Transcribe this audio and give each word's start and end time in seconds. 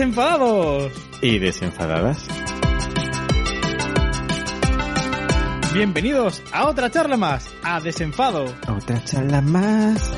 desenfadados. 0.00 0.92
¿Y 1.20 1.38
desenfadadas? 1.38 2.26
Bienvenidos 5.74 6.42
a 6.52 6.68
otra 6.68 6.90
charla 6.90 7.18
más, 7.18 7.50
a 7.62 7.80
Desenfado. 7.80 8.46
Otra 8.66 9.04
charla 9.04 9.42
más. 9.42 10.10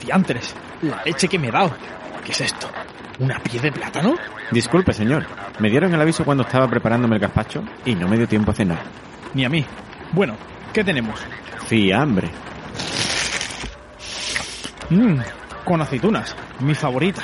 Diantres, 0.00 0.54
la 0.80 1.04
leche 1.04 1.28
que 1.28 1.38
me 1.38 1.48
he 1.48 1.50
dado. 1.50 1.89
¿Qué 2.30 2.34
es 2.44 2.52
esto? 2.52 2.70
¿Una 3.18 3.40
pie 3.40 3.58
de 3.58 3.72
plátano? 3.72 4.14
Disculpe, 4.52 4.92
señor. 4.92 5.26
Me 5.58 5.68
dieron 5.68 5.92
el 5.92 6.00
aviso 6.00 6.24
cuando 6.24 6.44
estaba 6.44 6.68
preparándome 6.68 7.16
el 7.16 7.20
gazpacho 7.20 7.64
y 7.84 7.96
no 7.96 8.06
me 8.06 8.16
dio 8.16 8.28
tiempo 8.28 8.52
a 8.52 8.54
cenar. 8.54 8.78
Ni 9.34 9.44
a 9.44 9.48
mí. 9.48 9.64
Bueno, 10.12 10.36
¿qué 10.72 10.84
tenemos? 10.84 11.18
Fiambre. 11.66 12.30
Mmm, 14.90 15.18
con 15.64 15.82
aceitunas, 15.82 16.36
mi 16.60 16.76
favorita. 16.76 17.22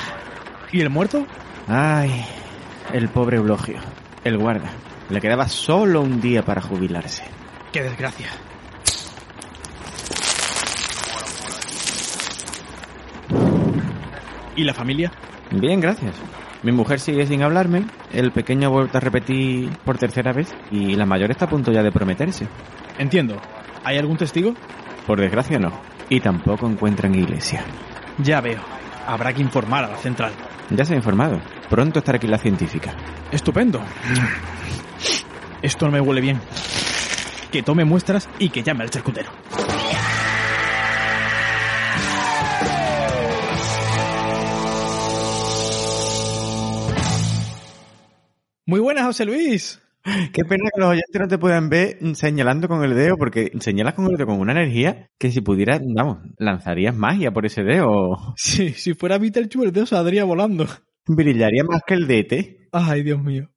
¿Y 0.72 0.80
el 0.80 0.90
muerto? 0.90 1.24
Ay, 1.68 2.26
el 2.92 3.08
pobre 3.08 3.36
Eulogio, 3.36 3.78
el 4.24 4.38
guarda. 4.38 4.70
Le 5.08 5.20
quedaba 5.20 5.46
solo 5.46 6.00
un 6.00 6.20
día 6.20 6.42
para 6.42 6.60
jubilarse. 6.60 7.22
¡Qué 7.70 7.80
desgracia! 7.80 8.26
¿Y 14.56 14.64
la 14.64 14.74
familia? 14.74 15.12
Bien, 15.50 15.80
gracias. 15.80 16.16
Mi 16.62 16.72
mujer 16.72 16.98
sigue 16.98 17.26
sin 17.26 17.42
hablarme, 17.42 17.84
el 18.12 18.32
pequeño 18.32 18.68
ha 18.68 18.70
vuelto 18.70 18.98
a 18.98 19.00
repetir 19.00 19.70
por 19.84 19.98
tercera 19.98 20.32
vez 20.32 20.52
y 20.70 20.96
la 20.96 21.06
mayor 21.06 21.30
está 21.30 21.44
a 21.44 21.48
punto 21.48 21.70
ya 21.70 21.82
de 21.82 21.92
prometerse. 21.92 22.48
Entiendo. 22.98 23.36
¿Hay 23.84 23.98
algún 23.98 24.16
testigo? 24.16 24.54
Por 25.06 25.20
desgracia 25.20 25.58
no. 25.58 25.70
Y 26.08 26.20
tampoco 26.20 26.66
encuentran 26.66 27.14
iglesia. 27.14 27.62
Ya 28.18 28.40
veo. 28.40 28.60
Habrá 29.06 29.32
que 29.32 29.42
informar 29.42 29.84
a 29.84 29.88
la 29.88 29.96
central. 29.96 30.32
Ya 30.70 30.84
se 30.84 30.94
ha 30.94 30.96
informado. 30.96 31.40
Pronto 31.68 31.98
estará 31.98 32.16
aquí 32.16 32.26
la 32.26 32.38
científica. 32.38 32.94
Estupendo. 33.30 33.80
Esto 35.62 35.86
no 35.86 35.92
me 35.92 36.00
huele 36.00 36.20
bien. 36.20 36.40
Que 37.52 37.62
tome 37.62 37.84
muestras 37.84 38.28
y 38.38 38.48
que 38.48 38.62
llame 38.62 38.82
al 38.82 38.90
charcutero. 38.90 39.30
Muy 48.68 48.80
buenas, 48.80 49.04
José 49.04 49.24
Luis. 49.24 49.80
Qué 50.32 50.44
pena 50.44 50.68
que 50.74 50.80
los 50.80 50.90
oyentes 50.90 51.20
no 51.20 51.28
te 51.28 51.38
puedan 51.38 51.68
ver 51.68 51.98
señalando 52.14 52.66
con 52.66 52.82
el 52.82 52.96
dedo, 52.96 53.16
porque 53.16 53.52
señalas 53.60 53.94
con 53.94 54.06
el 54.06 54.16
dedo 54.16 54.26
con 54.26 54.40
una 54.40 54.50
energía 54.50 55.08
que 55.18 55.30
si 55.30 55.40
pudieras, 55.40 55.80
vamos, 55.84 56.18
lanzarías 56.36 56.96
magia 56.96 57.32
por 57.32 57.46
ese 57.46 57.62
dedo. 57.62 58.34
Sí, 58.36 58.70
si 58.70 58.94
fuera 58.94 59.18
Beetlejuice 59.18 59.66
el 59.66 59.72
dedo 59.72 59.86
saldría 59.86 60.24
volando. 60.24 60.66
Brillaría 61.06 61.62
más 61.62 61.82
que 61.86 61.94
el 61.94 62.08
DT. 62.08 62.68
Ay, 62.72 63.04
Dios 63.04 63.22
mío. 63.22 63.50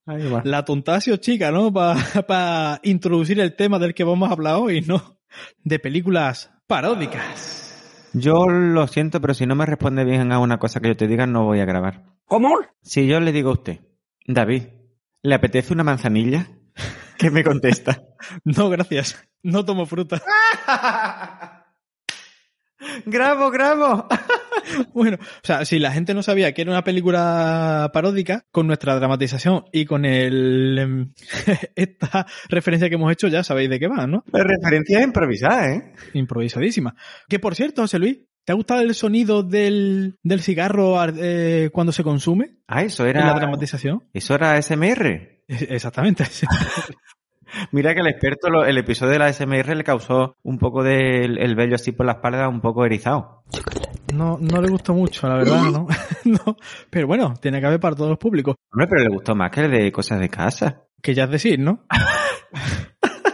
La 0.44 0.64
tontasio 0.64 1.18
chica, 1.18 1.52
¿no? 1.52 1.74
Para 1.74 2.80
introducir 2.84 3.40
el 3.40 3.56
tema 3.56 3.80
del 3.80 3.96
que 3.96 4.04
vamos 4.04 4.30
a 4.30 4.34
hablar 4.34 4.58
hoy, 4.58 4.82
¿no? 4.82 5.20
De 5.64 5.80
películas 5.80 6.52
paródicas. 6.68 8.12
Yo 8.14 8.46
lo 8.46 8.86
siento, 8.86 9.20
pero 9.22 9.34
si 9.34 9.48
no 9.48 9.56
me 9.56 9.66
responde 9.66 10.04
bien 10.04 10.32
a 10.32 10.38
una 10.38 10.60
cosa 10.60 10.80
que 10.80 10.90
yo 10.90 10.96
te 10.96 11.08
diga, 11.08 11.26
no 11.26 11.46
voy 11.46 11.62
a 11.62 11.66
grabar. 11.66 12.06
¿Cómo? 12.26 12.60
Si 12.84 13.08
yo 13.08 13.20
le 13.20 13.32
digo 13.32 13.50
a 13.50 13.54
usted, 13.54 13.80
David, 14.28 14.64
¿le 15.24 15.36
apetece 15.36 15.74
una 15.74 15.84
manzanilla? 15.84 16.48
¿Qué 17.18 17.30
me 17.30 17.44
contesta? 17.44 18.04
No, 18.44 18.70
gracias. 18.70 19.18
No 19.44 19.64
tomo 19.64 19.86
fruta. 19.86 20.22
¡Grabo, 23.06 23.50
grabo! 23.52 24.08
Bueno, 24.94 25.18
o 25.20 25.42
sea, 25.42 25.66
si 25.66 25.80
la 25.80 25.92
gente 25.92 26.14
no 26.14 26.22
sabía 26.22 26.54
que 26.54 26.62
era 26.62 26.70
una 26.70 26.84
película 26.84 27.90
paródica, 27.92 28.46
con 28.52 28.68
nuestra 28.68 28.96
dramatización 28.96 29.66
y 29.72 29.86
con 29.86 30.06
el 30.06 30.78
em, 30.78 31.14
esta 31.76 32.28
referencia 32.50 32.88
que 32.88 32.96
hemos 32.96 33.12
hecho, 33.12 33.30
ya 33.30 33.44
sabéis 33.44 33.70
de 33.72 33.80
qué 33.80 33.88
va, 33.88 34.06
¿no? 34.06 34.24
La 34.32 34.44
referencia 34.44 35.00
es 35.00 35.06
improvisada, 35.06 35.74
¿eh? 35.74 35.94
Improvisadísima. 36.14 36.94
Que 37.28 37.40
por 37.40 37.56
cierto, 37.56 37.82
José 37.82 37.98
Luis, 37.98 38.20
¿te 38.46 38.52
ha 38.52 38.56
gustado 38.56 38.82
el 38.82 38.94
sonido 38.96 39.44
del, 39.44 40.18
del 40.24 40.42
cigarro 40.42 41.00
ar- 41.00 41.14
eh, 41.18 41.70
cuando 41.72 41.92
se 41.92 42.04
consume? 42.04 42.58
Ah, 42.68 42.84
eso 42.84 43.06
En 43.06 43.14
la 43.14 43.20
era... 43.22 43.34
dramatización. 43.34 44.04
Eso 44.14 44.36
era 44.36 44.62
SMR. 44.62 45.08
E- 45.08 45.44
Exactamente. 45.48 46.24
Mira 47.72 47.96
que 47.96 48.02
el 48.02 48.08
experto, 48.08 48.50
lo- 48.50 48.66
el 48.66 48.78
episodio 48.78 49.14
de 49.14 49.20
la 49.20 49.34
SMR 49.34 49.76
le 49.76 49.84
causó 49.84 50.36
un 50.44 50.60
poco 50.60 50.84
del 50.84 51.38
el 51.40 51.56
vello 51.56 51.76
así 51.76 51.92
por 51.92 52.06
la 52.06 52.14
espalda, 52.14 52.48
un 52.48 52.62
poco 52.62 52.86
erizado. 52.86 53.44
No, 54.14 54.38
no 54.40 54.62
le 54.62 54.70
gustó 54.70 54.94
mucho, 54.94 55.28
la 55.28 55.36
verdad, 55.36 55.64
¿no? 55.64 55.88
no. 56.26 56.58
Pero 56.92 57.08
bueno, 57.08 57.34
tiene 57.42 57.60
que 57.60 57.66
haber 57.68 57.80
para 57.80 57.96
todos 57.96 58.10
los 58.12 58.20
públicos. 58.20 58.56
Hombre, 58.72 58.88
pero 58.88 59.04
le 59.04 59.10
gustó 59.10 59.36
más 59.36 59.50
que 59.52 59.62
el 59.62 59.72
de 59.72 59.92
cosas 59.92 60.20
de 60.20 60.30
casa. 60.30 60.84
Que 61.02 61.16
ya 61.16 61.24
es 61.24 61.32
decir, 61.32 61.60
¿no? 61.60 61.86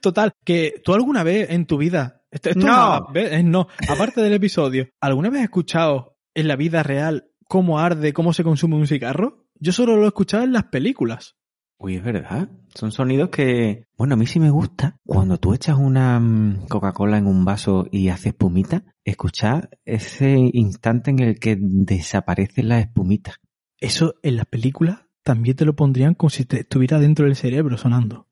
Total, 0.00 0.32
que 0.44 0.80
tú 0.84 0.94
alguna 0.94 1.22
vez 1.24 1.50
en 1.50 1.66
tu 1.66 1.76
vida, 1.76 2.15
esto, 2.36 2.50
esto 2.50 2.66
No. 2.66 3.06
es- 3.14 3.44
no, 3.44 3.66
aparte 3.88 4.20
del 4.22 4.32
episodio, 4.34 4.88
¿alguna 5.00 5.28
vez 5.30 5.40
has 5.40 5.44
escuchado 5.44 6.16
en 6.34 6.48
la 6.48 6.56
vida 6.56 6.82
real 6.82 7.30
cómo 7.48 7.78
arde, 7.78 8.12
cómo 8.12 8.32
se 8.32 8.44
consume 8.44 8.76
un 8.76 8.86
cigarro? 8.86 9.46
Yo 9.58 9.72
solo 9.72 9.96
lo 9.96 10.04
he 10.04 10.08
escuchado 10.08 10.44
en 10.44 10.52
las 10.52 10.64
películas. 10.64 11.34
Uy, 11.78 11.96
es 11.96 12.02
verdad. 12.04 12.48
Son 12.74 12.90
sonidos 12.90 13.28
que, 13.28 13.84
bueno, 13.98 14.14
a 14.14 14.16
mí 14.16 14.26
sí 14.26 14.40
me 14.40 14.48
gusta. 14.50 14.96
Cuando 15.04 15.36
tú 15.38 15.52
echas 15.52 15.76
una 15.76 16.18
mm, 16.18 16.68
Coca-Cola 16.68 17.18
en 17.18 17.26
un 17.26 17.44
vaso 17.44 17.86
y 17.90 18.08
hace 18.08 18.30
espumita, 18.30 18.82
escuchar 19.04 19.68
ese 19.84 20.36
instante 20.54 21.10
en 21.10 21.18
el 21.20 21.38
que 21.38 21.58
desaparece 21.60 22.62
la 22.62 22.80
espumita. 22.80 23.34
Eso 23.78 24.14
en 24.22 24.36
las 24.36 24.46
películas 24.46 25.00
también 25.22 25.54
te 25.56 25.66
lo 25.66 25.76
pondrían 25.76 26.14
como 26.14 26.30
si 26.30 26.44
te 26.46 26.60
estuviera 26.60 26.98
dentro 26.98 27.26
del 27.26 27.36
cerebro 27.36 27.76
sonando. 27.76 28.26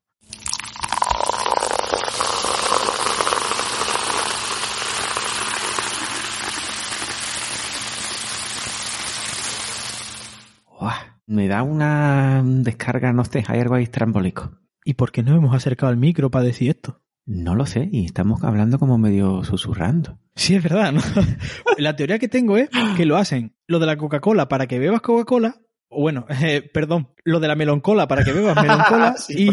Me 11.27 11.47
da 11.47 11.63
una 11.63 12.43
descarga, 12.43 13.13
no 13.13 13.25
sé, 13.25 13.43
hay 13.47 13.59
algo 13.59 13.75
ahí 13.75 13.83
estrambólico. 13.83 14.59
¿Y 14.83 14.93
por 14.93 15.11
qué 15.11 15.23
no 15.23 15.35
hemos 15.35 15.55
acercado 15.55 15.91
al 15.91 15.97
micro 15.97 16.29
para 16.29 16.45
decir 16.45 16.69
esto? 16.69 17.01
No 17.25 17.55
lo 17.55 17.65
sé, 17.65 17.89
y 17.91 18.05
estamos 18.05 18.43
hablando 18.43 18.77
como 18.77 18.99
medio 18.99 19.43
susurrando. 19.43 20.19
Sí, 20.35 20.55
es 20.55 20.61
verdad, 20.61 20.91
¿no? 20.91 21.01
La 21.79 21.95
teoría 21.95 22.19
que 22.19 22.27
tengo 22.27 22.57
es 22.57 22.69
que 22.95 23.05
lo 23.05 23.17
hacen, 23.17 23.55
lo 23.67 23.79
de 23.79 23.87
la 23.87 23.97
Coca-Cola 23.97 24.47
para 24.47 24.67
que 24.67 24.77
bebas 24.77 25.01
Coca-Cola, 25.01 25.55
o 25.89 26.01
bueno, 26.01 26.27
eh, 26.43 26.61
perdón, 26.71 27.09
lo 27.23 27.39
de 27.39 27.47
la 27.47 27.55
meloncola 27.55 28.07
para 28.07 28.23
que 28.23 28.31
bebas 28.31 28.55
meloncola 28.61 29.15
Sí, 29.17 29.49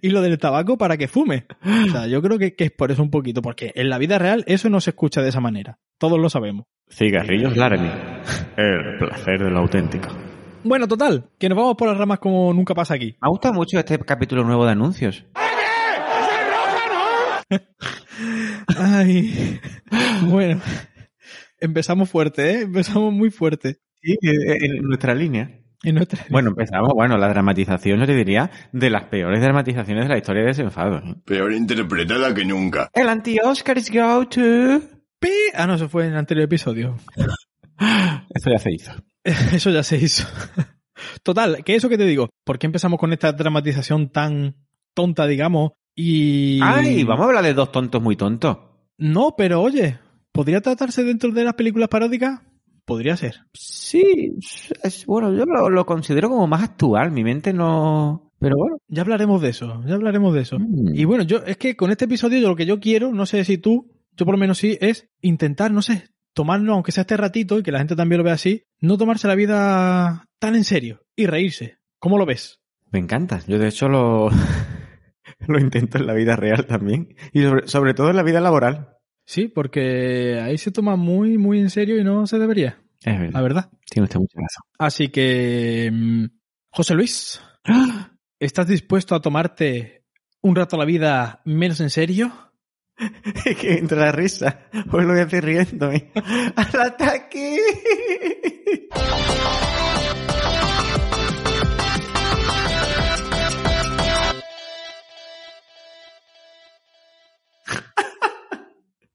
y, 0.00 0.06
y 0.06 0.10
lo 0.10 0.22
del 0.22 0.38
tabaco 0.38 0.78
para 0.78 0.96
que 0.96 1.08
fume. 1.08 1.46
O 1.62 1.90
sea, 1.90 2.06
yo 2.06 2.22
creo 2.22 2.38
que, 2.38 2.54
que 2.54 2.64
es 2.64 2.70
por 2.70 2.90
eso 2.90 3.02
un 3.02 3.10
poquito, 3.10 3.42
porque 3.42 3.72
en 3.74 3.90
la 3.90 3.98
vida 3.98 4.18
real 4.18 4.44
eso 4.46 4.70
no 4.70 4.80
se 4.80 4.90
escucha 4.90 5.20
de 5.20 5.28
esa 5.28 5.40
manera. 5.40 5.78
Todos 5.98 6.18
lo 6.18 6.30
sabemos. 6.30 6.64
Cigarrillos 6.88 7.58
Laramie. 7.58 7.92
El 8.56 8.96
placer 8.98 9.44
de 9.44 9.50
lo 9.50 9.58
auténtico. 9.58 10.08
Bueno, 10.62 10.86
total, 10.86 11.30
que 11.38 11.48
nos 11.48 11.56
vamos 11.56 11.74
por 11.76 11.88
las 11.88 11.96
ramas 11.96 12.18
como 12.18 12.52
nunca 12.52 12.74
pasa 12.74 12.94
aquí. 12.94 13.12
Me 13.20 13.26
ha 13.26 13.30
gustado 13.30 13.54
mucho 13.54 13.78
este 13.78 13.98
capítulo 13.98 14.44
nuevo 14.44 14.64
de 14.66 14.72
anuncios. 14.72 15.24
Ay, 18.76 19.58
bueno, 20.22 20.60
empezamos 21.60 22.08
fuerte, 22.10 22.50
¿eh? 22.52 22.60
Empezamos 22.62 23.12
muy 23.12 23.30
fuerte. 23.30 23.78
Sí, 24.02 24.16
en 24.22 24.82
nuestra 24.82 25.14
línea. 25.14 25.50
En 25.82 25.94
nuestra... 25.94 26.24
Bueno, 26.28 26.50
empezamos, 26.50 26.90
bueno, 26.94 27.16
la 27.16 27.28
dramatización, 27.28 28.00
yo 28.00 28.06
te 28.06 28.14
diría, 28.14 28.50
de 28.72 28.90
las 28.90 29.04
peores 29.04 29.40
dramatizaciones 29.40 30.04
de 30.04 30.10
la 30.10 30.18
historia 30.18 30.42
de 30.42 30.48
Desenfado. 30.48 30.98
¿eh? 30.98 31.14
Peor 31.24 31.52
interpretada 31.54 32.34
que 32.34 32.44
nunca. 32.44 32.90
El 32.92 33.08
anti-Oscars 33.08 33.90
go 33.90 34.26
to... 34.28 34.80
Pi- 35.18 35.28
Ah, 35.54 35.66
no, 35.66 35.74
eso 35.74 35.88
fue 35.88 36.04
en 36.06 36.12
el 36.12 36.18
anterior 36.18 36.44
episodio. 36.44 36.96
Eso 38.34 38.50
ya 38.50 38.58
se 38.58 38.72
hizo. 38.72 38.92
Eso 39.52 39.70
ya 39.70 39.82
se 39.82 39.96
hizo. 39.96 40.26
Total, 41.22 41.64
que 41.64 41.74
eso 41.74 41.88
que 41.88 41.96
te 41.96 42.04
digo, 42.04 42.28
¿por 42.44 42.58
qué 42.58 42.66
empezamos 42.66 42.98
con 42.98 43.12
esta 43.12 43.32
dramatización 43.32 44.10
tan 44.10 44.56
tonta, 44.94 45.26
digamos? 45.26 45.72
Y... 45.94 46.60
Ay, 46.62 47.04
vamos 47.04 47.24
a 47.24 47.28
hablar 47.28 47.44
de 47.44 47.54
dos 47.54 47.72
tontos 47.72 48.02
muy 48.02 48.16
tontos. 48.16 48.58
No, 48.98 49.34
pero 49.36 49.62
oye, 49.62 49.98
¿podría 50.32 50.60
tratarse 50.60 51.02
dentro 51.02 51.30
de 51.32 51.44
las 51.44 51.54
películas 51.54 51.88
paródicas? 51.88 52.40
Podría 52.84 53.16
ser. 53.16 53.46
Sí, 53.54 54.36
es, 54.82 55.06
bueno, 55.06 55.32
yo 55.32 55.44
lo, 55.44 55.70
lo 55.70 55.86
considero 55.86 56.28
como 56.28 56.46
más 56.46 56.62
actual. 56.62 57.12
Mi 57.12 57.24
mente 57.24 57.52
no... 57.52 58.30
Pero 58.38 58.56
bueno. 58.56 58.76
Ya 58.88 59.02
hablaremos 59.02 59.40
de 59.42 59.50
eso, 59.50 59.82
ya 59.86 59.94
hablaremos 59.94 60.34
de 60.34 60.40
eso. 60.40 60.58
Mm. 60.58 60.94
Y 60.94 61.04
bueno, 61.04 61.24
yo 61.24 61.38
es 61.46 61.56
que 61.56 61.76
con 61.76 61.90
este 61.90 62.06
episodio 62.06 62.38
yo 62.38 62.48
lo 62.48 62.56
que 62.56 62.66
yo 62.66 62.80
quiero, 62.80 63.12
no 63.12 63.26
sé 63.26 63.44
si 63.44 63.58
tú, 63.58 63.90
yo 64.16 64.24
por 64.24 64.34
lo 64.34 64.38
menos 64.38 64.58
sí, 64.58 64.76
es 64.80 65.08
intentar, 65.20 65.70
no 65.70 65.82
sé, 65.82 66.08
tomarnos, 66.32 66.74
aunque 66.74 66.92
sea 66.92 67.02
este 67.02 67.16
ratito, 67.16 67.58
y 67.58 67.62
que 67.62 67.72
la 67.72 67.78
gente 67.78 67.96
también 67.96 68.18
lo 68.18 68.24
vea 68.24 68.34
así, 68.34 68.64
no 68.80 68.96
tomarse 68.98 69.28
la 69.28 69.34
vida 69.34 70.26
tan 70.38 70.54
en 70.54 70.64
serio 70.64 71.02
y 71.16 71.26
reírse. 71.26 71.78
¿Cómo 71.98 72.18
lo 72.18 72.26
ves? 72.26 72.60
Me 72.90 72.98
encanta. 72.98 73.40
Yo 73.46 73.58
de 73.58 73.68
hecho 73.68 73.88
lo, 73.88 74.30
lo 75.46 75.58
intento 75.58 75.98
en 75.98 76.06
la 76.06 76.14
vida 76.14 76.36
real 76.36 76.66
también. 76.66 77.14
Y 77.32 77.42
sobre, 77.42 77.68
sobre 77.68 77.94
todo 77.94 78.10
en 78.10 78.16
la 78.16 78.22
vida 78.22 78.40
laboral. 78.40 78.96
Sí, 79.26 79.48
porque 79.48 80.40
ahí 80.42 80.58
se 80.58 80.72
toma 80.72 80.96
muy, 80.96 81.38
muy 81.38 81.60
en 81.60 81.70
serio 81.70 81.98
y 81.98 82.04
no 82.04 82.26
se 82.26 82.38
debería. 82.38 82.82
Es 83.04 83.18
verdad. 83.18 83.32
La 83.32 83.42
verdad. 83.42 83.70
Tiene 83.88 84.04
usted 84.04 84.18
mucha 84.18 84.38
razón. 84.40 84.62
Así 84.78 85.08
que, 85.08 85.90
mm, 85.92 86.24
José 86.70 86.94
Luis, 86.94 87.40
¿estás 88.38 88.66
dispuesto 88.66 89.14
a 89.14 89.20
tomarte 89.20 90.04
un 90.42 90.56
rato 90.56 90.76
la 90.76 90.84
vida 90.84 91.42
menos 91.44 91.80
en 91.80 91.90
serio? 91.90 92.49
Es 93.44 93.56
que 93.60 93.78
entra 93.78 94.06
la 94.06 94.12
risa. 94.12 94.66
Hoy 94.92 95.02
lo 95.04 95.12
voy 95.12 95.20
a 95.20 95.24
hacer 95.24 95.44
riéndome. 95.44 96.10
¡Al 96.56 96.80
ataque! 96.80 97.58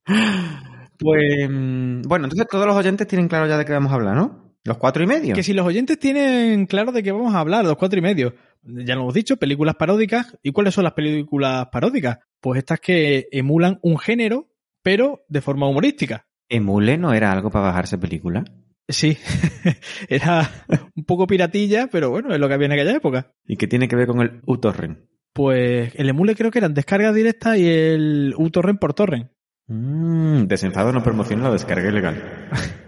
Pues, 0.98 1.50
mm, 1.50 2.04
bueno, 2.04 2.26
entonces 2.26 2.48
todos 2.50 2.66
los 2.66 2.76
oyentes 2.76 3.06
tienen 3.08 3.28
claro 3.28 3.48
ya 3.48 3.58
de 3.58 3.66
qué 3.66 3.74
vamos 3.74 3.92
a 3.92 3.96
hablar, 3.96 4.16
¿no? 4.16 4.45
Los 4.66 4.80
cuatro 4.80 5.04
y 5.04 5.08
medio. 5.08 5.36
Que 5.36 5.44
si 5.44 5.54
los 5.54 5.66
oyentes 5.66 6.00
tienen 6.00 6.66
claro 6.66 6.92
de 6.92 7.04
qué 7.04 7.12
vamos 7.12 7.36
a 7.36 7.40
hablar, 7.40 7.64
los 7.64 7.78
cuatro 7.78 8.00
y 8.00 8.02
medio. 8.02 8.34
Ya 8.64 8.96
lo 8.96 9.02
hemos 9.02 9.14
dicho, 9.14 9.38
películas 9.38 9.76
paródicas. 9.76 10.36
¿Y 10.42 10.52
cuáles 10.52 10.74
son 10.74 10.86
las 10.86 10.94
películas 10.94 11.68
paródicas? 11.72 12.18
Pues 12.42 12.58
estas 12.58 12.80
que 12.80 13.28
emulan 13.32 13.78
un 13.84 14.00
género, 14.00 14.50
pero 14.82 15.24
de 15.30 15.42
forma 15.42 15.70
humorística. 15.70 16.26
Emule 16.50 16.98
no 16.98 17.14
era 17.14 17.32
algo 17.32 17.52
para 17.52 17.66
bajarse 17.66 18.00
película. 18.00 18.44
Sí, 18.88 19.18
era 20.10 20.50
un 20.96 21.06
poco 21.06 21.28
piratilla, 21.28 21.88
pero 21.92 22.10
bueno, 22.10 22.34
es 22.34 22.40
lo 22.40 22.48
que 22.48 22.56
había 22.56 22.66
en 22.66 22.74
aquella 22.74 22.96
época. 22.96 23.34
¿Y 23.46 23.58
qué 23.58 23.68
tiene 23.68 23.88
que 23.88 23.96
ver 23.96 24.08
con 24.08 24.22
el 24.22 24.42
uTorrent? 24.48 24.98
Pues 25.32 25.94
el 25.96 26.10
emule 26.10 26.36
creo 26.36 26.50
que 26.50 26.60
eran 26.60 26.74
descargas 26.74 27.14
directas 27.14 27.58
y 27.58 27.68
el 27.68 28.34
uTorrent 28.36 28.80
por 28.80 28.96
torrent. 28.96 29.30
Mmm, 29.68 30.46
desenfado 30.46 30.92
no 30.92 31.04
promociona 31.04 31.44
la 31.44 31.52
descarga 31.52 31.88
ilegal. 31.88 32.50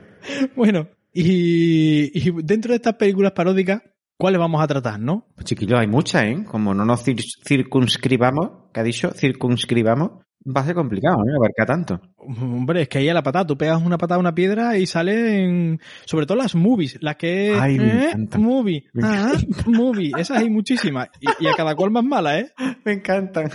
Bueno, 0.58 0.90
y, 1.24 2.12
y 2.14 2.32
dentro 2.44 2.72
de 2.72 2.78
estas 2.78 2.94
películas 2.96 3.32
paródicas, 3.34 3.82
¿cuáles 4.18 4.40
vamos 4.40 4.62
a 4.62 4.68
tratar, 4.68 5.00
no? 5.00 5.28
Pues 5.36 5.46
chiquillos, 5.46 5.80
hay 5.80 5.88
muchas, 5.88 6.24
¿eh? 6.24 6.44
Como 6.46 6.74
no 6.74 6.86
nos 6.86 7.06
cir- 7.06 7.24
circunscribamos, 7.46 8.70
¿qué 8.74 8.80
ha 8.80 8.84
dicho? 8.84 9.12
Circunscribamos, 9.12 10.12
va 10.46 10.62
a 10.62 10.66
ser 10.66 10.76
complicado, 10.76 11.18
¿eh? 11.18 11.34
Abarca 11.36 11.66
tanto. 11.66 12.02
Hombre, 12.18 12.84
es 12.84 12.90
que 12.90 13.00
ahí 13.00 13.10
a 13.10 13.14
la 13.14 13.24
patada, 13.24 13.46
tú 13.48 13.58
pegas 13.58 13.82
una 13.82 13.98
patada 13.98 14.18
a 14.18 14.20
una 14.20 14.34
piedra 14.36 14.78
y 14.78 14.86
salen, 14.86 15.80
sobre 16.06 16.26
todo 16.26 16.38
las 16.38 16.56
movies, 16.56 16.98
las 17.02 17.16
que 17.16 17.58
Ay, 17.60 17.78
me 17.78 17.86
¿eh? 17.88 18.08
encanta. 18.10 18.38
movie, 18.38 18.84
Me 18.94 19.04
ah, 19.08 19.32
movie, 19.66 20.12
esas 20.18 20.38
hay 20.40 20.50
muchísimas 20.50 21.10
y, 21.20 21.28
y 21.44 21.48
a 21.48 21.54
cada 21.56 21.76
cual 21.76 21.92
más 21.92 22.04
mala, 22.04 22.40
¿eh? 22.40 22.52
Me 22.86 22.94
encantan. 22.94 23.50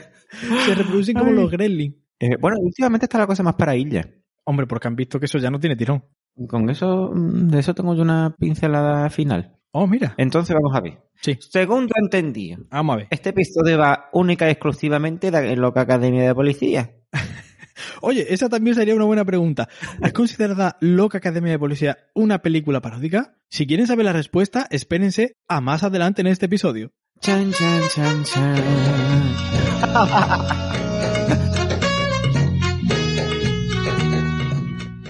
Se 0.67 0.75
reproducen 0.75 1.15
como 1.17 1.31
los 1.33 1.51
gremlins. 1.51 1.95
Eh, 2.19 2.37
bueno, 2.41 2.57
últimamente 2.61 3.07
está 3.07 3.19
la 3.19 3.27
cosa 3.27 3.43
más 3.43 3.55
para 3.55 3.75
ella. 3.75 4.07
Hombre, 4.45 4.67
porque 4.67 4.89
han 4.89 4.97
visto 4.97 5.19
que 5.21 5.27
eso 5.27 5.39
ya 5.39 5.51
no 5.51 5.59
tiene 5.61 5.77
tirón. 5.77 6.05
Con 6.49 6.71
eso, 6.71 7.11
mm, 7.15 7.49
de 7.49 7.59
eso 7.61 7.75
tengo 7.75 7.95
yo 7.95 8.03
una 8.03 8.35
pincelada 8.39 9.09
final. 9.11 9.57
Oh, 9.73 9.87
mira. 9.87 10.15
Entonces 10.19 10.55
vamos 10.55 10.75
a 10.77 10.81
ver. 10.81 10.99
Sí, 11.21 11.39
Segundo 11.41 11.95
entendido. 11.97 12.65
vamos 12.71 12.95
a 12.95 12.97
ver. 12.99 13.07
Este 13.11 13.31
episodio 13.31 13.79
va 13.79 14.09
única 14.13 14.47
y 14.49 14.51
exclusivamente 14.53 15.31
de 15.31 15.57
Loca 15.57 15.83
Academia 15.83 16.25
de 16.25 16.35
Policía. 16.35 16.91
Oye, 18.03 18.27
esa 18.33 18.49
también 18.49 18.77
sería 18.77 18.95
una 18.95 19.05
buena 19.05 19.25
pregunta. 19.25 19.69
¿Es 20.03 20.13
considerada 20.13 20.77
Loca 20.81 21.19
Academia 21.19 21.53
de 21.53 21.59
Policía 21.59 21.99
una 22.15 22.41
película 22.41 22.81
paródica? 22.81 23.37
Si 23.49 23.67
quieren 23.67 23.87
saber 23.87 24.05
la 24.05 24.13
respuesta, 24.13 24.67
espérense 24.71 25.37
a 25.49 25.61
más 25.61 25.83
adelante 25.85 26.21
en 26.21 26.27
este 26.27 26.47
episodio. 26.47 26.93
Chan, 27.21 27.53
chan, 27.53 27.83
chan, 27.95 28.25
chan. 28.25 28.57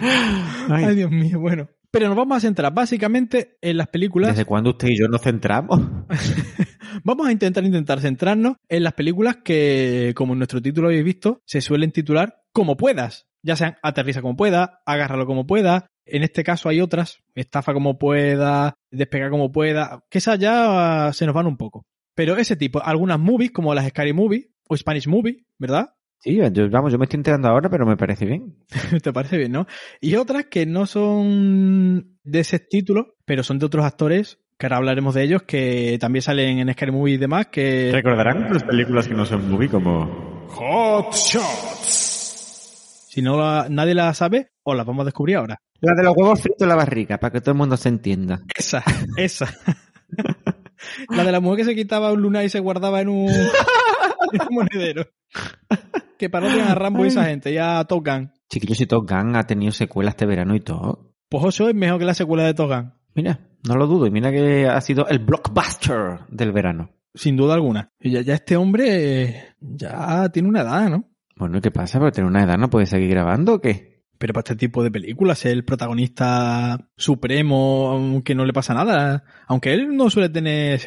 Ay, 0.68 0.84
Ay, 0.84 0.94
Dios 0.96 1.10
mío, 1.10 1.40
bueno. 1.40 1.68
Pero 1.90 2.08
nos 2.08 2.16
vamos 2.16 2.38
a 2.38 2.40
centrar 2.40 2.72
básicamente 2.72 3.58
en 3.60 3.76
las 3.76 3.88
películas. 3.88 4.30
¿Desde 4.30 4.46
cuándo 4.46 4.70
usted 4.70 4.88
y 4.88 4.98
yo 4.98 5.08
nos 5.08 5.20
centramos? 5.20 5.80
Vamos 7.04 7.26
a 7.26 7.32
intentar 7.32 7.64
intentar 7.64 8.00
centrarnos 8.00 8.56
en 8.68 8.82
las 8.82 8.94
películas 8.94 9.38
que, 9.44 10.12
como 10.14 10.34
en 10.34 10.38
nuestro 10.38 10.60
título 10.60 10.88
habéis 10.88 11.04
visto, 11.04 11.40
se 11.46 11.60
suelen 11.60 11.90
titular 11.90 12.42
como 12.52 12.76
puedas. 12.76 13.26
Ya 13.42 13.56
sean 13.56 13.76
aterriza 13.82 14.22
como 14.22 14.36
pueda, 14.36 14.82
agárralo 14.86 15.26
como 15.26 15.46
pueda. 15.46 15.86
En 16.04 16.22
este 16.22 16.44
caso 16.44 16.68
hay 16.68 16.80
otras, 16.80 17.22
estafa 17.34 17.72
como 17.72 17.98
pueda, 17.98 18.74
despega 18.90 19.30
como 19.30 19.52
pueda, 19.52 20.04
que 20.10 20.18
esas 20.18 20.38
ya 20.38 21.10
se 21.12 21.26
nos 21.26 21.34
van 21.34 21.46
un 21.46 21.56
poco. 21.56 21.84
Pero 22.14 22.36
ese 22.36 22.56
tipo, 22.56 22.82
algunas 22.82 23.18
movies 23.18 23.52
como 23.52 23.74
las 23.74 23.88
Scary 23.88 24.12
Movie 24.12 24.50
o 24.68 24.76
Spanish 24.76 25.08
Movie, 25.08 25.44
¿verdad? 25.58 25.94
Sí, 26.24 26.38
yo, 26.52 26.70
vamos, 26.70 26.92
yo 26.92 26.98
me 26.98 27.06
estoy 27.06 27.16
enterando 27.18 27.48
ahora, 27.48 27.68
pero 27.68 27.84
me 27.84 27.96
parece 27.96 28.24
bien. 28.26 28.54
¿Te 29.02 29.12
parece 29.12 29.36
bien, 29.38 29.50
no? 29.50 29.66
Y 30.00 30.14
otras 30.14 30.44
que 30.46 30.66
no 30.66 30.86
son 30.86 32.16
de 32.22 32.40
ese 32.40 32.60
título, 32.60 33.16
pero 33.24 33.42
son 33.42 33.58
de 33.58 33.66
otros 33.66 33.84
actores, 33.84 34.38
que 34.56 34.66
ahora 34.66 34.76
hablaremos 34.76 35.14
de 35.14 35.24
ellos, 35.24 35.42
que 35.42 35.96
también 36.00 36.22
salen 36.22 36.60
en 36.60 36.72
Scary 36.72 36.92
Movie 36.92 37.14
y 37.14 37.18
demás, 37.18 37.48
que... 37.48 37.90
Recordarán 37.92 38.52
las 38.52 38.62
películas 38.62 39.08
que 39.08 39.14
no 39.14 39.26
son 39.26 39.50
movie 39.50 39.68
como 39.68 40.46
Hot 40.48 41.12
Shots. 41.12 43.08
Si 43.10 43.20
no 43.20 43.36
la- 43.36 43.66
nadie 43.68 43.94
la 43.94 44.14
sabe, 44.14 44.52
os 44.62 44.76
la 44.76 44.84
vamos 44.84 45.02
a 45.02 45.06
descubrir 45.06 45.36
ahora. 45.38 45.60
la 45.80 45.94
de 45.96 46.04
los 46.04 46.14
huevos 46.16 46.40
fritos 46.40 46.62
en 46.62 46.68
la 46.68 46.76
barriga, 46.76 47.18
para 47.18 47.32
que 47.32 47.40
todo 47.40 47.50
el 47.50 47.58
mundo 47.58 47.76
se 47.76 47.88
entienda. 47.88 48.40
Esa, 48.56 48.84
esa. 49.16 49.52
la 51.10 51.24
de 51.24 51.32
la 51.32 51.40
mujer 51.40 51.58
que 51.58 51.64
se 51.64 51.74
quitaba 51.74 52.12
un 52.12 52.22
lunar 52.22 52.44
y 52.44 52.48
se 52.48 52.60
guardaba 52.60 53.00
en 53.00 53.08
un 53.08 53.28
monedero. 54.50 55.06
Que 56.18 56.30
parodian 56.30 56.68
a 56.68 56.74
Rambo 56.74 57.04
y 57.04 57.08
esa 57.08 57.24
gente, 57.24 57.52
y 57.52 57.58
a 57.58 57.84
Top 57.84 58.06
Gun. 58.06 58.30
Chiquillos, 58.48 58.80
y 58.80 58.86
Top 58.86 59.08
Gun 59.08 59.36
ha 59.36 59.44
tenido 59.44 59.72
secuelas 59.72 60.12
este 60.12 60.26
verano 60.26 60.54
y 60.54 60.60
todo. 60.60 61.14
Pues 61.28 61.44
eso 61.46 61.68
es 61.68 61.74
mejor 61.74 61.98
que 61.98 62.04
la 62.04 62.14
secuela 62.14 62.44
de 62.44 62.54
Top 62.54 62.70
Gun. 62.70 62.92
Mira, 63.14 63.40
no 63.66 63.76
lo 63.76 63.86
dudo. 63.86 64.06
Y 64.06 64.10
mira 64.10 64.30
que 64.30 64.66
ha 64.66 64.80
sido 64.80 65.06
el 65.08 65.18
blockbuster 65.18 66.20
del 66.28 66.52
verano. 66.52 66.90
Sin 67.14 67.36
duda 67.36 67.54
alguna. 67.54 67.90
Y 68.00 68.10
ya, 68.10 68.22
ya 68.22 68.34
este 68.34 68.56
hombre 68.56 69.22
eh, 69.22 69.44
ya 69.60 70.28
tiene 70.30 70.48
una 70.48 70.62
edad, 70.62 70.88
¿no? 70.88 71.10
Bueno, 71.36 71.58
¿y 71.58 71.60
¿qué 71.60 71.70
pasa? 71.70 71.98
¿Por 71.98 72.12
tener 72.12 72.28
una 72.28 72.44
edad 72.44 72.56
no 72.56 72.70
puede 72.70 72.86
seguir 72.86 73.10
grabando 73.10 73.54
o 73.54 73.60
qué? 73.60 74.04
Pero 74.18 74.34
para 74.34 74.42
este 74.42 74.56
tipo 74.56 74.84
de 74.84 74.90
películas, 74.90 75.40
ser 75.40 75.52
el 75.52 75.64
protagonista 75.64 76.88
supremo, 76.96 77.90
aunque 77.90 78.34
no 78.34 78.44
le 78.44 78.52
pasa 78.52 78.72
nada. 78.72 79.24
Aunque 79.48 79.72
él 79.72 79.96
no 79.96 80.10
suele 80.10 80.28
tener 80.28 80.80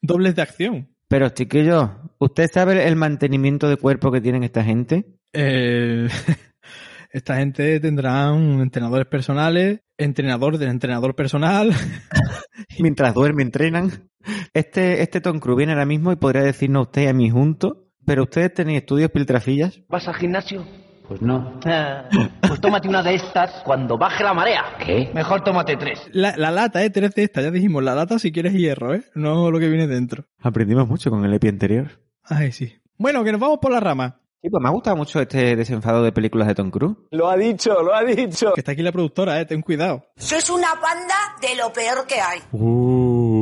dobles 0.00 0.36
de 0.36 0.42
acción. 0.42 0.88
Pero, 1.08 1.30
chiquillos, 1.30 1.90
¿usted 2.18 2.48
sabe 2.52 2.86
el 2.86 2.96
mantenimiento 2.96 3.68
de 3.68 3.76
cuerpo 3.76 4.12
que 4.12 4.20
tienen 4.20 4.44
esta 4.44 4.62
gente? 4.62 5.06
Eh, 5.32 6.08
esta 7.10 7.36
gente 7.36 7.80
tendrán 7.80 8.60
entrenadores 8.60 9.06
personales, 9.06 9.80
entrenador 9.96 10.58
del 10.58 10.68
entrenador 10.68 11.14
personal. 11.14 11.72
Mientras 12.78 13.14
duermen, 13.14 13.46
entrenan. 13.46 14.10
Este, 14.52 15.02
este 15.02 15.20
Tom 15.22 15.40
Cruise 15.40 15.56
viene 15.56 15.72
ahora 15.72 15.86
mismo 15.86 16.12
y 16.12 16.16
podría 16.16 16.42
decirnos 16.42 16.88
usted 16.88 17.02
y 17.02 17.06
a 17.06 17.14
mí 17.14 17.30
juntos, 17.30 17.78
pero 18.04 18.24
ustedes 18.24 18.52
tenéis 18.52 18.80
estudios 18.80 19.10
piltrafillas. 19.10 19.80
¿Vas 19.88 20.08
al 20.08 20.14
gimnasio? 20.14 20.66
Pues 21.08 21.22
no. 21.22 21.58
Ah, 21.64 22.04
pues 22.46 22.60
tómate 22.60 22.86
una 22.86 23.02
de 23.02 23.14
estas 23.14 23.62
cuando 23.64 23.96
baje 23.96 24.22
la 24.22 24.34
marea. 24.34 24.62
¿Qué? 24.84 25.10
Mejor 25.14 25.42
tómate 25.42 25.76
tres. 25.76 26.06
La, 26.12 26.36
la 26.36 26.50
lata, 26.50 26.84
¿eh? 26.84 26.90
Tres 26.90 27.14
de 27.14 27.24
estas. 27.24 27.44
Ya 27.44 27.50
dijimos, 27.50 27.82
la 27.82 27.94
lata 27.94 28.18
si 28.18 28.30
quieres 28.30 28.52
hierro, 28.52 28.94
¿eh? 28.94 29.02
No 29.14 29.50
lo 29.50 29.58
que 29.58 29.68
viene 29.68 29.86
dentro. 29.86 30.24
Aprendimos 30.40 30.86
mucho 30.86 31.10
con 31.10 31.24
el 31.24 31.32
EPI 31.32 31.48
anterior. 31.48 31.86
Ay, 32.24 32.52
sí. 32.52 32.74
Bueno, 32.98 33.24
que 33.24 33.32
nos 33.32 33.40
vamos 33.40 33.58
por 33.60 33.72
la 33.72 33.80
rama. 33.80 34.20
Sí, 34.42 34.50
pues 34.50 34.62
me 34.62 34.68
ha 34.68 34.72
gustado 34.72 34.96
mucho 34.96 35.20
este 35.20 35.56
desenfado 35.56 36.02
de 36.04 36.12
películas 36.12 36.46
de 36.46 36.54
Tom 36.54 36.70
Cruise. 36.70 36.96
Lo 37.10 37.28
ha 37.28 37.36
dicho, 37.36 37.82
lo 37.82 37.92
ha 37.94 38.04
dicho. 38.04 38.52
Que 38.52 38.60
está 38.60 38.72
aquí 38.72 38.82
la 38.82 38.92
productora, 38.92 39.40
¿eh? 39.40 39.46
Ten 39.46 39.62
cuidado. 39.62 40.04
Sois 40.16 40.48
una 40.50 40.74
banda 40.74 41.14
de 41.40 41.56
lo 41.56 41.72
peor 41.72 42.06
que 42.06 42.20
hay. 42.20 42.40
Uh. 42.52 43.37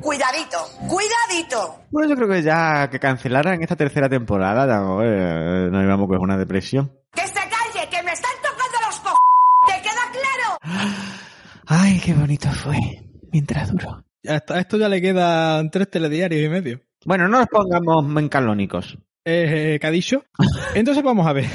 Cuidadito, 0.00 0.58
cuidadito. 0.88 1.84
Bueno, 1.90 2.08
yo 2.08 2.16
creo 2.16 2.28
que 2.28 2.42
ya 2.42 2.88
que 2.90 2.98
cancelaran 2.98 3.62
esta 3.62 3.76
tercera 3.76 4.08
temporada, 4.08 4.66
ya, 4.66 4.80
eh, 5.04 5.68
nos 5.70 5.84
íbamos 5.84 6.08
con 6.08 6.20
una 6.20 6.36
depresión. 6.36 6.92
Que 7.12 7.26
se 7.26 7.34
calle, 7.34 7.88
que 7.90 8.02
me 8.02 8.12
están 8.12 8.32
tocando 8.42 8.86
los 8.86 9.00
co... 9.00 9.16
¿Te 9.66 9.82
queda 9.82 10.02
claro? 10.12 10.82
Ay, 11.66 12.00
qué 12.04 12.14
bonito 12.14 12.48
fue. 12.50 12.78
Mientras 13.32 13.72
duró. 13.72 14.04
Hasta 14.28 14.58
esto 14.58 14.76
ya 14.76 14.88
le 14.88 15.00
quedan 15.00 15.70
tres 15.70 15.90
telediarios 15.90 16.42
y 16.42 16.48
medio. 16.48 16.80
Bueno, 17.04 17.28
no 17.28 17.38
nos 17.38 17.48
pongamos 17.48 18.04
mencalónicos. 18.04 18.98
Eh, 19.24 19.78
¿qué 19.80 19.86
ha 19.86 19.90
dicho? 19.90 20.24
Entonces 20.74 21.02
vamos 21.02 21.26
a 21.26 21.32
ver. 21.32 21.46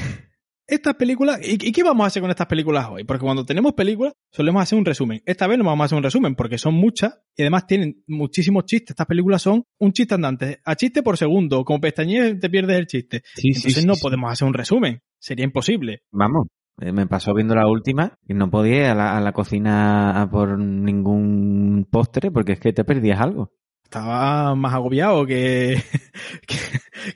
Estas 0.68 0.96
películas, 0.96 1.40
¿y, 1.46 1.54
y 1.68 1.72
qué 1.72 1.84
vamos 1.84 2.06
a 2.06 2.08
hacer 2.08 2.22
con 2.22 2.30
estas 2.30 2.48
películas 2.48 2.88
hoy? 2.90 3.04
Porque 3.04 3.24
cuando 3.26 3.46
tenemos 3.46 3.74
películas, 3.74 4.14
solemos 4.32 4.64
hacer 4.64 4.78
un 4.80 4.86
resumen. 4.86 5.22
Esta 5.26 5.46
vez 5.48 5.58
no 5.58 5.66
vamos 5.66 5.84
a 5.84 5.86
hacer 5.86 5.98
un 5.98 6.04
resumen 6.04 6.36
porque 6.36 6.58
son 6.58 6.76
muchas 6.76 7.20
y 7.36 7.42
además 7.42 7.68
tienen 7.68 8.04
muchísimos 8.08 8.66
chistes. 8.66 8.92
Estas 8.92 9.08
películas 9.08 9.42
son 9.42 9.64
un 9.80 9.92
chiste 9.92 10.16
andante, 10.16 10.62
a 10.64 10.76
chiste 10.76 11.04
por 11.04 11.18
segundo. 11.18 11.66
Como 11.66 11.82
pestañees 11.82 12.40
te 12.40 12.50
pierdes 12.50 12.78
el 12.78 12.88
chiste. 12.88 13.22
Sí, 13.36 13.50
Entonces 13.56 13.86
no 13.86 13.96
podemos 13.96 14.32
hacer 14.32 14.48
un 14.48 14.54
resumen. 14.54 15.02
Sería 15.20 15.44
imposible. 15.46 16.00
Vamos, 16.12 16.48
Eh, 16.80 16.92
Me 16.94 17.06
pasó 17.06 17.34
viendo 17.34 17.54
la 17.54 17.68
última 17.68 18.16
y 18.26 18.34
no 18.34 18.50
podía 18.50 18.76
ir 18.78 18.86
a 18.86 18.96
la, 18.96 19.18
a 19.18 19.22
la 19.22 19.34
cocina 19.34 20.22
a 20.22 20.30
por 20.30 20.58
ningún 20.58 21.86
postre 21.92 22.32
porque 22.32 22.54
es 22.54 22.60
que 22.60 22.72
te 22.72 22.86
perdías 22.86 23.20
algo. 23.20 23.52
Estaba 23.84 24.56
más 24.56 24.74
agobiado 24.74 25.26
que, 25.26 25.76
que, 26.48 26.56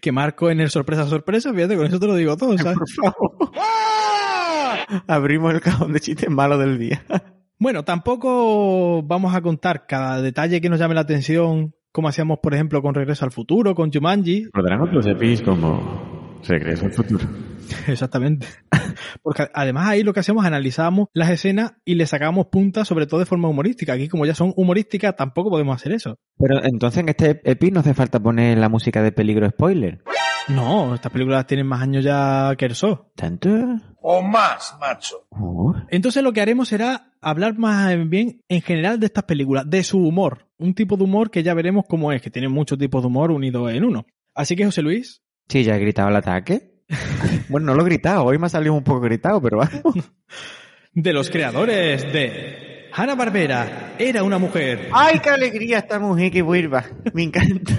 que 0.02 0.12
Marco 0.12 0.50
en 0.50 0.60
el 0.60 0.70
sorpresa 0.70 1.06
sorpresa. 1.06 1.54
Fíjate, 1.54 1.76
con 1.76 1.86
eso 1.86 2.00
te 2.00 2.08
lo 2.08 2.16
digo 2.16 2.38
todo, 2.38 2.58
¿sabes? 2.58 2.78
Por 2.78 2.90
favor. 2.90 3.52
Abrimos 5.08 5.54
el 5.54 5.62
cajón 5.62 5.94
de 5.94 6.00
chistes 6.00 6.30
malos 6.30 6.60
del 6.60 6.78
día. 6.78 7.04
Bueno, 7.58 7.86
tampoco 7.86 9.02
vamos 9.04 9.34
a 9.34 9.42
contar 9.42 9.86
cada 9.88 10.22
detalle 10.22 10.60
que 10.60 10.70
nos 10.70 10.78
llame 10.78 10.94
la 10.94 11.02
atención, 11.02 11.74
como 11.94 12.10
hacíamos, 12.10 12.40
por 12.40 12.54
ejemplo, 12.54 12.82
con 12.82 12.94
Regreso 12.94 13.24
al 13.24 13.32
Futuro, 13.32 13.74
con 13.74 13.94
Jumanji. 13.94 14.44
Recordarán 14.44 14.82
otros 14.82 15.08
epis 15.08 15.42
como 15.42 16.38
Regreso 16.46 16.86
al 16.86 16.92
futuro. 16.92 17.26
Exactamente. 17.88 18.48
Porque 19.22 19.48
además 19.54 19.88
ahí 19.88 20.04
lo 20.04 20.14
que 20.14 20.20
hacemos 20.20 20.44
es 20.44 20.48
analizamos 20.48 21.08
las 21.14 21.30
escenas 21.30 21.74
y 21.86 21.96
le 21.96 22.06
sacamos 22.06 22.48
puntas, 22.48 22.88
sobre 22.88 23.08
todo 23.08 23.20
de 23.20 23.26
forma 23.26 23.48
humorística. 23.48 23.94
Aquí, 23.94 24.08
como 24.08 24.26
ya 24.26 24.36
son 24.36 24.54
humorísticas, 24.56 25.16
tampoco 25.16 25.50
podemos 25.50 25.76
hacer 25.76 25.92
eso. 25.92 26.18
Pero 26.38 26.64
entonces 26.64 27.00
en 27.02 27.10
este 27.10 27.42
epi 27.44 27.72
no 27.72 27.82
hace 27.82 27.94
falta 27.94 28.20
poner 28.20 28.58
la 28.58 28.70
música 28.70 29.02
de 29.02 29.12
peligro 29.12 29.50
spoiler. 29.50 30.04
No, 30.48 30.94
estas 30.94 31.12
películas 31.12 31.48
tienen 31.48 31.66
más 31.66 31.82
años 31.82 32.04
ya 32.04 32.54
que 32.56 32.66
el 32.66 32.76
so. 32.76 33.12
¿Tanto? 33.16 33.50
O 34.02 34.22
más, 34.22 34.78
macho. 34.80 35.28
Oh. 35.32 35.74
Entonces 35.90 36.22
lo 36.22 36.34
que 36.34 36.42
haremos 36.42 36.68
será 36.68 37.14
hablar 37.20 37.58
más 37.58 37.96
bien 38.08 38.44
en 38.48 38.62
general 38.62 39.00
de 39.00 39.08
estas 39.08 39.24
películas, 39.24 39.68
de 39.68 39.84
su 39.84 39.98
humor. 39.98 40.48
Un 40.60 40.76
tipo 40.76 40.98
de 40.98 41.04
humor 41.04 41.32
que 41.32 41.42
ya 41.42 41.56
veremos 41.56 41.86
cómo 41.90 42.12
es, 42.12 42.22
que 42.22 42.30
tiene 42.30 42.48
muchos 42.48 42.78
tipos 42.78 43.02
de 43.02 43.08
humor 43.08 43.32
unidos 43.32 43.72
en 43.72 43.84
uno. 43.84 44.06
Así 44.36 44.56
que, 44.56 44.66
José 44.66 44.84
Luis, 44.84 45.26
Sí, 45.48 45.64
ya 45.64 45.76
he 45.76 45.80
gritado 45.80 46.10
el 46.10 46.16
ataque. 46.16 46.75
bueno, 47.50 47.68
no 47.68 47.76
lo 47.76 47.82
he 47.82 47.86
gritado, 47.86 48.26
hoy 48.26 48.38
me 48.38 48.48
ha 48.48 48.50
salido 48.50 48.74
un 48.74 48.84
poco 48.84 49.02
gritado, 49.02 49.42
pero 49.42 49.58
vamos. 49.58 50.12
de 50.94 51.14
los 51.14 51.30
creadores 51.30 52.04
de 52.14 52.90
Hanna 52.98 53.16
Barbera, 53.16 53.96
era 54.00 54.24
una 54.24 54.38
mujer. 54.38 54.90
¡Ay, 54.94 55.20
qué 55.20 55.30
alegría 55.30 55.80
esta 55.80 56.00
mujer 56.00 56.32
que 56.32 56.42
vuelva! 56.42 56.86
Me 57.14 57.24
encanta. 57.24 57.74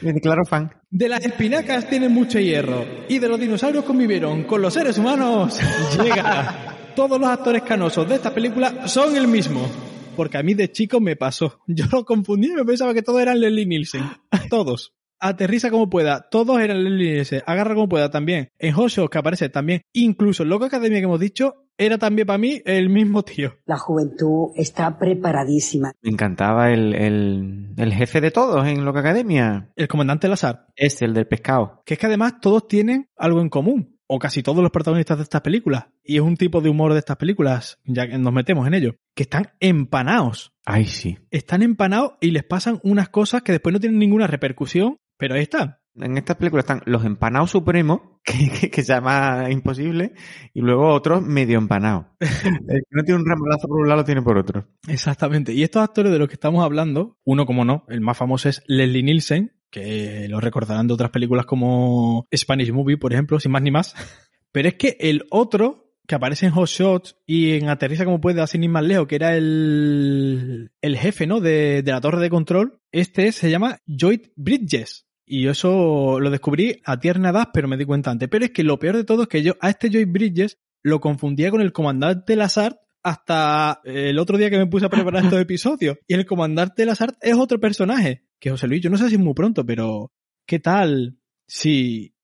Me 0.00 0.12
declaro 0.12 0.44
fan. 0.44 0.72
De 0.90 1.08
las 1.08 1.24
espinacas 1.24 1.88
tienen 1.88 2.12
mucho 2.12 2.40
hierro 2.40 2.84
y 3.08 3.20
de 3.20 3.28
los 3.28 3.38
dinosaurios 3.38 3.84
convivieron 3.84 4.42
con 4.42 4.60
los 4.60 4.74
seres 4.74 4.98
humanos. 4.98 5.60
Llega. 6.02 6.92
Todos 6.96 7.20
los 7.20 7.28
actores 7.28 7.62
canosos 7.62 8.08
de 8.08 8.16
esta 8.16 8.34
película 8.34 8.88
son 8.88 9.16
el 9.16 9.28
mismo. 9.28 9.70
Porque 10.16 10.38
a 10.38 10.42
mí 10.42 10.54
de 10.54 10.72
chico 10.72 10.98
me 10.98 11.14
pasó. 11.14 11.60
Yo 11.68 11.84
lo 11.92 12.04
confundí 12.04 12.48
y 12.48 12.54
me 12.54 12.64
pensaba 12.64 12.92
que 12.92 13.02
todos 13.02 13.20
eran 13.20 13.38
Leslie 13.38 13.66
Nielsen. 13.66 14.02
Todos. 14.50 14.94
Aterriza 15.20 15.70
como 15.70 15.90
pueda. 15.90 16.28
Todos 16.30 16.60
eran 16.60 16.84
Leslie 16.84 17.12
Nielsen. 17.12 17.42
Agarra 17.46 17.74
como 17.74 17.88
pueda 17.88 18.10
también. 18.10 18.50
En 18.58 18.72
Hot 18.74 18.88
Shots 18.88 19.10
que 19.10 19.18
aparece 19.18 19.48
también. 19.48 19.82
Incluso 19.92 20.42
en 20.42 20.50
Loca 20.50 20.66
Academia 20.66 20.98
que 20.98 21.04
hemos 21.04 21.20
dicho, 21.20 21.66
era 21.78 21.98
también 21.98 22.26
para 22.26 22.38
mí 22.38 22.62
el 22.64 22.88
mismo 22.88 23.22
tío. 23.22 23.54
La 23.66 23.78
juventud 23.78 24.52
está 24.56 24.98
preparadísima. 24.98 25.92
Me 26.02 26.10
encantaba 26.10 26.70
el, 26.72 26.94
el, 26.94 27.74
el 27.76 27.92
jefe 27.92 28.20
de 28.20 28.30
todos 28.30 28.66
en 28.66 28.84
Loca 28.84 29.00
Academia. 29.00 29.70
El 29.76 29.88
comandante 29.88 30.28
Lazar. 30.28 30.66
Es 30.74 31.02
el 31.02 31.14
del 31.14 31.26
pescado. 31.26 31.82
Que 31.84 31.94
es 31.94 32.00
que 32.00 32.06
además 32.06 32.40
todos 32.40 32.68
tienen 32.68 33.08
algo 33.16 33.40
en 33.40 33.48
común. 33.48 33.96
O 34.08 34.20
casi 34.20 34.42
todos 34.42 34.62
los 34.62 34.70
protagonistas 34.70 35.18
de 35.18 35.24
estas 35.24 35.40
películas. 35.40 35.86
Y 36.04 36.16
es 36.16 36.22
un 36.22 36.36
tipo 36.36 36.60
de 36.60 36.68
humor 36.68 36.92
de 36.92 37.00
estas 37.00 37.16
películas, 37.16 37.80
ya 37.84 38.06
que 38.06 38.16
nos 38.16 38.32
metemos 38.32 38.66
en 38.66 38.74
ello. 38.74 38.94
Que 39.16 39.24
están 39.24 39.50
empanados. 39.58 40.52
Ay, 40.64 40.84
sí. 40.84 41.18
Están 41.32 41.62
empanados 41.62 42.12
y 42.20 42.30
les 42.30 42.44
pasan 42.44 42.78
unas 42.84 43.08
cosas 43.08 43.42
que 43.42 43.50
después 43.50 43.72
no 43.72 43.80
tienen 43.80 43.98
ninguna 43.98 44.28
repercusión, 44.28 44.98
pero 45.16 45.34
ahí 45.34 45.42
están. 45.42 45.78
En 45.98 46.18
estas 46.18 46.36
películas 46.36 46.64
están 46.64 46.82
los 46.84 47.04
empanados 47.04 47.50
supremos, 47.50 48.00
que, 48.24 48.50
que, 48.50 48.70
que 48.70 48.82
se 48.82 48.92
llama 48.92 49.46
imposible, 49.50 50.12
y 50.52 50.60
luego 50.60 50.88
otros 50.92 51.22
medio 51.22 51.58
empanados. 51.58 52.06
El 52.20 52.82
que 52.82 52.90
no 52.90 53.02
tiene 53.02 53.20
un 53.20 53.26
remolazo 53.26 53.66
por 53.68 53.80
un 53.80 53.88
lado 53.88 54.00
lo 54.02 54.04
tiene 54.04 54.22
por 54.22 54.36
otro. 54.36 54.68
Exactamente. 54.88 55.52
Y 55.52 55.62
estos 55.62 55.82
actores 55.82 56.12
de 56.12 56.18
los 56.18 56.28
que 56.28 56.34
estamos 56.34 56.64
hablando, 56.64 57.18
uno 57.24 57.46
como 57.46 57.64
no, 57.64 57.84
el 57.88 58.00
más 58.00 58.16
famoso 58.16 58.48
es 58.48 58.62
Leslie 58.66 59.02
Nielsen, 59.02 59.52
que 59.70 60.26
lo 60.28 60.40
recordarán 60.40 60.86
de 60.86 60.94
otras 60.94 61.10
películas 61.10 61.46
como 61.46 62.26
Spanish 62.34 62.72
Movie, 62.72 62.98
por 62.98 63.12
ejemplo, 63.12 63.40
sin 63.40 63.52
más 63.52 63.62
ni 63.62 63.70
más. 63.70 63.94
Pero 64.52 64.68
es 64.68 64.74
que 64.74 64.96
el 65.00 65.26
otro 65.30 65.85
que 66.06 66.14
aparece 66.14 66.46
en 66.46 66.52
Hot 66.52 66.68
Shots 66.68 67.16
y 67.26 67.52
en 67.52 67.68
Aterriza 67.68 68.04
como 68.04 68.20
puede, 68.20 68.40
así 68.40 68.58
ni 68.58 68.68
más 68.68 68.84
lejos, 68.84 69.06
que 69.06 69.16
era 69.16 69.36
el, 69.36 70.70
el 70.80 70.96
jefe, 70.96 71.26
¿no? 71.26 71.40
De, 71.40 71.82
de 71.82 71.92
la 71.92 72.00
torre 72.00 72.20
de 72.20 72.30
control, 72.30 72.80
este 72.92 73.32
se 73.32 73.50
llama 73.50 73.80
Lloyd 73.86 74.28
Bridges. 74.36 75.06
Y 75.28 75.48
eso 75.48 76.20
lo 76.20 76.30
descubrí 76.30 76.80
a 76.84 77.00
tierna 77.00 77.30
edad, 77.30 77.48
pero 77.52 77.66
me 77.66 77.76
di 77.76 77.84
cuenta 77.84 78.12
antes. 78.12 78.28
Pero 78.28 78.44
es 78.44 78.52
que 78.52 78.62
lo 78.62 78.78
peor 78.78 78.96
de 78.96 79.04
todo 79.04 79.22
es 79.22 79.28
que 79.28 79.42
yo 79.42 79.54
a 79.60 79.70
este 79.70 79.90
Lloyd 79.90 80.06
Bridges 80.08 80.58
lo 80.82 81.00
confundía 81.00 81.50
con 81.50 81.60
el 81.60 81.72
comandante 81.72 82.36
Lazard 82.36 82.76
hasta 83.02 83.80
el 83.84 84.18
otro 84.18 84.38
día 84.38 84.50
que 84.50 84.58
me 84.58 84.66
puse 84.66 84.86
a 84.86 84.88
preparar 84.88 85.24
estos 85.24 85.40
episodios. 85.40 85.98
Y 86.06 86.14
el 86.14 86.26
comandante 86.26 86.86
Lazard 86.86 87.14
es 87.20 87.34
otro 87.34 87.58
personaje. 87.60 88.24
Que 88.38 88.50
José 88.50 88.68
Luis, 88.68 88.82
yo 88.82 88.90
no 88.90 88.96
sé 88.96 89.08
si 89.08 89.16
es 89.16 89.20
muy 89.20 89.34
pronto, 89.34 89.66
pero 89.66 90.12
¿qué 90.46 90.60
tal 90.60 91.18
si... 91.46 92.15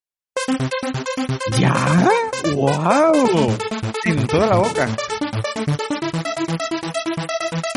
¿Ya? 1.58 2.11
¡Wow! 2.54 3.56
En 4.04 4.26
toda 4.26 4.46
la 4.46 4.56
boca. 4.56 4.88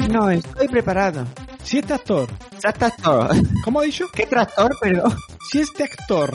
No, 0.10 0.30
estoy 0.30 0.68
preparado. 0.68 1.26
Si 1.64 1.80
este 1.80 1.94
actor... 1.94 2.28
Estás 2.64 2.98
todo. 2.98 3.30
¿Cómo 3.64 3.80
ha 3.80 3.84
dicho? 3.84 4.08
¿Qué 4.12 4.26
tractor, 4.26 4.76
perdón? 4.82 5.16
Si 5.52 5.60
este 5.60 5.84
actor, 5.84 6.34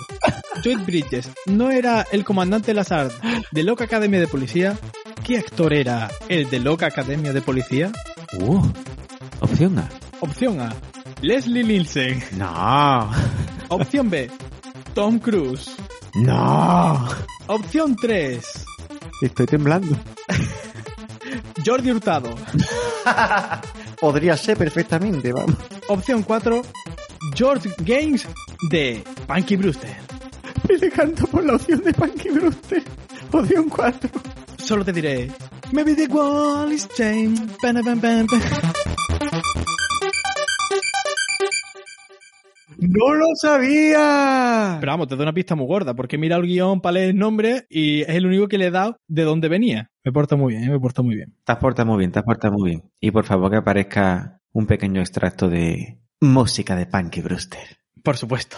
Lloyd 0.62 0.78
Bridges, 0.86 1.28
no 1.46 1.72
era 1.72 2.06
el 2.12 2.24
comandante 2.24 2.72
Lazard 2.72 3.10
de 3.50 3.64
Loca 3.64 3.84
Academia 3.84 4.20
de 4.20 4.28
Policía, 4.28 4.78
¿qué 5.24 5.38
actor 5.38 5.72
era 5.72 6.08
el 6.28 6.48
de 6.48 6.60
Loca 6.60 6.86
Academia 6.86 7.32
de 7.32 7.42
Policía? 7.42 7.90
Uh, 8.38 8.64
opción 9.40 9.80
A. 9.80 9.88
Opción 10.20 10.60
A, 10.60 10.72
Leslie 11.22 11.64
Nielsen. 11.64 12.22
No. 12.36 13.10
Opción 13.68 14.08
B, 14.08 14.30
Tom 14.94 15.18
Cruise. 15.18 15.74
No. 16.14 17.08
Opción 17.46 17.96
3, 17.96 18.66
Estoy 19.22 19.46
temblando. 19.46 19.96
Jordi 21.64 21.90
Hurtado. 21.90 22.34
Podría 24.00 24.36
ser 24.36 24.56
perfectamente, 24.56 25.32
vamos. 25.32 25.56
Opción 25.88 26.22
4, 26.22 26.62
George 27.34 27.70
Gaines 27.78 28.26
de 28.70 29.04
Punky 29.26 29.56
Brewster. 29.56 29.96
Me 30.68 30.78
decanto 30.78 31.26
por 31.26 31.44
la 31.44 31.56
opción 31.56 31.82
de 31.82 31.92
Punky 31.92 32.30
Brewster. 32.30 32.82
Opción 33.32 33.68
4. 33.68 34.10
Solo 34.64 34.84
te 34.84 34.92
diré, 34.92 35.30
maybe 35.72 35.94
the 35.94 36.06
wall 36.06 36.72
is 36.72 36.88
changed. 36.96 37.50
¡No 42.80 43.14
lo 43.14 43.26
sabía! 43.34 44.78
Pero 44.80 44.92
vamos, 44.92 45.08
te 45.08 45.16
doy 45.16 45.24
una 45.24 45.32
pista 45.32 45.54
muy 45.54 45.66
gorda, 45.66 45.94
porque 45.94 46.16
mira 46.18 46.36
el 46.36 46.42
guion 46.42 46.80
para 46.80 46.94
leer 46.94 47.10
el 47.10 47.18
nombre 47.18 47.66
y 47.68 48.02
es 48.02 48.08
el 48.10 48.26
único 48.26 48.48
que 48.48 48.58
le 48.58 48.66
he 48.66 48.70
dado 48.70 48.96
de 49.06 49.22
dónde 49.24 49.48
venía. 49.48 49.90
Me 50.04 50.12
porta 50.12 50.36
muy 50.36 50.54
bien, 50.54 50.64
¿eh? 50.64 50.70
me 50.70 50.80
porta 50.80 51.02
muy 51.02 51.14
bien. 51.14 51.36
Te 51.44 51.52
has 51.52 51.58
portado 51.58 51.86
muy 51.86 51.98
bien, 51.98 52.10
te 52.10 52.18
has 52.18 52.24
portado 52.24 52.54
muy 52.54 52.70
bien. 52.70 52.90
Y 53.00 53.10
por 53.10 53.24
favor 53.24 53.50
que 53.50 53.58
aparezca 53.58 54.40
un 54.52 54.66
pequeño 54.66 55.00
extracto 55.00 55.48
de 55.48 55.98
música 56.20 56.74
de 56.74 56.86
Punky 56.86 57.20
Brewster. 57.20 57.78
Por 58.02 58.16
supuesto. 58.16 58.56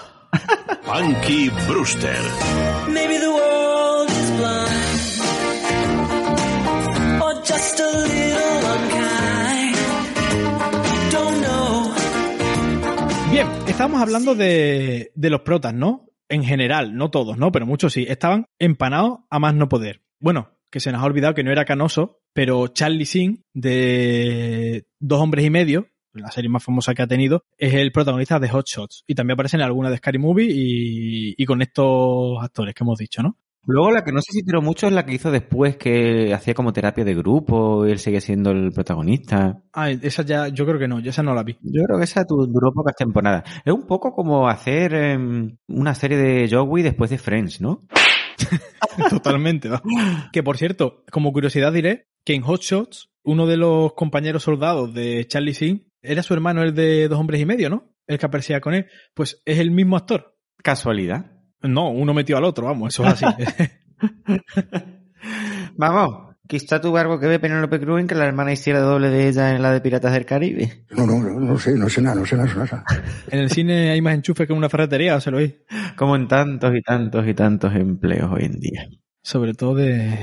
Punky 0.84 1.50
Brewster. 1.68 2.16
Maybe 2.88 3.18
the 3.18 3.31
estábamos 13.72 14.02
hablando 14.02 14.34
de, 14.34 15.12
de 15.14 15.30
los 15.30 15.40
protas, 15.40 15.72
¿no? 15.72 16.06
En 16.28 16.44
general, 16.44 16.94
no 16.94 17.10
todos, 17.10 17.38
¿no? 17.38 17.50
Pero 17.52 17.66
muchos 17.66 17.94
sí. 17.94 18.04
Estaban 18.06 18.44
empanados 18.58 19.20
a 19.30 19.38
más 19.38 19.54
no 19.54 19.68
poder. 19.68 20.02
Bueno, 20.20 20.50
que 20.70 20.78
se 20.78 20.92
nos 20.92 21.02
ha 21.02 21.06
olvidado 21.06 21.34
que 21.34 21.42
no 21.42 21.50
era 21.50 21.64
canoso, 21.64 22.20
pero 22.34 22.68
Charlie 22.68 23.06
Sin, 23.06 23.44
de 23.54 24.86
Dos 25.00 25.20
Hombres 25.20 25.46
y 25.46 25.50
Medio, 25.50 25.88
la 26.12 26.30
serie 26.30 26.50
más 26.50 26.62
famosa 26.62 26.94
que 26.94 27.02
ha 27.02 27.06
tenido, 27.06 27.44
es 27.56 27.72
el 27.72 27.92
protagonista 27.92 28.38
de 28.38 28.50
Hot 28.50 28.66
Shots. 28.68 29.04
Y 29.06 29.14
también 29.14 29.34
aparece 29.34 29.56
en 29.56 29.62
alguna 29.62 29.90
de 29.90 29.96
Scary 29.96 30.18
Movie 30.18 30.50
y, 30.50 31.34
y 31.36 31.46
con 31.46 31.62
estos 31.62 32.42
actores 32.42 32.74
que 32.74 32.84
hemos 32.84 32.98
dicho, 32.98 33.22
¿no? 33.22 33.38
Luego 33.64 33.92
la 33.92 34.02
que 34.02 34.12
no 34.12 34.20
se 34.20 34.42
tiró 34.42 34.60
mucho 34.60 34.88
es 34.88 34.92
la 34.92 35.06
que 35.06 35.14
hizo 35.14 35.30
después, 35.30 35.76
que 35.76 36.34
hacía 36.34 36.54
como 36.54 36.72
terapia 36.72 37.04
de 37.04 37.14
grupo 37.14 37.86
y 37.86 37.92
él 37.92 37.98
sigue 37.98 38.20
siendo 38.20 38.50
el 38.50 38.72
protagonista. 38.72 39.62
Ah, 39.72 39.90
esa 39.90 40.24
ya, 40.24 40.48
yo 40.48 40.66
creo 40.66 40.80
que 40.80 40.88
no, 40.88 40.98
yo 40.98 41.10
esa 41.10 41.22
no 41.22 41.34
la 41.34 41.44
vi. 41.44 41.56
Yo 41.62 41.84
creo 41.84 41.98
que 41.98 42.04
esa 42.04 42.24
duró 42.24 42.72
pocas 42.72 42.96
temporadas. 42.96 43.44
Es 43.64 43.72
un 43.72 43.86
poco 43.86 44.12
como 44.12 44.48
hacer 44.48 44.94
em, 44.94 45.56
una 45.68 45.94
serie 45.94 46.18
de 46.18 46.48
Joey 46.50 46.82
después 46.82 47.10
de 47.10 47.18
Friends, 47.18 47.60
¿no? 47.60 47.80
Totalmente, 49.10 49.68
va. 49.68 49.82
Que 50.32 50.42
por 50.42 50.56
cierto, 50.56 51.04
como 51.12 51.32
curiosidad 51.32 51.72
diré 51.72 52.08
que 52.24 52.34
en 52.34 52.42
Hot 52.42 52.62
Shots, 52.62 53.10
uno 53.22 53.46
de 53.46 53.56
los 53.56 53.92
compañeros 53.94 54.42
soldados 54.42 54.92
de 54.92 55.24
Charlie 55.28 55.54
Sin 55.54 55.88
era 56.02 56.24
su 56.24 56.34
hermano, 56.34 56.62
el 56.62 56.74
de 56.74 57.06
Dos 57.06 57.20
Hombres 57.20 57.40
y 57.40 57.46
Medio, 57.46 57.70
¿no? 57.70 57.94
El 58.08 58.18
que 58.18 58.26
aparecía 58.26 58.60
con 58.60 58.74
él. 58.74 58.86
Pues 59.14 59.40
es 59.44 59.58
el 59.58 59.70
mismo 59.70 59.96
actor. 59.96 60.36
Casualidad. 60.62 61.31
No, 61.62 61.90
uno 61.90 62.14
metió 62.14 62.36
al 62.36 62.44
otro, 62.44 62.66
vamos, 62.66 62.94
eso 62.94 63.06
es 63.06 63.22
así. 63.22 63.26
Vamos, 65.76 66.36
quizá 66.46 66.80
tuvo 66.80 66.98
algo 66.98 67.18
que 67.18 67.26
ver 67.26 67.40
Penélope 67.40 67.80
Cruz 67.80 68.00
en 68.00 68.06
que 68.06 68.14
la 68.14 68.26
hermana 68.26 68.52
hiciera 68.52 68.80
doble 68.80 69.08
de 69.08 69.28
ella 69.28 69.54
en 69.54 69.62
la 69.62 69.72
de 69.72 69.80
Piratas 69.80 70.12
del 70.12 70.26
Caribe. 70.26 70.84
No, 70.90 71.06
no, 71.06 71.18
no, 71.18 71.40
no 71.40 71.58
sé, 71.58 71.74
no 71.76 71.88
sé 71.88 72.02
nada, 72.02 72.16
no 72.16 72.26
sé 72.26 72.36
nada, 72.36 72.52
no 72.54 72.66
sé 72.66 72.74
nada. 72.76 72.84
En 73.30 73.38
el 73.38 73.50
cine 73.50 73.90
hay 73.90 74.02
más 74.02 74.14
enchufes 74.14 74.46
que 74.46 74.52
en 74.52 74.58
una 74.58 74.68
ferretería, 74.68 75.20
se 75.20 75.30
lo 75.30 75.38
oí. 75.38 75.62
Como 75.96 76.16
en 76.16 76.28
tantos 76.28 76.74
y 76.74 76.82
tantos 76.82 77.26
y 77.26 77.34
tantos 77.34 77.74
empleos 77.74 78.30
hoy 78.32 78.44
en 78.44 78.60
día. 78.60 78.88
Sobre 79.22 79.54
todo 79.54 79.76
de 79.76 80.18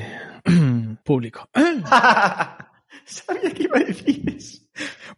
público. 1.03 1.49
Sabía 3.05 3.51
que 3.51 3.63
iba 3.63 3.77
a 3.77 3.83
decir 3.83 4.23
eso. 4.35 4.58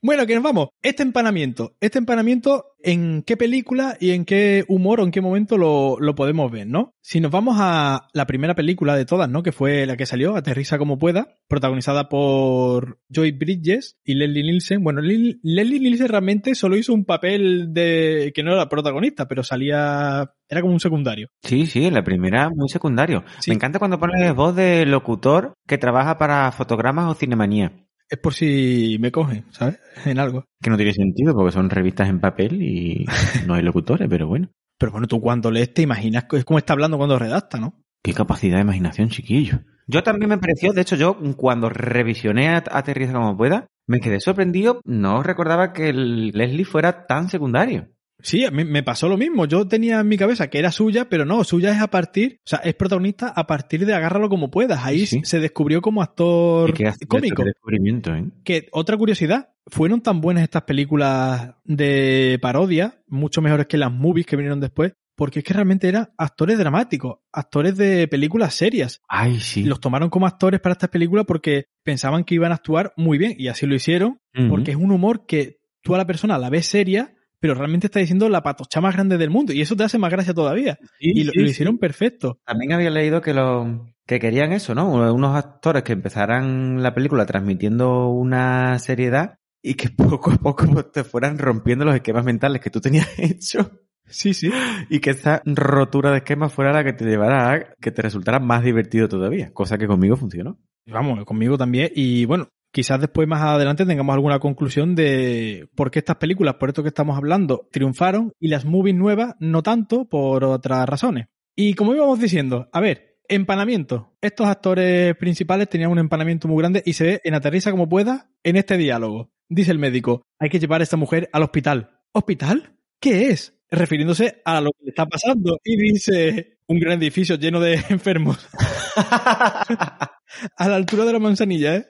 Bueno, 0.03 0.25
que 0.25 0.34
nos 0.34 0.43
vamos. 0.43 0.70
Este 0.81 1.03
empanamiento. 1.03 1.75
Este 1.79 2.00
empanamiento, 2.00 2.65
¿en 2.81 3.22
qué 3.22 3.38
película 3.38 3.98
y 4.00 4.12
en 4.12 4.25
qué 4.25 4.65
humor 4.67 5.00
o 5.00 5.03
en 5.03 5.12
qué 5.12 5.22
momento 5.22 5.60
lo, 5.60 5.98
lo 6.00 6.15
podemos 6.15 6.51
ver, 6.51 6.65
no? 6.65 6.96
Si 7.01 7.20
nos 7.20 7.29
vamos 7.31 7.58
a 7.60 8.08
la 8.13 8.25
primera 8.25 8.55
película 8.55 8.96
de 8.96 9.05
todas, 9.05 9.29
¿no? 9.29 9.43
Que 9.43 9.51
fue 9.51 9.86
la 9.86 9.98
que 9.98 10.08
salió, 10.08 10.36
Aterriza 10.36 10.79
como 10.79 10.98
pueda, 10.98 11.36
protagonizada 11.48 12.10
por 12.10 13.00
Joy 13.10 13.31
Bridges 13.31 13.98
y 14.03 14.15
Leslie 14.15 14.41
Nielsen. 14.43 14.84
Bueno, 14.84 15.01
Lil- 15.01 15.39
Leslie 15.43 15.79
Nielsen 15.79 16.08
realmente 16.08 16.55
solo 16.55 16.77
hizo 16.77 16.93
un 16.93 17.05
papel 17.05 17.72
de 17.72 18.31
que 18.34 18.41
no 18.41 18.53
era 18.53 18.70
protagonista, 18.70 19.27
pero 19.27 19.43
salía 19.43 20.31
era 20.50 20.62
como 20.62 20.74
un 20.74 20.79
secundario. 20.79 21.27
Sí, 21.43 21.67
sí, 21.67 21.91
la 21.91 22.03
primera 22.03 22.50
muy 22.50 22.70
secundario. 22.70 23.24
Sí. 23.39 23.51
Me 23.51 23.55
encanta 23.55 23.77
cuando 23.77 24.00
pones 24.00 24.34
voz 24.34 24.55
de 24.55 24.86
locutor 24.88 25.53
que 25.67 25.77
trabaja 25.77 26.17
para 26.17 26.51
fotogramas 26.51 27.05
o 27.10 27.13
cinemanía. 27.13 27.72
Es 28.11 28.19
por 28.19 28.33
si 28.33 28.97
me 28.99 29.09
cogen, 29.09 29.45
¿sabes? 29.51 29.79
En 30.03 30.19
algo. 30.19 30.43
Que 30.61 30.69
no 30.69 30.75
tiene 30.75 30.91
sentido 30.91 31.33
porque 31.33 31.53
son 31.53 31.69
revistas 31.69 32.09
en 32.09 32.19
papel 32.19 32.61
y 32.61 33.05
no 33.47 33.53
hay 33.53 33.63
locutores, 33.63 34.09
pero 34.09 34.27
bueno. 34.27 34.49
Pero 34.77 34.91
bueno, 34.91 35.07
tú 35.07 35.21
cuando 35.21 35.49
lees 35.49 35.73
te 35.73 35.83
imaginas 35.83 36.25
es 36.33 36.43
como 36.43 36.59
está 36.59 36.73
hablando 36.73 36.97
cuando 36.97 37.17
redacta, 37.17 37.57
¿no? 37.57 37.81
Qué 38.03 38.13
capacidad 38.13 38.57
de 38.57 38.63
imaginación, 38.63 39.07
chiquillo. 39.07 39.59
Yo 39.87 40.03
también 40.03 40.27
me 40.27 40.37
pareció, 40.37 40.73
de 40.73 40.81
hecho, 40.81 40.97
yo 40.97 41.17
cuando 41.37 41.69
revisioné 41.69 42.49
a 42.49 42.63
Aterriza 42.71 43.13
como 43.13 43.37
pueda, 43.37 43.67
me 43.87 44.01
quedé 44.01 44.19
sorprendido. 44.19 44.81
No 44.83 45.23
recordaba 45.23 45.71
que 45.71 45.87
el 45.89 46.31
Leslie 46.31 46.65
fuera 46.65 47.05
tan 47.07 47.29
secundario. 47.29 47.87
Sí, 48.23 48.45
a 48.45 48.51
mí 48.51 48.63
me 48.65 48.83
pasó 48.83 49.07
lo 49.09 49.17
mismo. 49.17 49.45
Yo 49.45 49.67
tenía 49.67 49.99
en 49.99 50.07
mi 50.07 50.17
cabeza 50.17 50.49
que 50.49 50.59
era 50.59 50.71
suya, 50.71 51.09
pero 51.09 51.25
no, 51.25 51.43
suya 51.43 51.71
es 51.71 51.81
a 51.81 51.87
partir, 51.89 52.37
o 52.45 52.49
sea, 52.49 52.59
es 52.59 52.73
protagonista 52.75 53.29
a 53.35 53.47
partir 53.47 53.85
de 53.85 53.93
agárralo 53.93 54.29
como 54.29 54.51
puedas. 54.51 54.85
Ahí 54.85 55.05
Sí. 55.05 55.21
se 55.23 55.39
descubrió 55.39 55.81
como 55.81 56.01
actor 56.01 56.73
cómico. 57.07 57.43
descubrimiento, 57.43 58.13
¿eh? 58.13 58.25
Que 58.43 58.67
otra 58.71 58.97
curiosidad, 58.97 59.49
fueron 59.67 60.01
tan 60.01 60.21
buenas 60.21 60.43
estas 60.43 60.63
películas 60.63 61.55
de 61.63 62.39
parodia, 62.41 63.01
mucho 63.07 63.41
mejores 63.41 63.67
que 63.67 63.77
las 63.77 63.91
movies 63.91 64.25
que 64.25 64.35
vinieron 64.35 64.59
después, 64.59 64.93
porque 65.15 65.39
es 65.39 65.45
que 65.45 65.53
realmente 65.53 65.87
eran 65.87 66.09
actores 66.17 66.57
dramáticos, 66.57 67.19
actores 67.31 67.77
de 67.77 68.07
películas 68.07 68.55
serias. 68.55 69.01
Ay, 69.07 69.39
sí. 69.39 69.63
Los 69.63 69.79
tomaron 69.79 70.09
como 70.09 70.25
actores 70.25 70.59
para 70.59 70.73
estas 70.73 70.89
películas 70.89 71.25
porque 71.27 71.65
pensaban 71.83 72.23
que 72.23 72.35
iban 72.35 72.51
a 72.51 72.55
actuar 72.55 72.93
muy 72.97 73.17
bien 73.17 73.35
y 73.37 73.47
así 73.49 73.65
lo 73.67 73.75
hicieron, 73.75 74.17
porque 74.49 74.71
es 74.71 74.77
un 74.77 74.91
humor 74.91 75.25
que 75.27 75.59
tú 75.83 75.93
a 75.93 75.97
la 75.97 76.07
persona 76.07 76.37
la 76.39 76.49
ves 76.49 76.65
seria, 76.65 77.13
pero 77.41 77.55
realmente 77.55 77.88
está 77.88 78.00
diciendo 78.00 78.29
la 78.29 78.43
patocha 78.43 78.79
más 78.79 78.93
grande 78.93 79.17
del 79.17 79.31
mundo 79.31 79.51
y 79.51 79.60
eso 79.62 79.75
te 79.75 79.83
hace 79.83 79.98
más 79.98 80.12
gracia 80.12 80.33
todavía. 80.33 80.77
Sí, 81.00 81.12
y 81.15 81.24
lo, 81.25 81.31
sí, 81.33 81.39
lo 81.39 81.45
sí. 81.45 81.51
hicieron 81.51 81.77
perfecto. 81.79 82.39
También 82.45 82.71
había 82.71 82.92
leído 82.92 83.20
que 83.20 83.33
lo 83.33 83.87
que 84.05 84.20
querían 84.20 84.53
eso, 84.53 84.75
¿no? 84.75 84.89
Unos 85.13 85.35
actores 85.35 85.83
que 85.83 85.94
empezaran 85.94 86.81
la 86.83 86.94
película 86.94 87.25
transmitiendo 87.25 88.09
una 88.09 88.77
seriedad 88.79 89.39
y 89.61 89.74
que 89.74 89.89
poco 89.98 90.31
a 90.31 90.37
poco 90.37 90.85
te 90.85 91.03
fueran 91.03 91.39
rompiendo 91.39 91.83
los 91.83 91.96
esquemas 91.96 92.24
mentales 92.24 92.61
que 92.61 92.70
tú 92.70 92.79
tenías 92.79 93.09
hecho 93.18 93.72
Sí, 94.07 94.33
sí. 94.33 94.51
y 94.89 95.00
que 95.00 95.11
esa 95.11 95.42
rotura 95.46 96.11
de 96.11 96.18
esquemas 96.18 96.53
fuera 96.53 96.74
la 96.74 96.83
que 96.83 96.94
te 96.94 97.05
llevara 97.05 97.53
a 97.53 97.59
que 97.79 97.92
te 97.92 98.01
resultara 98.01 98.39
más 98.39 98.63
divertido 98.63 99.07
todavía, 99.07 99.53
cosa 99.53 99.77
que 99.77 99.87
conmigo 99.87 100.18
funcionó. 100.18 100.59
Vamos, 100.85 101.24
conmigo 101.25 101.57
también. 101.57 101.89
Y 101.96 102.25
bueno, 102.25 102.50
quizás 102.72 103.00
después 103.00 103.27
más 103.27 103.42
adelante 103.42 103.86
tengamos 103.86 104.14
alguna 104.14 104.40
conclusión 104.40 104.96
de 104.96 105.68
por 105.75 105.92
qué 105.92 106.00
estas 106.00 106.18
películas, 106.18 106.55
por 106.55 106.70
esto 106.70 106.84
que 106.84 106.90
estamos 106.90 107.18
hablando, 107.18 107.68
triunfaron 107.72 108.34
y 108.40 108.48
las 108.48 108.66
movies 108.66 108.96
nuevas 108.96 109.36
no 109.40 109.64
tanto 109.64 110.05
por 110.05 110.44
otras 110.44 110.88
razones. 110.88 111.27
Y 111.55 111.74
como 111.74 111.94
íbamos 111.94 112.20
diciendo, 112.20 112.70
a 112.72 112.79
ver, 112.79 113.18
empanamiento. 113.27 114.14
Estos 114.22 114.48
actores 114.48 115.16
principales 115.16 115.70
tenían 115.70 115.92
un 115.92 116.00
empanamiento 116.00 116.48
muy 116.48 116.57
grande 116.57 116.84
y 116.86 116.94
se 116.94 117.03
ve 117.05 117.22
en 117.24 117.34
Aterriza 117.34 117.72
como 117.72 117.90
pueda 117.90 118.29
en 118.44 118.55
este 118.55 118.77
diálogo. 118.77 119.31
Dice 119.50 119.72
el 119.72 119.79
médico, 119.79 120.24
hay 120.40 120.50
que 120.50 120.60
llevar 120.60 120.81
a 120.81 120.84
esta 120.84 120.98
mujer 120.98 121.29
al 121.34 121.44
hospital. 121.44 122.00
¿Hospital? 122.14 122.75
¿Qué 123.00 123.29
es? 123.29 123.53
Refiriéndose 123.70 124.42
a 124.46 124.62
lo 124.62 124.72
que 124.72 124.86
le 124.86 124.90
está 124.90 125.05
pasando. 125.05 125.57
Y 125.64 125.77
dice, 125.77 126.57
un 126.68 126.79
gran 126.79 127.01
edificio 127.01 127.36
lleno 127.36 127.60
de 127.60 127.74
enfermos. 127.90 128.48
A 128.95 130.67
la 130.69 130.75
altura 130.75 131.05
de 131.05 131.13
la 131.13 131.19
manzanilla, 131.19 131.75
¿eh? 131.75 131.85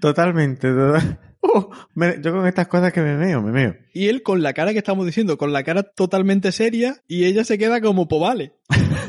Totalmente. 0.00 0.68
total- 0.72 1.20
Uh, 1.46 1.62
me- 1.94 2.22
yo 2.22 2.32
con 2.32 2.46
estas 2.46 2.68
cosas 2.68 2.90
que 2.90 3.02
me 3.02 3.18
meo, 3.18 3.42
me 3.42 3.52
meo. 3.52 3.76
Y 3.92 4.08
él 4.08 4.22
con 4.22 4.42
la 4.42 4.54
cara 4.54 4.72
que 4.72 4.78
estamos 4.78 5.04
diciendo, 5.04 5.36
con 5.36 5.52
la 5.52 5.62
cara 5.62 5.82
totalmente 5.82 6.52
seria, 6.52 6.96
y 7.06 7.26
ella 7.26 7.44
se 7.44 7.58
queda 7.58 7.82
como 7.82 8.08
povale. 8.08 8.54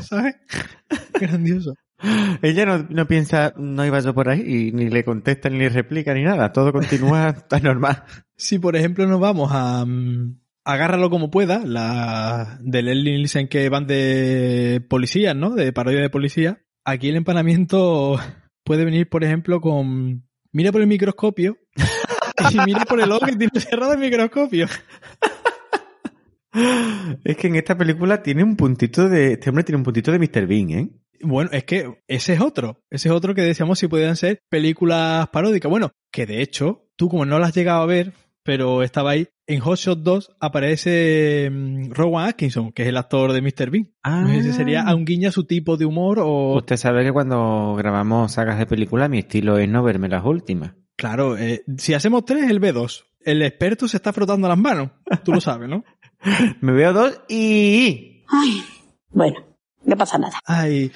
¿Sabes? 0.02 0.36
Grandioso. 1.18 1.72
Ella 2.42 2.66
no, 2.66 2.86
no 2.90 3.06
piensa, 3.08 3.54
no 3.56 3.86
iba 3.86 4.00
yo 4.00 4.12
por 4.12 4.28
ahí, 4.28 4.42
y 4.46 4.72
ni 4.72 4.90
le 4.90 5.02
contesta, 5.02 5.48
ni 5.48 5.60
le 5.60 5.70
replica, 5.70 6.12
ni 6.12 6.24
nada. 6.24 6.52
Todo 6.52 6.74
continúa 6.74 7.32
tan 7.48 7.62
normal. 7.62 8.02
Si 8.36 8.58
por 8.58 8.76
ejemplo 8.76 9.06
nos 9.06 9.18
vamos 9.18 9.50
a 9.54 9.86
mm, 9.86 10.38
Agárralo 10.62 11.08
como 11.08 11.30
pueda, 11.30 11.62
la 11.64 12.58
de 12.60 12.82
Leslie 12.82 13.12
Nielsen 13.16 13.48
que 13.48 13.68
van 13.70 13.86
de 13.86 14.84
policías, 14.90 15.34
¿no? 15.34 15.50
De 15.54 15.72
parodia 15.72 16.00
de 16.02 16.10
policía. 16.10 16.60
Aquí 16.88 17.08
el 17.08 17.16
empanamiento 17.16 18.16
puede 18.62 18.84
venir, 18.84 19.08
por 19.08 19.24
ejemplo, 19.24 19.60
con 19.60 20.24
mira 20.52 20.70
por 20.70 20.80
el 20.80 20.86
microscopio 20.86 21.58
y 22.52 22.58
mira 22.64 22.84
por 22.84 23.00
el 23.00 23.10
ojo 23.10 23.26
que 23.26 23.34
tiene 23.34 23.60
cerrado 23.60 23.94
el 23.94 23.98
microscopio. 23.98 24.68
Es 27.24 27.36
que 27.36 27.48
en 27.48 27.56
esta 27.56 27.76
película 27.76 28.22
tiene 28.22 28.42
un 28.42 28.56
puntito 28.56 29.10
de. 29.10 29.34
Este 29.34 29.50
hombre 29.50 29.62
tiene 29.62 29.76
un 29.76 29.82
puntito 29.82 30.10
de 30.10 30.18
Mr. 30.18 30.46
Bean, 30.46 30.70
¿eh? 30.70 30.88
Bueno, 31.20 31.50
es 31.52 31.64
que 31.64 32.00
ese 32.08 32.32
es 32.32 32.40
otro. 32.40 32.82
Ese 32.88 33.08
es 33.08 33.14
otro 33.14 33.34
que 33.34 33.42
decíamos 33.42 33.78
si 33.78 33.88
podían 33.88 34.16
ser 34.16 34.40
películas 34.48 35.28
paródicas. 35.28 35.68
Bueno, 35.68 35.92
que 36.10 36.24
de 36.24 36.40
hecho, 36.40 36.88
tú 36.96 37.10
como 37.10 37.26
no 37.26 37.38
las 37.38 37.50
has 37.50 37.56
llegado 37.56 37.82
a 37.82 37.86
ver, 37.86 38.14
pero 38.42 38.82
estaba 38.82 39.10
ahí, 39.10 39.28
en 39.46 39.60
Hot 39.60 39.78
Shot 39.78 40.00
2 40.00 40.36
aparece 40.40 41.48
mm, 41.50 41.90
Rowan 41.92 42.28
Atkinson, 42.28 42.72
que 42.72 42.82
es 42.82 42.88
el 42.88 42.96
actor 42.96 43.32
de 43.32 43.42
Mr. 43.42 43.70
Bean. 43.70 43.92
No 44.04 44.28
sé 44.28 44.42
si 44.42 44.52
sería 44.52 44.82
a 44.82 44.94
un 44.94 45.04
guiño 45.04 45.28
a 45.28 45.32
su 45.32 45.44
tipo 45.44 45.76
de 45.76 45.84
humor 45.84 46.18
o... 46.20 46.56
Usted 46.56 46.76
sabe 46.76 47.04
que 47.04 47.12
cuando 47.12 47.74
grabamos 47.76 48.32
sagas 48.32 48.58
de 48.58 48.66
película, 48.66 49.08
mi 49.08 49.18
estilo 49.18 49.58
es 49.58 49.68
no 49.68 49.82
verme 49.82 50.08
las 50.08 50.24
últimas. 50.24 50.74
Claro, 50.96 51.36
eh, 51.36 51.62
si 51.76 51.94
hacemos 51.94 52.24
tres, 52.24 52.50
el 52.50 52.60
B2. 52.60 53.04
El 53.20 53.42
experto 53.42 53.88
se 53.88 53.98
está 53.98 54.12
frotando 54.12 54.48
las 54.48 54.58
manos. 54.58 54.90
Tú 55.24 55.32
lo 55.32 55.40
sabes, 55.40 55.68
¿no? 55.68 55.84
Me 56.60 56.72
veo 56.72 56.92
dos 56.92 57.20
y. 57.28 58.22
Ay, 58.28 58.62
bueno, 59.10 59.44
no 59.84 59.96
pasa 59.96 60.18
nada. 60.18 60.38
Ay, 60.44 60.90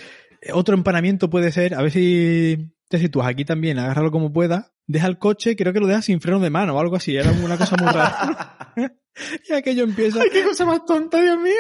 otro 0.53 0.75
empanamiento 0.75 1.29
puede 1.29 1.53
ser, 1.53 1.75
a 1.75 1.83
ver 1.83 1.91
si 1.91 2.73
te 2.91 2.99
sitúas 2.99 3.29
aquí 3.29 3.45
también, 3.45 3.79
agárralo 3.79 4.11
como 4.11 4.33
puedas, 4.33 4.73
deja 4.89 5.07
el 5.07 5.17
coche, 5.17 5.55
creo 5.55 5.73
que 5.73 5.79
lo 5.79 5.87
deja 5.87 6.03
sin 6.03 6.21
freno 6.21 6.41
de 6.41 6.51
mano 6.51 6.75
o 6.75 6.81
algo 6.81 6.97
así, 6.97 7.17
era 7.17 7.31
una 7.31 7.57
cosa 7.57 7.77
muy 7.77 7.87
rara. 7.87 8.75
y 9.49 9.53
aquello 9.53 9.85
empieza... 9.85 10.21
¡Qué 10.33 10.43
cosa 10.43 10.67
más 10.67 10.85
tonta, 10.85 11.23
Dios 11.23 11.39
mío! 11.39 11.53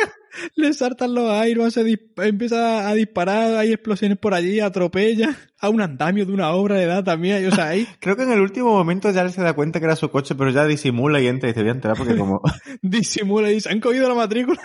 Le 0.56 0.74
saltan 0.74 1.14
los 1.14 1.30
aires, 1.30 1.72
se 1.72 1.86
empieza 2.16 2.88
a 2.88 2.94
disparar, 2.94 3.54
hay 3.54 3.72
explosiones 3.72 4.18
por 4.18 4.34
allí, 4.34 4.58
atropella 4.58 5.36
a 5.60 5.68
un 5.68 5.80
andamio 5.80 6.26
de 6.26 6.32
una 6.32 6.50
obra 6.50 6.74
de 6.74 6.82
edad 6.82 7.04
también, 7.04 7.46
o 7.46 7.54
sea, 7.54 7.68
ahí 7.68 7.86
Creo 8.00 8.16
que 8.16 8.24
en 8.24 8.32
el 8.32 8.40
último 8.40 8.70
momento 8.70 9.08
ya 9.12 9.22
él 9.22 9.30
se 9.30 9.42
da 9.42 9.52
cuenta 9.52 9.78
que 9.78 9.84
era 9.84 9.94
su 9.94 10.10
coche, 10.10 10.34
pero 10.34 10.50
ya 10.50 10.66
disimula 10.66 11.20
y 11.20 11.28
entra 11.28 11.48
y 11.48 11.52
dice, 11.52 11.62
voy 11.62 11.70
a 11.70 11.74
entrar 11.74 11.96
porque 11.96 12.16
como... 12.16 12.42
disimula 12.82 13.52
y 13.52 13.60
se 13.60 13.70
han 13.70 13.78
cogido 13.78 14.08
la 14.08 14.16
matrícula. 14.16 14.60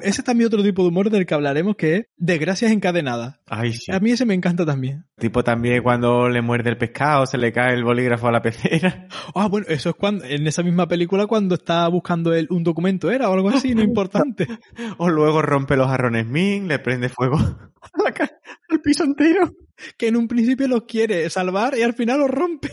Ese 0.00 0.20
es 0.20 0.24
también 0.24 0.48
otro 0.48 0.62
tipo 0.62 0.82
de 0.82 0.88
humor 0.88 1.10
del 1.10 1.24
que 1.26 1.34
hablaremos, 1.34 1.76
que 1.76 1.96
es 1.96 2.06
desgracias 2.16 2.72
encadenadas. 2.72 3.40
Ay, 3.46 3.72
sí. 3.72 3.92
A 3.92 4.00
mí 4.00 4.10
ese 4.10 4.24
me 4.26 4.34
encanta 4.34 4.66
también. 4.66 5.06
Tipo 5.18 5.44
también 5.44 5.82
cuando 5.82 6.28
le 6.28 6.42
muerde 6.42 6.70
el 6.70 6.76
pescado, 6.76 7.26
se 7.26 7.38
le 7.38 7.52
cae 7.52 7.74
el 7.74 7.84
bolígrafo 7.84 8.28
a 8.28 8.32
la 8.32 8.42
pecera. 8.42 9.08
Ah, 9.36 9.48
bueno, 9.48 9.66
eso 9.68 9.90
es 9.90 9.96
cuando, 9.96 10.24
en 10.24 10.46
esa 10.46 10.62
misma 10.62 10.86
película 10.86 11.26
cuando 11.26 11.54
está 11.56 11.88
buscando 11.88 12.32
él 12.34 12.46
un 12.50 12.62
documento, 12.62 13.10
era 13.10 13.28
o 13.30 13.34
algo 13.34 13.48
así, 13.50 13.74
no 13.74 13.82
importante. 13.84 14.46
O 14.98 15.08
luego 15.08 15.42
rompe 15.42 15.76
los 15.76 15.88
jarrones 15.88 16.26
min, 16.26 16.68
le 16.68 16.78
prende 16.78 17.08
fuego 17.08 17.36
a 17.36 18.02
la 18.04 18.12
ca- 18.12 18.30
al 18.70 18.80
piso 18.80 19.04
entero. 19.04 19.50
Que 19.96 20.08
en 20.08 20.16
un 20.16 20.28
principio 20.28 20.68
los 20.68 20.82
quiere 20.84 21.28
salvar 21.30 21.76
y 21.76 21.82
al 21.82 21.94
final 21.94 22.20
los 22.20 22.30
rompe. 22.30 22.70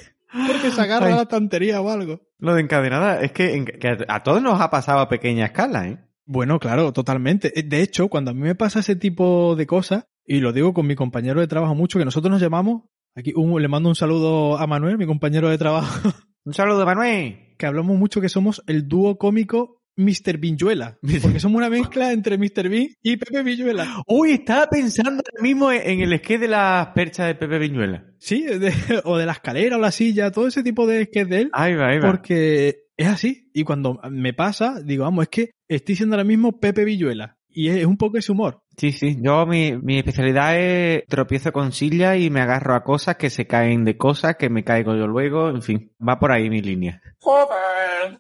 Porque 0.48 0.72
se 0.72 0.80
agarra 0.82 1.08
Ay. 1.08 1.14
a 1.14 1.16
la 1.18 1.26
tontería 1.26 1.82
o 1.82 1.90
algo. 1.90 2.22
Lo 2.40 2.54
de 2.56 2.62
encadenada 2.62 3.20
es 3.22 3.32
que, 3.32 3.66
que 3.80 3.88
a, 3.88 3.98
a 4.08 4.24
todos 4.24 4.42
nos 4.42 4.62
ha 4.62 4.70
pasado 4.70 5.00
a 5.00 5.10
pequeña 5.10 5.46
escala, 5.46 5.88
¿eh? 5.88 5.98
Bueno, 6.32 6.60
claro, 6.60 6.94
totalmente. 6.94 7.52
Eh, 7.60 7.64
De 7.64 7.82
hecho, 7.82 8.08
cuando 8.08 8.32
a 8.32 8.34
mí 8.34 8.42
me 8.42 8.56
pasa 8.56 8.80
ese 8.80 8.96
tipo 8.96 9.56
de 9.56 9.66
cosas, 9.68 10.06
y 10.26 10.40
lo 10.40 10.54
digo 10.54 10.74
con 10.74 10.88
mi 10.88 10.96
compañero 10.96 11.42
de 11.42 11.48
trabajo 11.48 11.76
mucho, 11.76 12.00
que 12.00 12.06
nosotros 12.06 12.32
nos 12.32 12.42
llamamos, 12.42 12.84
aquí 13.16 13.34
un- 13.36 13.62
le 13.62 13.68
mando 13.68 13.90
un 13.90 13.96
saludo 13.96 14.58
a 14.58 14.66
Manuel, 14.68 14.98
mi 14.98 15.06
compañero 15.06 15.50
de 15.50 15.58
trabajo, 15.58 16.10
Un 16.46 16.54
saludo, 16.54 16.86
Manuel. 16.86 17.56
que 17.60 17.66
hablamos 17.68 17.98
mucho 18.00 18.20
que 18.22 18.30
somos 18.30 18.64
el 18.66 18.88
dúo 18.88 19.18
cómico 19.18 19.84
Mr. 19.98 20.38
Viñuela. 20.40 20.98
Porque 21.22 21.40
somos 21.40 21.58
una 21.58 21.70
mezcla 21.70 22.14
entre 22.14 22.38
Mr. 22.38 22.70
Bean 22.70 22.88
y 23.04 23.18
Pepe 23.18 23.44
Viñuela. 23.44 24.02
Uy, 24.08 24.32
estaba 24.32 24.66
pensando 24.68 25.22
ahora 25.22 25.44
mismo 25.44 25.72
en 25.72 26.00
el 26.00 26.18
sketch 26.18 26.40
de 26.40 26.48
las 26.48 26.88
perchas 26.96 27.28
de 27.28 27.36
Pepe 27.36 27.60
Viñuela. 27.60 28.06
Sí, 28.20 28.42
de- 28.44 28.72
o 29.04 29.18
de 29.18 29.26
la 29.28 29.34
escalera 29.34 29.76
o 29.76 29.80
la 29.80 29.92
silla, 29.92 30.32
todo 30.32 30.48
ese 30.48 30.64
tipo 30.64 30.88
de 30.88 31.04
sketch 31.06 31.28
de 31.28 31.42
él. 31.42 31.50
Ahí 31.54 31.76
va, 31.76 31.90
ahí 31.90 32.00
va. 32.00 32.10
Porque 32.10 32.86
es 33.02 33.08
así. 33.08 33.50
Y 33.54 33.64
cuando 33.64 34.00
me 34.10 34.34
pasa, 34.34 34.82
digo, 34.84 35.04
vamos, 35.04 35.24
es 35.24 35.30
que 35.30 35.52
estoy 35.68 35.96
siendo 35.96 36.16
ahora 36.16 36.24
mismo 36.24 36.60
Pepe 36.60 36.86
Villuela. 36.86 37.38
Y 37.54 37.68
es, 37.68 37.86
un 37.86 37.98
poco 37.98 38.18
ese 38.18 38.32
humor. 38.32 38.64
Sí, 38.78 38.94
sí. 38.94 39.18
Yo, 39.22 39.46
mi, 39.46 39.76
mi 39.76 39.98
especialidad 39.98 40.58
es 40.58 41.06
tropiezo 41.08 41.52
con 41.52 41.74
silla 41.74 42.16
y 42.16 42.30
me 42.30 42.40
agarro 42.40 42.76
a 42.76 42.84
cosas 42.84 43.18
que 43.18 43.30
se 43.30 43.46
caen 43.46 43.84
de 43.84 43.98
cosas, 43.98 44.38
que 44.38 44.50
me 44.50 44.64
caigo 44.64 44.96
yo 44.96 45.06
luego. 45.06 45.50
En 45.50 45.62
fin, 45.62 45.92
va 46.08 46.18
por 46.18 46.32
ahí 46.32 46.50
mi 46.50 46.62
línea. 46.62 47.02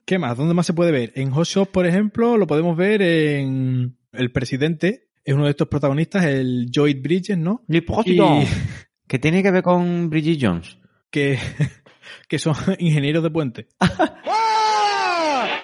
¿Qué 0.06 0.20
más? 0.20 0.38
¿Dónde 0.38 0.54
más 0.54 0.66
se 0.66 0.74
puede 0.74 0.92
ver? 0.92 1.14
En 1.16 1.32
Hot 1.32 1.46
Shot, 1.46 1.72
por 1.72 1.86
ejemplo, 1.86 2.36
lo 2.38 2.46
podemos 2.46 2.76
ver 2.76 3.02
en 3.02 3.98
El 4.12 4.32
Presidente. 4.34 5.08
Es 5.24 5.34
uno 5.34 5.46
de 5.46 5.52
estos 5.52 5.70
protagonistas, 5.70 6.26
el 6.26 6.70
Lloyd 6.70 7.02
Bridges, 7.02 7.38
¿no? 7.38 7.64
Le 7.68 7.86
Y 8.06 8.18
¿Qué 9.08 9.20
tiene 9.20 9.44
que 9.44 9.52
ver 9.52 9.64
con 9.64 10.10
Bridget 10.10 10.40
Jones? 10.42 10.78
que, 11.12 11.38
que 12.28 12.40
son 12.40 12.56
ingenieros 12.80 13.22
de 13.22 13.30
puente. 13.30 13.68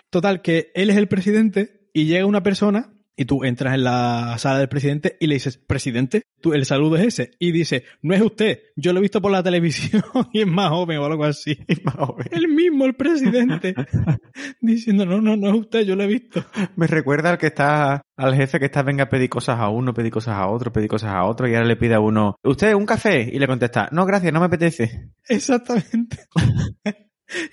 Total, 0.09 0.41
que 0.41 0.71
él 0.73 0.89
es 0.89 0.97
el 0.97 1.07
presidente 1.07 1.89
y 1.93 2.05
llega 2.05 2.25
una 2.25 2.43
persona 2.43 2.93
y 3.19 3.25
tú 3.25 3.43
entras 3.43 3.73
en 3.73 3.83
la 3.83 4.35
sala 4.37 4.59
del 4.59 4.69
presidente 4.69 5.17
y 5.19 5.25
le 5.25 5.33
dices, 5.33 5.57
presidente, 5.57 6.21
tú, 6.39 6.53
el 6.53 6.65
saludo 6.65 6.97
es 6.97 7.07
ese. 7.07 7.31
Y 7.39 7.51
dice, 7.51 7.83
no 8.03 8.13
es 8.13 8.21
usted, 8.21 8.59
yo 8.75 8.93
lo 8.93 8.99
he 8.99 9.01
visto 9.01 9.21
por 9.21 9.31
la 9.31 9.41
televisión 9.41 10.03
y 10.33 10.41
es 10.41 10.47
más 10.47 10.69
joven 10.69 10.99
o 10.99 11.05
algo 11.05 11.25
así. 11.25 11.57
El 12.31 12.47
mismo, 12.47 12.85
el 12.85 12.95
presidente, 12.95 13.73
diciendo, 14.61 15.05
no, 15.05 15.19
no, 15.19 15.35
no 15.35 15.49
es 15.49 15.55
usted, 15.55 15.81
yo 15.81 15.95
lo 15.95 16.03
he 16.03 16.07
visto. 16.07 16.45
Me 16.75 16.85
recuerda 16.85 17.31
al 17.31 17.37
que 17.37 17.47
está, 17.47 18.01
al 18.15 18.35
jefe 18.35 18.59
que 18.59 18.65
está, 18.65 18.83
venga 18.83 19.05
a 19.05 19.09
pedir 19.09 19.29
cosas 19.29 19.59
a 19.59 19.69
uno, 19.69 19.93
pedir 19.93 20.11
cosas 20.11 20.35
a 20.35 20.47
otro, 20.47 20.71
pedir 20.71 20.89
cosas 20.89 21.13
a 21.13 21.23
otro, 21.23 21.47
y 21.47 21.55
ahora 21.55 21.65
le 21.65 21.75
pide 21.75 21.95
a 21.95 21.99
uno, 21.99 22.35
¿usted 22.43 22.73
un 22.75 22.85
café? 22.85 23.27
Y 23.31 23.39
le 23.39 23.47
contesta, 23.47 23.89
no, 23.91 24.05
gracias, 24.05 24.31
no 24.31 24.39
me 24.39 24.45
apetece. 24.45 25.09
Exactamente. 25.27 26.27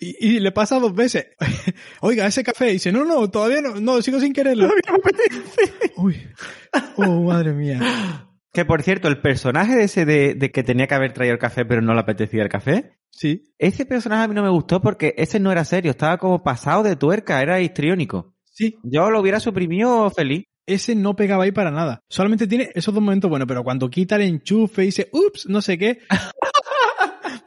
Y, 0.00 0.36
y 0.36 0.40
le 0.40 0.52
pasa 0.52 0.78
dos 0.78 0.94
veces. 0.94 1.26
Oiga, 2.00 2.26
ese 2.26 2.44
café. 2.44 2.70
Y 2.70 2.74
dice, 2.74 2.92
no, 2.92 3.04
no, 3.04 3.28
todavía 3.30 3.60
no, 3.60 3.80
no, 3.80 4.00
sigo 4.02 4.20
sin 4.20 4.32
quererlo. 4.32 4.70
Uy. 5.96 6.20
Oh, 6.96 7.22
madre 7.22 7.52
mía. 7.52 8.28
Que 8.52 8.64
por 8.64 8.82
cierto, 8.82 9.08
el 9.08 9.20
personaje 9.20 9.74
de 9.74 9.84
ese 9.84 10.04
de, 10.04 10.34
de 10.34 10.50
que 10.52 10.62
tenía 10.62 10.86
que 10.86 10.94
haber 10.94 11.12
traído 11.12 11.32
el 11.34 11.40
café 11.40 11.64
pero 11.64 11.82
no 11.82 11.92
le 11.92 12.00
apetecía 12.00 12.42
el 12.42 12.48
café, 12.48 12.92
Sí. 13.10 13.44
ese 13.58 13.84
personaje 13.86 14.24
a 14.24 14.28
mí 14.28 14.34
no 14.34 14.42
me 14.42 14.48
gustó 14.50 14.80
porque 14.80 15.14
ese 15.16 15.38
no 15.40 15.50
era 15.52 15.64
serio, 15.64 15.90
estaba 15.92 16.18
como 16.18 16.42
pasado 16.42 16.82
de 16.82 16.96
tuerca, 16.96 17.40
era 17.42 17.60
histriónico. 17.60 18.34
Sí. 18.44 18.76
Yo 18.84 19.10
lo 19.10 19.20
hubiera 19.20 19.40
suprimido 19.40 20.08
feliz. 20.10 20.44
Ese 20.66 20.94
no 20.94 21.14
pegaba 21.14 21.44
ahí 21.44 21.52
para 21.52 21.70
nada. 21.70 22.00
Solamente 22.08 22.46
tiene 22.46 22.70
esos 22.74 22.94
dos 22.94 23.02
momentos 23.02 23.28
buenos, 23.28 23.46
pero 23.46 23.62
cuando 23.64 23.90
quita 23.90 24.16
el 24.16 24.22
enchufe 24.22 24.82
y 24.82 24.86
dice, 24.86 25.08
ups, 25.12 25.46
no 25.48 25.60
sé 25.60 25.76
qué. 25.76 25.98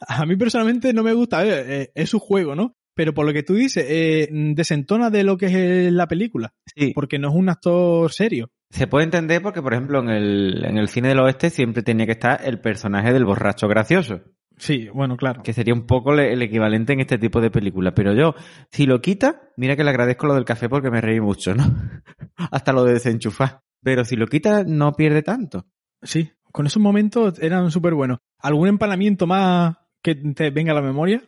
A 0.07 0.25
mí 0.25 0.35
personalmente 0.35 0.93
no 0.93 1.03
me 1.03 1.13
gusta. 1.13 1.45
eh, 1.45 1.91
es 1.95 2.09
su 2.09 2.19
juego, 2.19 2.55
¿no? 2.55 2.73
Pero 2.95 3.13
por 3.13 3.25
lo 3.27 3.33
que 3.33 3.43
tú 3.43 3.53
dices, 3.53 3.85
eh, 3.87 4.27
desentona 4.31 5.09
de 5.11 5.23
lo 5.23 5.37
que 5.37 5.85
es 5.87 5.93
la 5.93 6.07
película. 6.07 6.53
Sí. 6.75 6.93
Porque 6.95 7.19
no 7.19 7.29
es 7.29 7.35
un 7.35 7.49
actor 7.49 8.11
serio. 8.11 8.49
Se 8.71 8.87
puede 8.87 9.05
entender 9.05 9.41
porque, 9.41 9.61
por 9.61 9.73
ejemplo, 9.73 9.99
en 9.99 10.09
el, 10.09 10.65
en 10.65 10.77
el 10.77 10.89
cine 10.89 11.09
del 11.09 11.19
oeste 11.19 11.49
siempre 11.51 11.83
tenía 11.83 12.05
que 12.07 12.13
estar 12.13 12.41
el 12.43 12.59
personaje 12.59 13.13
del 13.13 13.23
borracho 13.25 13.67
gracioso, 13.67 14.21
Sí, 14.57 14.87
bueno, 14.91 15.15
claro. 15.15 15.43
que 15.43 15.53
sería 15.53 15.75
un 15.75 15.85
poco 15.85 16.11
le- 16.15 16.33
el 16.33 16.41
equivalente 16.41 16.91
en 16.93 16.99
este 17.01 17.19
tipo 17.19 17.39
de 17.39 17.51
películas. 17.51 17.93
Pero 17.95 18.13
yo, 18.15 18.33
si 18.71 18.87
lo 18.87 18.99
quita, 18.99 19.51
mira 19.55 19.75
que 19.75 19.83
le 19.83 19.91
agradezco 19.91 20.25
lo 20.25 20.33
del 20.33 20.45
café 20.45 20.67
porque 20.67 20.89
me 20.89 20.99
reí 20.99 21.21
mucho, 21.21 21.53
¿no? 21.53 21.63
Hasta 22.51 22.73
lo 22.73 22.83
de 22.83 22.93
desenchufar. 22.93 23.61
Pero 23.83 24.03
si 24.03 24.15
lo 24.15 24.25
quita, 24.25 24.63
no 24.65 24.93
pierde 24.93 25.21
tanto. 25.21 25.67
Sí, 26.01 26.31
con 26.57 26.65
esos 26.65 26.81
momentos 26.81 27.37
eran 27.39 27.69
súper 27.69 27.93
buenos. 27.93 28.17
¿Algún 28.39 28.67
empanamiento 28.67 29.27
más 29.27 29.77
que 30.01 30.15
te 30.15 30.49
venga 30.49 30.71
a 30.71 30.75
la 30.75 30.81
memoria? 30.81 31.21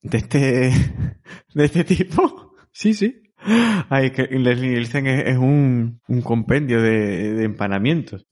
De 0.00 0.18
este, 0.18 0.70
de 1.54 1.64
este 1.64 1.82
tipo. 1.82 2.52
Sí, 2.70 2.94
sí. 2.94 3.20
Ay, 3.88 4.12
que 4.12 4.28
Leslie 4.28 4.68
Nielsen 4.68 5.08
es, 5.08 5.26
es 5.26 5.38
un, 5.38 6.00
un 6.06 6.22
compendio 6.22 6.80
de, 6.80 7.34
de 7.34 7.42
empanamientos. 7.42 8.26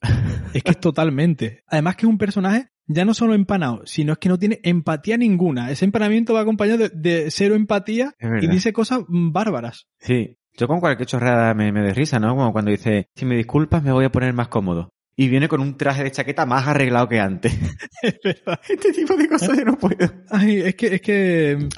Es 0.52 0.62
que 0.62 0.70
es 0.70 0.78
totalmente. 0.78 1.64
Además 1.66 1.96
que 1.96 2.06
es 2.06 2.10
un 2.10 2.18
personaje 2.18 2.68
ya 2.86 3.04
no 3.04 3.14
solo 3.14 3.34
empanado, 3.34 3.82
sino 3.84 4.12
es 4.12 4.18
que 4.18 4.28
no 4.28 4.38
tiene 4.38 4.60
empatía 4.62 5.16
ninguna. 5.16 5.72
Ese 5.72 5.84
empanamiento 5.84 6.34
va 6.34 6.42
acompañado 6.42 6.88
de, 6.88 6.90
de 6.94 7.32
cero 7.32 7.56
empatía 7.56 8.14
y 8.40 8.46
dice 8.46 8.72
cosas 8.72 9.00
bárbaras. 9.08 9.88
Sí. 9.98 10.38
Yo 10.56 10.68
con 10.68 10.78
cualquier 10.78 11.08
chorrada 11.08 11.52
me, 11.52 11.72
me 11.72 11.82
de 11.82 11.92
risa, 11.92 12.20
¿no? 12.20 12.36
Como 12.36 12.52
cuando 12.52 12.70
dice, 12.70 13.08
si 13.16 13.24
me 13.24 13.36
disculpas 13.36 13.82
me 13.82 13.90
voy 13.90 14.04
a 14.04 14.12
poner 14.12 14.32
más 14.34 14.46
cómodo. 14.46 14.93
Y 15.16 15.28
viene 15.28 15.48
con 15.48 15.60
un 15.60 15.76
traje 15.76 16.02
de 16.02 16.10
chaqueta 16.10 16.44
más 16.44 16.66
arreglado 16.66 17.08
que 17.08 17.20
antes. 17.20 17.52
Es 18.02 18.18
verdad. 18.22 18.60
Este 18.68 18.92
tipo 18.92 19.16
de 19.16 19.28
cosas 19.28 19.56
yo 19.56 19.64
no 19.64 19.78
puedo. 19.78 20.10
Ay, 20.30 20.60
es 20.60 20.74
que, 20.74 20.94
es 20.94 21.00
que 21.00 21.68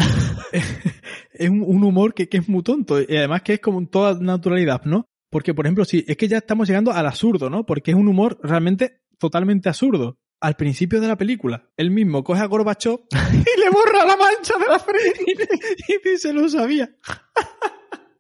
es 1.33 1.51
un, 1.51 1.85
humor 1.85 2.15
que, 2.15 2.29
que 2.29 2.39
es 2.39 2.49
muy 2.49 2.63
tonto. 2.63 3.01
Y 3.01 3.17
además 3.17 3.43
que 3.43 3.55
es 3.55 3.61
como 3.61 3.79
en 3.79 3.89
toda 3.89 4.19
naturalidad, 4.19 4.83
¿no? 4.85 5.07
Porque, 5.31 5.55
por 5.55 5.67
ejemplo, 5.67 5.85
sí, 5.85 6.05
es 6.09 6.17
que 6.17 6.29
ya 6.29 6.39
estamos 6.39 6.69
llegando 6.69 6.93
al 6.93 7.07
absurdo, 7.07 7.51
¿no? 7.51 7.67
Porque 7.67 7.91
es 7.91 7.97
un 7.97 8.09
humor 8.09 8.39
realmente 8.43 9.03
totalmente 9.19 9.69
absurdo. 9.69 10.19
Al 10.41 10.57
principio 10.57 11.01
de 11.01 11.09
la 11.09 11.17
película, 11.17 11.71
él 11.77 11.91
mismo 11.91 12.23
coge 12.23 12.43
a 12.43 12.47
Gorbachev 12.47 13.01
Y 13.33 13.61
le 13.61 13.71
borra 13.71 14.05
la 14.07 14.17
mancha 14.17 14.55
de 14.59 14.67
la 14.67 14.79
frente. 14.79 15.49
y 15.89 16.09
dice, 16.09 16.33
lo 16.33 16.49
sabía. 16.49 16.95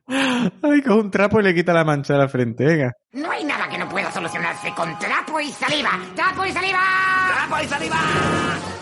Ay, 0.09 0.83
con 0.83 0.99
un 0.99 1.11
trapo 1.11 1.41
y 1.41 1.43
le 1.43 1.55
quita 1.55 1.73
la 1.73 1.85
mancha 1.85 2.13
de 2.15 2.21
la 2.21 2.29
frente, 2.29 2.65
venga. 2.65 2.93
No 3.13 3.31
hay 3.31 3.45
nada 3.45 3.69
que 3.69 3.77
no 3.79 3.89
pueda 3.89 4.11
solucionarse 4.13 4.73
con 4.75 4.97
trapo 4.99 5.41
y 5.41 5.51
saliva. 5.51 5.91
¡Trapo 6.15 6.45
y 6.47 6.53
saliva! 6.53 6.81
¡Trapo 7.35 7.63
y 7.65 7.67
saliva! 7.67 7.97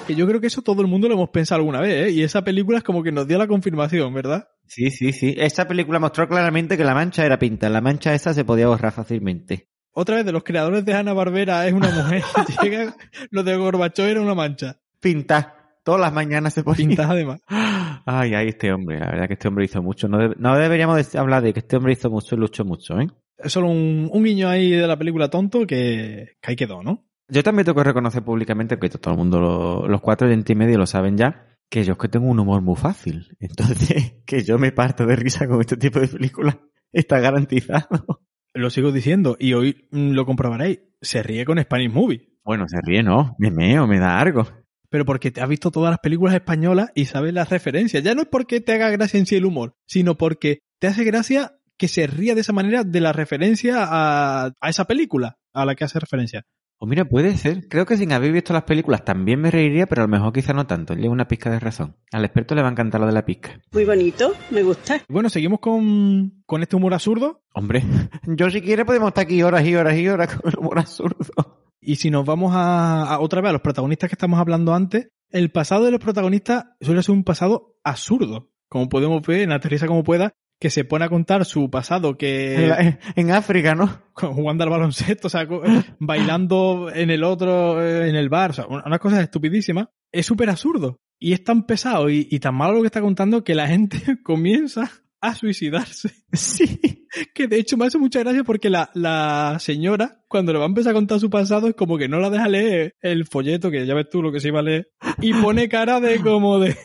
Que 0.07 0.15
yo 0.15 0.27
creo 0.27 0.41
que 0.41 0.49
eso 0.49 0.61
todo 0.61 0.83
el 0.83 0.89
mundo 0.89 1.09
lo 1.09 1.15
hemos 1.15 1.31
pensado 1.31 1.61
alguna 1.61 1.81
vez, 1.81 2.09
¿eh? 2.09 2.11
Y 2.11 2.23
esa 2.23 2.43
película 2.43 2.79
es 2.79 2.85
como 2.85 3.03
que 3.03 3.11
nos 3.11 3.27
dio 3.27 3.39
la 3.39 3.47
confirmación, 3.47 4.13
¿verdad? 4.13 4.49
Sí, 4.67 4.91
sí, 4.91 5.13
sí. 5.15 5.35
Esta 5.39 5.67
película 5.67 5.99
mostró 5.99 6.29
claramente 6.29 6.77
que 6.77 6.85
la 6.85 6.95
mancha 6.95 7.25
era 7.25 7.39
pinta. 7.39 7.71
La 7.71 7.81
mancha 7.81 8.13
esa 8.15 8.35
se 8.35 8.45
podía 8.45 8.67
borrar 8.69 8.93
fácilmente. 8.93 9.69
Otra 9.93 10.17
vez, 10.17 10.27
de 10.27 10.33
los 10.33 10.45
creadores 10.45 10.85
de 10.85 10.93
Hanna 10.93 11.15
Barbera 11.15 11.67
es 11.67 11.73
una 11.73 11.89
mujer. 12.03 12.23
Llega, 12.63 12.95
lo 13.31 13.43
de 13.43 13.57
Gorbachev 13.57 14.09
era 14.09 14.21
una 14.21 14.35
mancha. 14.35 14.77
Pinta. 15.01 15.64
Todas 15.85 16.01
las 16.01 16.13
mañanas 16.13 16.55
se 16.55 16.63
ponía. 16.65 16.97
Además. 17.09 17.41
Ay, 18.07 18.35
ay, 18.35 18.49
este 18.49 18.73
hombre. 18.73 18.99
La 19.01 19.07
verdad 19.07 19.27
que 19.29 19.35
este 19.35 19.49
hombre 19.49 19.65
hizo 19.65 19.83
mucho. 19.83 20.09
No, 20.09 20.19
debe- 20.19 20.37
no 20.39 20.57
deberíamos 20.57 21.11
de 21.13 21.19
hablar 21.19 21.43
de 21.43 21.53
que 21.53 21.61
este 21.61 21.77
hombre 21.77 21.93
hizo 21.93 22.11
mucho 22.11 22.35
y 22.35 22.39
luchó 22.39 22.65
mucho, 22.65 22.99
¿eh? 23.01 23.07
Es 23.39 23.53
solo 23.53 23.69
un, 23.69 24.09
un 24.13 24.25
guiño 24.25 24.49
ahí 24.49 24.71
de 24.71 24.87
la 24.87 24.97
película 24.99 25.29
tonto 25.31 25.67
que, 25.67 26.37
que 26.41 26.51
ahí 26.51 26.57
quedó, 26.57 26.83
¿no? 26.83 27.05
Yo 27.29 27.43
también 27.43 27.65
tengo 27.65 27.77
que 27.79 27.85
reconocer 27.85 28.23
públicamente, 28.23 28.79
que 28.79 28.89
todo 28.91 29.13
el 29.13 29.19
mundo, 29.19 29.41
lo- 29.41 29.89
los 29.89 30.01
cuatro 30.03 30.29
de 30.29 30.43
y 30.47 30.55
medio 30.55 30.77
lo 30.79 30.87
saben 30.87 31.17
ya, 31.17 31.57
que 31.71 31.83
yo 31.85 31.93
es 31.93 31.99
que 31.99 32.09
tengo 32.09 32.27
un 32.27 32.39
humor 32.39 32.61
muy 32.63 32.77
fácil. 32.77 33.29
Entonces, 33.41 34.17
que 34.27 34.43
yo 34.45 34.59
me 34.59 34.73
parto 34.73 35.07
de 35.07 35.17
risa 35.17 35.47
con 35.49 35.61
este 35.61 35.77
tipo 35.79 35.99
de 36.01 36.09
películas 36.09 36.59
está 36.93 37.21
garantizado. 37.21 38.21
Lo 38.53 38.71
sigo 38.71 38.93
diciendo 38.93 39.37
y 39.41 39.55
hoy 39.55 39.89
mm, 39.91 40.11
lo 40.13 40.27
comprobaréis. 40.27 40.81
Se 41.01 41.23
ríe 41.23 41.45
con 41.45 41.59
Spanish 41.61 41.91
Movie. 41.93 42.29
Bueno, 42.45 42.67
se 42.69 42.79
ríe, 42.83 43.03
¿no? 43.03 43.35
Me 43.39 43.51
meo, 43.51 43.87
me 43.87 43.99
da 43.99 44.19
algo. 44.21 44.47
Pero 44.95 45.05
porque 45.05 45.33
te 45.33 45.41
has 45.41 45.49
visto 45.49 45.73
todas 45.73 45.91
las 45.91 45.99
películas 45.99 46.37
españolas 46.37 46.93
y 46.95 47.07
sabes 47.07 47.35
las 47.35 47.51
referencias. 47.51 48.05
Ya 48.05 48.15
no 48.15 48.23
es 48.23 48.29
porque 48.29 48.61
te 48.61 48.75
haga 48.75 48.91
gracia 48.91 49.19
en 49.19 49.27
sí 49.27 49.35
el 49.35 49.45
humor, 49.45 49.75
sino 49.89 50.17
porque 50.17 50.61
te 50.79 50.87
hace 50.87 51.03
gracia 51.03 51.59
que 51.77 51.89
se 51.89 52.07
ría 52.07 52.37
de 52.37 52.43
esa 52.43 52.53
manera 52.53 52.85
de 52.85 53.01
la 53.01 53.13
referencia 53.13 53.79
a, 53.81 54.53
a 54.61 54.69
esa 54.69 54.85
película 54.85 55.37
a 55.53 55.65
la 55.65 55.75
que 55.75 55.83
hace 55.83 55.99
referencia. 55.99 56.45
O 56.79 56.87
mira, 56.87 57.07
puede 57.07 57.37
ser. 57.37 57.67
Creo 57.67 57.87
que 57.87 57.97
sin 57.97 58.13
haber 58.13 58.31
visto 58.31 58.53
las 58.53 58.63
películas 58.63 59.05
también 59.05 59.41
me 59.41 59.51
reiría, 59.51 59.87
pero 59.87 60.03
a 60.03 60.05
lo 60.05 60.13
mejor 60.13 60.33
quizá 60.33 60.53
no 60.53 60.69
tanto. 60.69 60.95
Lleva 60.95 61.13
una 61.13 61.27
pizca 61.27 61.51
de 61.51 61.59
razón. 61.59 61.97
Al 62.13 62.25
experto 62.25 62.55
le 62.55 62.63
va 62.63 62.69
a 62.69 62.71
encantar 62.71 63.01
lo 63.01 63.09
de 63.09 63.15
la 63.15 63.25
pizca. 63.25 63.61
Muy 63.73 63.85
bonito, 63.85 64.33
me 64.53 64.63
gusta. 64.63 65.03
Bueno, 65.09 65.29
seguimos 65.29 65.59
con, 65.59 66.45
con 66.47 66.63
este 66.63 66.77
humor 66.77 66.95
absurdo. 66.95 67.43
Hombre, 67.53 67.83
yo 68.29 68.49
si 68.49 68.61
quiere 68.61 68.85
podemos 68.85 69.09
estar 69.09 69.25
aquí 69.25 69.43
horas 69.43 69.67
y 69.67 69.75
horas 69.75 69.97
y 69.97 70.07
horas 70.07 70.37
con 70.37 70.53
el 70.53 70.57
humor 70.57 70.79
absurdo. 70.79 71.64
Y 71.85 71.97
si 71.97 72.11
nos 72.11 72.25
vamos 72.25 72.53
a, 72.55 73.05
a 73.05 73.21
otra 73.21 73.41
vez 73.41 73.51
a 73.51 73.53
los 73.53 73.61
protagonistas 73.63 74.09
que 74.09 74.15
estamos 74.15 74.41
hablando 74.41 74.75
antes, 74.75 75.09
el 75.31 75.51
pasado 75.51 75.85
de 75.85 75.91
los 75.91 76.01
protagonistas 76.01 76.65
suele 76.81 77.03
ser 77.03 77.15
un 77.15 77.25
pasado 77.25 77.77
absurdo. 77.85 78.51
Como 78.69 78.89
podemos 78.89 79.23
ver 79.27 79.43
en 79.43 79.53
Aterriza 79.53 79.87
como 79.87 80.03
pueda, 80.05 80.33
que 80.61 80.71
se 80.71 80.85
pone 80.85 81.05
a 81.05 81.09
contar 81.09 81.45
su 81.45 81.69
pasado 81.71 82.11
En, 82.11 82.17
que 82.17 82.67
la- 82.69 82.99
en 83.17 83.31
África, 83.33 83.75
¿no? 83.75 84.03
jugando 84.15 84.65
al 84.65 84.71
baloncesto, 84.71 85.27
o 85.27 85.31
sea, 85.31 85.47
bailando 85.99 86.91
en 86.93 87.11
el 87.11 87.25
otro, 87.25 87.83
eh, 87.83 88.09
en 88.09 88.17
el 88.17 88.29
bar, 88.29 88.51
o 88.51 88.55
sea, 88.55 88.67
una 88.67 88.83
una 88.87 88.99
cosa 88.99 89.21
estupidísima. 89.21 89.91
Es 90.13 90.27
súper 90.27 90.49
absurdo. 90.51 90.99
Y 91.21 91.33
es 91.33 91.43
tan 91.45 91.65
pesado 91.67 92.09
y, 92.11 92.29
y 92.31 92.39
tan 92.41 92.55
malo 92.55 92.75
lo 92.75 92.81
que 92.81 92.87
está 92.87 93.01
contando 93.01 93.45
que 93.45 93.55
la 93.55 93.67
gente 93.69 93.99
comienza 94.23 94.91
a 95.25 95.35
suicidarse. 95.35 96.11
Sí. 96.35 97.07
Que 97.33 97.47
de 97.47 97.59
hecho 97.59 97.77
me 97.77 97.87
hace 97.87 97.97
mucha 97.97 98.19
gracia 98.19 98.43
porque 98.43 98.69
la, 98.69 98.91
la 98.95 99.59
señora, 99.61 100.25
cuando 100.27 100.53
le 100.53 100.59
va 100.59 100.65
a 100.65 100.69
empezar 100.69 100.91
a 100.91 100.95
contar 100.95 101.21
su 101.21 101.31
pasado, 101.31 101.69
es 101.69 101.77
como 101.77 101.97
que 101.97 102.09
no 102.09 102.19
la 102.19 102.29
deja 102.29 102.49
leer 102.49 102.97
el 103.01 103.25
folleto, 103.25 103.71
que 103.71 103.87
ya 103.87 103.95
ves 103.95 104.09
tú 104.11 104.21
lo 104.21 104.33
que 104.33 104.41
se 104.41 104.49
iba 104.49 104.59
a 104.59 104.65
leer, 104.65 104.91
y 105.21 105.33
pone 105.33 105.69
cara 105.69 106.01
de 106.01 106.19
como 106.19 106.59
de... 106.59 106.77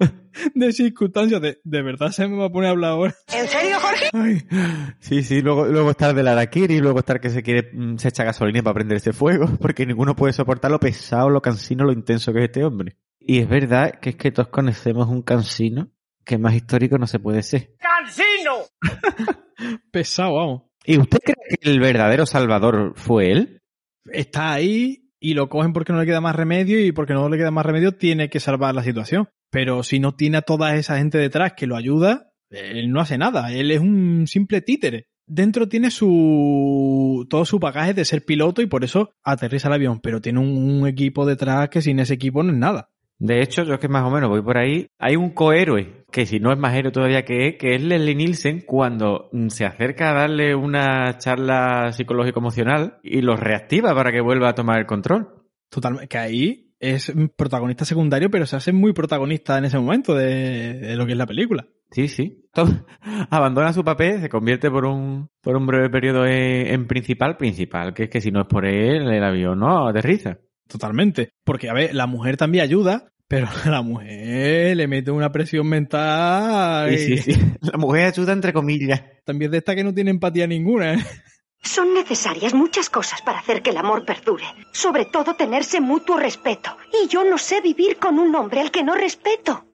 de 0.54 0.72
circunstancias 0.72 1.40
de, 1.40 1.58
de 1.62 1.82
verdad 1.82 2.10
se 2.12 2.26
me 2.26 2.38
va 2.38 2.46
a 2.46 2.50
poner 2.50 2.68
a 2.68 2.70
hablar 2.72 2.90
ahora. 2.92 3.14
¿En 3.32 3.46
serio, 3.46 3.76
Jorge? 3.78 4.10
Ay, 4.14 4.94
Sí, 5.00 5.22
sí, 5.22 5.42
luego, 5.42 5.66
luego 5.66 5.90
está 5.90 6.10
el 6.10 6.16
del 6.16 6.28
Araquiri, 6.28 6.80
luego 6.80 7.00
está 7.00 7.14
el 7.14 7.20
que 7.20 7.30
se 7.30 7.42
quiere, 7.42 7.70
mm, 7.72 7.98
se 7.98 8.08
echa 8.08 8.24
gasolina 8.24 8.62
para 8.62 8.74
prender 8.74 8.96
ese 8.96 9.12
fuego, 9.12 9.46
porque 9.60 9.84
ninguno 9.84 10.16
puede 10.16 10.32
soportar 10.32 10.70
lo 10.70 10.80
pesado, 10.80 11.28
lo 11.28 11.42
cansino, 11.42 11.84
lo 11.84 11.92
intenso 11.92 12.32
que 12.32 12.38
es 12.38 12.44
este 12.46 12.64
hombre. 12.64 12.96
Y 13.20 13.38
es 13.38 13.48
verdad 13.48 14.00
que 14.00 14.10
es 14.10 14.16
que 14.16 14.30
todos 14.30 14.48
conocemos 14.48 15.08
un 15.08 15.22
cansino 15.22 15.90
que 16.24 16.38
más 16.38 16.54
histórico 16.54 16.98
no 16.98 17.06
se 17.06 17.18
puede 17.18 17.42
ser. 17.42 17.74
¡Cansino! 17.78 18.64
pesado, 19.90 20.34
vamos. 20.34 20.62
¿Y 20.84 20.98
usted 20.98 21.18
cree 21.18 21.58
que 21.60 21.70
el 21.70 21.80
verdadero 21.80 22.26
salvador 22.26 22.92
fue 22.96 23.32
él? 23.32 23.62
Está 24.06 24.52
ahí 24.52 25.10
y 25.18 25.34
lo 25.34 25.48
cogen 25.48 25.72
porque 25.72 25.92
no 25.92 26.00
le 26.00 26.06
queda 26.06 26.20
más 26.20 26.36
remedio 26.36 26.84
y 26.84 26.92
porque 26.92 27.14
no 27.14 27.28
le 27.28 27.38
queda 27.38 27.50
más 27.50 27.64
remedio 27.64 27.92
tiene 27.92 28.28
que 28.28 28.40
salvar 28.40 28.74
la 28.74 28.82
situación. 28.82 29.28
Pero 29.50 29.82
si 29.82 30.00
no 30.00 30.14
tiene 30.14 30.38
a 30.38 30.42
toda 30.42 30.76
esa 30.76 30.98
gente 30.98 31.16
detrás 31.16 31.54
que 31.54 31.66
lo 31.66 31.76
ayuda, 31.76 32.32
él 32.50 32.90
no 32.90 33.00
hace 33.00 33.16
nada. 33.16 33.52
Él 33.52 33.70
es 33.70 33.80
un 33.80 34.26
simple 34.26 34.60
títere. 34.60 35.06
Dentro 35.26 35.68
tiene 35.68 35.90
su 35.90 37.26
todo 37.30 37.46
su 37.46 37.58
bagaje 37.58 37.94
de 37.94 38.04
ser 38.04 38.24
piloto 38.26 38.60
y 38.60 38.66
por 38.66 38.84
eso 38.84 39.12
aterriza 39.22 39.68
el 39.68 39.74
avión, 39.74 40.00
pero 40.00 40.20
tiene 40.20 40.40
un, 40.40 40.48
un 40.48 40.86
equipo 40.86 41.24
detrás 41.24 41.70
que 41.70 41.80
sin 41.80 41.98
ese 41.98 42.14
equipo 42.14 42.42
no 42.42 42.52
es 42.52 42.58
nada. 42.58 42.90
De 43.24 43.40
hecho, 43.40 43.62
yo 43.62 43.72
es 43.72 43.80
que 43.80 43.88
más 43.88 44.04
o 44.04 44.10
menos 44.10 44.28
voy 44.28 44.42
por 44.42 44.58
ahí. 44.58 44.86
Hay 44.98 45.16
un 45.16 45.30
cohéroe, 45.30 46.04
que 46.12 46.26
si 46.26 46.40
no 46.40 46.52
es 46.52 46.58
más 46.58 46.74
héroe 46.74 46.92
todavía 46.92 47.24
que 47.24 47.48
es, 47.48 47.56
que 47.56 47.74
es 47.74 47.82
Leslie 47.82 48.14
Nielsen 48.14 48.60
cuando 48.66 49.30
mm, 49.32 49.48
se 49.48 49.64
acerca 49.64 50.10
a 50.10 50.14
darle 50.14 50.54
una 50.54 51.16
charla 51.16 51.90
psicológico-emocional 51.92 52.98
y 53.02 53.22
lo 53.22 53.34
reactiva 53.34 53.94
para 53.94 54.12
que 54.12 54.20
vuelva 54.20 54.50
a 54.50 54.54
tomar 54.54 54.78
el 54.78 54.84
control. 54.84 55.42
Totalmente. 55.70 56.08
Que 56.08 56.18
ahí 56.18 56.74
es 56.78 57.14
protagonista 57.34 57.86
secundario, 57.86 58.30
pero 58.30 58.44
se 58.44 58.56
hace 58.56 58.74
muy 58.74 58.92
protagonista 58.92 59.56
en 59.56 59.64
ese 59.64 59.78
momento 59.78 60.14
de, 60.14 60.74
de 60.74 60.96
lo 60.96 61.06
que 61.06 61.12
es 61.12 61.18
la 61.18 61.26
película. 61.26 61.66
Sí, 61.92 62.08
sí. 62.08 62.44
Tom 62.52 62.84
abandona 63.30 63.72
su 63.72 63.82
papel, 63.82 64.20
se 64.20 64.28
convierte 64.28 64.70
por 64.70 64.84
un, 64.84 65.30
por 65.40 65.56
un 65.56 65.66
breve 65.66 65.88
periodo 65.88 66.26
en, 66.26 66.66
en 66.66 66.86
principal, 66.86 67.38
principal, 67.38 67.94
que 67.94 68.02
es 68.02 68.10
que 68.10 68.20
si 68.20 68.30
no 68.30 68.42
es 68.42 68.48
por 68.48 68.66
él, 68.66 69.10
el 69.10 69.24
avión 69.24 69.60
no 69.60 69.88
aterriza. 69.88 70.36
Totalmente. 70.68 71.30
Porque, 71.44 71.68
a 71.68 71.74
ver, 71.74 71.94
la 71.94 72.06
mujer 72.06 72.36
también 72.36 72.64
ayuda, 72.64 73.12
pero 73.28 73.48
la 73.64 73.82
mujer 73.82 74.76
le 74.76 74.86
mete 74.86 75.10
una 75.10 75.32
presión 75.32 75.68
mental. 75.68 76.96
Sí, 76.96 77.18
sí, 77.18 77.32
sí. 77.32 77.40
La 77.60 77.78
mujer 77.78 78.06
ayuda 78.06 78.32
entre 78.32 78.52
comillas. 78.52 79.02
También 79.24 79.50
de 79.50 79.58
esta 79.58 79.74
que 79.74 79.84
no 79.84 79.94
tiene 79.94 80.10
empatía 80.10 80.46
ninguna. 80.46 80.94
¿eh? 80.94 80.98
Son 81.62 81.94
necesarias 81.94 82.52
muchas 82.52 82.90
cosas 82.90 83.22
para 83.22 83.38
hacer 83.38 83.62
que 83.62 83.70
el 83.70 83.78
amor 83.78 84.04
perdure. 84.04 84.44
Sobre 84.72 85.06
todo 85.06 85.34
tenerse 85.34 85.80
mutuo 85.80 86.18
respeto. 86.18 86.76
Y 86.92 87.08
yo 87.08 87.24
no 87.24 87.38
sé 87.38 87.62
vivir 87.62 87.96
con 87.96 88.18
un 88.18 88.34
hombre 88.34 88.60
al 88.60 88.70
que 88.70 88.84
no 88.84 88.94
respeto. 88.94 89.64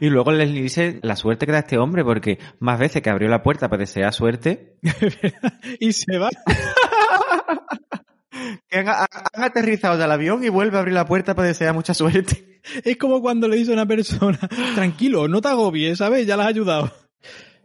Y 0.00 0.08
luego 0.08 0.32
les 0.32 0.52
dice 0.52 0.98
la 1.02 1.14
suerte 1.14 1.46
que 1.46 1.52
da 1.52 1.60
este 1.60 1.78
hombre, 1.78 2.04
porque 2.04 2.38
más 2.58 2.78
veces 2.80 3.00
que 3.00 3.10
abrió 3.10 3.28
la 3.28 3.42
puerta 3.44 3.68
para 3.68 3.80
desear 3.80 4.12
suerte, 4.12 4.76
y 5.78 5.92
se 5.92 6.18
va. 6.18 6.30
Que 8.68 8.78
han, 8.78 8.88
han 8.88 9.42
aterrizado 9.42 9.98
del 9.98 10.10
avión 10.10 10.42
y 10.44 10.48
vuelve 10.48 10.76
a 10.76 10.80
abrir 10.80 10.94
la 10.94 11.06
puerta 11.06 11.34
para 11.34 11.48
desear 11.48 11.74
mucha 11.74 11.94
suerte. 11.94 12.60
Es 12.84 12.98
como 12.98 13.22
cuando 13.22 13.48
le 13.48 13.56
dice 13.56 13.70
a 13.70 13.74
una 13.74 13.86
persona, 13.86 14.38
tranquilo, 14.74 15.26
no 15.28 15.40
te 15.40 15.48
agobies, 15.48 15.96
¿sabes? 15.96 16.26
Ya 16.26 16.36
la 16.36 16.42
has 16.44 16.50
ayudado. 16.50 16.92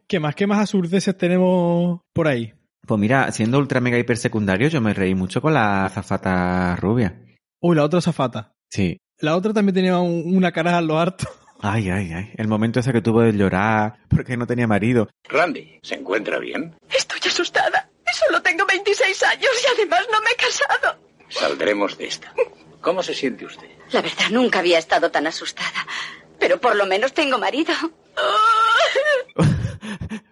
¿Qué 0.08 0.22
más, 0.22 0.36
qué 0.36 0.48
más 0.48 0.60
absurdeces 0.60 1.18
tenemos 1.18 2.00
por 2.14 2.28
ahí? 2.30 2.54
Pues 2.88 2.98
mira, 3.00 3.30
siendo 3.34 3.58
ultra 3.58 3.82
mega 3.82 3.98
hiper 4.00 4.16
secundario, 4.16 4.70
yo 4.70 4.80
me 4.80 4.94
reí 4.94 5.14
mucho 5.14 5.42
con 5.42 5.54
la 5.54 5.90
zafata 5.94 6.78
rubia. 6.78 7.20
Uy, 7.60 7.76
la 7.76 7.84
otra 7.84 8.00
zafata. 8.00 8.54
Sí. 8.70 8.98
La 9.20 9.36
otra 9.36 9.52
también 9.52 9.76
tenía 9.76 9.98
un- 10.00 10.34
una 10.36 10.52
cara 10.54 10.78
a 10.78 10.82
lo 10.82 10.98
harto. 10.98 11.26
Ay, 11.62 11.90
ay, 11.90 12.12
ay. 12.14 12.32
El 12.38 12.48
momento 12.48 12.80
ese 12.80 12.92
que 12.94 13.02
tuvo 13.02 13.22
de 13.22 13.32
llorar 13.34 13.98
porque 14.10 14.38
no 14.38 14.46
tenía 14.46 14.68
marido. 14.68 15.10
Randy, 15.28 15.80
¿se 15.82 15.96
encuentra 15.96 16.38
bien? 16.38 16.76
Estoy 16.96 17.20
asustada. 17.28 17.90
Solo 18.26 18.42
tengo 18.42 18.66
26 18.66 19.24
años 19.24 19.50
y 19.64 19.68
además 19.76 20.02
no 20.12 20.22
me 20.22 20.30
he 20.32 20.36
casado. 20.36 21.00
Saldremos 21.30 21.98
de 21.98 22.08
esta. 22.08 22.34
¿Cómo 22.82 23.04
se 23.04 23.14
siente 23.14 23.46
usted? 23.46 23.68
La 23.92 24.02
verdad, 24.02 24.30
nunca 24.32 24.60
había 24.60 24.80
estado 24.80 25.12
tan 25.12 25.28
asustada. 25.28 25.86
Pero 26.40 26.60
por 26.62 26.76
lo 26.76 26.86
menos 26.86 27.14
tengo 27.14 27.38
marido. 27.38 27.74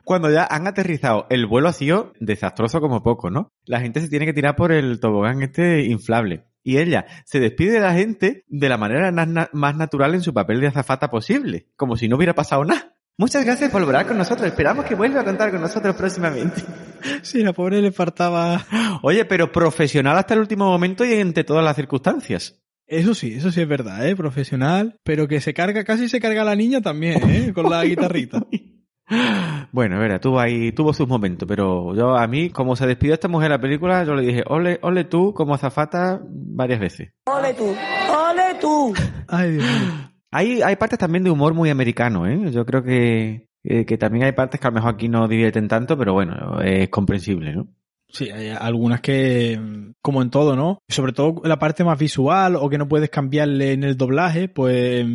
Cuando 0.04 0.30
ya 0.30 0.46
han 0.50 0.68
aterrizado, 0.68 1.28
el 1.30 1.46
vuelo 1.46 1.70
ha 1.70 1.74
sido 1.74 2.14
desastroso 2.20 2.82
como 2.82 3.04
poco, 3.04 3.30
¿no? 3.30 3.52
La 3.66 3.80
gente 3.80 4.02
se 4.02 4.10
tiene 4.10 4.26
que 4.26 4.34
tirar 4.34 4.56
por 4.56 4.72
el 4.72 5.00
tobogán 5.00 5.42
este 5.42 5.84
inflable. 5.86 6.46
Y 6.62 6.78
ella 6.78 7.06
se 7.26 7.40
despide 7.40 7.74
de 7.74 7.80
la 7.80 7.94
gente 7.94 8.44
de 8.48 8.70
la 8.70 8.78
manera 8.78 9.12
na- 9.12 9.50
más 9.54 9.76
natural 9.76 10.14
en 10.14 10.22
su 10.22 10.34
papel 10.34 10.62
de 10.62 10.68
azafata 10.68 11.10
posible, 11.10 11.68
como 11.76 11.98
si 11.98 12.08
no 12.08 12.18
hubiera 12.18 12.36
pasado 12.36 12.64
nada. 12.66 12.93
Muchas 13.18 13.46
gracias 13.46 13.70
por 13.70 13.86
volar 13.86 14.08
con 14.08 14.18
nosotros. 14.18 14.48
Esperamos 14.48 14.86
que 14.86 14.96
vuelva 14.96 15.22
a 15.22 15.24
contar 15.24 15.52
con 15.52 15.62
nosotros 15.62 15.96
próximamente. 15.96 16.62
Sí, 17.22 17.44
la 17.44 17.52
pobre 17.52 17.82
le 17.82 17.92
faltaba... 17.92 18.66
Oye, 19.02 19.26
pero 19.26 19.52
profesional 19.52 20.18
hasta 20.18 20.36
el 20.36 20.40
último 20.40 20.68
momento 20.68 21.04
y 21.04 21.12
entre 21.16 21.44
todas 21.44 21.62
las 21.62 21.76
circunstancias. 21.76 22.64
Eso 22.88 23.14
sí, 23.14 23.34
eso 23.34 23.52
sí 23.52 23.60
es 23.60 23.68
verdad, 23.68 24.08
¿eh? 24.08 24.16
Profesional, 24.16 25.02
pero 25.04 25.28
que 25.28 25.42
se 25.42 25.54
carga, 25.54 25.84
casi 25.84 26.08
se 26.08 26.22
carga 26.22 26.46
la 26.46 26.56
niña 26.56 26.80
también, 26.80 27.30
¿eh? 27.30 27.52
Con 27.54 27.70
la 27.70 27.84
guitarrita. 27.84 28.42
Bueno, 29.74 30.00
verá, 30.00 30.20
tuvo 30.20 30.40
ahí, 30.40 30.72
tuvo 30.72 30.94
sus 30.94 31.08
momentos, 31.08 31.46
pero 31.46 31.94
yo 31.94 32.16
a 32.16 32.26
mí, 32.28 32.50
como 32.52 32.78
se 32.78 32.88
despidió 32.88 33.16
esta 33.16 33.28
mujer 33.28 33.48
en 33.48 33.58
la 33.58 33.62
película, 33.62 34.06
yo 34.06 34.16
le 34.16 34.26
dije, 34.26 34.44
ole, 34.48 34.80
ole 34.82 35.04
tú 35.04 35.34
como 35.34 35.56
azafata 35.56 36.22
varias 36.26 36.80
veces. 36.80 37.10
¡Ole 37.26 37.54
tú! 37.54 37.66
¡Ole 37.66 38.56
tú! 38.62 38.94
Ay, 39.28 39.52
Dios 39.52 39.66
mío. 39.66 40.13
Hay, 40.34 40.62
hay 40.62 40.76
partes 40.76 41.00
también 41.00 41.24
de 41.24 41.30
humor 41.32 41.54
muy 41.54 41.70
americano, 41.70 42.28
¿eh? 42.28 42.52
Yo 42.52 42.66
creo 42.66 42.84
que, 42.84 43.48
que, 43.64 43.86
que 43.86 43.98
también 43.98 44.26
hay 44.26 44.32
partes 44.34 44.60
que 44.60 44.68
a 44.68 44.72
lo 44.72 44.76
mejor 44.76 44.94
aquí 44.96 45.10
no 45.10 45.28
divierten 45.28 45.68
tanto, 45.68 45.98
pero 45.98 46.14
bueno, 46.14 46.60
es 46.62 46.90
comprensible, 46.90 47.54
¿no? 47.56 47.68
Sí, 48.10 48.30
hay 48.30 48.50
algunas 48.50 49.02
que, 49.02 49.60
como 50.02 50.22
en 50.22 50.30
todo, 50.30 50.56
¿no? 50.56 50.80
Sobre 50.88 51.14
todo 51.14 51.42
la 51.46 51.58
parte 51.58 51.84
más 51.84 51.98
visual 51.98 52.56
o 52.56 52.70
que 52.70 52.78
no 52.78 52.88
puedes 52.88 53.10
cambiarle 53.10 53.74
en 53.74 53.84
el 53.84 53.98
doblaje, 53.98 54.48
pues 54.50 55.06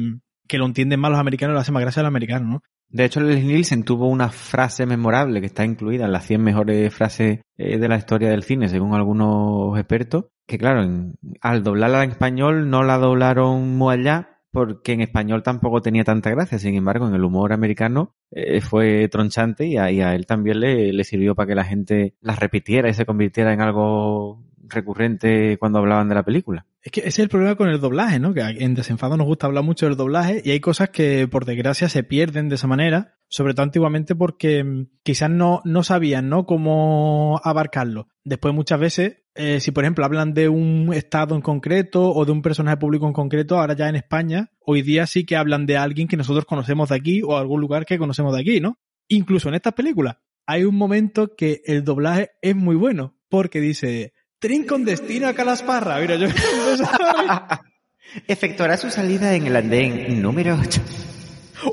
que 0.48 0.58
lo 0.58 0.66
entienden 0.66 0.98
más 0.98 1.10
los 1.10 1.20
americanos, 1.20 1.54
lo 1.54 1.60
hace 1.60 1.72
más 1.72 1.82
gracia 1.82 2.00
a 2.00 2.04
los 2.04 2.08
americanos, 2.10 2.48
¿no? 2.48 2.60
De 2.90 3.04
hecho, 3.04 3.20
Leslie 3.20 3.44
Nielsen 3.44 3.84
tuvo 3.84 4.08
una 4.08 4.30
frase 4.30 4.86
memorable 4.86 5.40
que 5.40 5.46
está 5.46 5.62
incluida 5.64 6.06
en 6.06 6.12
las 6.12 6.24
100 6.26 6.42
mejores 6.42 6.92
frases 6.94 7.40
eh, 7.58 7.76
de 7.78 7.88
la 7.88 7.98
historia 7.98 8.30
del 8.30 8.42
cine, 8.44 8.68
según 8.68 8.94
algunos 8.94 9.78
expertos, 9.78 10.24
que 10.46 10.56
claro, 10.56 10.82
en- 10.82 11.14
al 11.42 11.62
doblarla 11.62 12.02
en 12.02 12.10
español 12.10 12.70
no 12.70 12.82
la 12.82 12.96
doblaron 12.96 13.76
muy 13.76 13.94
allá 13.94 14.27
porque 14.50 14.92
en 14.92 15.00
español 15.02 15.42
tampoco 15.42 15.82
tenía 15.82 16.04
tanta 16.04 16.30
gracia. 16.30 16.58
Sin 16.58 16.74
embargo, 16.74 17.08
en 17.08 17.14
el 17.14 17.24
humor 17.24 17.52
americano 17.52 18.14
eh, 18.30 18.60
fue 18.60 19.08
tronchante 19.08 19.66
y 19.66 19.76
a, 19.76 19.90
y 19.90 20.00
a 20.00 20.14
él 20.14 20.26
también 20.26 20.60
le, 20.60 20.92
le 20.92 21.04
sirvió 21.04 21.34
para 21.34 21.48
que 21.48 21.54
la 21.54 21.64
gente 21.64 22.14
las 22.20 22.38
repitiera 22.38 22.88
y 22.88 22.94
se 22.94 23.06
convirtiera 23.06 23.52
en 23.52 23.60
algo 23.60 24.47
recurrente 24.68 25.56
cuando 25.58 25.78
hablaban 25.78 26.08
de 26.08 26.14
la 26.14 26.24
película. 26.24 26.66
Es 26.80 26.92
que 26.92 27.00
ese 27.00 27.08
es 27.08 27.18
el 27.18 27.28
problema 27.28 27.56
con 27.56 27.68
el 27.68 27.80
doblaje, 27.80 28.18
¿no? 28.18 28.32
Que 28.32 28.40
en 28.40 28.74
Desenfado 28.74 29.16
nos 29.16 29.26
gusta 29.26 29.46
hablar 29.46 29.64
mucho 29.64 29.86
del 29.86 29.96
doblaje 29.96 30.40
y 30.44 30.52
hay 30.52 30.60
cosas 30.60 30.90
que 30.90 31.26
por 31.28 31.44
desgracia 31.44 31.88
se 31.88 32.04
pierden 32.04 32.48
de 32.48 32.54
esa 32.54 32.66
manera, 32.66 33.18
sobre 33.28 33.52
todo 33.52 33.64
antiguamente 33.64 34.14
porque 34.14 34.62
mm, 34.64 34.86
quizás 35.02 35.28
no, 35.28 35.60
no 35.64 35.82
sabían, 35.82 36.28
¿no? 36.28 36.46
Cómo 36.46 37.40
abarcarlo. 37.42 38.08
Después 38.24 38.54
muchas 38.54 38.78
veces, 38.78 39.16
eh, 39.34 39.60
si 39.60 39.72
por 39.72 39.84
ejemplo 39.84 40.04
hablan 40.04 40.34
de 40.34 40.48
un 40.48 40.92
estado 40.94 41.34
en 41.34 41.42
concreto 41.42 42.10
o 42.10 42.24
de 42.24 42.32
un 42.32 42.42
personaje 42.42 42.76
público 42.76 43.06
en 43.06 43.12
concreto, 43.12 43.58
ahora 43.58 43.74
ya 43.74 43.88
en 43.88 43.96
España, 43.96 44.50
hoy 44.60 44.82
día 44.82 45.06
sí 45.06 45.26
que 45.26 45.36
hablan 45.36 45.66
de 45.66 45.76
alguien 45.76 46.08
que 46.08 46.16
nosotros 46.16 46.44
conocemos 46.44 46.90
de 46.90 46.96
aquí 46.96 47.22
o 47.22 47.36
algún 47.36 47.60
lugar 47.60 47.86
que 47.86 47.98
conocemos 47.98 48.34
de 48.34 48.40
aquí, 48.40 48.60
¿no? 48.60 48.78
Incluso 49.08 49.48
en 49.48 49.56
estas 49.56 49.74
películas 49.74 50.16
hay 50.46 50.64
un 50.64 50.76
momento 50.76 51.34
que 51.36 51.60
el 51.66 51.84
doblaje 51.84 52.30
es 52.40 52.56
muy 52.56 52.76
bueno 52.76 53.18
porque 53.28 53.60
dice... 53.60 54.14
Tren 54.38 54.64
con 54.64 54.84
destino 54.84 55.26
a 55.26 55.34
Calasparra. 55.34 55.98
Mira, 55.98 56.16
yo 56.16 56.28
Efectuará 58.28 58.76
su 58.76 58.90
salida 58.90 59.34
en 59.34 59.46
el 59.46 59.56
andén 59.56 60.22
número 60.22 60.56
8. 60.60 60.80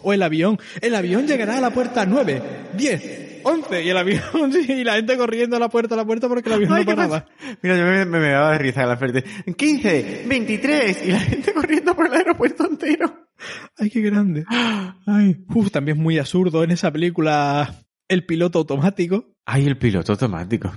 O 0.04 0.14
el 0.14 0.24
avión. 0.24 0.58
El 0.82 0.96
avión 0.96 1.28
llegará 1.28 1.58
a 1.58 1.62
la 1.62 1.70
puerta 1.70 2.06
9, 2.06 2.42
10, 2.76 3.42
11. 3.44 3.84
Y 3.84 3.90
el 3.90 3.98
avión, 3.98 4.22
y 4.68 4.84
la 4.84 4.96
gente 4.96 5.16
corriendo 5.16 5.58
a 5.58 5.60
la 5.60 5.70
puerta, 5.70 5.94
a 5.94 5.98
la 5.98 6.06
puerta 6.06 6.28
porque 6.28 6.50
el 6.50 6.56
avión 6.56 6.74
Ay, 6.74 6.86
no 6.86 6.92
¿qué 6.92 6.96
paraba. 6.96 7.26
Mira, 7.62 7.78
yo 7.78 7.84
me, 7.84 8.06
me, 8.06 8.20
me 8.20 8.30
daba 8.30 8.54
de 8.54 8.58
risa 8.58 8.82
en 8.82 8.90
la 8.90 8.98
frente. 8.98 9.24
15, 9.56 10.26
23 10.28 11.06
y 11.06 11.12
la 11.12 11.20
gente 11.20 11.54
corriendo 11.54 11.96
por 11.96 12.08
el 12.08 12.14
aeropuerto 12.14 12.66
entero. 12.66 13.28
Ay, 13.78 13.92
qué 13.92 14.02
grande. 14.02 14.44
Ay, 15.06 15.46
uf, 15.54 15.70
también 15.70 15.98
es 15.98 16.04
muy 16.04 16.18
absurdo 16.18 16.64
en 16.64 16.72
esa 16.72 16.92
película 16.92 17.76
el 18.08 18.26
piloto 18.26 18.60
automático. 18.60 19.36
Ay, 19.46 19.68
el 19.68 19.78
piloto 19.78 20.14
automático. 20.14 20.72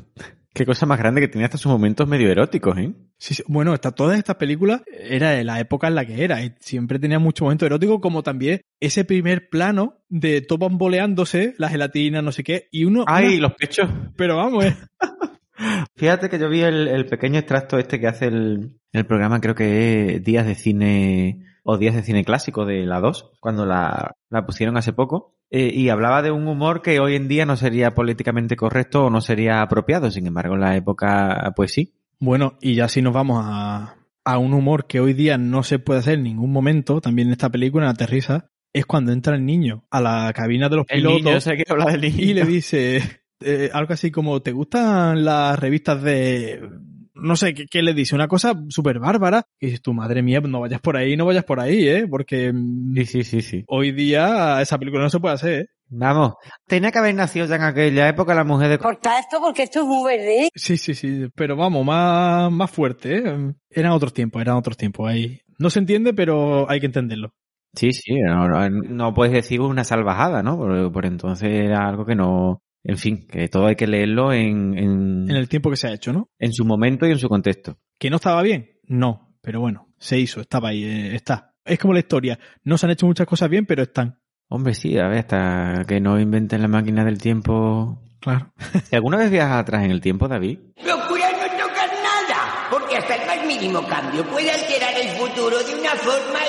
Qué 0.59 0.67
cosa 0.67 0.87
más 0.87 0.99
grande 0.99 1.21
que 1.21 1.29
tenía 1.29 1.45
hasta 1.47 1.57
sus 1.57 1.71
momentos 1.71 2.09
medio 2.09 2.29
eróticos, 2.33 2.77
¿eh? 2.79 2.93
Sí, 3.17 3.35
sí. 3.35 3.45
Bueno, 3.47 3.75
está, 3.75 3.93
todas 3.93 4.19
estas 4.19 4.35
películas 4.35 4.83
era 4.89 5.31
de 5.31 5.45
la 5.45 5.61
época 5.61 5.87
en 5.87 5.95
la 5.95 6.05
que 6.05 6.25
era. 6.25 6.43
y 6.43 6.53
siempre 6.59 6.99
tenía 6.99 7.21
mucho 7.21 7.45
momento 7.45 7.65
erótico, 7.65 8.01
como 8.01 8.25
también 8.25 8.61
ese 8.81 9.05
primer 9.05 9.51
plano 9.51 10.03
de 10.09 10.41
todo 10.41 10.59
bamboleándose, 10.59 11.55
la 11.59 11.69
gelatina, 11.69 12.23
no 12.23 12.33
sé 12.33 12.43
qué, 12.43 12.67
y 12.73 12.87
uno... 12.87 13.05
Ay, 13.07 13.35
una- 13.39 13.43
los 13.43 13.53
pechos. 13.55 13.89
Pero 14.17 14.37
vamos, 14.37 14.65
eh. 14.65 14.75
Fíjate 15.97 16.29
que 16.29 16.41
yo 16.41 16.49
vi 16.49 16.63
el, 16.63 16.89
el 16.89 17.07
pequeño 17.07 17.39
extracto 17.39 17.79
este 17.79 18.01
que 18.01 18.09
hace 18.09 18.27
el, 18.27 18.73
el 18.93 19.07
programa, 19.07 19.41
creo 19.41 19.55
que 19.55 20.17
es 20.17 20.25
Días 20.25 20.45
de 20.45 20.57
Cine 20.57 21.48
o 21.71 21.77
Días 21.77 21.95
de 21.95 22.03
Cine 22.03 22.25
Clásico 22.25 22.65
de 22.65 22.87
la 22.87 22.99
2, 22.99 23.33
cuando 23.41 23.67
la, 23.67 24.17
la 24.31 24.47
pusieron 24.47 24.79
hace 24.79 24.95
poco. 24.95 25.37
Eh, 25.51 25.71
y 25.75 25.91
hablaba 25.91 26.23
de 26.23 26.31
un 26.31 26.49
humor 26.49 26.81
que 26.81 26.99
hoy 26.99 27.15
en 27.15 27.29
día 27.29 27.45
no 27.45 27.57
sería 27.57 27.95
políticamente 27.95 28.57
correcto 28.57 29.05
o 29.05 29.11
no 29.11 29.21
sería 29.21 29.61
apropiado. 29.61 30.11
Sin 30.11 30.27
embargo, 30.27 30.55
en 30.55 30.63
la 30.63 30.77
época, 30.77 31.53
pues 31.55 31.73
sí. 31.73 31.93
Bueno, 32.21 32.57
y 32.63 32.75
ya 32.75 32.89
si 32.89 33.03
nos 33.03 33.13
vamos 33.13 33.43
a, 33.45 33.97
a 34.25 34.39
un 34.39 34.55
humor 34.55 34.87
que 34.87 35.01
hoy 35.01 35.13
día 35.13 35.37
no 35.37 35.63
se 35.63 35.79
puede 35.79 36.01
hacer 36.01 36.15
en 36.15 36.23
ningún 36.23 36.53
momento, 36.53 37.03
también 37.03 37.29
en 37.29 37.33
esta 37.33 37.51
película, 37.51 37.85
en 37.85 37.91
Aterriza, 37.91 38.51
es 38.73 38.87
cuando 38.87 39.13
entra 39.13 39.37
el 39.37 39.45
niño 39.45 39.85
a 39.91 40.01
la 40.01 40.33
cabina 40.35 40.71
de 40.71 40.77
los 40.77 40.87
El 40.89 41.03
pilotos 41.03 41.47
niño, 41.47 41.57
que 41.59 41.71
habla 41.71 41.93
del 41.93 42.01
niño. 42.01 42.17
y 42.19 42.33
le 42.33 42.45
dice 42.47 43.03
eh, 43.41 43.69
algo 43.75 43.93
así 43.93 44.11
como, 44.11 44.41
¿te 44.41 44.53
gustan 44.53 45.23
las 45.23 45.59
revistas 45.59 46.03
de... 46.03 46.63
No 47.21 47.37
sé, 47.37 47.55
¿qué, 47.55 47.67
qué 47.67 47.83
le 47.83 47.95
dice? 47.95 48.15
Una 48.15 48.29
cosa 48.29 48.55
súper 48.69 48.99
bárbara. 48.99 49.45
Y 49.61 49.67
dices, 49.67 49.83
tu 49.83 49.93
madre 49.93 50.23
mía, 50.23 50.41
no 50.41 50.61
vayas 50.61 50.81
por 50.81 50.97
ahí, 50.97 51.17
no 51.17 51.27
vayas 51.27 51.45
por 51.45 51.61
ahí, 51.61 51.89
¿eh? 51.89 52.07
Porque 52.09 52.53
mm, 52.53 52.95
Sí, 52.97 53.05
sí, 53.05 53.25
sí, 53.25 53.41
sí. 53.43 53.65
hoy 53.69 53.93
día 53.93 54.61
esa 54.63 54.79
película 54.79 55.03
no 55.03 55.11
se 55.11 55.21
puede 55.21 55.35
hacer, 55.35 55.61
¿eh? 55.61 55.67
Vamos, 55.91 56.35
tenía 56.67 56.91
que 56.93 56.99
haber 56.99 57.15
nacido 57.15 57.47
ya 57.47 57.57
en 57.57 57.63
aquella 57.63 58.09
época 58.11 58.35
la 58.35 58.45
mujer 58.45 58.69
de... 58.69 58.79
Corta 58.79 59.19
esto 59.19 59.39
porque 59.41 59.63
esto 59.63 59.81
es 59.81 59.87
muy 59.87 60.05
verde. 60.05 60.51
Sí, 60.55 60.77
sí, 60.77 60.93
sí, 60.95 61.29
pero 61.35 61.57
vamos, 61.57 61.83
más, 61.85 62.53
más 62.53 62.71
fuerte, 62.71 63.17
¿eh? 63.19 63.53
Eran 63.71 63.93
otros 63.93 64.13
tiempos, 64.13 64.43
eran 64.43 64.57
otros 64.57 64.77
tiempos. 64.77 65.09
Ahí. 65.09 65.41
No 65.59 65.71
se 65.71 65.79
entiende, 65.79 66.13
pero 66.13 66.69
hay 66.71 66.79
que 66.81 66.87
entenderlo. 66.87 67.33
Sí, 67.75 67.93
sí, 67.93 68.15
no, 68.21 68.49
no- 68.49 68.69
no 68.69 69.15
puedes 69.15 69.33
decir 69.33 69.61
una 69.63 69.83
salvajada, 69.85 70.43
¿no? 70.43 70.57
Por, 70.59 70.93
por 70.93 71.07
entonces 71.07 71.49
era 71.51 71.89
algo 71.89 72.05
que 72.05 72.15
no... 72.15 72.61
En 72.85 72.97
fin, 72.97 73.27
que 73.27 73.49
todo 73.49 73.67
hay 73.67 73.77
que 73.77 73.87
leerlo 73.87 74.33
en, 74.33 74.77
en, 74.79 75.31
En 75.31 75.37
el 75.37 75.49
tiempo 75.49 75.71
que 75.71 75.77
se 75.77 75.89
ha 75.89 75.93
hecho, 75.93 76.13
¿no? 76.13 76.31
en 76.39 76.53
su 76.53 76.65
momento 76.65 77.07
y 77.07 77.11
en 77.11 77.19
su 77.19 77.29
contexto. 77.29 77.79
¿Que 77.99 78.09
no 78.11 78.17
estaba 78.17 78.43
bien? 78.43 78.79
No, 78.85 79.37
pero 79.43 79.61
bueno, 79.61 79.89
se 79.99 80.19
hizo, 80.19 80.41
estaba 80.41 80.69
ahí, 80.71 80.85
eh, 80.85 81.15
está. 81.15 81.55
Es 81.65 81.79
como 81.79 81.93
la 81.93 81.99
historia. 82.01 82.39
No 82.65 82.79
se 82.79 82.87
han 82.87 82.93
hecho 82.93 83.07
muchas 83.07 83.27
cosas 83.27 83.51
bien, 83.51 83.67
pero 83.67 83.83
están. 83.83 84.21
Hombre, 84.49 84.73
sí, 84.75 84.97
a 84.97 85.09
ver, 85.09 85.19
hasta 85.19 85.85
que 85.87 86.01
no 86.01 86.19
inventen 86.19 86.63
la 86.63 86.69
máquina 86.69 87.05
del 87.05 87.19
tiempo... 87.19 88.01
Claro. 88.21 88.53
¿Y 88.91 88.95
¿Alguna 88.97 89.19
vez 89.19 89.31
viajas 89.31 89.61
atrás 89.61 89.85
en 89.85 89.91
el 89.91 90.01
tiempo, 90.01 90.27
David? 90.27 90.59
Procura 90.83 91.31
no 91.31 91.47
tocar 91.63 91.89
nada, 92.03 92.69
porque 92.71 92.97
hasta 92.97 93.15
el 93.17 93.27
más 93.27 93.47
mínimo 93.47 93.87
cambio 93.87 94.25
puede 94.25 94.51
alterar 94.51 94.95
el 95.01 95.09
futuro 95.11 95.59
de 95.59 95.75
una 95.75 95.91
forma 95.91 96.41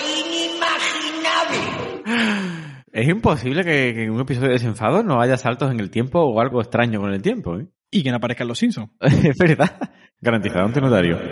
inimaginable. 2.05 2.48
Es 2.91 3.07
imposible 3.07 3.63
que, 3.63 3.93
que 3.93 4.03
en 4.03 4.11
un 4.11 4.21
episodio 4.21 4.47
de 4.47 4.53
desenfado 4.53 5.03
no 5.03 5.21
haya 5.21 5.37
saltos 5.37 5.71
en 5.71 5.79
el 5.79 5.89
tiempo 5.89 6.19
o 6.19 6.39
algo 6.39 6.61
extraño 6.61 6.99
con 6.99 7.13
el 7.13 7.21
tiempo, 7.21 7.57
¿eh? 7.57 7.67
Y 7.91 8.03
que 8.03 8.11
no 8.11 8.17
aparezcan 8.17 8.47
los 8.47 8.59
Simpsons. 8.59 8.91
es 9.01 9.37
verdad. 9.37 9.77
Garantizado 10.21 10.65
ante 10.65 10.81
notario. 10.81 11.17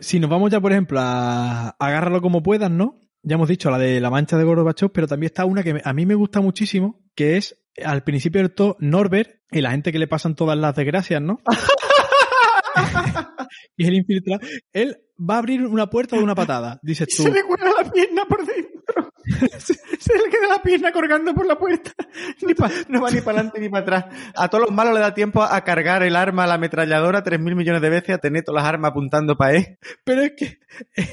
Si 0.00 0.20
nos 0.20 0.28
vamos 0.28 0.50
ya, 0.50 0.60
por 0.60 0.70
ejemplo, 0.70 1.00
a 1.00 1.70
agárralo 1.78 2.20
como 2.20 2.42
puedas, 2.42 2.70
¿no? 2.70 3.00
Ya 3.22 3.36
hemos 3.36 3.48
dicho 3.48 3.70
la 3.70 3.78
de 3.78 4.02
la 4.02 4.10
mancha 4.10 4.36
de 4.36 4.44
Gorbachev, 4.44 4.92
pero 4.92 5.06
también 5.06 5.28
está 5.28 5.46
una 5.46 5.62
que 5.62 5.80
a 5.82 5.92
mí 5.94 6.04
me 6.04 6.14
gusta 6.14 6.42
muchísimo, 6.42 7.00
que 7.14 7.38
es 7.38 7.64
al 7.82 8.04
principio 8.04 8.42
del 8.42 8.52
todo 8.52 8.76
Norbert 8.80 9.30
y 9.50 9.62
la 9.62 9.70
gente 9.70 9.92
que 9.92 9.98
le 9.98 10.06
pasan 10.06 10.34
todas 10.34 10.58
las 10.58 10.76
desgracias, 10.76 11.22
¿no? 11.22 11.40
y 13.78 13.86
el 13.86 13.94
infiltrado. 13.94 14.40
Él 14.74 14.98
va 15.18 15.36
a 15.36 15.38
abrir 15.38 15.62
una 15.62 15.88
puerta 15.88 16.16
de 16.16 16.22
una 16.22 16.34
patada, 16.34 16.78
dices 16.82 17.08
tú. 17.16 17.24
cuelga 17.24 17.82
la 17.82 17.90
pierna 17.90 18.24
por 18.28 18.44
dentro. 18.44 19.10
se, 19.58 19.74
le 19.74 20.30
queda 20.30 20.48
la 20.48 20.62
pierna 20.62 20.92
colgando 20.92 21.34
por 21.34 21.46
la 21.46 21.58
puerta. 21.58 21.90
Ni 22.46 22.54
pa- 22.54 22.70
no 22.88 23.00
va 23.00 23.10
ni 23.10 23.20
para 23.20 23.38
adelante 23.38 23.60
ni 23.60 23.68
para 23.68 23.82
atrás. 23.82 24.04
A 24.36 24.48
todos 24.48 24.64
los 24.66 24.70
malos 24.74 24.94
le 24.94 25.00
da 25.00 25.14
tiempo 25.14 25.42
a 25.42 25.60
cargar 25.64 26.02
el 26.02 26.16
arma, 26.16 26.46
la 26.46 26.54
ametralladora, 26.54 27.22
tres 27.22 27.40
mil 27.40 27.56
millones 27.56 27.82
de 27.82 27.90
veces, 27.90 28.14
a 28.14 28.18
tener 28.18 28.44
todas 28.44 28.62
las 28.62 28.68
armas 28.68 28.90
apuntando 28.90 29.36
para 29.36 29.54
él. 29.56 29.78
Pero 30.04 30.22
es 30.22 30.32
que 30.36 30.58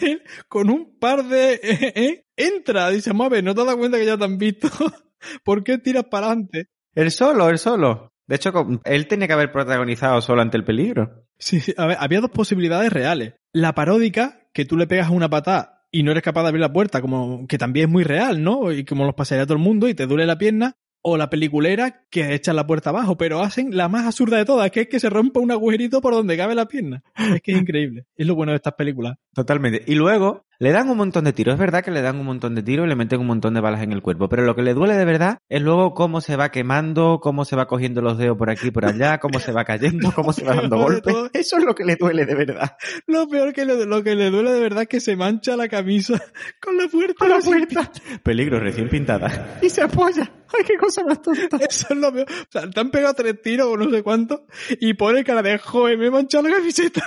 él, 0.01 0.23
con 0.47 0.69
un 0.69 0.97
par 0.99 1.23
de... 1.25 1.53
eh, 1.63 1.93
eh, 1.95 2.25
entra, 2.35 2.89
dice, 2.89 3.13
mueve, 3.13 3.41
no 3.41 3.55
te 3.55 3.63
das 3.65 3.75
cuenta 3.75 3.97
que 3.97 4.05
ya 4.05 4.17
te 4.17 4.23
han 4.23 4.37
visto. 4.37 4.67
¿Por 5.43 5.63
qué 5.63 5.77
tiras 5.77 6.05
para 6.09 6.27
adelante? 6.27 6.67
Él 6.95 7.11
solo, 7.11 7.49
él 7.49 7.57
solo. 7.59 8.11
De 8.27 8.35
hecho, 8.35 8.53
él 8.85 9.07
tenía 9.07 9.27
que 9.27 9.33
haber 9.33 9.51
protagonizado 9.51 10.21
solo 10.21 10.41
ante 10.41 10.57
el 10.57 10.63
peligro. 10.63 11.25
Sí, 11.37 11.59
sí, 11.59 11.73
a 11.77 11.85
ver, 11.85 11.97
había 11.99 12.21
dos 12.21 12.31
posibilidades 12.31 12.91
reales. 12.91 13.33
La 13.51 13.73
paródica, 13.73 14.47
que 14.53 14.63
tú 14.65 14.77
le 14.77 14.87
pegas 14.87 15.09
una 15.09 15.29
patada 15.29 15.80
y 15.91 16.03
no 16.03 16.11
eres 16.11 16.23
capaz 16.23 16.43
de 16.43 16.47
abrir 16.49 16.61
la 16.61 16.73
puerta, 16.73 17.01
como 17.01 17.45
que 17.47 17.57
también 17.57 17.87
es 17.87 17.91
muy 17.91 18.03
real, 18.03 18.43
¿no? 18.43 18.71
Y 18.71 18.85
como 18.85 19.05
los 19.05 19.15
pasaría 19.15 19.45
todo 19.45 19.55
el 19.55 19.63
mundo 19.63 19.87
y 19.89 19.93
te 19.93 20.07
duele 20.07 20.25
la 20.25 20.37
pierna. 20.37 20.77
O 21.03 21.17
la 21.17 21.31
peliculera 21.31 22.05
que 22.11 22.35
echan 22.35 22.55
la 22.55 22.67
puerta 22.67 22.91
abajo, 22.91 23.17
pero 23.17 23.41
hacen 23.41 23.75
la 23.75 23.89
más 23.89 24.05
absurda 24.05 24.37
de 24.37 24.45
todas, 24.45 24.69
que 24.69 24.81
es 24.81 24.87
que 24.87 24.99
se 24.99 25.09
rompa 25.09 25.39
un 25.39 25.49
agujerito 25.49 25.99
por 25.99 26.13
donde 26.13 26.37
cabe 26.37 26.53
la 26.53 26.67
pierna. 26.67 27.01
Es 27.35 27.41
que 27.41 27.53
es 27.53 27.57
increíble. 27.57 28.05
Es 28.15 28.27
lo 28.27 28.35
bueno 28.35 28.51
de 28.51 28.57
estas 28.57 28.75
películas. 28.75 29.17
Totalmente. 29.33 29.83
Y 29.87 29.95
luego 29.95 30.45
le 30.61 30.71
dan 30.71 30.87
un 30.91 30.97
montón 30.97 31.23
de 31.23 31.33
tiros. 31.33 31.53
Es 31.53 31.59
verdad 31.59 31.83
que 31.83 31.89
le 31.89 32.03
dan 32.03 32.19
un 32.19 32.25
montón 32.27 32.53
de 32.53 32.61
tiros 32.61 32.85
y 32.85 32.89
le 32.89 32.95
meten 32.95 33.19
un 33.19 33.25
montón 33.25 33.55
de 33.55 33.61
balas 33.61 33.81
en 33.81 33.91
el 33.93 34.03
cuerpo. 34.03 34.29
Pero 34.29 34.43
lo 34.43 34.55
que 34.55 34.61
le 34.61 34.75
duele 34.75 34.93
de 34.93 35.05
verdad 35.05 35.39
es 35.49 35.59
luego 35.59 35.95
cómo 35.95 36.21
se 36.21 36.35
va 36.35 36.51
quemando, 36.51 37.19
cómo 37.19 37.45
se 37.45 37.55
va 37.55 37.65
cogiendo 37.65 37.99
los 38.01 38.19
dedos 38.19 38.37
por 38.37 38.51
aquí 38.51 38.67
y 38.67 38.71
por 38.71 38.85
allá, 38.85 39.17
cómo 39.17 39.39
se 39.39 39.51
va 39.51 39.65
cayendo, 39.65 40.11
cómo 40.15 40.31
se 40.33 40.43
va 40.43 40.53
dando 40.53 40.77
golpes. 40.77 41.15
Eso 41.33 41.57
es 41.57 41.63
lo 41.63 41.73
que 41.73 41.83
le 41.83 41.95
duele 41.95 42.27
de 42.27 42.35
verdad. 42.35 42.77
Lo 43.07 43.27
peor 43.27 43.53
que 43.53 43.65
le, 43.65 43.87
lo 43.87 44.03
que 44.03 44.15
le 44.15 44.29
duele 44.29 44.51
de 44.51 44.59
verdad 44.59 44.83
es 44.83 44.87
que 44.87 44.99
se 44.99 45.15
mancha 45.15 45.57
la 45.57 45.67
camisa 45.67 46.21
con 46.61 46.77
la 46.77 46.87
puerta. 46.87 47.15
Con 47.17 47.29
la 47.29 47.39
puerta. 47.39 47.91
Peligro, 48.21 48.59
recién 48.59 48.87
pintada. 48.87 49.57
Y 49.63 49.69
se 49.71 49.81
apoya. 49.81 50.31
Ay, 50.53 50.63
qué 50.67 50.77
cosa 50.77 51.03
más 51.03 51.23
tonta. 51.23 51.57
Eso 51.57 51.87
es 51.89 51.97
lo 51.97 52.13
peor. 52.13 52.27
O 52.29 52.51
sea, 52.51 52.69
te 52.69 52.79
han 52.79 52.91
pegado 52.91 53.15
tres 53.15 53.41
tiros 53.41 53.65
o 53.65 53.77
no 53.77 53.89
sé 53.89 54.03
cuánto 54.03 54.45
y 54.79 54.93
pone 54.93 55.23
cara 55.23 55.41
de 55.41 55.57
joder, 55.57 55.97
me 55.97 56.05
he 56.05 56.11
manchado 56.11 56.47
la 56.47 56.57
camiseta. 56.57 57.01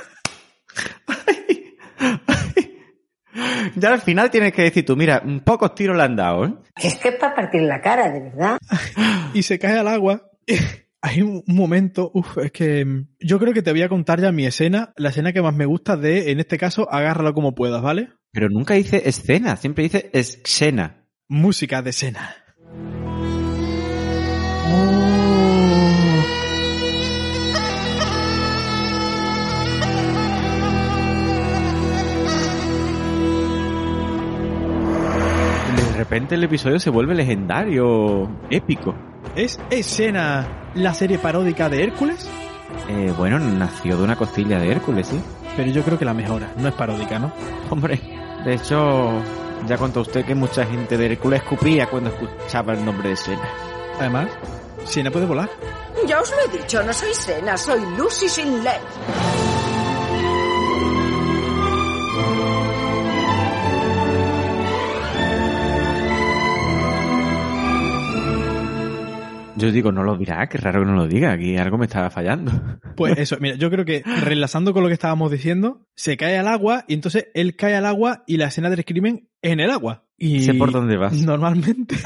Ya 3.76 3.92
al 3.92 4.00
final 4.00 4.30
tienes 4.30 4.52
que 4.52 4.62
decir 4.62 4.84
tú, 4.84 4.96
mira, 4.96 5.22
pocos 5.44 5.74
tiros 5.74 5.96
le 5.96 6.02
han 6.02 6.16
dado, 6.16 6.46
¿eh? 6.46 6.54
Es 6.76 6.98
que 6.98 7.08
es 7.08 7.16
para 7.16 7.34
partir 7.34 7.62
la 7.62 7.80
cara, 7.80 8.10
de 8.10 8.20
verdad. 8.20 8.58
y 9.34 9.42
se 9.42 9.58
cae 9.58 9.78
al 9.78 9.88
agua. 9.88 10.30
Hay 11.02 11.20
un 11.20 11.42
momento, 11.46 12.10
uff, 12.14 12.38
es 12.38 12.50
que 12.50 12.82
mm, 12.82 13.08
yo 13.20 13.38
creo 13.38 13.52
que 13.52 13.60
te 13.60 13.72
voy 13.72 13.82
a 13.82 13.90
contar 13.90 14.22
ya 14.22 14.32
mi 14.32 14.46
escena, 14.46 14.94
la 14.96 15.10
escena 15.10 15.34
que 15.34 15.42
más 15.42 15.54
me 15.54 15.66
gusta 15.66 15.98
de, 15.98 16.30
en 16.30 16.40
este 16.40 16.56
caso, 16.56 16.90
agárralo 16.90 17.34
como 17.34 17.54
puedas, 17.54 17.82
¿vale? 17.82 18.08
Pero 18.32 18.48
nunca 18.48 18.74
dice 18.74 19.02
escena, 19.04 19.56
siempre 19.56 19.84
dice 19.84 20.08
escena. 20.14 21.04
Música 21.28 21.82
de 21.82 21.90
escena. 21.90 22.36
De 24.68 25.33
repente 36.04 36.34
el 36.34 36.44
episodio 36.44 36.78
se 36.78 36.90
vuelve 36.90 37.14
legendario, 37.14 38.30
épico. 38.50 38.94
¿Es 39.34 39.58
escena 39.70 40.70
la 40.74 40.92
serie 40.92 41.18
paródica 41.18 41.70
de 41.70 41.82
Hércules? 41.82 42.28
Eh, 42.90 43.12
bueno, 43.16 43.38
nació 43.38 43.96
de 43.96 44.04
una 44.04 44.14
costilla 44.14 44.58
de 44.58 44.70
Hércules, 44.70 45.06
sí. 45.06 45.18
Pero 45.56 45.70
yo 45.70 45.82
creo 45.82 45.98
que 45.98 46.04
la 46.04 46.12
mejora, 46.12 46.52
no 46.58 46.68
es 46.68 46.74
paródica, 46.74 47.18
¿no? 47.18 47.32
Hombre, 47.70 47.98
de 48.44 48.54
hecho, 48.54 49.22
ya 49.66 49.78
contó 49.78 50.02
usted 50.02 50.26
que 50.26 50.34
mucha 50.34 50.66
gente 50.66 50.98
de 50.98 51.06
Hércules 51.06 51.40
escupía 51.40 51.86
cuando 51.86 52.10
escuchaba 52.10 52.74
el 52.74 52.84
nombre 52.84 53.08
de 53.08 53.16
Sena. 53.16 53.48
Además, 53.98 54.28
Siena 54.84 55.10
puede 55.10 55.24
volar. 55.24 55.48
Ya 56.06 56.20
os 56.20 56.30
lo 56.30 56.36
he 56.54 56.58
dicho, 56.58 56.82
no 56.82 56.92
soy 56.92 57.14
Sena, 57.14 57.56
soy 57.56 57.80
Lucy 57.96 58.28
Sinlet. 58.28 59.53
Yo 69.56 69.70
digo, 69.70 69.92
no 69.92 70.02
lo 70.02 70.16
dirá, 70.16 70.48
qué 70.48 70.58
raro 70.58 70.80
que 70.80 70.86
no 70.86 70.96
lo 70.96 71.06
diga, 71.06 71.32
aquí 71.32 71.56
algo 71.56 71.78
me 71.78 71.86
estaba 71.86 72.10
fallando. 72.10 72.52
Pues 72.96 73.16
eso, 73.18 73.36
mira, 73.40 73.56
yo 73.56 73.70
creo 73.70 73.84
que 73.84 74.02
relacionando 74.02 74.72
con 74.72 74.82
lo 74.82 74.88
que 74.88 74.94
estábamos 74.94 75.30
diciendo, 75.30 75.86
se 75.94 76.16
cae 76.16 76.36
al 76.36 76.48
agua 76.48 76.84
y 76.88 76.94
entonces 76.94 77.28
él 77.34 77.54
cae 77.54 77.76
al 77.76 77.86
agua 77.86 78.24
y 78.26 78.36
la 78.36 78.46
escena 78.46 78.68
del 78.68 78.84
crimen 78.84 79.28
es 79.42 79.52
en 79.52 79.60
el 79.60 79.70
agua. 79.70 80.06
Y 80.18 80.40
Sé 80.40 80.54
por 80.54 80.72
dónde 80.72 80.96
vas. 80.96 81.12
Normalmente. 81.12 81.96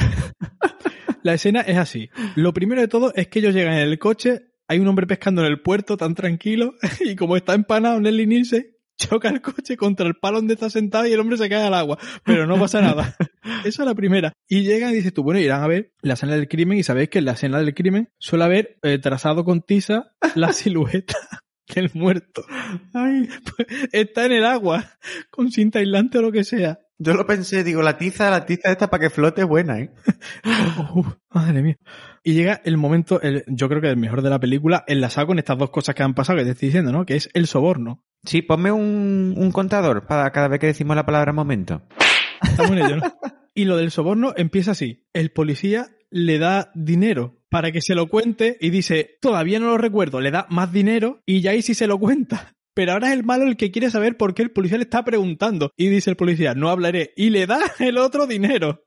la 1.23 1.35
escena 1.35 1.63
es 1.63 1.79
así. 1.79 2.11
Lo 2.37 2.53
primero 2.53 2.83
de 2.83 2.89
todo 2.89 3.13
es 3.15 3.29
que 3.29 3.39
ellos 3.39 3.55
llegan 3.55 3.75
en 3.75 3.89
el 3.89 3.99
coche, 3.99 4.53
hay 4.67 4.79
un 4.79 4.89
hombre 4.89 5.07
pescando 5.07 5.43
en 5.43 5.49
el 5.49 5.63
puerto 5.63 5.97
tan 5.97 6.15
tranquilo 6.15 6.75
y 7.01 7.17
como 7.17 7.37
está 7.37 7.55
empanado 7.55 7.99
Nelly 7.99 8.27
Nielsen, 8.27 8.67
choca 8.99 9.29
el 9.29 9.41
coche 9.41 9.77
contra 9.77 10.07
el 10.07 10.17
palo 10.17 10.39
donde 10.39 10.55
está 10.55 10.69
sentado 10.69 11.07
y 11.07 11.13
el 11.13 11.21
hombre 11.21 11.39
se 11.39 11.49
cae 11.49 11.67
al 11.67 11.75
agua. 11.75 11.99
Pero 12.25 12.47
no 12.47 12.59
pasa 12.59 12.81
nada. 12.81 13.17
Esa 13.65 13.83
es 13.83 13.87
la 13.87 13.95
primera. 13.95 14.33
Y 14.47 14.63
llegan 14.63 14.91
y 14.91 14.97
dices 14.97 15.15
tú, 15.15 15.23
bueno, 15.23 15.41
irán 15.41 15.63
a 15.63 15.69
ver 15.69 15.93
la 16.03 16.15
escena 16.15 16.35
del 16.35 16.49
crimen 16.49 16.79
y 16.79 16.83
sabéis 16.83 17.09
que 17.09 17.21
en 17.21 17.25
la 17.25 17.33
escena 17.33 17.59
del 17.59 17.75
crimen 17.75 18.11
suele 18.19 18.45
haber 18.45 18.79
eh, 18.83 18.99
trazado 18.99 19.45
con 19.45 19.63
tiza 19.63 20.13
la 20.35 20.53
silueta 20.53 21.17
del 21.75 21.91
muerto. 21.95 22.45
Ay, 22.93 23.29
pues, 23.57 23.89
está 23.93 24.27
en 24.27 24.33
el 24.33 24.45
agua, 24.45 24.99
con 25.31 25.51
cinta 25.51 25.79
aislante 25.79 26.19
o 26.19 26.23
lo 26.23 26.33
que 26.33 26.45
sea. 26.45 26.81
Yo 27.01 27.15
lo 27.15 27.27
pensé, 27.27 27.63
digo, 27.63 27.83
la 27.83 27.97
tiza, 27.97 28.29
la 28.29 28.45
tiza 28.45 28.73
esta 28.73 28.91
para 28.91 29.03
que 29.03 29.11
flote 29.11 29.43
es 29.43 29.47
buena, 29.47 29.79
¿eh? 29.79 29.91
Oh, 30.95 31.05
madre 31.31 31.63
mía. 31.63 31.77
Y 32.25 32.35
llega 32.35 32.61
el 32.65 32.77
momento, 32.77 33.21
el- 33.23 33.45
yo 33.47 33.69
creo 33.69 33.81
que 33.81 33.89
el 33.89 33.97
mejor 33.97 34.23
de 34.23 34.31
la 34.31 34.39
película, 34.41 34.85
enlazado 34.87 35.29
con 35.29 35.39
estas 35.39 35.59
dos 35.59 35.71
cosas 35.71 35.95
que 35.95 36.03
han 36.03 36.15
pasado, 36.15 36.39
que 36.39 36.45
te 36.45 36.51
estoy 36.51 36.69
diciendo, 36.69 36.93
¿no? 36.93 37.07
Que 37.07 37.17
es 37.17 37.31
el 37.35 37.47
soborno. 37.47 38.05
Sí, 38.25 38.43
ponme 38.43 38.73
un, 38.73 39.35
un 39.37 39.51
contador 39.53 40.07
para 40.07 40.31
cada 40.33 40.49
vez 40.49 40.59
que 40.61 40.67
decimos 40.67 40.97
la 40.97 41.07
palabra 41.07 41.33
momento. 41.33 41.83
Estamos 42.43 42.73
en 42.73 42.79
ello, 42.79 42.97
¿no? 42.97 43.03
Y 43.55 43.65
lo 43.65 43.77
del 43.77 43.91
soborno 43.91 44.35
empieza 44.37 44.73
así. 44.73 45.07
El 45.13 45.31
policía 45.33 45.89
le 46.11 46.39
da 46.39 46.71
dinero 46.75 47.41
para 47.51 47.73
que 47.73 47.81
se 47.81 47.95
lo 47.95 48.09
cuente 48.09 48.57
y 48.61 48.71
dice, 48.71 49.19
todavía 49.21 49.59
no 49.59 49.67
lo 49.67 49.79
recuerdo, 49.79 50.21
le 50.21 50.31
da 50.31 50.47
más 50.51 50.73
dinero 50.73 51.23
y 51.27 51.41
ya 51.41 51.53
ahí 51.53 51.63
sí 51.63 51.75
se 51.75 51.87
lo 51.87 51.99
cuenta. 51.99 52.55
Pero 52.75 52.93
ahora 52.93 53.09
es 53.09 53.15
el 53.15 53.25
malo 53.25 53.45
el 53.45 53.57
que 53.57 53.73
quiere 53.73 53.91
saber 53.91 54.17
por 54.17 54.35
qué 54.35 54.43
el 54.43 54.53
policía 54.53 54.79
le 54.79 54.85
está 54.85 55.05
preguntando. 55.05 55.73
Y 55.77 55.89
dice 55.89 56.11
el 56.11 56.17
policía, 56.17 56.55
no 56.55 56.69
hablaré. 56.71 57.13
Y 57.17 57.31
le 57.31 57.47
da 57.47 57.59
el 57.81 57.99
otro 57.99 58.27
dinero. 58.29 58.85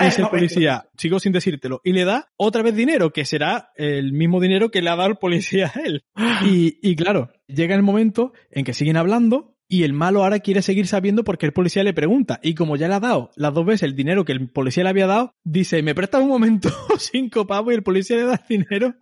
Dice 0.00 0.22
el 0.22 0.28
policía, 0.30 0.88
sigo 0.96 1.20
sin 1.20 1.32
decírtelo. 1.32 1.80
Y 1.84 1.92
le 1.92 2.04
da 2.04 2.32
otra 2.36 2.62
vez 2.62 2.74
dinero, 2.74 3.12
que 3.12 3.24
será 3.24 3.70
el 3.76 4.12
mismo 4.12 4.40
dinero 4.40 4.70
que 4.70 4.82
le 4.82 4.90
ha 4.90 4.96
dado 4.96 5.10
el 5.10 5.16
policía 5.16 5.72
a 5.74 5.80
él. 5.80 6.04
Y, 6.44 6.78
y 6.82 6.96
claro, 6.96 7.30
llega 7.46 7.74
el 7.74 7.82
momento 7.82 8.32
en 8.50 8.64
que 8.64 8.74
siguen 8.74 8.96
hablando 8.96 9.54
y 9.68 9.82
el 9.82 9.92
malo 9.92 10.22
ahora 10.22 10.40
quiere 10.40 10.62
seguir 10.62 10.86
sabiendo 10.86 11.24
porque 11.24 11.46
el 11.46 11.52
policía 11.52 11.82
le 11.82 11.94
pregunta. 11.94 12.38
Y 12.42 12.54
como 12.54 12.76
ya 12.76 12.88
le 12.88 12.94
ha 12.94 13.00
dado 13.00 13.30
las 13.36 13.54
dos 13.54 13.64
veces 13.64 13.84
el 13.84 13.96
dinero 13.96 14.24
que 14.24 14.32
el 14.32 14.50
policía 14.50 14.84
le 14.84 14.90
había 14.90 15.06
dado, 15.06 15.34
dice, 15.42 15.82
me 15.82 15.94
presta 15.94 16.18
un 16.18 16.28
momento 16.28 16.68
cinco 16.98 17.46
pavos 17.46 17.72
y 17.72 17.76
el 17.76 17.82
policía 17.82 18.16
le 18.16 18.24
da 18.24 18.40
el 18.48 18.58
dinero. 18.58 18.94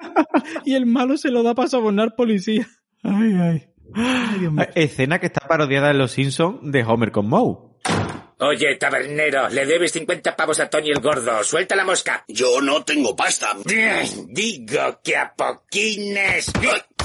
y 0.64 0.74
el 0.74 0.86
malo 0.86 1.16
se 1.16 1.30
lo 1.30 1.42
da 1.42 1.54
para 1.54 1.68
sobornar 1.68 2.14
policía. 2.16 2.66
Ay, 3.02 3.34
ay. 3.34 3.62
Ay, 3.94 4.38
Dios 4.38 4.52
mío. 4.52 4.64
Escena 4.74 5.18
que 5.18 5.26
está 5.26 5.46
parodiada 5.46 5.90
en 5.90 5.98
Los 5.98 6.12
Simpsons 6.12 6.60
de 6.62 6.84
Homer 6.84 7.10
con 7.10 7.28
Moe. 7.28 7.71
Oye, 8.44 8.74
tabernero, 8.74 9.48
le 9.50 9.64
debes 9.64 9.92
50 9.92 10.34
pavos 10.34 10.58
a 10.58 10.68
Tony 10.68 10.90
el 10.90 11.00
gordo. 11.00 11.44
Suelta 11.44 11.76
la 11.76 11.84
mosca. 11.84 12.24
Yo 12.26 12.60
no 12.60 12.84
tengo 12.84 13.14
pasta. 13.14 13.56
Digo 14.26 15.00
que 15.04 15.16
a 15.16 15.32
poquines. 15.32 16.50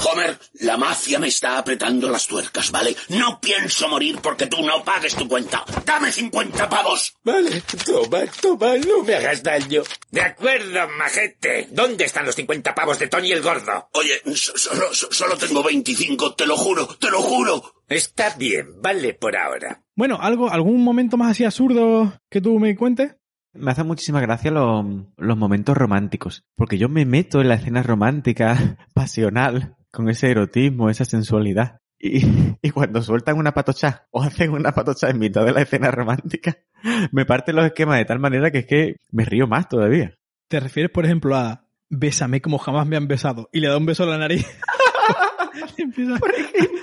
Homer, 0.04 0.38
la 0.60 0.76
mafia 0.76 1.18
me 1.18 1.28
está 1.28 1.58
apretando 1.58 2.08
las 2.10 2.26
tuercas, 2.26 2.70
¿vale? 2.70 2.94
No 3.08 3.40
pienso 3.40 3.88
morir 3.88 4.18
porque 4.22 4.46
tú 4.46 4.62
no 4.64 4.82
pagues 4.84 5.14
tu 5.14 5.26
cuenta. 5.28 5.64
Dame 5.84 6.10
50 6.12 6.68
pavos. 6.68 7.14
Vale, 7.24 7.62
toma, 7.84 8.18
toma, 8.40 8.76
no 8.78 9.02
me 9.04 9.14
hagas 9.14 9.42
daño. 9.42 9.82
De 10.10 10.20
acuerdo, 10.20 10.80
majete. 10.98 11.68
¿Dónde 11.72 12.04
están 12.04 12.24
los 12.26 12.34
50 12.34 12.74
pavos 12.74 12.98
de 12.98 13.08
Tony 13.08 13.32
el 13.32 13.42
gordo? 13.42 13.88
Oye, 13.94 14.20
so- 14.34 14.56
solo, 14.56 14.92
so- 14.94 15.10
solo 15.10 15.36
tengo 15.36 15.62
25, 15.62 16.34
te 16.34 16.46
lo 16.46 16.56
juro, 16.56 16.86
te 16.86 17.10
lo 17.10 17.20
juro. 17.22 17.74
Está 17.88 18.34
bien, 18.36 18.80
vale 18.82 19.14
por 19.14 19.36
ahora. 19.36 19.82
Bueno, 19.96 20.18
algo, 20.20 20.50
algún 20.50 20.84
momento 20.84 21.16
más 21.16 21.32
así 21.32 21.44
absurdo 21.44 22.12
que 22.30 22.40
tú 22.40 22.58
me 22.58 22.76
cuentes. 22.76 23.16
Me 23.54 23.70
hace 23.72 23.82
muchísima 23.82 24.20
gracia 24.20 24.50
los, 24.50 24.84
los 25.16 25.36
momentos 25.36 25.76
románticos, 25.76 26.44
porque 26.54 26.78
yo 26.78 26.88
me 26.88 27.06
meto 27.06 27.40
en 27.40 27.48
la 27.48 27.54
escena 27.54 27.82
romántica, 27.82 28.76
pasional, 28.94 29.74
con 29.90 30.08
ese 30.08 30.30
erotismo, 30.30 30.90
esa 30.90 31.04
sensualidad. 31.04 31.80
Y, 31.98 32.20
y 32.62 32.70
cuando 32.70 33.02
sueltan 33.02 33.38
una 33.38 33.52
patocha 33.52 34.06
o 34.10 34.22
hacen 34.22 34.52
una 34.52 34.72
patocha 34.72 35.10
en 35.10 35.18
mitad 35.18 35.44
de 35.44 35.52
la 35.52 35.62
escena 35.62 35.90
romántica, 35.90 36.58
me 37.12 37.26
parten 37.26 37.56
los 37.56 37.66
esquemas 37.66 37.98
de 37.98 38.04
tal 38.04 38.18
manera 38.18 38.50
que 38.50 38.58
es 38.58 38.66
que 38.66 38.96
me 39.10 39.24
río 39.24 39.46
más 39.46 39.68
todavía. 39.68 40.14
¿Te 40.48 40.60
refieres, 40.60 40.90
por 40.90 41.04
ejemplo, 41.04 41.36
a 41.36 41.66
bésame 41.90 42.40
como 42.40 42.58
jamás 42.58 42.86
me 42.86 42.96
han 42.96 43.08
besado 43.08 43.48
y 43.52 43.60
le 43.60 43.68
da 43.68 43.76
un 43.76 43.86
beso 43.86 44.04
a 44.04 44.06
la 44.06 44.18
nariz? 44.18 44.46
Empieza 45.76 46.18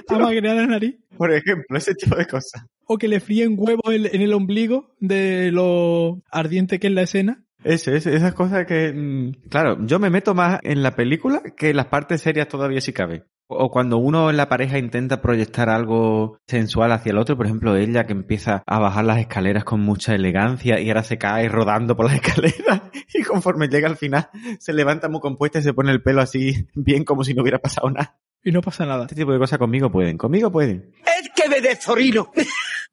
a 0.10 0.18
magrear 0.20 0.56
la 0.56 0.68
nariz. 0.68 0.96
Por 1.18 1.32
ejemplo, 1.32 1.78
ese 1.78 1.94
tipo 1.96 2.16
de 2.16 2.26
cosas. 2.26 2.66
O 2.86 2.98
que 2.98 3.08
le 3.08 3.20
fríen 3.20 3.56
huevos 3.58 3.94
en, 3.94 4.06
en 4.06 4.22
el 4.22 4.34
ombligo 4.34 4.96
de 5.00 5.52
lo 5.52 6.22
ardiente 6.30 6.80
que 6.80 6.88
es 6.88 6.94
la 6.94 7.02
escena. 7.02 7.45
Eso, 7.66 7.92
eso, 7.92 8.12
esas 8.12 8.36
cosas 8.36 8.68
que, 8.68 8.94
mm, 8.94 9.50
claro, 9.50 9.78
yo 9.82 9.98
me 9.98 10.12
meto 10.12 10.36
más 10.36 10.60
en 10.62 10.84
la 10.84 10.96
película 10.96 11.42
que 11.58 11.72
en 11.72 11.78
las 11.78 11.88
partes 11.88 12.22
serias 12.22 12.48
todavía 12.48 12.80
si 12.80 12.94
cabe. 12.94 13.26
O 13.48 13.72
cuando 13.72 13.98
uno 13.98 14.30
en 14.30 14.38
la 14.38 14.50
pareja 14.50 14.78
intenta 14.78 15.20
proyectar 15.20 15.70
algo 15.70 16.38
sensual 16.46 16.92
hacia 16.92 17.12
el 17.12 17.18
otro, 17.18 17.36
por 17.36 17.48
ejemplo, 17.48 17.76
ella 17.76 18.06
que 18.06 18.14
empieza 18.14 18.62
a 18.68 18.80
bajar 18.80 19.06
las 19.06 19.18
escaleras 19.18 19.64
con 19.64 19.82
mucha 19.82 20.14
elegancia 20.14 20.80
y 20.80 20.90
ahora 20.90 21.04
se 21.04 21.18
cae 21.18 21.50
rodando 21.50 21.96
por 21.96 22.06
las 22.06 22.16
escaleras 22.24 22.84
y 23.12 23.24
conforme 23.24 23.68
llega 23.68 23.88
al 23.88 23.98
final 23.98 24.30
se 24.60 24.74
levanta 24.74 25.10
muy 25.10 25.20
compuesta 25.20 25.58
y 25.58 25.64
se 25.64 25.74
pone 25.74 25.92
el 25.92 26.04
pelo 26.04 26.22
así 26.22 26.68
bien 26.76 27.04
como 27.04 27.24
si 27.24 27.34
no 27.34 27.42
hubiera 27.42 27.60
pasado 27.60 27.90
nada. 27.90 28.16
Y 28.46 28.52
no 28.52 28.62
pasa 28.62 28.86
nada. 28.86 29.04
Este 29.04 29.16
tipo 29.16 29.34
de 29.34 29.40
cosas 29.40 29.60
conmigo 29.60 29.92
pueden, 29.92 30.18
conmigo 30.18 30.50
pueden. 30.52 30.92
Es 31.20 31.30
que 31.36 31.50
me 31.50 31.60
desorino. 31.62 32.32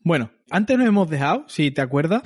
Bueno, 0.05 0.33
antes 0.51 0.77
nos 0.77 0.89
hemos 0.89 1.09
dejado, 1.09 1.45
si 1.47 1.71
te 1.71 1.81
acuerdas. 1.81 2.23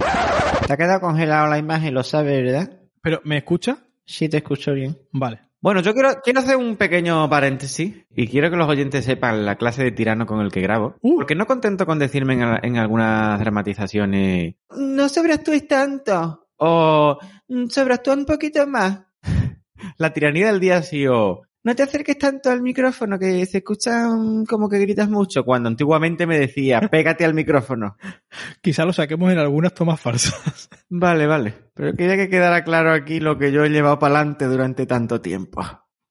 Te 0.66 0.72
ha 0.72 0.76
quedado 0.78 0.98
congelado 1.00 1.46
la 1.48 1.58
imagen, 1.58 1.92
lo 1.92 2.02
sabes, 2.04 2.42
¿verdad? 2.42 2.70
Pero, 3.02 3.20
¿me 3.24 3.36
escuchas? 3.36 3.76
Sí, 4.06 4.30
te 4.30 4.38
escucho 4.38 4.72
bien. 4.72 4.96
Vale. 5.12 5.40
Bueno, 5.60 5.82
yo 5.82 5.92
quiero, 5.92 6.22
quiero 6.24 6.40
hacer 6.40 6.56
un 6.56 6.76
pequeño 6.76 7.28
paréntesis 7.28 7.94
y 8.14 8.28
quiero 8.28 8.50
que 8.50 8.56
los 8.56 8.66
oyentes 8.66 9.04
sepan 9.04 9.44
la 9.44 9.56
clase 9.56 9.84
de 9.84 9.90
tirano 9.92 10.24
con 10.24 10.40
el 10.40 10.50
que 10.50 10.62
grabo. 10.62 10.96
Porque 11.02 11.34
no 11.34 11.46
contento 11.46 11.84
con 11.84 11.98
decirme 11.98 12.32
en, 12.32 12.42
en 12.62 12.78
algunas 12.78 13.38
dramatizaciones 13.40 14.54
no 14.74 15.08
sobreactúes 15.10 15.68
tanto 15.68 16.48
o 16.56 17.18
"Mm, 17.48 17.66
sobreactúa 17.66 18.14
un 18.14 18.24
poquito 18.24 18.66
más. 18.66 19.00
La 19.98 20.14
tiranía 20.14 20.46
del 20.46 20.60
día 20.60 20.78
ha 20.78 20.82
sido 20.82 21.42
no 21.66 21.74
te 21.74 21.82
acerques 21.82 22.16
tanto 22.16 22.48
al 22.48 22.62
micrófono 22.62 23.18
que 23.18 23.44
se 23.44 23.58
escucha 23.58 24.08
mm, 24.08 24.44
como 24.44 24.68
que 24.68 24.78
gritas 24.78 25.10
mucho 25.10 25.44
cuando 25.44 25.68
antiguamente 25.68 26.24
me 26.24 26.38
decía 26.38 26.80
pégate 26.80 27.24
al 27.24 27.34
micrófono. 27.34 27.96
Quizá 28.62 28.84
lo 28.84 28.92
saquemos 28.92 29.32
en 29.32 29.38
algunas 29.38 29.74
tomas 29.74 30.00
falsas. 30.00 30.70
Vale, 30.88 31.26
vale. 31.26 31.52
Pero 31.74 31.94
quería 31.94 32.16
que 32.16 32.28
quedara 32.28 32.62
claro 32.62 32.92
aquí 32.92 33.18
lo 33.18 33.36
que 33.36 33.50
yo 33.50 33.64
he 33.64 33.70
llevado 33.70 33.98
para 33.98 34.20
adelante 34.20 34.44
durante 34.44 34.86
tanto 34.86 35.20
tiempo. 35.20 35.60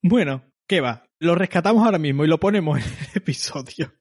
Bueno, 0.03 0.43
¿qué 0.67 0.81
va? 0.81 1.05
Lo 1.19 1.33
rescatamos 1.33 1.85
ahora 1.85 1.97
mismo 1.97 2.25
y 2.25 2.27
lo 2.27 2.37
ponemos 2.37 2.79
en 2.79 2.83
el 2.83 3.07
episodio. 3.15 3.93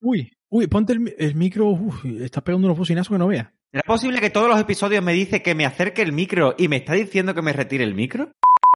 Uy, 0.00 0.32
uy, 0.48 0.66
ponte 0.66 0.94
el, 0.94 1.14
el 1.18 1.34
micro. 1.34 1.68
Uy, 1.68 2.22
estás 2.22 2.42
pegando 2.42 2.68
unos 2.68 2.78
bocinazos 2.78 3.12
que 3.12 3.18
no 3.18 3.26
veas. 3.26 3.48
¿Era 3.70 3.82
posible 3.82 4.18
que 4.22 4.30
todos 4.30 4.48
los 4.48 4.58
episodios 4.58 5.04
me 5.04 5.12
dice 5.12 5.42
que 5.42 5.54
me 5.54 5.66
acerque 5.66 6.00
el 6.00 6.12
micro 6.12 6.54
y 6.56 6.68
me 6.68 6.76
está 6.76 6.94
diciendo 6.94 7.34
que 7.34 7.42
me 7.42 7.52
retire 7.52 7.84
el 7.84 7.94
micro? 7.94 8.32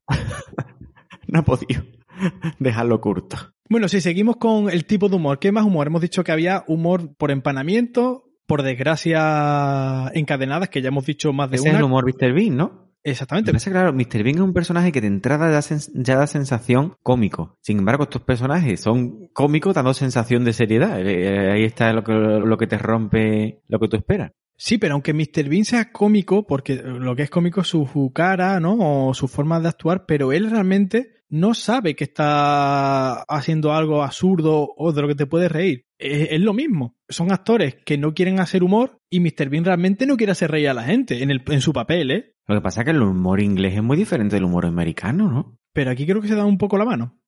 no 1.27 1.39
he 1.39 1.43
podido 1.43 1.81
dejarlo 2.59 2.99
curto. 3.01 3.37
Bueno, 3.69 3.87
si 3.87 4.01
seguimos 4.01 4.37
con 4.37 4.69
el 4.69 4.85
tipo 4.85 5.09
de 5.09 5.15
humor, 5.17 5.39
¿qué 5.39 5.51
más 5.51 5.65
humor? 5.65 5.87
Hemos 5.87 6.01
dicho 6.01 6.23
que 6.23 6.31
había 6.31 6.63
humor 6.67 7.15
por 7.17 7.29
empanamiento, 7.31 8.23
por 8.47 8.63
desgracia 8.63 10.11
encadenadas, 10.13 10.69
que 10.69 10.81
ya 10.81 10.87
hemos 10.89 11.05
dicho 11.05 11.33
más 11.33 11.49
de 11.49 11.57
Ese 11.57 11.63
una. 11.69 11.73
es 11.73 11.77
el 11.79 11.83
humor 11.85 12.05
Mr. 12.05 12.33
Bean, 12.33 12.57
¿no? 12.57 12.89
Exactamente. 13.03 13.53
Me 13.53 13.59
claro, 13.59 13.93
Mr. 13.93 14.23
Bean 14.23 14.35
es 14.35 14.41
un 14.41 14.53
personaje 14.53 14.91
que 14.91 15.01
de 15.01 15.07
entrada 15.07 15.49
da 15.49 15.59
sens- 15.59 15.89
ya 15.93 16.17
da 16.17 16.27
sensación 16.27 16.95
cómico. 17.01 17.57
Sin 17.61 17.77
embargo, 17.79 18.03
estos 18.03 18.21
personajes 18.23 18.81
son 18.81 19.27
cómicos 19.33 19.73
dando 19.73 19.93
sensación 19.93 20.43
de 20.43 20.53
seriedad. 20.53 20.99
Eh, 20.99 21.27
eh, 21.27 21.51
ahí 21.51 21.63
está 21.63 21.93
lo 21.93 22.03
que, 22.03 22.11
lo 22.11 22.57
que 22.57 22.67
te 22.67 22.77
rompe 22.77 23.61
lo 23.67 23.79
que 23.79 23.87
tú 23.87 23.95
esperas. 23.95 24.31
Sí, 24.57 24.77
pero 24.77 24.95
aunque 24.95 25.13
Mr. 25.13 25.47
Bean 25.47 25.63
sea 25.63 25.91
cómico, 25.93 26.45
porque 26.45 26.75
lo 26.75 27.15
que 27.15 27.23
es 27.23 27.29
cómico 27.29 27.61
es 27.61 27.67
su, 27.67 27.87
su 27.91 28.11
cara, 28.13 28.59
¿no? 28.59 29.07
O 29.07 29.13
su 29.13 29.29
forma 29.29 29.61
de 29.61 29.69
actuar, 29.69 30.05
pero 30.05 30.33
él 30.33 30.49
realmente 30.51 31.18
no 31.29 31.53
sabe 31.53 31.95
que 31.95 32.03
está 32.03 33.21
haciendo 33.23 33.73
algo 33.73 34.03
absurdo 34.03 34.73
o 34.75 34.91
de 34.91 35.01
lo 35.01 35.07
que 35.07 35.15
te 35.15 35.25
puedes 35.25 35.51
reír. 35.51 35.85
Es, 35.97 36.29
es 36.31 36.41
lo 36.41 36.53
mismo. 36.53 36.95
Son 37.07 37.31
actores 37.31 37.75
que 37.85 37.97
no 37.97 38.13
quieren 38.13 38.39
hacer 38.39 38.63
humor 38.63 38.99
y 39.09 39.19
Mr. 39.19 39.49
Bean 39.49 39.65
realmente 39.65 40.05
no 40.05 40.17
quiere 40.17 40.31
hacer 40.31 40.51
reír 40.51 40.69
a 40.69 40.73
la 40.73 40.83
gente 40.83 41.23
en, 41.23 41.31
el, 41.31 41.41
en 41.47 41.61
su 41.61 41.73
papel, 41.73 42.11
¿eh? 42.11 42.35
Lo 42.47 42.55
que 42.55 42.61
pasa 42.61 42.81
es 42.81 42.85
que 42.85 42.91
el 42.91 43.01
humor 43.01 43.41
inglés 43.41 43.75
es 43.75 43.83
muy 43.83 43.95
diferente 43.95 44.35
del 44.35 44.45
humor 44.45 44.65
americano, 44.65 45.29
¿no? 45.31 45.57
Pero 45.73 45.91
aquí 45.91 46.05
creo 46.05 46.21
que 46.21 46.27
se 46.27 46.35
da 46.35 46.45
un 46.45 46.57
poco 46.57 46.77
la 46.77 46.85
mano. 46.85 47.19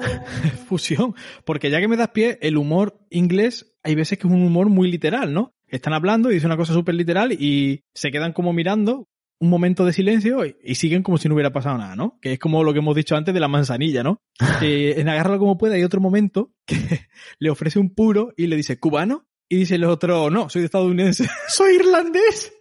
Fusión. 0.66 1.14
Porque 1.44 1.70
ya 1.70 1.80
que 1.80 1.88
me 1.88 1.96
das 1.96 2.08
pie, 2.08 2.38
el 2.42 2.56
humor 2.56 2.98
inglés 3.10 3.76
hay 3.82 3.94
veces 3.94 4.18
que 4.18 4.26
es 4.26 4.32
un 4.32 4.42
humor 4.42 4.68
muy 4.68 4.90
literal, 4.90 5.32
¿no? 5.32 5.54
Están 5.68 5.92
hablando 5.92 6.30
y 6.30 6.34
dicen 6.34 6.48
una 6.48 6.56
cosa 6.56 6.72
súper 6.72 6.96
literal 6.96 7.32
y 7.32 7.84
se 7.94 8.10
quedan 8.10 8.32
como 8.32 8.52
mirando 8.52 9.06
un 9.40 9.48
momento 9.48 9.84
de 9.86 9.92
silencio 9.92 10.44
y, 10.44 10.56
y 10.62 10.74
siguen 10.74 11.02
como 11.02 11.18
si 11.18 11.28
no 11.28 11.34
hubiera 11.34 11.52
pasado 11.52 11.78
nada, 11.78 11.96
¿no? 11.96 12.18
Que 12.20 12.34
es 12.34 12.38
como 12.38 12.62
lo 12.62 12.72
que 12.72 12.78
hemos 12.78 12.94
dicho 12.94 13.16
antes 13.16 13.34
de 13.34 13.40
la 13.40 13.48
manzanilla, 13.48 14.02
¿no? 14.02 14.22
Que 14.60 15.00
en 15.00 15.08
agárralo 15.08 15.38
como 15.38 15.58
pueda 15.58 15.74
hay 15.74 15.82
otro 15.82 16.00
momento 16.00 16.52
que 16.66 16.76
le 17.38 17.50
ofrece 17.50 17.78
un 17.78 17.94
puro 17.94 18.32
y 18.36 18.46
le 18.46 18.56
dice, 18.56 18.78
¿cubano? 18.78 19.26
Y 19.48 19.56
dice 19.56 19.74
el 19.76 19.84
otro, 19.84 20.30
no, 20.30 20.48
soy 20.48 20.64
estadounidense. 20.64 21.28
¡Soy 21.48 21.74
irlandés! 21.74 22.52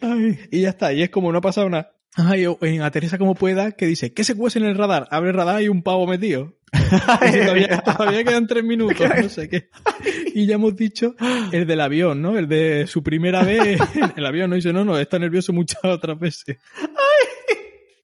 Ay, 0.00 0.38
y 0.52 0.60
ya 0.60 0.68
está, 0.68 0.92
y 0.92 1.02
es 1.02 1.10
como 1.10 1.32
no 1.32 1.38
ha 1.38 1.40
pasado 1.40 1.68
nada. 1.68 1.95
Ay, 2.16 2.46
en 2.62 2.82
Aterriza 2.82 3.18
como 3.18 3.34
pueda, 3.34 3.72
que 3.72 3.86
dice, 3.86 4.14
¿qué 4.14 4.24
se 4.24 4.34
cuece 4.34 4.58
en 4.58 4.64
el 4.64 4.76
radar? 4.76 5.06
Abre 5.10 5.30
el 5.30 5.36
radar 5.36 5.62
y 5.62 5.68
un 5.68 5.82
pavo 5.82 6.06
metido. 6.06 6.54
Y 6.72 7.40
todavía, 7.40 7.78
todavía 7.80 8.24
quedan 8.24 8.46
tres 8.46 8.64
minutos, 8.64 9.06
no 9.22 9.28
sé 9.28 9.48
qué. 9.48 9.68
Y 10.34 10.46
ya 10.46 10.54
hemos 10.54 10.76
dicho 10.76 11.14
el 11.52 11.66
del 11.66 11.80
avión, 11.80 12.22
¿no? 12.22 12.38
El 12.38 12.48
de 12.48 12.86
su 12.86 13.02
primera 13.02 13.42
vez 13.42 13.80
en 13.94 14.12
el 14.16 14.26
avión, 14.26 14.50
¿no? 14.50 14.56
dice, 14.56 14.72
no, 14.72 14.84
no, 14.84 14.98
está 14.98 15.18
nervioso 15.18 15.52
muchas 15.52 15.78
otras 15.84 16.18
veces. 16.18 16.58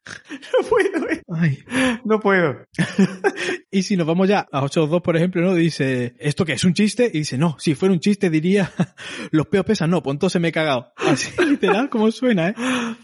No 0.52 0.68
puedo, 0.68 1.10
eh. 1.10 1.22
Ay. 1.28 1.58
no 2.04 2.20
puedo. 2.20 2.56
Y 3.74 3.84
si 3.84 3.96
nos 3.96 4.06
vamos 4.06 4.28
ya 4.28 4.46
a 4.52 4.60
8.2, 4.60 5.00
por 5.00 5.16
ejemplo, 5.16 5.40
¿no? 5.40 5.54
Dice, 5.54 6.12
¿esto 6.18 6.44
qué 6.44 6.52
es 6.52 6.64
un 6.64 6.74
chiste? 6.74 7.10
Y 7.10 7.20
dice, 7.20 7.38
no, 7.38 7.56
si 7.58 7.74
fuera 7.74 7.94
un 7.94 8.00
chiste 8.00 8.28
diría, 8.28 8.70
los 9.30 9.46
peos 9.46 9.64
pesan, 9.64 9.88
no, 9.88 10.02
pues 10.02 10.12
entonces 10.12 10.42
me 10.42 10.48
he 10.48 10.52
cagado. 10.52 10.92
Así, 10.96 11.30
literal, 11.42 11.88
como 11.88 12.10
suena, 12.10 12.50
¿eh? 12.50 12.54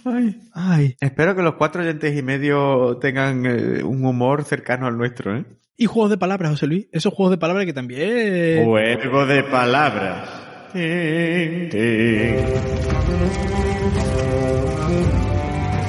Ay, 0.05 0.37
ay. 0.53 0.97
Espero 1.01 1.35
que 1.35 1.41
los 1.41 1.55
cuatro 1.55 1.81
oyentes 1.81 2.15
y 2.15 2.23
medio 2.23 2.99
tengan 2.99 3.47
eh, 3.47 3.83
un 3.83 4.05
humor 4.05 4.45
cercano 4.45 4.87
al 4.87 4.99
nuestro, 4.99 5.39
¿eh? 5.39 5.47
Y 5.79 5.87
juegos 5.87 6.11
de 6.11 6.19
palabras, 6.19 6.51
José 6.51 6.67
Luis. 6.67 6.87
Esos 6.93 7.15
juegos 7.15 7.31
de 7.31 7.39
palabras 7.39 7.65
que 7.65 7.73
también... 7.73 8.67
Juego 8.67 9.25
de 9.25 9.43
palabras. 9.45 10.29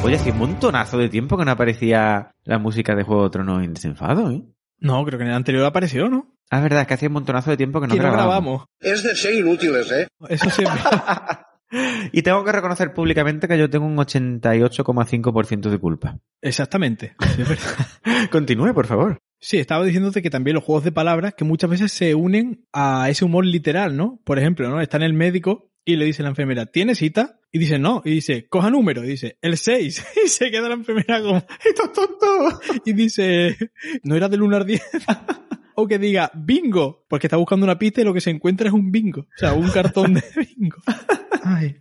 Oye, 0.04 0.16
hace 0.16 0.32
un 0.32 0.38
montonazo 0.38 0.98
de 0.98 1.10
tiempo 1.10 1.38
que 1.38 1.46
no 1.46 1.52
aparecía 1.52 2.32
la 2.44 2.58
música 2.58 2.96
de 2.96 3.04
Juego 3.04 3.26
de 3.26 3.30
Tronos 3.32 3.64
en 3.64 3.74
Desenfado, 3.74 4.32
¿eh? 4.32 4.44
No, 4.80 5.04
creo 5.06 5.20
que 5.20 5.24
en 5.26 5.32
el 5.32 5.36
anterior 5.36 5.66
apareció, 5.66 6.10
¿no? 6.10 6.34
Ah, 6.50 6.58
es 6.58 6.64
verdad, 6.64 6.82
es 6.82 6.88
que 6.88 6.94
hacía 6.94 7.10
un 7.10 7.14
montonazo 7.14 7.52
de 7.52 7.58
tiempo 7.58 7.82
que 7.82 7.88
no 7.88 7.94
Que 7.94 8.00
no 8.00 8.06
grabábamos. 8.12 8.66
grabamos. 8.66 8.68
Es 8.80 9.04
de 9.04 9.16
ser 9.16 9.34
inútiles, 9.36 9.92
¿eh? 9.92 10.08
Eso 10.30 10.50
siempre. 10.50 10.80
Y 12.12 12.24
tengo 12.24 12.44
que 12.44 12.52
reconocer 12.52 12.94
públicamente 12.94 13.48
que 13.48 13.58
yo 13.58 13.70
tengo 13.70 13.86
un 13.86 13.96
88,5% 13.98 15.70
de 15.70 15.78
culpa. 15.78 16.18
Exactamente. 16.42 17.14
Sí, 17.36 17.44
es 17.44 17.48
verdad. 17.50 17.88
Continúe, 18.32 18.74
por 18.74 18.88
favor. 18.88 19.20
Sí, 19.40 19.60
estaba 19.60 19.86
diciéndote 19.86 20.24
que 20.24 20.32
también 20.32 20.56
los 20.56 20.64
juegos 20.64 20.84
de 20.84 20.92
palabras 20.92 21.36
que 21.36 21.46
muchas 21.46 21.70
veces 21.70 21.92
se 21.92 22.16
unen 22.16 22.66
a 22.74 23.08
ese 23.10 23.24
humor 23.24 23.46
literal, 23.46 23.96
¿no? 23.96 24.20
Por 24.24 24.40
ejemplo, 24.40 24.68
¿no? 24.68 24.82
Está 24.82 24.98
en 24.98 25.04
el 25.04 25.14
médico 25.14 25.69
y 25.86 25.96
le 25.96 26.06
dice 26.06 26.24
la 26.24 26.30
enfermera, 26.30 26.66
¿tiene 26.68 26.96
cita? 26.96 27.40
Y 27.52 27.60
dice, 27.60 27.80
no. 27.80 28.02
Y 28.06 28.12
dice, 28.12 28.48
coja 28.48 28.70
número. 28.70 29.04
Y 29.04 29.10
dice, 29.10 29.38
el 29.42 29.58
6. 29.58 30.06
Y 30.26 30.28
se 30.28 30.52
queda 30.52 30.70
la 30.70 30.76
enfermera 30.76 31.22
como, 31.22 31.38
esto 31.38 31.84
es 31.86 31.94
tonto. 31.94 32.60
Y 32.86 32.94
dice, 32.94 33.58
no 34.04 34.16
era 34.16 34.30
del 34.30 34.44
1 34.44 34.58
al 34.58 34.66
10. 34.66 34.82
O 35.82 35.88
que 35.88 35.98
diga, 35.98 36.30
bingo. 36.36 37.06
Porque 37.08 37.28
está 37.28 37.38
buscando 37.38 37.64
una 37.66 37.80
pista 37.80 38.02
y 38.02 38.04
lo 38.04 38.14
que 38.14 38.20
se 38.20 38.30
encuentra 38.30 38.68
es 38.68 38.74
un 38.74 38.92
bingo. 38.92 39.22
O 39.22 39.38
sea, 39.38 39.54
un 39.54 39.70
cartón 39.70 40.14
de 40.14 40.24
bingo. 40.58 40.78
Ay. 41.58 41.76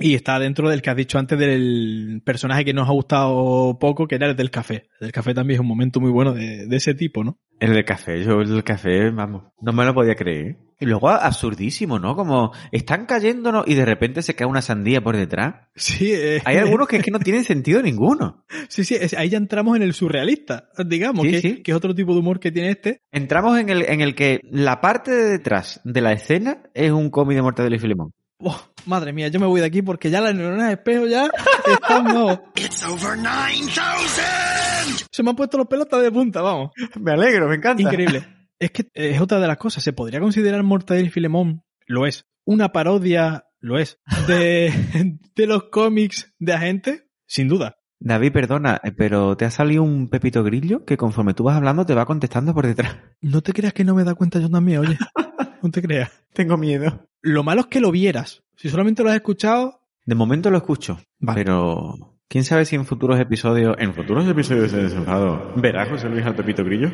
Y 0.00 0.14
está 0.14 0.38
dentro 0.38 0.68
del 0.68 0.82
que 0.82 0.90
has 0.90 0.96
dicho 0.96 1.18
antes 1.18 1.38
del 1.38 2.20
personaje 2.24 2.64
que 2.64 2.74
nos 2.74 2.88
ha 2.88 2.92
gustado 2.92 3.78
poco, 3.78 4.06
que 4.06 4.16
era 4.16 4.28
el 4.28 4.36
del 4.36 4.50
café. 4.50 4.88
El 5.00 5.06
del 5.06 5.12
café 5.12 5.32
también 5.32 5.56
es 5.56 5.60
un 5.60 5.66
momento 5.68 6.00
muy 6.00 6.10
bueno 6.10 6.32
de, 6.34 6.66
de 6.66 6.76
ese 6.76 6.94
tipo, 6.94 7.24
¿no? 7.24 7.38
El 7.60 7.72
del 7.72 7.84
café, 7.84 8.22
yo 8.22 8.40
el 8.42 8.48
del 8.50 8.64
café, 8.64 9.10
vamos, 9.10 9.44
no 9.62 9.72
me 9.72 9.84
lo 9.84 9.94
podía 9.94 10.14
creer. 10.14 10.58
Y 10.78 10.84
luego 10.84 11.08
absurdísimo, 11.08 11.98
¿no? 11.98 12.14
Como 12.14 12.52
están 12.72 13.06
cayéndonos 13.06 13.64
y 13.66 13.74
de 13.74 13.86
repente 13.86 14.20
se 14.20 14.34
cae 14.34 14.46
una 14.46 14.60
sandía 14.60 15.00
por 15.00 15.16
detrás. 15.16 15.54
Sí, 15.74 16.12
eh, 16.12 16.42
Hay 16.44 16.58
algunos 16.58 16.86
que 16.88 16.96
es 16.96 17.02
que 17.02 17.10
no 17.10 17.18
tienen 17.20 17.44
sentido 17.44 17.80
ninguno. 17.80 18.44
Sí, 18.68 18.84
sí, 18.84 18.94
es- 19.00 19.14
ahí 19.14 19.28
ya 19.30 19.38
entramos 19.38 19.76
en 19.76 19.82
el 19.82 19.94
surrealista, 19.94 20.68
digamos, 20.84 21.24
Sí, 21.24 21.30
que, 21.30 21.40
sí. 21.40 21.62
que 21.62 21.70
es 21.70 21.76
otro 21.76 21.94
tipo 21.94 22.12
de 22.12 22.18
humor 22.20 22.40
que 22.40 22.50
tiene 22.52 22.70
este. 22.70 23.00
Entramos 23.12 23.58
en 23.58 23.70
el, 23.70 23.82
en 23.88 24.00
el 24.02 24.14
que 24.14 24.40
la 24.50 24.80
parte 24.80 25.12
de 25.12 25.30
detrás 25.30 25.80
de 25.84 26.00
la 26.02 26.12
escena 26.12 26.64
es 26.74 26.90
un 26.90 27.08
cómic 27.10 27.36
de 27.36 27.42
Mortadelo 27.42 27.76
y 27.76 27.78
Filemón. 27.78 28.10
Oh, 28.38 28.60
madre 28.84 29.12
mía, 29.12 29.28
yo 29.28 29.40
me 29.40 29.46
voy 29.46 29.60
de 29.60 29.66
aquí 29.66 29.80
porque 29.80 30.10
ya 30.10 30.20
las 30.20 30.34
neuronas 30.34 30.66
de 30.68 30.74
espejo 30.74 31.06
ya 31.06 31.30
están, 31.72 32.04
no. 32.04 32.32
It's 32.56 32.84
over 32.84 33.16
9000! 33.16 35.06
Se 35.10 35.22
me 35.22 35.30
han 35.30 35.36
puesto 35.36 35.56
los 35.56 35.66
pelotas 35.66 36.02
de 36.02 36.12
punta, 36.12 36.42
vamos. 36.42 36.70
Me 37.00 37.12
alegro, 37.12 37.48
me 37.48 37.56
encanta. 37.56 37.82
Increíble. 37.82 38.26
Es 38.58 38.70
que 38.70 38.88
es 38.92 39.20
otra 39.20 39.40
de 39.40 39.46
las 39.46 39.56
cosas. 39.56 39.82
¿Se 39.82 39.92
podría 39.92 40.20
considerar 40.20 40.62
Mortadelo 40.62 41.06
y 41.06 41.10
Filemón? 41.10 41.62
Lo 41.86 42.06
es. 42.06 42.26
¿Una 42.44 42.72
parodia? 42.72 43.46
Lo 43.60 43.78
es. 43.78 43.98
¿De, 44.26 44.70
de 45.34 45.46
los 45.46 45.64
cómics 45.70 46.34
de 46.38 46.52
agente? 46.52 47.08
Sin 47.26 47.48
duda. 47.48 47.76
David, 47.98 48.32
perdona, 48.32 48.78
eh, 48.84 48.92
pero 48.92 49.36
te 49.38 49.46
ha 49.46 49.50
salido 49.50 49.82
un 49.82 50.10
pepito 50.10 50.44
grillo 50.44 50.84
que 50.84 50.98
conforme 50.98 51.32
tú 51.32 51.44
vas 51.44 51.56
hablando 51.56 51.86
te 51.86 51.94
va 51.94 52.04
contestando 52.04 52.52
por 52.52 52.66
detrás. 52.66 52.98
No 53.22 53.40
te 53.40 53.54
creas 53.54 53.72
que 53.72 53.84
no 53.84 53.94
me 53.94 54.04
da 54.04 54.14
cuenta 54.14 54.38
yo 54.38 54.50
también, 54.50 54.80
oye. 54.80 54.98
No 55.62 55.70
te 55.70 55.82
creas. 55.82 56.10
Tengo 56.32 56.56
miedo. 56.56 57.06
Lo 57.22 57.42
malo 57.42 57.62
es 57.62 57.66
que 57.68 57.80
lo 57.80 57.90
vieras. 57.90 58.42
Si 58.56 58.68
solamente 58.68 59.02
lo 59.02 59.10
has 59.10 59.16
escuchado, 59.16 59.80
De 60.04 60.14
momento 60.14 60.50
lo 60.50 60.56
escucho, 60.58 60.98
Vale. 61.18 61.42
pero 61.44 62.16
quién 62.28 62.44
sabe 62.44 62.64
si 62.64 62.76
en 62.76 62.86
futuros 62.86 63.18
episodios, 63.20 63.74
en 63.78 63.92
futuros 63.94 64.26
episodios 64.28 64.70
de 64.72 64.84
Desenfado, 64.84 65.52
verá 65.56 65.86
José 65.86 66.08
Luis 66.08 66.24
al 66.24 66.36
pepito 66.36 66.64
grillo. 66.64 66.90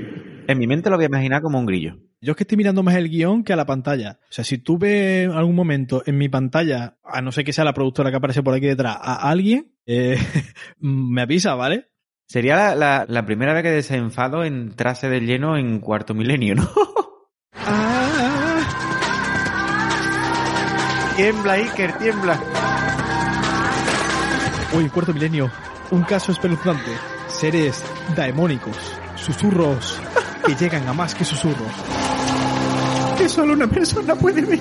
En 0.48 0.58
mi 0.58 0.66
mente 0.66 0.88
lo 0.90 0.96
voy 0.96 1.04
a 1.04 1.08
imaginar 1.08 1.42
como 1.42 1.58
un 1.58 1.66
grillo. 1.66 1.98
Yo 2.20 2.32
es 2.32 2.36
que 2.36 2.44
estoy 2.44 2.56
mirando 2.56 2.82
más 2.82 2.94
el 2.96 3.08
guion 3.10 3.44
que 3.44 3.52
a 3.52 3.56
la 3.56 3.66
pantalla. 3.66 4.18
O 4.22 4.32
sea, 4.32 4.44
si 4.44 4.58
tú 4.58 4.78
ves 4.78 5.24
en 5.26 5.32
algún 5.32 5.54
momento 5.54 6.02
en 6.06 6.16
mi 6.18 6.28
pantalla, 6.28 6.96
a 7.04 7.20
no 7.20 7.30
ser 7.32 7.44
que 7.44 7.52
sea 7.52 7.64
la 7.64 7.74
productora 7.74 8.10
que 8.10 8.16
aparece 8.16 8.42
por 8.42 8.54
aquí 8.54 8.66
detrás, 8.66 8.96
a 9.00 9.28
alguien, 9.30 9.72
eh, 9.86 10.16
me 10.78 11.22
avisa, 11.22 11.54
¿vale? 11.54 11.88
Sería 12.26 12.56
la, 12.56 12.74
la- 12.74 13.04
la 13.08 13.26
primera 13.26 13.52
vez 13.52 13.62
que 13.62 13.70
desenfado 13.70 14.42
entrase 14.44 15.08
de 15.10 15.20
lleno 15.20 15.56
en 15.58 15.80
cuarto 15.80 16.14
milenio, 16.14 16.54
¿no? 16.54 16.68
tiembla, 21.22 21.52
Iker, 21.52 21.98
tiembla. 21.98 22.40
Uy, 24.76 24.88
cuarto 24.88 25.14
milenio. 25.14 25.48
Un 25.92 26.02
caso 26.02 26.32
espeluznante. 26.32 26.90
Seres 27.28 27.84
daemónicos. 28.16 28.76
Susurros 29.14 30.00
que 30.44 30.56
llegan 30.56 30.88
a 30.88 30.92
más 30.92 31.14
que 31.14 31.24
susurros. 31.24 31.70
Que 33.16 33.28
solo 33.28 33.52
una 33.52 33.68
persona 33.68 34.16
puede 34.16 34.42
ver. 34.42 34.58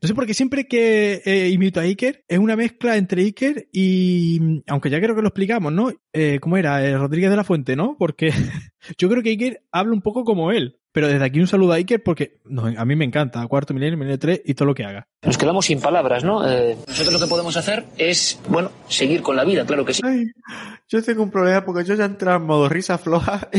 No 0.00 0.08
sé 0.08 0.14
por 0.14 0.26
qué 0.26 0.32
siempre 0.32 0.66
que 0.66 1.20
eh, 1.26 1.50
imito 1.50 1.78
a 1.78 1.82
Iker 1.82 2.24
es 2.26 2.38
una 2.38 2.56
mezcla 2.56 2.96
entre 2.96 3.22
Iker 3.22 3.68
y. 3.72 4.62
Aunque 4.68 4.88
ya 4.88 5.00
creo 5.00 5.14
que 5.14 5.20
lo 5.20 5.28
explicamos, 5.28 5.70
¿no? 5.70 5.92
Eh, 6.14 6.38
¿Cómo 6.40 6.56
era? 6.56 6.82
Eh, 6.82 6.96
Rodríguez 6.96 7.28
de 7.30 7.36
la 7.36 7.44
Fuente, 7.44 7.76
¿no? 7.76 7.96
Porque 7.98 8.32
yo 8.96 9.10
creo 9.10 9.22
que 9.22 9.28
Iker 9.28 9.62
habla 9.70 9.92
un 9.92 10.00
poco 10.00 10.24
como 10.24 10.50
él. 10.50 10.78
Pero 10.92 11.08
desde 11.08 11.24
aquí 11.24 11.40
un 11.40 11.46
saludo 11.46 11.72
a 11.72 11.76
Iker 11.76 12.02
porque 12.02 12.40
no, 12.44 12.66
a 12.66 12.84
mí 12.84 12.96
me 12.96 13.04
encanta. 13.04 13.46
Cuarto 13.46 13.72
milenio, 13.72 13.96
milenio 13.96 14.18
3 14.18 14.42
y 14.44 14.54
todo 14.54 14.66
lo 14.66 14.74
que 14.74 14.84
haga. 14.84 15.08
Nos 15.24 15.38
quedamos 15.38 15.64
sin 15.66 15.80
palabras, 15.80 16.22
¿no? 16.22 16.46
Eh, 16.46 16.76
nosotros 16.86 17.14
lo 17.14 17.20
que 17.20 17.26
podemos 17.30 17.56
hacer 17.56 17.84
es, 17.96 18.38
bueno, 18.48 18.70
seguir 18.88 19.22
con 19.22 19.34
la 19.36 19.44
vida, 19.44 19.64
claro 19.64 19.84
que 19.84 19.94
sí. 19.94 20.02
Ay, 20.04 20.26
yo 20.88 21.02
tengo 21.02 21.22
un 21.22 21.30
problema 21.30 21.64
porque 21.64 21.84
yo 21.84 21.94
ya 21.94 22.04
entré 22.04 22.30
en 22.32 22.42
modo 22.42 22.68
risa 22.68 22.98
floja 22.98 23.48
y, 23.52 23.58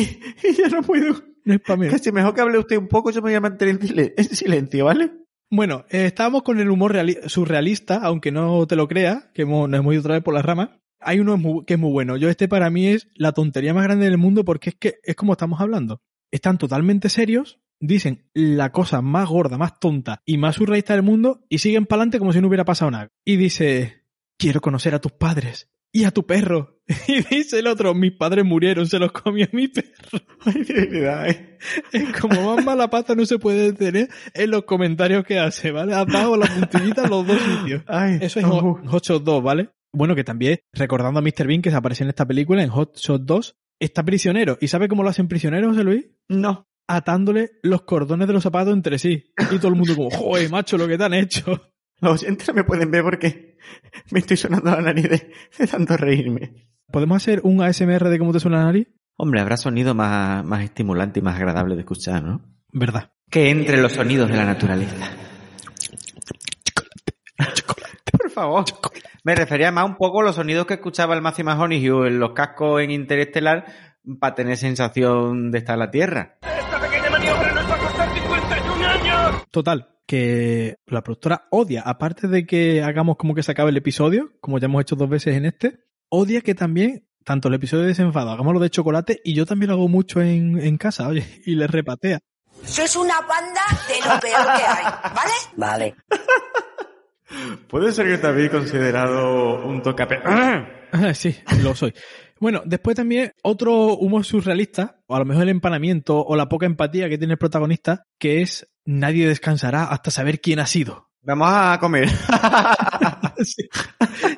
y- 0.00 0.20
y 0.42 0.54
ya 0.56 0.68
no 0.68 0.82
puedo. 0.82 1.14
No 1.44 1.54
es 1.54 1.60
para 1.60 1.76
mí. 1.78 1.88
Casi 1.88 2.10
mejor 2.12 2.34
que 2.34 2.40
hable 2.40 2.58
usted 2.58 2.76
un 2.76 2.88
poco, 2.88 3.10
yo 3.10 3.22
me 3.22 3.30
voy 3.30 3.34
a 3.36 3.40
mantener 3.40 3.76
en 3.76 3.80
silen- 3.88 4.14
en 4.16 4.24
silencio, 4.24 4.84
¿vale? 4.84 5.12
Bueno, 5.50 5.84
eh, 5.90 6.06
estábamos 6.06 6.42
con 6.42 6.58
el 6.60 6.68
humor 6.70 6.92
reali- 6.94 7.26
surrealista, 7.28 8.00
aunque 8.02 8.32
no 8.32 8.66
te 8.66 8.76
lo 8.76 8.86
creas, 8.88 9.28
que 9.32 9.42
hemos, 9.42 9.68
nos 9.68 9.80
hemos 9.80 9.92
ido 9.94 10.00
otra 10.00 10.14
vez 10.16 10.22
por 10.24 10.34
las 10.34 10.44
ramas. 10.44 10.70
Hay 11.00 11.20
uno 11.20 11.64
que 11.64 11.74
es 11.74 11.80
muy 11.80 11.90
bueno. 11.92 12.16
Yo 12.16 12.28
este 12.28 12.48
para 12.48 12.68
mí 12.70 12.88
es 12.88 13.08
la 13.14 13.30
tontería 13.32 13.72
más 13.72 13.84
grande 13.84 14.06
del 14.06 14.18
mundo 14.18 14.44
porque 14.44 14.70
es 14.70 14.76
que 14.76 14.96
es 15.04 15.14
como 15.14 15.32
estamos 15.32 15.60
hablando. 15.60 16.02
Están 16.30 16.58
totalmente 16.58 17.08
serios, 17.08 17.60
dicen 17.80 18.28
la 18.34 18.72
cosa 18.72 19.02
más 19.02 19.28
gorda, 19.28 19.58
más 19.58 19.78
tonta 19.80 20.22
y 20.24 20.38
más 20.38 20.56
surrealista 20.56 20.94
del 20.94 21.02
mundo 21.02 21.44
y 21.48 21.58
siguen 21.58 21.86
para 21.86 22.02
adelante 22.02 22.18
como 22.18 22.32
si 22.32 22.40
no 22.40 22.48
hubiera 22.48 22.64
pasado 22.64 22.90
nada. 22.90 23.08
Y 23.24 23.36
dice, 23.36 24.04
quiero 24.38 24.60
conocer 24.60 24.94
a 24.94 25.00
tus 25.00 25.12
padres 25.12 25.70
y 25.92 26.04
a 26.04 26.10
tu 26.10 26.26
perro. 26.26 26.76
Y 27.06 27.20
dice 27.22 27.58
el 27.58 27.66
otro, 27.66 27.94
mis 27.94 28.12
padres 28.12 28.44
murieron, 28.44 28.86
se 28.86 28.98
los 28.98 29.12
comió 29.12 29.46
mi 29.52 29.68
perro. 29.68 30.20
Ay, 30.44 30.64
de 30.64 30.86
verdad, 30.86 31.28
¿eh? 31.28 31.58
Es 31.92 32.18
como 32.18 32.54
más 32.54 32.64
mala 32.64 32.88
pata 32.88 33.14
no 33.14 33.26
se 33.26 33.38
puede 33.38 33.72
tener 33.72 34.08
en 34.32 34.50
los 34.50 34.64
comentarios 34.64 35.24
que 35.24 35.38
hace, 35.38 35.70
¿vale? 35.70 35.94
Ha 35.94 36.04
dado 36.04 36.36
la 36.36 36.46
puntillita 36.46 37.04
en 37.04 37.10
los 37.10 37.26
dos 37.26 37.38
sitios. 37.40 37.82
Ay, 37.86 38.18
Eso 38.20 38.40
es. 38.40 38.46
Hot 38.46 38.86
Hot 38.86 39.04
Shot 39.04 39.22
2, 39.22 39.42
¿vale? 39.42 39.70
Bueno, 39.92 40.14
que 40.14 40.24
también, 40.24 40.60
recordando 40.72 41.18
a 41.18 41.22
Mr. 41.22 41.46
Bean 41.46 41.62
que 41.62 41.70
se 41.70 41.76
aparece 41.76 42.04
en 42.04 42.10
esta 42.10 42.26
película, 42.26 42.62
en 42.62 42.70
Hot 42.70 42.96
Shot 42.96 43.22
2, 43.22 43.56
está 43.78 44.02
prisionero. 44.02 44.58
¿Y 44.60 44.68
sabe 44.68 44.88
cómo 44.88 45.02
lo 45.02 45.10
hacen 45.10 45.28
prisionero, 45.28 45.68
José 45.68 45.84
Luis? 45.84 46.06
No. 46.28 46.68
Atándole 46.86 47.52
los 47.62 47.82
cordones 47.82 48.26
de 48.26 48.32
los 48.32 48.42
zapatos 48.42 48.72
entre 48.72 48.98
sí. 48.98 49.32
Y 49.50 49.58
todo 49.58 49.68
el 49.68 49.74
mundo 49.74 49.94
como, 49.94 50.10
joder, 50.10 50.50
macho, 50.50 50.78
lo 50.78 50.88
que 50.88 50.96
te 50.96 51.04
han 51.04 51.14
hecho. 51.14 51.70
Los 52.00 52.22
oyentes 52.22 52.48
no 52.48 52.54
me 52.54 52.64
pueden 52.64 52.90
ver 52.90 53.02
porque 53.02 53.56
me 54.10 54.20
estoy 54.20 54.36
sonando 54.36 54.70
la 54.70 54.80
nariz 54.80 55.08
de, 55.08 55.32
de 55.58 55.66
tanto 55.66 55.96
reírme. 55.96 56.68
¿Podemos 56.90 57.16
hacer 57.16 57.40
un 57.42 57.60
ASMR 57.62 58.08
de 58.08 58.18
cómo 58.18 58.32
te 58.32 58.40
suena 58.40 58.58
la 58.58 58.64
nariz? 58.66 58.88
Hombre, 59.16 59.40
habrá 59.40 59.56
sonido 59.56 59.94
más, 59.94 60.44
más 60.44 60.62
estimulante 60.62 61.18
y 61.18 61.22
más 61.22 61.36
agradable 61.36 61.74
de 61.74 61.80
escuchar, 61.80 62.22
¿no? 62.22 62.40
Verdad. 62.72 63.10
Que 63.28 63.50
entre 63.50 63.82
los 63.82 63.92
sonidos 63.92 64.30
de 64.30 64.36
la 64.36 64.44
naturaleza. 64.44 65.10
Por 68.28 68.34
favor. 68.34 68.64
Me 69.24 69.34
refería 69.34 69.72
más 69.72 69.86
un 69.86 69.96
poco 69.96 70.20
a 70.20 70.24
los 70.24 70.36
sonidos 70.36 70.66
que 70.66 70.74
escuchaba 70.74 71.14
el 71.14 71.22
Matthew 71.22 71.46
McConaughey 71.46 71.86
en 72.08 72.20
los 72.20 72.32
cascos 72.32 72.82
en 72.82 72.90
Interestelar 72.90 73.64
para 74.20 74.34
tener 74.34 74.58
sensación 74.58 75.50
de 75.50 75.58
estar 75.58 75.74
en 75.74 75.78
la 75.78 75.90
Tierra. 75.90 76.38
¡Esta 76.42 76.78
pequeña 76.78 77.08
maniobra 77.08 77.54
nos 77.54 77.70
va 77.70 77.74
a 77.74 77.78
costar 77.78 78.12
51 78.12 78.86
años! 78.86 79.44
Total, 79.50 79.96
que 80.06 80.76
la 80.86 81.02
productora 81.02 81.48
odia, 81.50 81.80
aparte 81.86 82.28
de 82.28 82.46
que 82.46 82.82
hagamos 82.82 83.16
como 83.16 83.34
que 83.34 83.42
se 83.42 83.52
acabe 83.52 83.70
el 83.70 83.78
episodio, 83.78 84.32
como 84.42 84.58
ya 84.58 84.66
hemos 84.66 84.82
hecho 84.82 84.96
dos 84.96 85.08
veces 85.08 85.34
en 85.34 85.46
este, 85.46 85.78
odia 86.10 86.42
que 86.42 86.54
también, 86.54 87.08
tanto 87.24 87.48
el 87.48 87.54
episodio 87.54 87.84
de 87.84 87.88
desenfado, 87.88 88.30
hagámoslo 88.30 88.60
de 88.60 88.68
chocolate, 88.68 89.22
y 89.24 89.34
yo 89.34 89.46
también 89.46 89.70
lo 89.70 89.76
hago 89.76 89.88
mucho 89.88 90.20
en, 90.20 90.60
en 90.60 90.76
casa, 90.76 91.08
oye, 91.08 91.26
y 91.46 91.54
le 91.54 91.66
repatea. 91.66 92.18
Sois 92.62 92.94
una 92.94 93.22
banda 93.22 93.62
de 93.88 94.06
lo 94.06 94.20
peor 94.20 94.56
que 94.58 94.66
hay, 94.66 94.84
¿vale? 95.14 95.32
Vale. 95.56 95.96
¿Puede 97.68 97.92
ser 97.92 98.06
que 98.06 98.18
te 98.18 98.26
habéis 98.26 98.50
considerado 98.50 99.66
un 99.66 99.82
tocape... 99.82 100.20
Ah, 100.24 101.12
sí, 101.14 101.36
lo 101.62 101.74
soy. 101.74 101.92
Bueno, 102.40 102.62
después 102.64 102.96
también 102.96 103.32
otro 103.42 103.96
humor 103.96 104.24
surrealista, 104.24 105.00
o 105.06 105.16
a 105.16 105.18
lo 105.18 105.24
mejor 105.24 105.42
el 105.42 105.48
empanamiento 105.50 106.24
o 106.24 106.36
la 106.36 106.48
poca 106.48 106.66
empatía 106.66 107.08
que 107.08 107.18
tiene 107.18 107.34
el 107.34 107.38
protagonista, 107.38 108.04
que 108.18 108.42
es 108.42 108.68
nadie 108.84 109.26
descansará 109.26 109.84
hasta 109.84 110.10
saber 110.10 110.40
quién 110.40 110.60
ha 110.60 110.66
sido. 110.66 111.07
Vamos 111.28 111.48
a 111.50 111.78
comer. 111.78 112.08
Sí. 113.40 113.68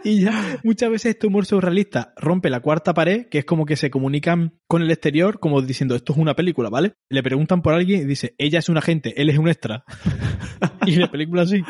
Y 0.05 0.21
ya 0.21 0.59
muchas 0.63 0.91
veces 0.91 1.15
este 1.15 1.27
humor 1.27 1.47
surrealista 1.47 2.13
rompe 2.19 2.51
la 2.51 2.61
cuarta 2.61 2.93
pared, 2.93 3.29
que 3.31 3.39
es 3.39 3.45
como 3.47 3.65
que 3.65 3.77
se 3.77 3.91
comunican 3.91 4.59
con 4.69 4.83
el 4.83 4.91
exterior, 4.91 5.41
como 5.41 5.63
diciendo, 5.63 5.95
esto 5.95 6.13
es 6.13 6.19
una 6.19 6.37
película, 6.37 6.69
¿vale? 6.69 6.93
Le 7.09 7.23
preguntan 7.23 7.63
por 7.63 7.73
alguien 7.73 8.03
y 8.03 8.05
dice, 8.05 8.35
ella 8.37 8.59
es 8.59 8.69
un 8.69 8.77
agente, 8.77 9.19
él 9.19 9.31
es 9.31 9.39
un 9.39 9.49
extra. 9.49 9.85
y 10.87 10.97
la 10.97 11.11
película 11.11 11.43
así. 11.43 11.63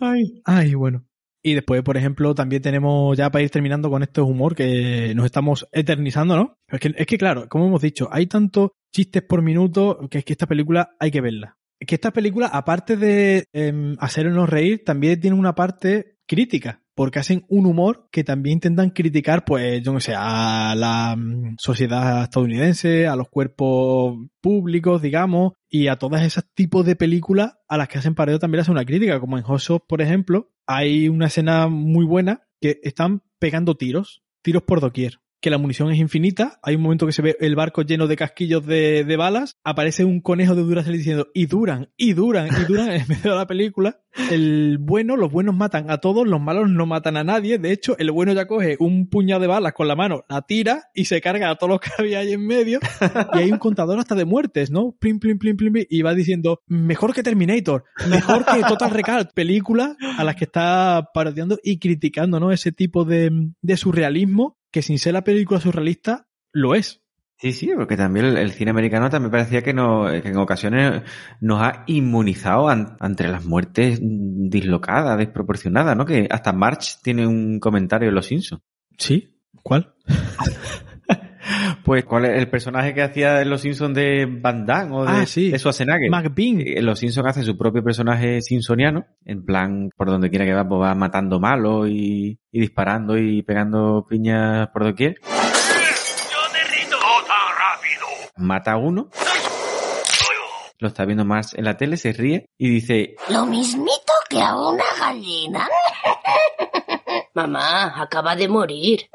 Ay, 0.00 0.42
ay, 0.44 0.74
bueno. 0.74 1.06
Y 1.44 1.54
después, 1.54 1.80
por 1.82 1.96
ejemplo, 1.96 2.34
también 2.34 2.60
tenemos, 2.60 3.16
ya 3.16 3.30
para 3.30 3.44
ir 3.44 3.50
terminando 3.50 3.88
con 3.88 4.02
este 4.02 4.20
humor 4.20 4.56
que 4.56 5.12
nos 5.14 5.26
estamos 5.26 5.68
eternizando, 5.70 6.34
¿no? 6.36 6.58
Es 6.66 6.80
que, 6.80 6.92
es 6.96 7.06
que 7.06 7.18
claro, 7.18 7.48
como 7.48 7.68
hemos 7.68 7.82
dicho, 7.82 8.08
hay 8.10 8.26
tantos 8.26 8.70
chistes 8.92 9.22
por 9.22 9.42
minuto 9.42 10.08
que 10.10 10.18
es 10.18 10.24
que 10.24 10.32
esta 10.32 10.48
película 10.48 10.96
hay 10.98 11.12
que 11.12 11.20
verla. 11.20 11.56
Que 11.86 11.94
esta 11.94 12.12
película, 12.12 12.46
aparte 12.46 12.96
de 12.96 13.44
eh, 13.52 13.94
hacernos 13.98 14.48
reír, 14.48 14.84
también 14.84 15.20
tiene 15.20 15.36
una 15.36 15.54
parte 15.54 16.18
crítica, 16.26 16.82
porque 16.94 17.18
hacen 17.18 17.44
un 17.48 17.66
humor 17.66 18.08
que 18.10 18.24
también 18.24 18.54
intentan 18.54 18.90
criticar, 18.90 19.44
pues, 19.44 19.82
yo 19.82 19.92
no 19.92 20.00
sé, 20.00 20.14
a 20.16 20.74
la 20.76 21.16
mm, 21.16 21.56
sociedad 21.58 22.22
estadounidense, 22.22 23.06
a 23.06 23.16
los 23.16 23.28
cuerpos 23.28 24.16
públicos, 24.40 25.02
digamos, 25.02 25.52
y 25.68 25.88
a 25.88 25.96
todas 25.96 26.22
esas 26.22 26.44
tipos 26.54 26.86
de 26.86 26.96
películas 26.96 27.54
a 27.68 27.76
las 27.76 27.88
que 27.88 27.98
hacen 27.98 28.14
pareo 28.14 28.38
también 28.38 28.60
hace 28.60 28.70
una 28.70 28.84
crítica, 28.84 29.20
como 29.20 29.38
en 29.38 29.44
Hot 29.44 29.84
por 29.88 30.02
ejemplo, 30.02 30.52
hay 30.66 31.08
una 31.08 31.26
escena 31.26 31.68
muy 31.68 32.04
buena 32.04 32.46
que 32.60 32.80
están 32.82 33.22
pegando 33.38 33.76
tiros, 33.76 34.22
tiros 34.42 34.62
por 34.62 34.80
doquier 34.80 35.23
que 35.44 35.50
la 35.50 35.58
munición 35.58 35.92
es 35.92 35.98
infinita, 35.98 36.58
hay 36.62 36.74
un 36.76 36.80
momento 36.80 37.04
que 37.04 37.12
se 37.12 37.20
ve 37.20 37.36
el 37.38 37.54
barco 37.54 37.82
lleno 37.82 38.06
de 38.06 38.16
casquillos 38.16 38.64
de, 38.64 39.14
balas, 39.18 39.58
aparece 39.62 40.02
un 40.06 40.22
conejo 40.22 40.54
de 40.54 40.62
Duracell 40.62 40.96
diciendo 40.96 41.28
y 41.34 41.44
duran, 41.44 41.90
y 41.98 42.14
duran, 42.14 42.48
y 42.48 42.64
duran 42.64 42.92
en 42.92 43.04
medio 43.08 43.32
de 43.32 43.36
la 43.36 43.46
película. 43.46 44.00
El 44.30 44.78
bueno, 44.80 45.18
los 45.18 45.30
buenos 45.30 45.54
matan 45.54 45.90
a 45.90 45.98
todos, 45.98 46.26
los 46.26 46.40
malos 46.40 46.70
no 46.70 46.86
matan 46.86 47.18
a 47.18 47.24
nadie, 47.24 47.58
de 47.58 47.72
hecho 47.72 47.94
el 47.98 48.10
bueno 48.10 48.32
ya 48.32 48.46
coge 48.46 48.76
un 48.78 49.10
puñado 49.10 49.42
de 49.42 49.48
balas 49.48 49.74
con 49.74 49.86
la 49.86 49.94
mano, 49.96 50.24
la 50.30 50.40
tira 50.40 50.84
y 50.94 51.04
se 51.04 51.20
carga 51.20 51.50
a 51.50 51.56
todos 51.56 51.72
los 51.72 51.80
que 51.80 51.90
había 51.98 52.20
ahí 52.20 52.32
en 52.32 52.46
medio 52.46 52.80
y 53.34 53.38
hay 53.38 53.52
un 53.52 53.58
contador 53.58 53.98
hasta 53.98 54.14
de 54.14 54.24
muertes, 54.24 54.70
¿no? 54.70 54.96
Plim, 54.98 55.18
plim, 55.18 55.38
plim, 55.38 55.58
plim, 55.58 55.74
y 55.90 56.00
va 56.00 56.14
diciendo 56.14 56.62
mejor 56.68 57.12
que 57.12 57.22
Terminator, 57.22 57.84
mejor 58.08 58.46
que 58.46 58.62
Total 58.66 58.90
Recall, 58.92 59.28
películas 59.34 59.94
a 60.16 60.24
las 60.24 60.36
que 60.36 60.44
está 60.44 61.10
parodiando 61.12 61.58
y 61.62 61.78
criticando, 61.78 62.40
¿no? 62.40 62.50
Ese 62.50 62.72
tipo 62.72 63.04
de 63.04 63.76
surrealismo 63.76 64.56
que 64.74 64.82
sin 64.82 64.98
ser 64.98 65.12
la 65.12 65.22
película 65.22 65.60
surrealista, 65.60 66.26
lo 66.50 66.74
es. 66.74 67.00
Sí, 67.38 67.52
sí, 67.52 67.70
porque 67.76 67.96
también 67.96 68.26
el, 68.26 68.36
el 68.36 68.50
cine 68.50 68.72
americano 68.72 69.08
también 69.08 69.30
parecía 69.30 69.62
que, 69.62 69.72
no, 69.72 70.06
que 70.10 70.30
en 70.30 70.36
ocasiones 70.36 71.02
nos 71.40 71.62
ha 71.62 71.84
inmunizado 71.86 72.68
an, 72.68 72.96
ante 72.98 73.28
las 73.28 73.44
muertes 73.44 74.00
dislocadas, 74.02 75.16
desproporcionadas, 75.16 75.96
¿no? 75.96 76.04
Que 76.04 76.26
hasta 76.28 76.52
March 76.52 76.98
tiene 77.04 77.24
un 77.24 77.60
comentario 77.60 78.08
en 78.08 78.16
Los 78.16 78.26
Simpsons. 78.26 78.62
¿Sí? 78.98 79.38
¿Cuál? 79.62 79.94
Pues, 81.84 82.04
¿cuál 82.04 82.24
es 82.24 82.38
el 82.38 82.48
personaje 82.48 82.94
que 82.94 83.02
hacía 83.02 83.42
en 83.42 83.50
Los 83.50 83.60
Simpsons 83.60 83.94
de 83.94 84.26
Van 84.26 84.64
Damme 84.64 84.96
o 84.96 85.04
de, 85.04 85.10
ah, 85.10 85.26
sí. 85.26 85.50
de 85.50 85.58
Schwarzenegger? 85.58 86.10
McBean. 86.10 86.62
Los 86.84 86.98
Simpsons 86.98 87.28
hace 87.28 87.42
su 87.42 87.56
propio 87.56 87.82
personaje 87.82 88.40
simpsoniano, 88.40 89.06
en 89.24 89.44
plan, 89.44 89.90
por 89.96 90.08
donde 90.08 90.30
quiera 90.30 90.44
que 90.44 90.54
va, 90.54 90.66
pues 90.66 90.80
va 90.80 90.94
matando 90.94 91.40
malos 91.40 91.88
y, 91.88 92.38
y 92.50 92.60
disparando 92.60 93.18
y 93.18 93.42
pegando 93.42 94.06
piñas 94.08 94.68
por 94.72 94.84
doquier. 94.84 95.16
¡Yo 95.22 96.52
derrito! 96.52 96.96
¡No 96.96 97.24
tan 97.26 97.52
rápido! 97.58 98.06
Mata 98.36 98.72
a 98.72 98.76
uno. 98.78 99.10
Lo 100.78 100.88
está 100.88 101.04
viendo 101.04 101.24
más 101.24 101.54
en 101.54 101.64
la 101.64 101.76
tele, 101.76 101.96
se 101.96 102.12
ríe 102.12 102.50
y 102.58 102.68
dice... 102.68 103.14
Lo 103.30 103.46
mismito 103.46 104.12
que 104.28 104.40
a 104.40 104.56
una 104.56 104.84
gallina. 104.98 105.68
Mamá, 107.34 108.00
acaba 108.00 108.36
de 108.36 108.48
morir. 108.48 109.08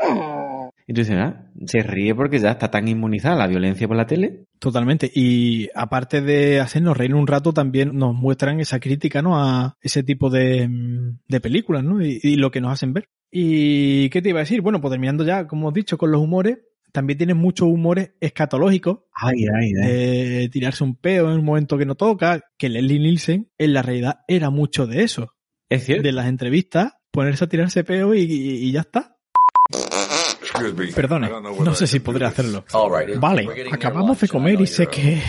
Y 0.89 0.93
tú 0.93 1.01
dices, 1.01 1.17
ah, 1.19 1.45
se 1.67 1.83
ríe 1.83 2.15
porque 2.15 2.39
ya 2.39 2.49
está 2.49 2.71
tan 2.71 2.87
inmunizada 2.87 3.35
la 3.35 3.45
violencia 3.45 3.87
por 3.87 3.95
la 3.95 4.07
tele. 4.07 4.47
Totalmente. 4.57 5.11
Y 5.13 5.69
aparte 5.75 6.19
de 6.19 6.59
hacernos 6.59 6.97
reír 6.97 7.13
un 7.13 7.27
rato, 7.27 7.53
también 7.53 7.95
nos 7.95 8.15
muestran 8.15 8.59
esa 8.59 8.79
crítica, 8.79 9.21
¿no? 9.21 9.39
A 9.39 9.77
ese 9.83 10.01
tipo 10.01 10.31
de, 10.31 10.67
de 11.27 11.39
películas, 11.41 11.83
¿no? 11.83 12.03
Y, 12.03 12.19
y, 12.23 12.37
lo 12.37 12.49
que 12.49 12.59
nos 12.59 12.71
hacen 12.71 12.93
ver. 12.93 13.07
¿Y 13.29 14.09
qué 14.09 14.23
te 14.23 14.29
iba 14.29 14.39
a 14.39 14.41
decir? 14.41 14.61
Bueno, 14.61 14.81
pues 14.81 14.89
terminando 14.89 15.23
ya, 15.23 15.45
como 15.45 15.67
hemos 15.67 15.75
dicho, 15.75 15.95
con 15.99 16.11
los 16.11 16.23
humores, 16.23 16.57
también 16.91 17.19
tienen 17.19 17.37
muchos 17.37 17.67
humores 17.67 18.13
escatológicos. 18.19 19.01
Ay, 19.13 19.45
ay, 19.61 19.71
ay. 19.83 19.91
De 19.91 20.49
tirarse 20.49 20.83
un 20.83 20.95
peo 20.95 21.31
en 21.31 21.37
un 21.37 21.45
momento 21.45 21.77
que 21.77 21.85
no 21.85 21.93
toca, 21.93 22.41
que 22.57 22.67
Leslie 22.67 22.97
Nielsen, 22.97 23.51
en 23.59 23.73
la 23.73 23.83
realidad, 23.83 24.21
era 24.27 24.49
mucho 24.49 24.87
de 24.87 25.03
eso. 25.03 25.35
Es 25.69 25.85
cierto. 25.85 26.01
De 26.01 26.13
las 26.13 26.25
entrevistas, 26.25 26.93
ponerse 27.11 27.43
a 27.43 27.47
tirarse 27.47 27.83
peo 27.83 28.15
y, 28.15 28.21
y, 28.21 28.53
y 28.65 28.71
ya 28.71 28.79
está. 28.79 29.17
Perdone, 30.95 31.29
no 31.63 31.73
sé 31.75 31.87
si 31.87 31.99
podré 31.99 32.25
hacerlo. 32.25 32.63
Vale, 33.17 33.47
acabamos 33.71 34.19
de 34.19 34.27
comer 34.27 34.59
y 34.61 34.67
sé 34.67 34.87
que... 34.87 35.21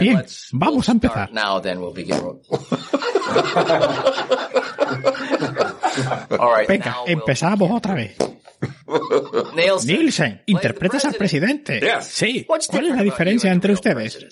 Bien, 0.00 0.24
vamos 0.52 0.88
a 0.88 0.92
empezar. 0.92 1.30
Venga, 6.68 6.96
empezamos 7.06 7.70
otra 7.70 7.94
vez. 7.94 8.16
Nielsen, 9.84 10.42
¿interpretas 10.46 11.04
al 11.04 11.14
presidente? 11.14 11.80
Sí. 12.02 12.44
¿Cuál 12.46 12.60
es 12.86 12.96
la 12.96 13.02
diferencia 13.02 13.52
entre 13.52 13.72
ustedes? 13.72 14.26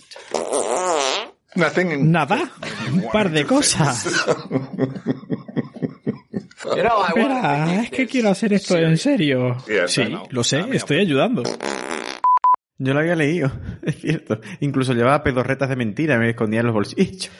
Nada, 2.12 2.50
un 2.92 3.08
par 3.12 3.30
de 3.30 3.44
cosas. 3.46 4.06
Espera, 6.64 7.82
es 7.82 7.90
que 7.90 8.06
quiero 8.06 8.30
hacer 8.30 8.52
esto 8.52 8.76
en 8.76 8.96
serio. 8.96 9.56
Sí, 9.86 10.02
lo 10.30 10.44
sé, 10.44 10.64
estoy 10.72 10.98
ayudando. 10.98 11.42
Yo 12.78 12.94
lo 12.94 13.00
había 13.00 13.14
leído, 13.14 13.50
es 13.82 14.00
cierto. 14.00 14.40
Incluso 14.60 14.92
llevaba 14.92 15.22
pedorretas 15.22 15.68
de 15.68 15.76
mentira, 15.76 16.18
me 16.18 16.30
escondía 16.30 16.60
en 16.60 16.66
los 16.66 16.74
bolsillos. 16.74 17.30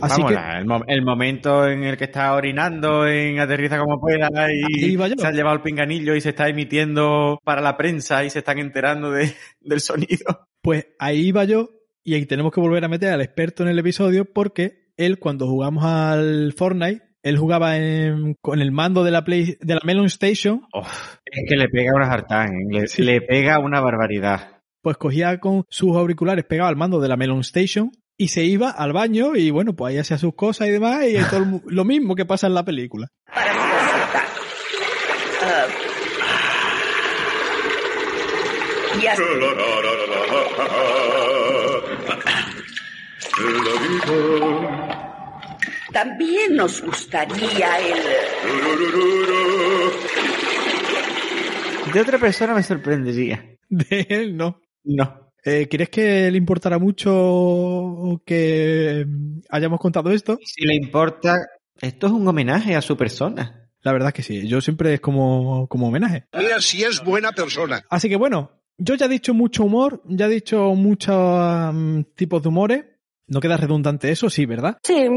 Así 0.00 0.22
Vamos, 0.22 0.32
que 0.32 0.58
el, 0.58 0.64
mo 0.64 0.84
el, 0.86 1.02
momento 1.02 1.66
en 1.66 1.82
el 1.82 1.96
que 1.96 2.04
está 2.04 2.34
orinando 2.34 3.06
en 3.06 3.40
Aterriza 3.40 3.78
como 3.78 4.00
pueda 4.00 4.28
y 4.52 4.96
se 4.96 5.26
ha 5.26 5.32
llevado 5.32 5.56
el 5.56 5.62
pinganillo 5.62 6.14
y 6.14 6.20
se 6.20 6.28
está 6.28 6.48
emitiendo 6.48 7.40
para 7.42 7.60
la 7.60 7.76
prensa 7.76 8.22
y 8.22 8.30
se 8.30 8.40
están 8.40 8.58
enterando 8.58 9.10
de, 9.10 9.34
del 9.60 9.80
sonido. 9.80 10.46
Pues 10.60 10.86
ahí 11.00 11.26
iba 11.26 11.44
yo 11.44 11.70
y 12.04 12.14
ahí 12.14 12.26
tenemos 12.26 12.52
que 12.52 12.60
volver 12.60 12.84
a 12.84 12.88
meter 12.88 13.12
al 13.12 13.22
experto 13.22 13.64
en 13.64 13.70
el 13.70 13.78
episodio 13.78 14.24
porque 14.24 14.92
él 14.96 15.18
cuando 15.18 15.48
jugamos 15.48 15.84
al 15.84 16.52
Fortnite 16.56 17.02
él 17.22 17.38
jugaba 17.38 17.76
en, 17.76 18.34
con 18.40 18.60
el 18.60 18.72
mando 18.72 19.04
de 19.04 19.10
la 19.10 19.24
Play, 19.24 19.56
de 19.60 19.74
la 19.74 19.80
Melon 19.84 20.06
Station. 20.06 20.62
Oh, 20.72 20.86
es 21.24 21.44
que 21.48 21.56
le 21.56 21.68
pega 21.68 21.92
una 21.94 22.06
hartán, 22.06 22.48
¿eh? 22.48 22.66
le, 22.70 22.86
sí. 22.88 23.02
le 23.02 23.20
pega 23.20 23.58
una 23.58 23.80
barbaridad. 23.80 24.60
Pues 24.82 24.96
cogía 24.96 25.38
con 25.38 25.64
sus 25.68 25.96
auriculares, 25.96 26.44
pegaba 26.44 26.68
al 26.68 26.76
mando 26.76 27.00
de 27.00 27.08
la 27.08 27.16
Melon 27.16 27.40
Station 27.40 27.92
y 28.16 28.28
se 28.28 28.44
iba 28.44 28.70
al 28.70 28.92
baño 28.92 29.36
y 29.36 29.50
bueno, 29.50 29.74
pues 29.74 29.92
ahí 29.92 29.98
hacía 29.98 30.18
sus 30.18 30.34
cosas 30.34 30.68
y 30.68 30.72
demás 30.72 31.04
y 31.06 31.14
todo 31.30 31.60
lo 31.66 31.84
mismo 31.84 32.14
que 32.14 32.24
pasa 32.24 32.48
en 32.48 32.54
la 32.54 32.64
película. 32.64 33.08
Para 33.26 33.52
uh, 35.42 35.82
y 39.00 39.06
así. 39.06 39.22
También 45.92 46.56
nos 46.56 46.82
gustaría 46.82 47.78
el... 47.78 47.94
De 51.92 52.00
otra 52.00 52.18
persona 52.18 52.54
me 52.54 52.62
sorprendería. 52.62 53.58
De 53.68 54.06
él 54.08 54.36
no. 54.36 54.60
No. 54.84 55.32
Eh, 55.44 55.68
¿Crees 55.68 55.88
que 55.88 56.30
le 56.30 56.38
importará 56.38 56.78
mucho 56.78 58.22
que 58.24 59.04
hayamos 59.50 59.80
contado 59.80 60.10
esto? 60.12 60.38
Si 60.44 60.64
le 60.64 60.76
importa, 60.76 61.36
esto 61.80 62.06
es 62.06 62.12
un 62.12 62.26
homenaje 62.26 62.76
a 62.76 62.82
su 62.82 62.96
persona. 62.96 63.70
La 63.82 63.92
verdad 63.92 64.08
es 64.08 64.14
que 64.14 64.22
sí, 64.22 64.46
yo 64.46 64.60
siempre 64.60 64.94
es 64.94 65.00
como, 65.00 65.66
como 65.66 65.88
homenaje. 65.88 66.26
Mira 66.32 66.60
si 66.60 66.84
es 66.84 67.02
buena 67.02 67.32
persona. 67.32 67.84
Así 67.90 68.08
que 68.08 68.16
bueno, 68.16 68.62
yo 68.78 68.94
ya 68.94 69.06
he 69.06 69.08
dicho 69.08 69.34
mucho 69.34 69.64
humor, 69.64 70.02
ya 70.06 70.26
he 70.26 70.30
dicho 70.30 70.74
muchos 70.74 71.14
um, 71.14 72.04
tipos 72.14 72.42
de 72.42 72.48
humores. 72.48 72.84
No 73.26 73.40
queda 73.40 73.56
redundante 73.56 74.10
eso, 74.10 74.30
sí, 74.30 74.46
¿verdad? 74.46 74.78
Sí, 74.82 75.08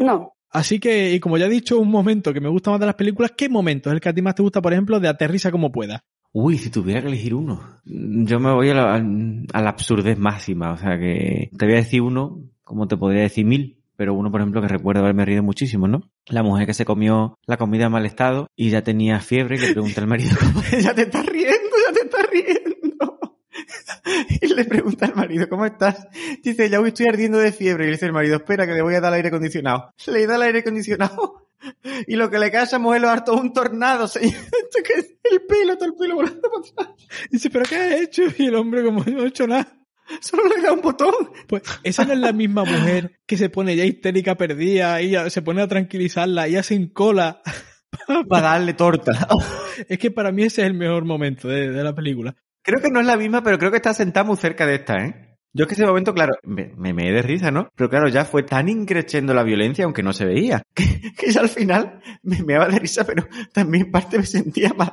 no. 0.00 0.32
Así 0.50 0.80
que, 0.80 1.14
y 1.14 1.20
como 1.20 1.38
ya 1.38 1.46
he 1.46 1.50
dicho, 1.50 1.78
un 1.78 1.90
momento 1.90 2.32
que 2.32 2.40
me 2.40 2.48
gusta 2.48 2.72
más 2.72 2.80
de 2.80 2.86
las 2.86 2.96
películas, 2.96 3.32
¿qué 3.36 3.48
momento 3.48 3.88
es 3.88 3.94
el 3.94 4.00
que 4.00 4.08
a 4.08 4.12
ti 4.12 4.20
más 4.20 4.34
te 4.34 4.42
gusta, 4.42 4.60
por 4.60 4.72
ejemplo, 4.72 4.98
de 4.98 5.08
Aterriza 5.08 5.52
como 5.52 5.70
pueda? 5.70 6.04
Uy, 6.32 6.58
si 6.58 6.70
tuviera 6.70 7.00
que 7.00 7.08
elegir 7.08 7.34
uno. 7.34 7.60
Yo 7.84 8.40
me 8.40 8.52
voy 8.52 8.70
a 8.70 8.74
la, 8.74 8.94
a 8.94 9.62
la 9.62 9.70
absurdez 9.70 10.18
máxima. 10.18 10.72
O 10.72 10.76
sea 10.76 10.98
que 10.98 11.50
te 11.56 11.64
voy 11.66 11.74
a 11.74 11.78
decir 11.78 12.02
uno, 12.02 12.40
como 12.62 12.88
te 12.88 12.96
podría 12.96 13.22
decir 13.22 13.44
mil, 13.44 13.78
pero 13.96 14.14
uno, 14.14 14.30
por 14.30 14.40
ejemplo, 14.40 14.62
que 14.62 14.68
recuerdo 14.68 15.02
haberme 15.02 15.24
rido 15.24 15.42
muchísimo, 15.42 15.86
¿no? 15.86 16.10
La 16.26 16.42
mujer 16.42 16.66
que 16.66 16.74
se 16.74 16.84
comió 16.84 17.38
la 17.46 17.56
comida 17.56 17.86
en 17.86 17.92
mal 17.92 18.06
estado 18.06 18.46
y 18.56 18.70
ya 18.70 18.82
tenía 18.82 19.20
fiebre 19.20 19.56
y 19.56 19.60
le 19.60 19.72
pregunta 19.72 20.00
al 20.00 20.06
marido, 20.06 20.30
ya 20.80 20.94
te 20.94 21.02
estás 21.02 21.26
riendo, 21.26 21.76
ya 21.86 21.92
te 21.92 22.06
estás 22.06 22.26
riendo. 22.30 22.89
Y 24.40 24.46
le 24.54 24.64
pregunta 24.64 25.06
al 25.06 25.14
marido, 25.14 25.48
¿cómo 25.48 25.66
estás? 25.66 26.08
Dice, 26.42 26.68
ya 26.68 26.80
hoy 26.80 26.88
estoy 26.88 27.06
ardiendo 27.06 27.38
de 27.38 27.52
fiebre. 27.52 27.84
Y 27.84 27.86
le 27.88 27.92
dice 27.92 28.06
el 28.06 28.12
marido, 28.12 28.36
espera 28.36 28.66
que 28.66 28.72
le 28.72 28.82
voy 28.82 28.94
a 28.94 29.00
dar 29.00 29.12
el 29.12 29.16
aire 29.16 29.28
acondicionado. 29.28 29.92
Le 30.06 30.26
da 30.26 30.36
el 30.36 30.42
aire 30.42 30.60
acondicionado. 30.60 31.46
Y 32.06 32.16
lo 32.16 32.30
que 32.30 32.38
le 32.38 32.50
cae 32.50 32.62
a 32.62 32.64
esa 32.64 32.78
mujer 32.78 33.02
lo 33.02 33.10
harto 33.10 33.34
un 33.34 33.52
tornado, 33.52 34.08
señor. 34.08 34.32
El 35.30 35.42
pelo, 35.42 35.76
todo 35.76 35.90
el 35.90 35.94
pelo 35.94 36.14
volando 36.14 36.40
para 36.40 36.86
atrás. 36.88 37.06
Dice, 37.30 37.50
¿pero 37.50 37.66
qué 37.66 37.76
has 37.76 38.00
hecho? 38.00 38.22
Y 38.38 38.46
el 38.46 38.54
hombre, 38.54 38.82
como 38.82 39.04
no 39.04 39.22
ha 39.22 39.26
hecho 39.26 39.46
nada. 39.46 39.70
Solo 40.22 40.44
le 40.48 40.62
da 40.62 40.72
un 40.72 40.80
botón. 40.80 41.12
Pues 41.46 41.62
esa 41.82 42.06
no 42.06 42.14
es 42.14 42.18
la 42.18 42.32
misma 42.32 42.64
mujer 42.64 43.20
que 43.26 43.36
se 43.36 43.50
pone 43.50 43.76
ya 43.76 43.84
histérica 43.84 44.36
perdida 44.36 45.02
y 45.02 45.14
se 45.30 45.42
pone 45.42 45.60
a 45.60 45.68
tranquilizarla 45.68 46.48
y 46.48 46.56
hacen 46.56 46.88
cola 46.88 47.42
para 48.28 48.48
darle 48.48 48.74
torta. 48.74 49.28
es 49.88 49.98
que 49.98 50.10
para 50.10 50.32
mí 50.32 50.42
ese 50.42 50.62
es 50.62 50.66
el 50.66 50.74
mejor 50.74 51.04
momento 51.04 51.48
de, 51.48 51.70
de, 51.70 51.84
la 51.84 51.94
película. 51.94 52.34
Creo 52.62 52.80
que 52.80 52.90
no 52.90 53.00
es 53.00 53.06
la 53.06 53.16
misma, 53.16 53.42
pero 53.42 53.58
creo 53.58 53.70
que 53.70 53.78
está 53.78 53.94
sentada 53.94 54.24
muy 54.24 54.36
cerca 54.36 54.66
de 54.66 54.76
esta, 54.76 55.04
¿eh? 55.04 55.36
Yo 55.52 55.64
es 55.64 55.68
que 55.68 55.74
ese 55.74 55.86
momento, 55.86 56.14
claro, 56.14 56.34
me, 56.44 56.72
me, 56.76 56.92
me 56.92 57.10
de 57.10 57.22
risa, 57.22 57.50
¿no? 57.50 57.68
Pero 57.74 57.90
claro, 57.90 58.08
ya 58.08 58.24
fue 58.24 58.44
tan 58.44 58.68
increciendo 58.68 59.34
la 59.34 59.42
violencia, 59.42 59.84
aunque 59.84 60.02
no 60.02 60.12
se 60.12 60.24
veía, 60.24 60.62
que, 60.74 61.12
que 61.16 61.32
ya 61.32 61.40
al 61.40 61.48
final 61.48 62.00
me 62.22 62.42
me 62.42 62.54
de 62.54 62.78
risa, 62.78 63.04
pero 63.04 63.26
también 63.52 63.90
parte 63.90 64.18
me 64.18 64.26
sentía 64.26 64.72
mal. 64.74 64.92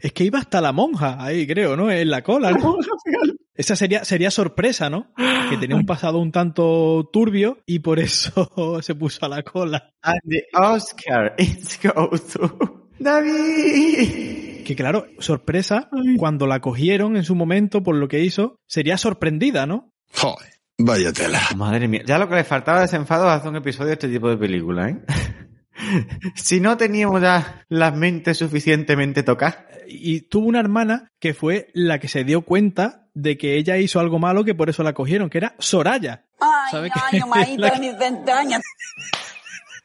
Es 0.00 0.12
que 0.12 0.24
iba 0.24 0.38
hasta 0.38 0.60
la 0.60 0.72
monja 0.72 1.22
ahí, 1.22 1.46
creo, 1.46 1.76
¿no? 1.76 1.90
En 1.90 2.08
la 2.08 2.22
cola. 2.22 2.52
¿no? 2.52 2.58
La 2.58 2.64
monja 2.64 2.90
final. 3.04 3.36
Esa 3.54 3.74
sería, 3.74 4.04
sería 4.04 4.30
sorpresa, 4.30 4.88
¿no? 4.88 5.12
Que 5.50 5.56
tenía 5.56 5.74
un 5.74 5.84
pasado 5.84 6.18
un 6.18 6.30
tanto 6.30 7.10
turbio 7.12 7.58
y 7.66 7.80
por 7.80 7.98
eso 7.98 8.48
se 8.82 8.94
puso 8.94 9.26
a 9.26 9.28
la 9.28 9.42
cola. 9.42 9.90
And 10.02 10.20
the 10.28 10.44
Oscar 10.54 11.34
is 11.38 11.80
go 11.82 12.10
to 12.10 12.87
David. 12.98 14.64
Que 14.64 14.76
claro, 14.76 15.06
sorpresa, 15.18 15.88
cuando 16.18 16.46
la 16.46 16.60
cogieron 16.60 17.16
en 17.16 17.24
su 17.24 17.34
momento 17.34 17.82
por 17.82 17.96
lo 17.96 18.08
que 18.08 18.20
hizo, 18.20 18.60
sería 18.66 18.98
sorprendida, 18.98 19.66
¿no? 19.66 19.92
Joder, 20.14 20.48
vaya 20.78 21.12
tela. 21.12 21.40
Madre 21.56 21.88
mía, 21.88 22.02
ya 22.06 22.18
lo 22.18 22.28
que 22.28 22.34
le 22.34 22.44
faltaba 22.44 22.82
desenfado 22.82 23.28
hace 23.30 23.48
un 23.48 23.56
episodio 23.56 23.88
de 23.88 23.92
este 23.94 24.08
tipo 24.08 24.28
de 24.28 24.36
película, 24.36 24.90
¿eh? 24.90 24.98
si 26.34 26.60
no 26.60 26.76
teníamos 26.76 27.22
ya 27.22 27.64
las 27.68 27.94
mentes 27.96 28.36
suficientemente 28.38 29.22
tocadas. 29.22 29.56
Y 29.86 30.22
tuvo 30.22 30.48
una 30.48 30.60
hermana 30.60 31.10
que 31.18 31.32
fue 31.32 31.68
la 31.72 31.98
que 31.98 32.08
se 32.08 32.24
dio 32.24 32.42
cuenta 32.42 33.06
de 33.14 33.38
que 33.38 33.56
ella 33.56 33.78
hizo 33.78 34.00
algo 34.00 34.18
malo 34.18 34.44
que 34.44 34.54
por 34.54 34.68
eso 34.68 34.82
la 34.82 34.92
cogieron, 34.92 35.30
que 35.30 35.38
era 35.38 35.54
Soraya. 35.58 36.26
Ay, 36.38 36.70
¿Sabe 36.70 36.90
ay, 37.32 37.56
la- 37.56 37.70
de 37.70 37.80
mis 37.80 37.98
ventanas. 37.98 38.60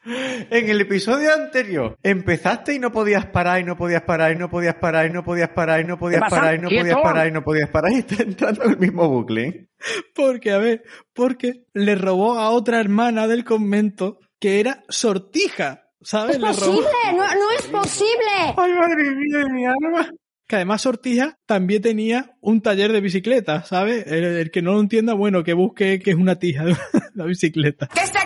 En 0.06 0.68
el 0.68 0.80
episodio 0.82 1.32
anterior, 1.32 1.98
empezaste 2.02 2.74
y 2.74 2.78
no 2.78 2.92
podías 2.92 3.26
parar, 3.26 3.60
y 3.60 3.64
no 3.64 3.76
podías 3.76 4.02
parar, 4.02 4.32
y 4.32 4.36
no 4.36 4.50
podías 4.50 4.74
parar, 4.74 5.06
y 5.06 5.12
no 5.12 5.24
podías 5.24 5.48
parar, 5.50 5.80
y 5.80 5.88
no 5.88 5.98
podías 5.98 6.20
parar, 6.28 6.54
y 6.54 6.58
no 6.58 6.68
podías 6.68 6.98
parar, 7.00 7.26
y 7.28 7.32
no 7.32 7.42
podías 7.42 7.70
parar, 7.70 7.92
y 7.92 7.96
está 7.96 8.22
entrando 8.22 8.64
en 8.64 8.70
el 8.72 8.78
mismo 8.78 9.08
bucle. 9.08 9.70
Porque, 10.14 10.52
a 10.52 10.58
ver, 10.58 10.82
porque 11.14 11.64
le 11.72 11.94
robó 11.94 12.38
a 12.38 12.50
otra 12.50 12.80
hermana 12.80 13.26
del 13.26 13.44
convento 13.44 14.18
que 14.38 14.60
era 14.60 14.84
sortija, 14.90 15.88
¿sabes? 16.02 16.36
¡Es 16.36 16.42
posible! 16.42 16.88
¡No, 17.12 17.34
no 17.34 17.50
es 17.58 17.66
posible! 17.68 18.54
Ay, 18.56 18.72
madre 18.74 19.10
mía 19.10 19.38
de 19.38 19.52
mi 19.52 19.64
alma. 19.64 20.10
Que 20.46 20.56
además 20.56 20.82
Sortija 20.82 21.38
también 21.46 21.80
tenía 21.80 22.36
un 22.42 22.60
taller 22.60 22.92
de 22.92 23.00
bicicleta, 23.00 23.64
¿sabes? 23.64 24.06
El, 24.06 24.24
el 24.24 24.50
que 24.50 24.60
no 24.60 24.74
lo 24.74 24.80
entienda, 24.80 25.14
bueno, 25.14 25.42
que 25.42 25.54
busque 25.54 25.98
que 26.00 26.10
es 26.10 26.16
una 26.16 26.38
tija 26.38 26.64
la 27.14 27.24
bicicleta. 27.24 27.86
¡Que 27.86 28.06
se 28.06 28.18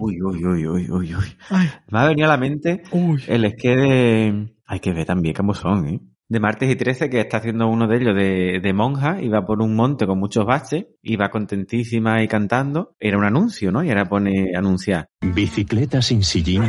Uy, 0.00 0.20
uy, 0.22 0.44
uy, 0.44 0.66
uy, 0.66 0.90
uy, 0.90 1.14
uy. 1.14 1.36
Ay, 1.50 1.68
Me 1.90 1.98
ha 1.98 2.06
venido 2.06 2.26
a 2.28 2.32
la 2.32 2.36
mente 2.36 2.82
uy. 2.92 3.22
el 3.28 3.44
esquí 3.44 3.68
de... 3.68 4.52
Hay 4.66 4.80
que 4.80 4.92
ver 4.92 5.06
también 5.06 5.34
cómo 5.34 5.54
son, 5.54 5.86
¿eh? 5.88 6.00
De 6.28 6.40
martes 6.40 6.68
y 6.68 6.74
13 6.74 7.08
que 7.08 7.20
está 7.20 7.36
haciendo 7.36 7.68
uno 7.68 7.86
de 7.86 7.96
ellos 7.98 8.14
de, 8.16 8.58
de 8.60 8.72
monja 8.72 9.22
y 9.22 9.28
va 9.28 9.46
por 9.46 9.62
un 9.62 9.76
monte 9.76 10.06
con 10.08 10.18
muchos 10.18 10.44
baches 10.44 10.86
y 11.00 11.14
va 11.14 11.30
contentísima 11.30 12.20
y 12.20 12.26
cantando. 12.26 12.96
Era 12.98 13.16
un 13.16 13.24
anuncio, 13.24 13.70
¿no? 13.70 13.84
Y 13.84 13.90
ahora 13.90 14.06
pone 14.06 14.50
anunciar. 14.56 15.06
Bicicleta 15.20 16.02
sin 16.02 16.24
sillín 16.24 16.64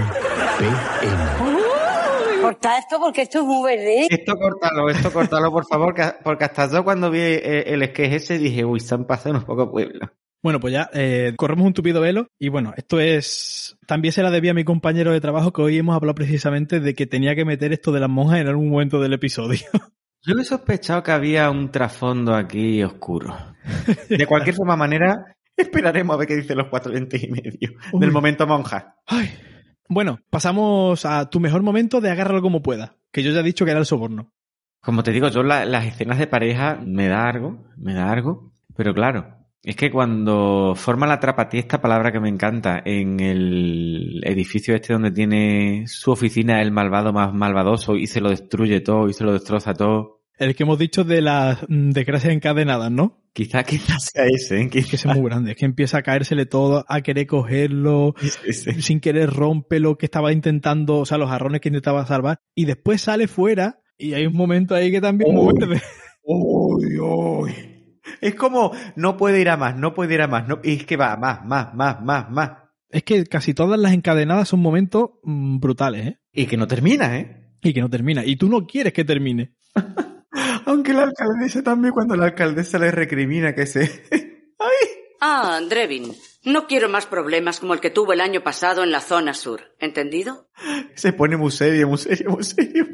PM. 0.59 2.41
Corta 2.41 2.78
esto 2.78 2.97
porque 2.99 3.24
esto 3.24 3.39
es 3.39 3.45
muy 3.45 3.63
verde. 3.68 4.07
Esto 4.09 4.36
córtalo, 4.38 4.89
esto 4.89 5.11
córtalo, 5.11 5.51
por 5.51 5.65
favor, 5.65 5.93
que- 5.95 6.13
porque 6.24 6.45
hasta 6.45 6.72
yo 6.72 6.84
cuando 6.84 7.09
vi 7.09 7.20
eh, 7.20 7.63
el 7.74 7.84
sketch 7.89 8.13
ese 8.13 8.38
dije, 8.38 8.63
uy, 8.63 8.80
se 8.80 8.93
han 8.93 9.05
pasado 9.05 9.36
un 9.36 9.43
poco 9.43 9.72
pueblo. 9.72 10.07
Bueno, 10.44 10.60
pues 10.60 10.74
ya 10.74 10.90
eh, 10.94 11.34
corremos 11.36 11.66
un 11.66 11.74
tupido 11.74 12.00
velo 12.02 12.28
y 12.40 12.50
bueno, 12.50 12.74
esto 12.78 13.00
es... 13.00 13.78
También 13.88 14.12
se 14.12 14.22
la 14.24 14.32
debía 14.32 14.52
a 14.52 14.54
mi 14.54 14.64
compañero 14.64 15.12
de 15.12 15.20
trabajo 15.22 15.52
que 15.52 15.62
hoy 15.62 15.78
hemos 15.78 15.96
hablado 15.96 16.16
precisamente 16.16 16.80
de 16.80 16.94
que 16.94 17.08
tenía 17.08 17.36
que 17.36 17.44
meter 17.46 17.74
esto 17.74 17.92
de 17.92 18.00
las 18.00 18.10
monjas 18.10 18.40
en 18.40 18.48
algún 18.48 18.70
momento 18.70 19.02
del 19.02 19.14
episodio. 19.14 19.60
Yo 20.24 20.36
he 20.40 20.44
sospechado 20.44 21.04
que 21.04 21.12
había 21.12 21.50
un 21.50 21.72
trasfondo 21.72 22.36
aquí 22.36 22.84
oscuro. 22.84 23.36
De 24.10 24.26
cualquier 24.26 24.56
forma 24.56 24.76
manera, 24.76 25.36
esperaremos 25.56 26.14
a 26.14 26.18
ver 26.18 26.28
qué 26.28 26.36
dicen 26.36 26.58
los 26.58 26.68
cuatro 26.68 26.92
lentes 26.92 27.24
y 27.24 27.28
medio 27.30 27.72
Uy. 27.92 28.00
del 28.00 28.12
momento 28.12 28.46
monja. 28.48 28.96
Ay. 29.06 29.30
Bueno, 29.90 30.20
pasamos 30.30 31.06
a 31.06 31.30
tu 31.30 31.40
mejor 31.40 31.62
momento 31.64 32.02
de 32.02 32.12
agárralo 32.12 32.42
como 32.42 32.62
pueda, 32.62 32.96
que 33.12 33.24
yo 33.24 33.32
ya 33.32 33.40
he 33.40 33.44
dicho 33.44 33.64
que 33.66 33.72
era 33.72 33.80
el 33.80 33.86
soborno. 33.86 34.34
Como 34.82 35.02
te 35.04 35.12
digo, 35.12 35.30
yo 35.30 35.44
la- 35.44 35.66
las 35.66 35.86
escenas 35.86 36.18
de 36.20 36.28
pareja 36.28 36.78
me 36.86 37.08
da 37.08 37.28
algo, 37.30 37.66
me 37.78 37.94
da 37.94 38.12
algo, 38.12 38.54
pero 38.76 38.94
claro, 38.94 39.37
es 39.64 39.76
que 39.76 39.91
cuando 39.91 40.74
forma 40.76 41.08
la 41.08 41.20
trapatía, 41.20 41.60
esta 41.60 41.82
palabra 41.82 42.12
que 42.12 42.20
me 42.20 42.30
encanta, 42.30 42.82
en 42.86 43.20
el 43.20 44.22
edificio 44.24 44.76
este 44.76 44.93
donde 44.93 45.12
tiene 45.12 45.84
su 45.88 46.12
oficina 46.12 46.62
el 46.62 46.72
malvado 46.72 47.12
más 47.12 47.34
malvadoso 47.34 47.95
y 47.95 48.08
se 48.08 48.22
lo 48.22 48.30
destruye 48.30 48.82
todo 48.82 49.10
y 49.10 49.14
se 49.14 49.24
lo 49.24 49.34
destroza 49.34 49.74
todo, 49.74 50.22
El 50.38 50.55
que 50.55 50.64
hemos 50.64 50.80
dicho 50.80 51.03
de 51.03 51.22
las 51.22 51.60
desgracias 51.68 52.34
encadenadas, 52.34 52.91
¿no? 52.91 53.24
quizá 53.38 53.64
quizás 53.64 54.10
sea 54.12 54.26
ese, 54.26 54.62
¿eh? 54.62 54.70
Que 54.70 54.80
ese 54.80 54.95
es 54.95 55.05
muy 55.05 55.22
grande, 55.30 55.51
es 55.51 55.58
que 55.58 55.66
empieza 55.66 55.99
a 55.99 56.01
caérsele 56.01 56.47
todo, 56.47 56.86
a 56.88 57.01
querer 57.01 57.28
cogerlo, 57.28 58.16
Ese. 58.45 58.82
sin 58.82 58.99
querer 58.99 59.30
rompe 59.30 59.80
lo 59.80 59.97
que 59.97 60.08
estaba 60.08 60.34
intentando, 60.34 60.97
o 60.97 61.05
sea, 61.05 61.20
los 61.20 61.30
jarrones 61.30 61.62
que 61.62 61.70
intentaba 61.70 62.05
salvar, 62.08 62.39
y 62.55 62.66
después 62.66 63.01
sale 63.01 63.28
fuera, 63.28 63.82
y 63.97 64.14
hay 64.14 64.26
un 64.26 64.34
momento 64.34 64.74
ahí 64.74 64.91
que 64.91 65.01
también 65.01 65.34
muy 65.36 65.53
verde. 65.53 65.82
Uy, 66.24 66.97
uy. 66.99 67.77
Es 68.22 68.36
como, 68.36 68.72
no 68.95 69.18
puede 69.18 69.41
ir 69.41 69.49
a 69.49 69.58
más, 69.58 69.76
no 69.76 69.93
puede 69.93 70.14
ir 70.14 70.22
a 70.22 70.28
más, 70.28 70.47
no, 70.47 70.60
y 70.64 70.74
es 70.74 70.86
que 70.86 70.97
va 70.97 71.14
a 71.14 71.18
más, 71.18 71.45
más, 71.45 71.74
más, 71.74 72.01
más, 72.01 72.30
más. 72.30 72.51
Es 72.89 73.03
que 73.03 73.26
casi 73.26 73.53
todas 73.53 73.80
las 73.80 73.93
encadenadas 73.93 74.47
son 74.47 74.62
momentos 74.62 75.12
mm, 75.24 75.60
brutales, 75.60 76.08
¿eh? 76.08 76.20
Y 76.32 76.45
que 76.45 76.58
no 76.58 76.68
termina, 76.68 77.18
¿eh? 77.18 77.53
Y 77.62 77.74
que 77.74 77.82
no 77.82 77.89
termina. 77.89 78.24
Y 78.26 78.36
tú 78.38 78.49
no 78.49 78.66
quieres 78.66 78.93
que 78.93 79.03
termine. 79.03 79.55
Aunque 80.66 80.93
la 80.93 81.03
alcaldesa 81.03 81.64
también, 81.64 81.93
cuando 81.93 82.16
la 82.16 82.26
alcaldesa 82.26 82.80
le 82.80 82.91
recrimina 82.91 83.53
que 83.53 83.66
se... 83.66 84.03
Ah, 85.20 85.60
Drevin. 85.68 86.14
No 86.48 86.66
quiero 86.66 86.88
más 86.88 87.06
problemas 87.06 87.60
como 87.60 87.74
el 87.74 87.82
que 87.82 87.89
tuvo 87.89 88.14
el 88.14 88.22
año 88.22 88.41
pasado 88.41 88.82
en 88.82 88.89
la 88.89 89.02
zona 89.02 89.34
sur. 89.34 89.76
¿Entendido? 89.80 90.48
se 90.95 91.12
pone 91.12 91.36
muy 91.36 91.52
serio, 91.52 91.89
muy 91.89 91.98
serio, 91.98 92.30
muy 92.30 92.43
serio. 92.45 92.88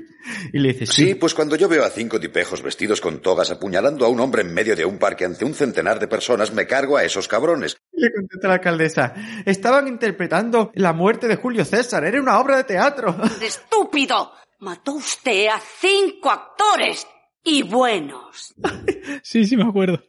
Y 0.51 0.58
le 0.58 0.74
dice, 0.74 0.88
Sí, 0.88 1.14
pues 1.14 1.36
cuando 1.36 1.56
yo 1.56 1.70
veo 1.70 1.84
a 1.86 1.91
cinco 1.91 2.20
tipejos 2.20 2.64
vestidos 2.64 2.99
con 2.99 3.22
togas 3.22 3.51
apuñalando 3.51 4.08
a 4.08 4.10
un 4.10 4.20
hombre 4.22 4.41
en 4.41 4.51
medio 4.51 4.76
de 4.76 4.86
un 4.86 4.97
parque 4.97 5.26
ante 5.26 5.45
un 5.45 5.54
centenar 5.54 5.99
de 5.99 6.08
personas, 6.08 6.51
me 6.51 6.66
cargo 6.66 6.97
a 6.97 7.04
esos 7.04 7.28
cabrones. 7.28 7.78
Le 7.91 8.12
contesta 8.12 8.47
la 8.47 8.56
alcaldesa, 8.56 9.14
estaban 9.45 9.88
interpretando 9.88 10.72
la 10.74 10.93
muerte 10.93 11.28
de 11.28 11.36
Julio 11.36 11.64
César, 11.64 12.04
era 12.06 12.20
una 12.20 12.39
obra 12.39 12.58
de 12.58 12.64
teatro. 12.64 13.16
¡Estúpido! 13.39 14.32
Mató 14.62 14.93
usted 14.93 15.45
a 15.49 15.62
cinco 15.80 16.32
actores. 16.32 17.06
Y 17.43 17.62
buenos. 17.62 18.56
Sí, 19.22 19.45
sí, 19.45 19.58
me 19.58 19.68
acuerdo. 19.68 20.01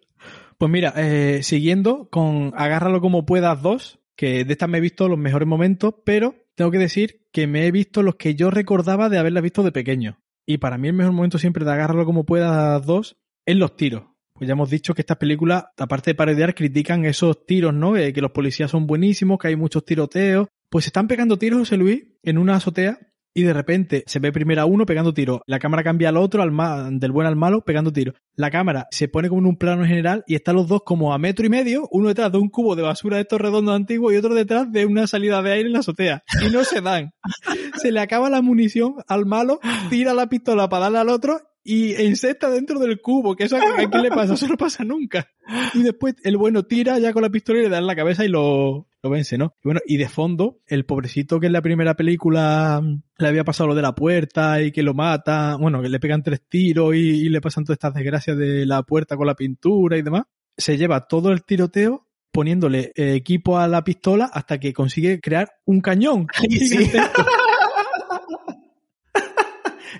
Pues 0.64 0.72
mira, 0.72 0.94
eh, 0.96 1.42
siguiendo 1.42 2.08
con 2.08 2.54
Agárralo 2.56 3.02
como 3.02 3.26
puedas 3.26 3.60
2, 3.60 3.98
que 4.16 4.46
de 4.46 4.52
estas 4.54 4.66
me 4.66 4.78
he 4.78 4.80
visto 4.80 5.10
los 5.10 5.18
mejores 5.18 5.46
momentos, 5.46 5.96
pero 6.06 6.36
tengo 6.54 6.70
que 6.70 6.78
decir 6.78 7.26
que 7.32 7.46
me 7.46 7.66
he 7.66 7.70
visto 7.70 8.02
los 8.02 8.14
que 8.14 8.34
yo 8.34 8.50
recordaba 8.50 9.10
de 9.10 9.18
haberla 9.18 9.42
visto 9.42 9.62
de 9.62 9.72
pequeño. 9.72 10.22
Y 10.46 10.56
para 10.56 10.78
mí 10.78 10.88
el 10.88 10.94
mejor 10.94 11.12
momento 11.12 11.36
siempre 11.36 11.66
de 11.66 11.70
Agárralo 11.70 12.06
como 12.06 12.24
puedas 12.24 12.82
2 12.86 13.16
es 13.44 13.56
los 13.56 13.76
tiros. 13.76 14.04
Pues 14.32 14.48
ya 14.48 14.52
hemos 14.52 14.70
dicho 14.70 14.94
que 14.94 15.02
estas 15.02 15.18
películas, 15.18 15.66
aparte 15.76 16.12
de 16.12 16.14
parodiar, 16.14 16.54
critican 16.54 17.04
esos 17.04 17.44
tiros, 17.44 17.74
¿no? 17.74 17.94
Eh, 17.98 18.14
que 18.14 18.22
los 18.22 18.30
policías 18.30 18.70
son 18.70 18.86
buenísimos, 18.86 19.38
que 19.38 19.48
hay 19.48 19.56
muchos 19.56 19.84
tiroteos. 19.84 20.48
Pues 20.70 20.86
están 20.86 21.08
pegando 21.08 21.36
tiros, 21.36 21.58
José 21.58 21.76
Luis, 21.76 22.04
en 22.22 22.38
una 22.38 22.54
azotea 22.54 22.98
y 23.34 23.42
de 23.42 23.52
repente 23.52 24.04
se 24.06 24.20
ve 24.20 24.30
primero 24.32 24.62
a 24.62 24.64
uno 24.64 24.86
pegando 24.86 25.12
tiro. 25.12 25.42
La 25.46 25.58
cámara 25.58 25.82
cambia 25.82 26.08
al 26.10 26.16
otro, 26.16 26.40
al 26.42 26.52
ma- 26.52 26.88
del 26.90 27.10
buen 27.12 27.26
al 27.26 27.34
malo, 27.36 27.64
pegando 27.64 27.92
tiro. 27.92 28.14
La 28.36 28.50
cámara 28.50 28.86
se 28.92 29.08
pone 29.08 29.28
como 29.28 29.40
en 29.40 29.46
un 29.46 29.56
plano 29.56 29.84
general 29.84 30.22
y 30.26 30.36
están 30.36 30.54
los 30.56 30.68
dos 30.68 30.82
como 30.84 31.12
a 31.12 31.18
metro 31.18 31.44
y 31.44 31.48
medio, 31.48 31.88
uno 31.90 32.08
detrás 32.08 32.30
de 32.32 32.38
un 32.38 32.48
cubo 32.48 32.76
de 32.76 32.82
basura 32.82 33.16
de 33.16 33.22
estos 33.22 33.40
redondos 33.40 33.74
antiguos 33.74 34.12
y 34.12 34.16
otro 34.16 34.34
detrás 34.34 34.70
de 34.70 34.86
una 34.86 35.06
salida 35.06 35.42
de 35.42 35.52
aire 35.52 35.66
en 35.66 35.72
la 35.72 35.80
azotea. 35.80 36.22
Y 36.46 36.50
no 36.52 36.62
se 36.64 36.80
dan. 36.80 37.12
Se 37.82 37.90
le 37.92 38.00
acaba 38.00 38.30
la 38.30 38.40
munición 38.40 38.94
al 39.08 39.26
malo, 39.26 39.58
tira 39.90 40.14
la 40.14 40.28
pistola 40.28 40.68
para 40.68 40.84
darle 40.84 40.98
al 41.00 41.08
otro 41.08 41.40
y 41.64 41.94
encesta 41.94 42.50
dentro 42.50 42.78
del 42.78 43.00
cubo, 43.00 43.34
que 43.36 43.44
eso 43.44 43.56
a 43.56 43.60
quién 43.88 44.02
le 44.02 44.10
pasa, 44.10 44.34
eso 44.34 44.46
no 44.46 44.56
pasa 44.56 44.84
nunca. 44.84 45.28
Y 45.74 45.82
después 45.82 46.14
el 46.22 46.36
bueno 46.36 46.64
tira 46.64 46.98
ya 46.98 47.12
con 47.12 47.22
la 47.22 47.30
pistola 47.30 47.58
y 47.58 47.62
le 47.62 47.68
da 47.68 47.78
en 47.78 47.86
la 47.86 47.96
cabeza 47.96 48.24
y 48.24 48.28
lo, 48.28 48.86
lo 49.04 49.10
vence, 49.10 49.36
¿no? 49.36 49.54
Y 49.62 49.68
bueno, 49.68 49.80
y 49.86 49.98
de 49.98 50.08
fondo, 50.08 50.60
el 50.66 50.86
pobrecito 50.86 51.38
que 51.38 51.46
en 51.46 51.52
la 51.52 51.60
primera 51.60 51.94
película 51.94 52.80
mm, 52.82 53.02
le 53.18 53.28
había 53.28 53.44
pasado 53.44 53.68
lo 53.68 53.74
de 53.74 53.82
la 53.82 53.94
puerta 53.94 54.62
y 54.62 54.72
que 54.72 54.82
lo 54.82 54.94
mata, 54.94 55.56
bueno, 55.60 55.82
que 55.82 55.90
le 55.90 56.00
pegan 56.00 56.22
tres 56.22 56.40
tiros 56.48 56.94
y, 56.94 57.26
y 57.26 57.28
le 57.28 57.42
pasan 57.42 57.64
todas 57.64 57.76
estas 57.76 57.94
desgracias 57.94 58.38
de 58.38 58.64
la 58.64 58.82
puerta 58.82 59.16
con 59.16 59.26
la 59.26 59.34
pintura 59.34 59.98
y 59.98 60.02
demás, 60.02 60.22
se 60.56 60.78
lleva 60.78 61.06
todo 61.06 61.32
el 61.32 61.44
tiroteo 61.44 62.08
poniéndole 62.32 62.92
eh, 62.96 63.14
equipo 63.14 63.58
a 63.58 63.68
la 63.68 63.84
pistola 63.84 64.30
hasta 64.32 64.58
que 64.58 64.72
consigue 64.72 65.20
crear 65.20 65.50
un 65.66 65.82
cañón. 65.82 66.26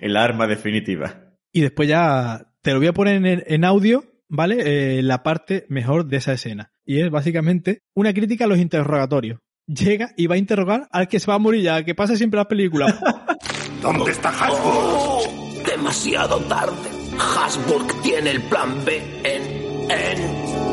El 0.00 0.16
arma 0.16 0.46
definitiva. 0.46 1.34
Y 1.52 1.61
después 1.61 1.88
ya 1.88 2.48
te 2.62 2.72
lo 2.72 2.78
voy 2.78 2.88
a 2.88 2.92
poner 2.92 3.24
en, 3.24 3.44
en 3.46 3.64
audio, 3.64 4.05
¿vale? 4.28 4.98
Eh, 4.98 5.02
la 5.02 5.22
parte 5.22 5.66
mejor 5.68 6.07
de 6.07 6.16
esa 6.16 6.32
escena. 6.32 6.74
Y 6.85 7.01
es 7.01 7.11
básicamente 7.11 7.82
una 7.95 8.12
crítica 8.12 8.45
a 8.45 8.49
los 8.49 8.59
interrogatorios. 8.59 9.41
Llega 9.66 10.11
y 10.16 10.26
va 10.26 10.35
a 10.35 10.39
interrogar 10.39 10.89
al 10.93 11.09
que 11.09 11.18
se 11.18 11.26
va 11.26 11.35
a 11.35 11.39
morir 11.39 11.62
ya, 11.62 11.82
que 11.85 11.95
pasa 11.95 12.16
siempre 12.16 12.37
en 12.37 12.41
las 12.41 12.49
películas. 12.49 12.95
¿Dónde 13.82 14.11
está 14.11 14.28
Hasburg? 14.28 14.62
Oh, 14.62 15.22
demasiado 15.66 16.39
tarde. 16.41 16.91
Hasburg 17.18 18.03
tiene 18.03 18.30
el 18.32 18.43
plan 18.43 18.85
B 18.85 19.03
en... 19.24 19.43
en... 19.91 20.18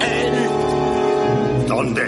en... 0.01 1.67
¿Dónde? 1.67 2.03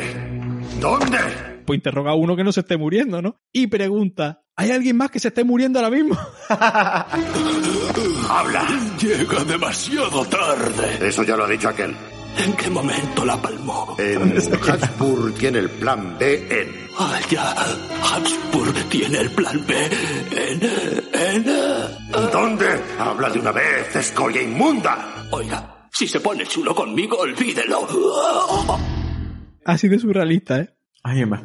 ¿Dónde? 0.81 1.17
Pues 1.65 1.77
interroga 1.77 2.11
a 2.11 2.15
uno 2.15 2.35
que 2.35 2.43
no 2.43 2.51
se 2.51 2.59
esté 2.59 2.75
muriendo, 2.75 3.21
¿no? 3.21 3.39
Y 3.53 3.67
pregunta, 3.67 4.43
¿hay 4.57 4.71
alguien 4.71 4.97
más 4.97 5.09
que 5.11 5.19
se 5.19 5.29
esté 5.29 5.45
muriendo 5.45 5.79
ahora 5.79 5.95
mismo? 5.95 6.17
Habla. 8.29 8.67
Llega 8.99 9.43
demasiado 9.45 10.25
tarde. 10.25 11.07
Eso 11.07 11.23
ya 11.23 11.37
lo 11.37 11.45
ha 11.45 11.49
dicho 11.49 11.69
aquel. 11.69 11.95
¿En 12.37 12.53
qué 12.53 12.69
momento 12.69 13.25
la 13.25 13.41
palmó? 13.41 13.95
En 13.99 14.37
Habsburg 14.37 15.33
tiene 15.35 15.59
el 15.59 15.69
plan 15.69 16.17
B 16.17 16.47
en... 16.49 16.87
Ah, 16.97 17.19
ya. 17.29 17.51
Habsburg 17.51 18.73
tiene 18.89 19.19
el 19.19 19.31
plan 19.31 19.65
B 19.65 19.75
en... 20.31 20.61
en... 21.13 21.45
¿Dónde? 22.31 22.65
Habla 22.99 23.29
de 23.29 23.39
una 23.39 23.51
vez, 23.51 23.95
escoria 23.95 24.41
inmunda. 24.41 25.27
Oiga, 25.31 25.87
si 25.91 26.07
se 26.07 26.19
pone 26.19 26.45
chulo 26.45 26.73
conmigo, 26.75 27.17
olvídelo. 27.17 27.87
Así 29.65 29.87
de 29.87 29.99
surrealista, 29.99 30.59
¿eh? 30.59 30.72
Ay. 31.05 31.25
Me 31.25 31.37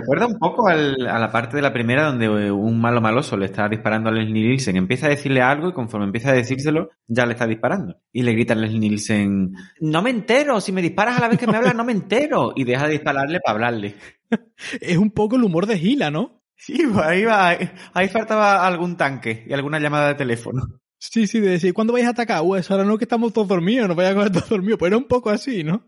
recuerda 0.00 0.26
un 0.26 0.38
poco 0.38 0.68
al- 0.68 1.06
a 1.06 1.18
la 1.18 1.30
parte 1.30 1.56
de 1.56 1.62
la 1.62 1.72
primera 1.72 2.04
donde 2.06 2.26
eh, 2.26 2.50
un 2.50 2.80
malo 2.80 3.00
maloso 3.00 3.36
le 3.36 3.46
está 3.46 3.68
disparando 3.68 4.08
a 4.08 4.12
Leslie 4.12 4.32
Nielsen. 4.48 4.76
Empieza 4.76 5.06
a 5.06 5.10
decirle 5.10 5.40
algo 5.42 5.68
y 5.68 5.72
conforme 5.72 6.06
empieza 6.06 6.30
a 6.30 6.34
decírselo, 6.34 6.90
ya 7.06 7.24
le 7.26 7.32
está 7.32 7.46
disparando. 7.46 7.96
Y 8.12 8.22
le 8.22 8.32
grita 8.32 8.54
a 8.54 8.56
Leslie 8.56 8.78
Nielsen, 8.80 9.52
no 9.80 10.02
me 10.02 10.10
entero, 10.10 10.60
si 10.60 10.72
me 10.72 10.82
disparas 10.82 11.16
a 11.18 11.20
la 11.20 11.28
vez 11.28 11.38
que 11.38 11.46
me 11.46 11.56
hablas, 11.56 11.74
no 11.74 11.84
me 11.84 11.92
entero. 11.92 12.52
Y 12.56 12.64
deja 12.64 12.86
de 12.86 12.92
dispararle 12.94 13.40
para 13.40 13.54
hablarle. 13.54 13.94
Es 14.80 14.96
un 14.96 15.10
poco 15.12 15.36
el 15.36 15.44
humor 15.44 15.66
de 15.66 15.78
Gila, 15.78 16.10
¿no? 16.10 16.42
Sí, 16.56 16.82
pues 16.92 17.04
ahí 17.06 17.24
va. 17.24 17.56
Ahí 17.94 18.08
faltaba 18.08 18.66
algún 18.66 18.96
tanque 18.96 19.44
y 19.46 19.52
alguna 19.52 19.78
llamada 19.78 20.08
de 20.08 20.14
teléfono. 20.16 20.62
Sí, 20.98 21.26
sí, 21.26 21.40
de 21.40 21.50
decir, 21.50 21.74
¿cuándo 21.74 21.92
vais 21.92 22.06
a 22.06 22.10
atacar? 22.10 22.42
Pues 22.42 22.70
ahora 22.70 22.84
no 22.84 22.96
que 22.98 23.04
estamos 23.04 23.32
todos 23.32 23.48
dormidos, 23.48 23.88
no 23.88 23.94
vais 23.94 24.10
a 24.10 24.14
coger 24.14 24.32
todos 24.32 24.48
dormidos. 24.48 24.78
Pues 24.78 24.90
era 24.90 24.96
un 24.96 25.04
poco 25.04 25.30
así, 25.30 25.62
¿no? 25.62 25.84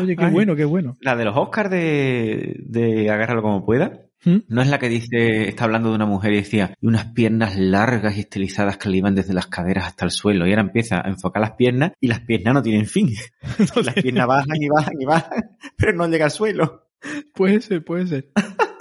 Oye, 0.00 0.16
qué 0.16 0.24
Ay. 0.24 0.32
bueno, 0.32 0.54
qué 0.56 0.64
bueno. 0.64 0.96
La 1.00 1.16
de 1.16 1.24
los 1.24 1.36
Oscars 1.36 1.70
de, 1.70 2.56
de 2.66 3.10
Agárralo 3.10 3.42
como 3.42 3.64
pueda. 3.64 4.06
¿Mm? 4.24 4.36
No 4.48 4.62
es 4.62 4.68
la 4.68 4.78
que 4.78 4.88
dice, 4.88 5.48
está 5.48 5.64
hablando 5.64 5.88
de 5.88 5.96
una 5.96 6.06
mujer 6.06 6.32
y 6.32 6.36
decía, 6.36 6.74
y 6.80 6.86
unas 6.86 7.06
piernas 7.06 7.56
largas 7.56 8.16
y 8.16 8.20
estilizadas 8.20 8.76
que 8.76 8.88
le 8.88 8.98
iban 8.98 9.14
desde 9.14 9.34
las 9.34 9.46
caderas 9.46 9.86
hasta 9.86 10.04
el 10.04 10.10
suelo. 10.10 10.46
Y 10.46 10.50
ahora 10.50 10.62
empieza 10.62 11.00
a 11.04 11.08
enfocar 11.08 11.40
las 11.40 11.52
piernas 11.52 11.92
y 12.00 12.08
las 12.08 12.20
piernas 12.20 12.54
no 12.54 12.62
tienen 12.62 12.86
fin. 12.86 13.10
las 13.84 13.94
piernas 13.94 14.26
bajan 14.26 14.56
y 14.62 14.68
bajan 14.68 14.94
y 15.00 15.04
bajan, 15.04 15.58
pero 15.76 15.92
no 15.94 16.08
llega 16.08 16.26
al 16.26 16.30
suelo. 16.30 16.88
Puede 17.34 17.60
ser, 17.60 17.84
puede 17.84 18.06
ser. 18.06 18.30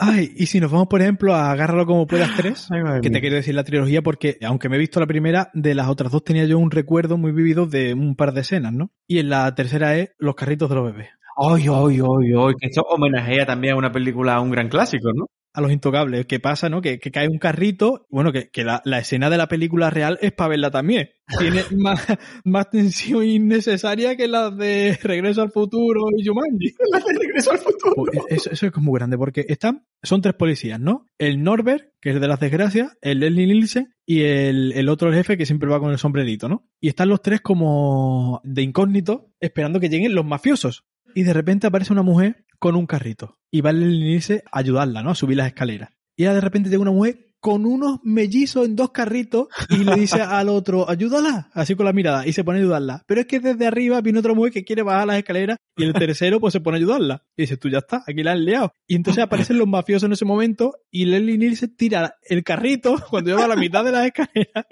Ay, 0.04 0.34
y 0.36 0.48
si 0.48 0.60
nos 0.60 0.72
vamos, 0.72 0.88
por 0.88 1.00
ejemplo, 1.00 1.36
a 1.36 1.52
Agárralo 1.52 1.86
como 1.86 2.08
puedas 2.08 2.32
3, 2.36 2.68
Ay, 2.72 2.82
madre 2.82 3.02
que 3.02 3.12
te 3.12 3.22
quiero 3.22 3.36
decir 3.36 3.54
la 3.54 3.64
trilogía 3.64 4.02
porque, 4.02 4.40
aunque 4.42 4.68
me 4.68 4.78
he 4.78 4.80
visto 4.80 5.00
la 5.00 5.06
primera, 5.06 5.52
de 5.54 5.76
las 5.76 5.90
otras 5.90 6.12
dos 6.12 6.24
tenía 6.24 6.46
yo 6.46 6.58
un 6.58 6.72
recuerdo 6.72 7.20
muy 7.20 7.32
vivido 7.32 7.68
de 7.68 7.94
un 7.94 8.16
par 8.16 8.34
de 8.34 8.42
escenas, 8.42 8.74
¿no? 8.74 8.92
Y 9.06 9.20
en 9.20 9.30
la 9.30 9.54
tercera 9.54 9.96
es 9.96 10.10
Los 10.18 10.34
carritos 10.34 10.70
de 10.70 10.76
los 10.76 10.92
bebés. 10.92 11.10
Ay, 11.38 11.66
ay, 11.68 12.00
ay, 12.00 12.34
ay, 12.38 12.54
que 12.60 12.68
esto 12.68 12.82
homenajea 12.82 13.46
también 13.46 13.74
a 13.74 13.78
una 13.78 13.92
película, 13.92 14.36
a 14.36 14.42
un 14.42 14.52
gran 14.52 14.70
clásico, 14.70 15.12
¿no? 15.14 15.28
A 15.54 15.60
los 15.60 15.72
intocables. 15.72 16.26
¿Qué 16.28 16.40
pasa, 16.40 16.70
no? 16.70 16.82
Que, 16.82 16.98
que 17.00 17.12
cae 17.12 17.28
un 17.28 17.38
carrito. 17.38 18.06
Bueno, 18.10 18.32
que, 18.32 18.50
que 18.50 18.64
la, 18.64 18.82
la 18.86 19.00
escena 19.00 19.30
de 19.30 19.38
la 19.38 19.50
película 19.50 19.90
real 19.90 20.18
es 20.22 20.32
para 20.32 20.50
verla 20.50 20.72
también. 20.72 21.10
Tiene 21.38 21.64
más, 21.78 22.06
más 22.46 22.70
tensión 22.70 23.26
innecesaria 23.26 24.16
que 24.16 24.30
la 24.30 24.50
de 24.50 24.98
Regreso 25.02 25.42
al 25.42 25.52
Futuro 25.52 26.04
y 26.18 26.26
Jumanji. 26.26 26.74
La 26.92 27.00
de 27.00 27.20
regreso 27.20 27.52
al 27.52 27.58
futuro. 27.58 27.96
Pues 27.96 28.20
eso, 28.30 28.50
eso 28.52 28.66
es 28.66 28.78
muy 28.78 28.98
grande, 28.98 29.18
porque 29.18 29.46
están, 29.48 29.86
son 30.04 30.22
tres 30.22 30.36
policías, 30.36 30.80
¿no? 30.80 31.08
El 31.18 31.44
Norbert, 31.44 31.92
que 32.00 32.12
es 32.12 32.22
de 32.22 32.28
las 32.28 32.40
desgracias, 32.40 32.98
el 33.02 33.20
Leslie 33.20 33.48
Nielsen 33.48 33.94
y 34.06 34.22
el, 34.24 34.74
el 34.74 34.90
otro 34.90 35.10
el 35.10 35.16
jefe 35.16 35.38
que 35.38 35.46
siempre 35.46 35.70
va 35.70 35.80
con 35.80 35.92
el 35.92 35.98
sombrerito, 35.98 36.50
¿no? 36.50 36.68
Y 36.80 36.90
están 36.90 37.10
los 37.10 37.22
tres 37.22 37.42
como 37.42 38.42
de 38.44 38.62
incógnito, 38.62 39.32
esperando 39.40 39.80
que 39.80 39.90
lleguen 39.90 40.16
los 40.16 40.26
mafiosos. 40.26 40.86
Y 41.16 41.24
de 41.24 41.34
repente 41.34 41.68
aparece 41.68 41.94
una 41.94 42.02
mujer 42.02 42.46
con 42.60 42.76
un 42.76 42.86
carrito. 42.86 43.40
Y 43.50 43.62
va 43.62 43.72
el 43.72 44.00
Nielsen 44.00 44.44
a 44.52 44.60
ayudarla, 44.60 45.04
¿no? 45.04 45.12
A 45.12 45.16
subir 45.16 45.38
las 45.38 45.48
escaleras. 45.48 45.90
Y 46.16 46.26
ahora 46.26 46.36
de 46.36 46.42
repente 46.42 46.70
llega 46.70 46.82
una 46.82 46.92
mujer 46.92 47.31
con 47.42 47.66
unos 47.66 48.00
mellizos 48.04 48.66
en 48.66 48.76
dos 48.76 48.92
carritos 48.92 49.48
y 49.70 49.84
le 49.84 49.96
dice 49.96 50.22
al 50.22 50.48
otro, 50.48 50.90
ayúdala, 50.90 51.50
así 51.54 51.76
con 51.76 51.86
la 51.86 51.92
mirada, 51.92 52.26
y 52.26 52.34
se 52.34 52.44
pone 52.44 52.60
a 52.60 52.62
ayudarla. 52.62 53.04
Pero 53.08 53.22
es 53.22 53.28
que 53.28 53.40
desde 53.40 53.68
arriba 53.68 54.00
viene 54.00 54.20
otra 54.20 54.34
mujer 54.34 54.54
que 54.54 54.64
quiere 54.64 54.84
bajar 54.84 55.08
las 55.08 55.18
escaleras 55.18 55.58
y 55.76 55.84
el 55.84 55.94
tercero 55.94 56.40
pues 56.40 56.54
se 56.54 56.62
pone 56.62 56.78
a 56.78 56.80
ayudarla. 56.80 57.24
Y 57.36 57.44
dice, 57.44 57.58
tú 57.58 57.68
ya 57.68 57.80
está, 57.80 58.04
aquí 58.08 58.24
la 58.24 58.34
has 58.34 58.40
liado. 58.40 58.72
Y 58.88 58.96
entonces 58.96 59.24
aparecen 59.24 59.58
los 59.58 59.68
mafiosos 59.68 60.08
en 60.08 60.14
ese 60.14 60.24
momento 60.24 60.76
y 60.92 61.06
Leslie 61.06 61.38
Nielsen 61.38 61.76
tira 61.76 62.16
el 62.30 62.44
carrito 62.44 62.96
cuando 63.10 63.32
lleva 63.32 63.46
a 63.46 63.50
la 63.50 63.56
mitad 63.56 63.84
de 63.84 63.92
las 63.92 64.06
escaleras, 64.06 64.66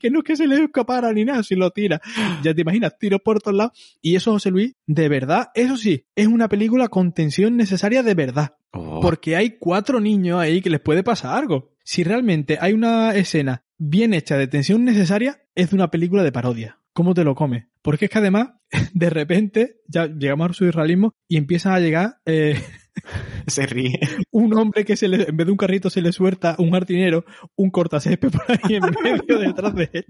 que 0.00 0.10
no 0.10 0.20
es 0.20 0.24
que 0.24 0.36
se 0.36 0.46
le 0.46 0.64
escapara 0.64 1.12
ni 1.12 1.24
nada, 1.24 1.42
si 1.42 1.54
lo 1.54 1.70
tira. 1.70 2.00
Ya 2.42 2.54
te 2.54 2.62
imaginas, 2.62 2.98
tiros 2.98 3.20
por 3.22 3.40
todos 3.40 3.56
lados. 3.56 3.98
Y 4.00 4.16
eso, 4.16 4.32
José 4.32 4.50
Luis, 4.50 4.72
de 4.86 5.08
verdad, 5.08 5.48
eso 5.54 5.76
sí, 5.76 6.06
es 6.16 6.26
una 6.26 6.48
película 6.48 6.88
con 6.88 7.12
tensión 7.12 7.56
necesaria 7.56 8.02
de 8.02 8.14
verdad. 8.14 8.54
Oh. 8.74 9.00
Porque 9.00 9.36
hay 9.36 9.58
cuatro 9.58 10.00
niños 10.00 10.40
ahí 10.40 10.60
que 10.60 10.70
les 10.70 10.80
puede 10.80 11.02
pasar 11.02 11.36
algo. 11.36 11.72
Si 11.84 12.04
realmente 12.04 12.58
hay 12.60 12.72
una 12.72 13.14
escena 13.14 13.64
bien 13.78 14.14
hecha 14.14 14.36
de 14.36 14.46
tensión 14.46 14.84
necesaria, 14.84 15.42
es 15.54 15.70
de 15.70 15.76
una 15.76 15.90
película 15.90 16.22
de 16.22 16.32
parodia. 16.32 16.80
¿Cómo 16.92 17.14
te 17.14 17.24
lo 17.24 17.34
comes? 17.34 17.66
Porque 17.82 18.06
es 18.06 18.10
que 18.10 18.18
además, 18.18 18.50
de 18.94 19.10
repente, 19.10 19.80
ya 19.88 20.06
llegamos 20.06 20.50
a 20.50 20.54
su 20.54 20.66
israelismo 20.66 21.12
y 21.28 21.36
empiezan 21.36 21.72
a 21.72 21.80
llegar 21.80 22.18
eh, 22.24 22.60
Se 23.46 23.66
ríe. 23.66 23.98
un 24.30 24.54
hombre 24.54 24.84
que 24.84 24.96
se 24.96 25.08
le, 25.08 25.28
en 25.28 25.36
vez 25.36 25.46
de 25.46 25.52
un 25.52 25.58
carrito 25.58 25.90
se 25.90 26.00
le 26.00 26.12
suelta 26.12 26.54
un 26.58 26.70
jardinero, 26.70 27.24
un 27.56 27.70
cortacésped 27.70 28.30
por 28.32 28.44
ahí 28.48 28.76
en 28.76 28.82
medio 29.02 29.38
detrás 29.38 29.74
de 29.74 29.90
él. 29.92 30.06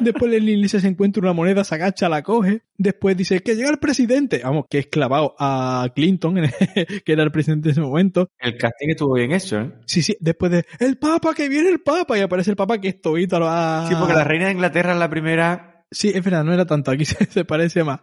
Después 0.00 0.42
Nielsen 0.42 0.80
se 0.80 0.88
encuentra 0.88 1.22
una 1.22 1.32
moneda, 1.32 1.64
se 1.64 1.74
agacha, 1.74 2.08
la 2.08 2.22
coge. 2.22 2.62
Después 2.76 3.16
dice 3.16 3.40
que 3.40 3.54
llega 3.54 3.70
el 3.70 3.78
presidente. 3.78 4.40
Vamos, 4.42 4.66
que 4.68 4.78
es 4.78 4.86
clavado 4.86 5.34
a 5.38 5.88
Clinton, 5.94 6.34
que 7.04 7.12
era 7.12 7.22
el 7.22 7.30
presidente 7.30 7.68
en 7.68 7.72
ese 7.72 7.80
momento. 7.80 8.30
El 8.38 8.56
casting 8.56 8.88
estuvo 8.88 9.14
bien 9.14 9.32
hecho, 9.32 9.60
¿eh? 9.60 9.72
Sí, 9.86 10.02
sí, 10.02 10.16
después 10.20 10.50
de 10.50 10.64
el 10.80 10.96
Papa, 10.98 11.34
que 11.34 11.48
viene 11.48 11.68
el 11.68 11.80
Papa, 11.80 12.18
y 12.18 12.20
aparece 12.22 12.50
el 12.50 12.56
Papa 12.56 12.80
que 12.80 12.88
es 12.88 13.00
todito 13.00 13.38
a... 13.42 13.86
Sí, 13.88 13.94
porque 13.98 14.14
la 14.14 14.24
reina 14.24 14.46
de 14.46 14.52
Inglaterra 14.52 14.92
en 14.92 14.98
la 14.98 15.10
primera 15.10 15.73
Sí, 15.90 16.10
es 16.12 16.24
verdad, 16.24 16.42
no 16.44 16.52
era 16.52 16.66
tanto, 16.66 16.90
aquí 16.90 17.04
se, 17.04 17.24
se 17.26 17.44
parece 17.44 17.84
más. 17.84 18.00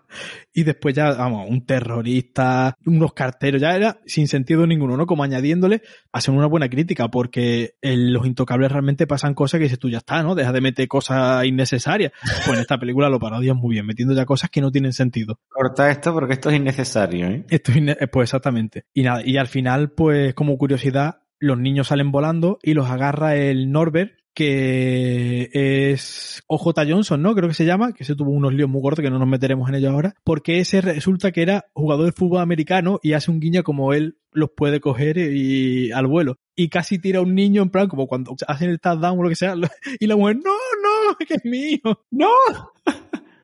Y 0.53 0.63
después 0.63 0.95
ya, 0.95 1.13
vamos, 1.13 1.49
un 1.49 1.65
terrorista, 1.65 2.75
unos 2.86 3.13
carteros, 3.13 3.61
ya 3.61 3.75
era 3.75 3.99
sin 4.05 4.27
sentido 4.27 4.65
ninguno, 4.65 4.97
¿no? 4.97 5.05
Como 5.05 5.23
añadiéndole, 5.23 5.82
hacen 6.11 6.36
una 6.36 6.45
buena 6.47 6.69
crítica, 6.69 7.09
porque 7.09 7.75
en 7.82 8.13
Los 8.13 8.25
Intocables 8.25 8.71
realmente 8.71 9.07
pasan 9.07 9.34
cosas 9.34 9.57
que 9.59 9.63
dices 9.65 9.79
tú 9.79 9.89
ya 9.89 9.99
está, 9.99 10.23
¿no? 10.23 10.36
Deja 10.36 10.51
de 10.51 10.61
meter 10.61 10.88
cosas 10.88 11.45
innecesarias. 11.45 12.11
Pues 12.45 12.49
en 12.55 12.59
esta 12.61 12.77
película 12.79 13.09
lo 13.09 13.19
parodian 13.19 13.57
muy 13.57 13.73
bien, 13.73 13.86
metiendo 13.86 14.13
ya 14.13 14.25
cosas 14.25 14.49
que 14.49 14.61
no 14.61 14.71
tienen 14.71 14.93
sentido. 14.93 15.39
Corta 15.49 15.89
esto 15.91 16.13
porque 16.13 16.34
esto 16.34 16.49
es 16.49 16.57
innecesario, 16.57 17.27
¿eh? 17.27 17.45
Esto 17.49 17.71
es 17.71 17.77
inne- 17.77 18.09
pues 18.11 18.27
exactamente. 18.27 18.86
Y 18.93 19.03
nada, 19.03 19.21
y 19.25 19.38
al 19.38 19.47
final, 19.47 19.91
pues 19.91 20.34
como 20.34 20.57
curiosidad, 20.57 21.23
los 21.39 21.57
niños 21.57 21.88
salen 21.88 22.11
volando 22.11 22.59
y 22.61 22.73
los 22.73 22.89
agarra 22.89 23.36
el 23.36 23.71
Norbert, 23.71 24.13
que 24.34 25.49
es 25.53 26.41
OJ 26.47 26.73
Johnson, 26.88 27.21
¿no? 27.21 27.36
Creo 27.36 27.49
que 27.49 27.55
se 27.55 27.65
llama, 27.65 27.93
que 27.93 28.03
se 28.03 28.15
tuvo 28.15 28.32
unos 28.32 28.53
líos 28.53 28.69
muy 28.69 28.82
gordos 28.82 29.03
que 29.03 29.09
no 29.09 29.19
nos 29.19 29.27
meteremos 29.27 29.67
en 29.69 29.75
ello 29.75 29.91
ahora, 29.91 30.15
porque 30.23 30.59
ese 30.59 30.82
resulta 30.82 31.32
que 31.32 31.41
era 31.41 31.65
jugador 31.73 32.05
de 32.05 32.11
fútbol 32.11 32.41
americano 32.41 32.99
y 33.03 33.13
hace 33.13 33.32
un 33.32 33.39
guiño 33.39 33.63
como 33.63 33.93
él 33.93 34.17
los 34.32 34.51
puede 34.55 34.79
coger 34.79 35.17
y 35.17 35.91
al 35.91 36.07
vuelo. 36.07 36.38
Y 36.55 36.69
casi 36.69 36.99
tira 36.99 37.19
a 37.19 37.23
un 37.23 37.36
niño 37.36 37.61
en 37.61 37.69
plan 37.69 37.88
como 37.88 38.07
cuando 38.07 38.36
hacen 38.47 38.69
el 38.69 38.79
touchdown 38.79 39.19
o 39.19 39.23
lo 39.23 39.29
que 39.29 39.36
sea, 39.36 39.55
y 39.99 40.07
la 40.07 40.15
mujer, 40.15 40.38
no, 40.38 40.51
no, 40.51 41.17
que 41.17 41.36
es 41.36 41.45
mío, 41.45 41.79
no. 42.11 42.29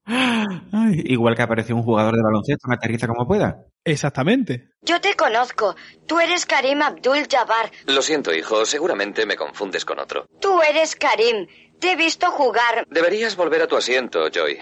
Igual 1.03 1.35
que 1.35 1.41
apareció 1.41 1.75
un 1.75 1.83
jugador 1.83 2.15
de 2.15 2.23
baloncesto, 2.23 2.67
me 2.67 2.75
aterriza 2.75 3.07
como 3.07 3.27
pueda. 3.27 3.65
Exactamente. 3.87 4.67
Yo 4.81 4.99
te 4.99 5.15
conozco. 5.15 5.75
Tú 6.05 6.19
eres 6.19 6.45
Karim 6.45 6.81
Abdul 6.81 7.25
Jabbar. 7.29 7.71
Lo 7.85 8.01
siento, 8.01 8.33
hijo, 8.33 8.65
seguramente 8.65 9.25
me 9.25 9.37
confundes 9.37 9.85
con 9.85 9.97
otro. 9.97 10.27
Tú 10.41 10.61
eres 10.61 10.95
Karim. 10.95 11.47
Te 11.79 11.93
he 11.93 11.95
visto 11.95 12.29
jugar. 12.31 12.85
Deberías 12.89 13.37
volver 13.37 13.61
a 13.61 13.67
tu 13.67 13.77
asiento, 13.77 14.29
Joy. 14.29 14.59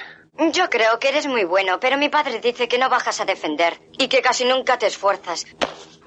Yo 0.52 0.70
creo 0.70 1.00
que 1.00 1.10
eres 1.10 1.26
muy 1.28 1.44
bueno, 1.44 1.80
pero 1.80 1.98
mi 1.98 2.10
padre 2.10 2.40
dice 2.40 2.68
que 2.68 2.78
no 2.78 2.88
bajas 2.90 3.20
a 3.20 3.26
defender 3.26 3.74
y 3.98 4.10
que 4.10 4.22
casi 4.22 4.46
nunca 4.46 4.78
te 4.78 4.86
esfuerzas. 4.86 5.46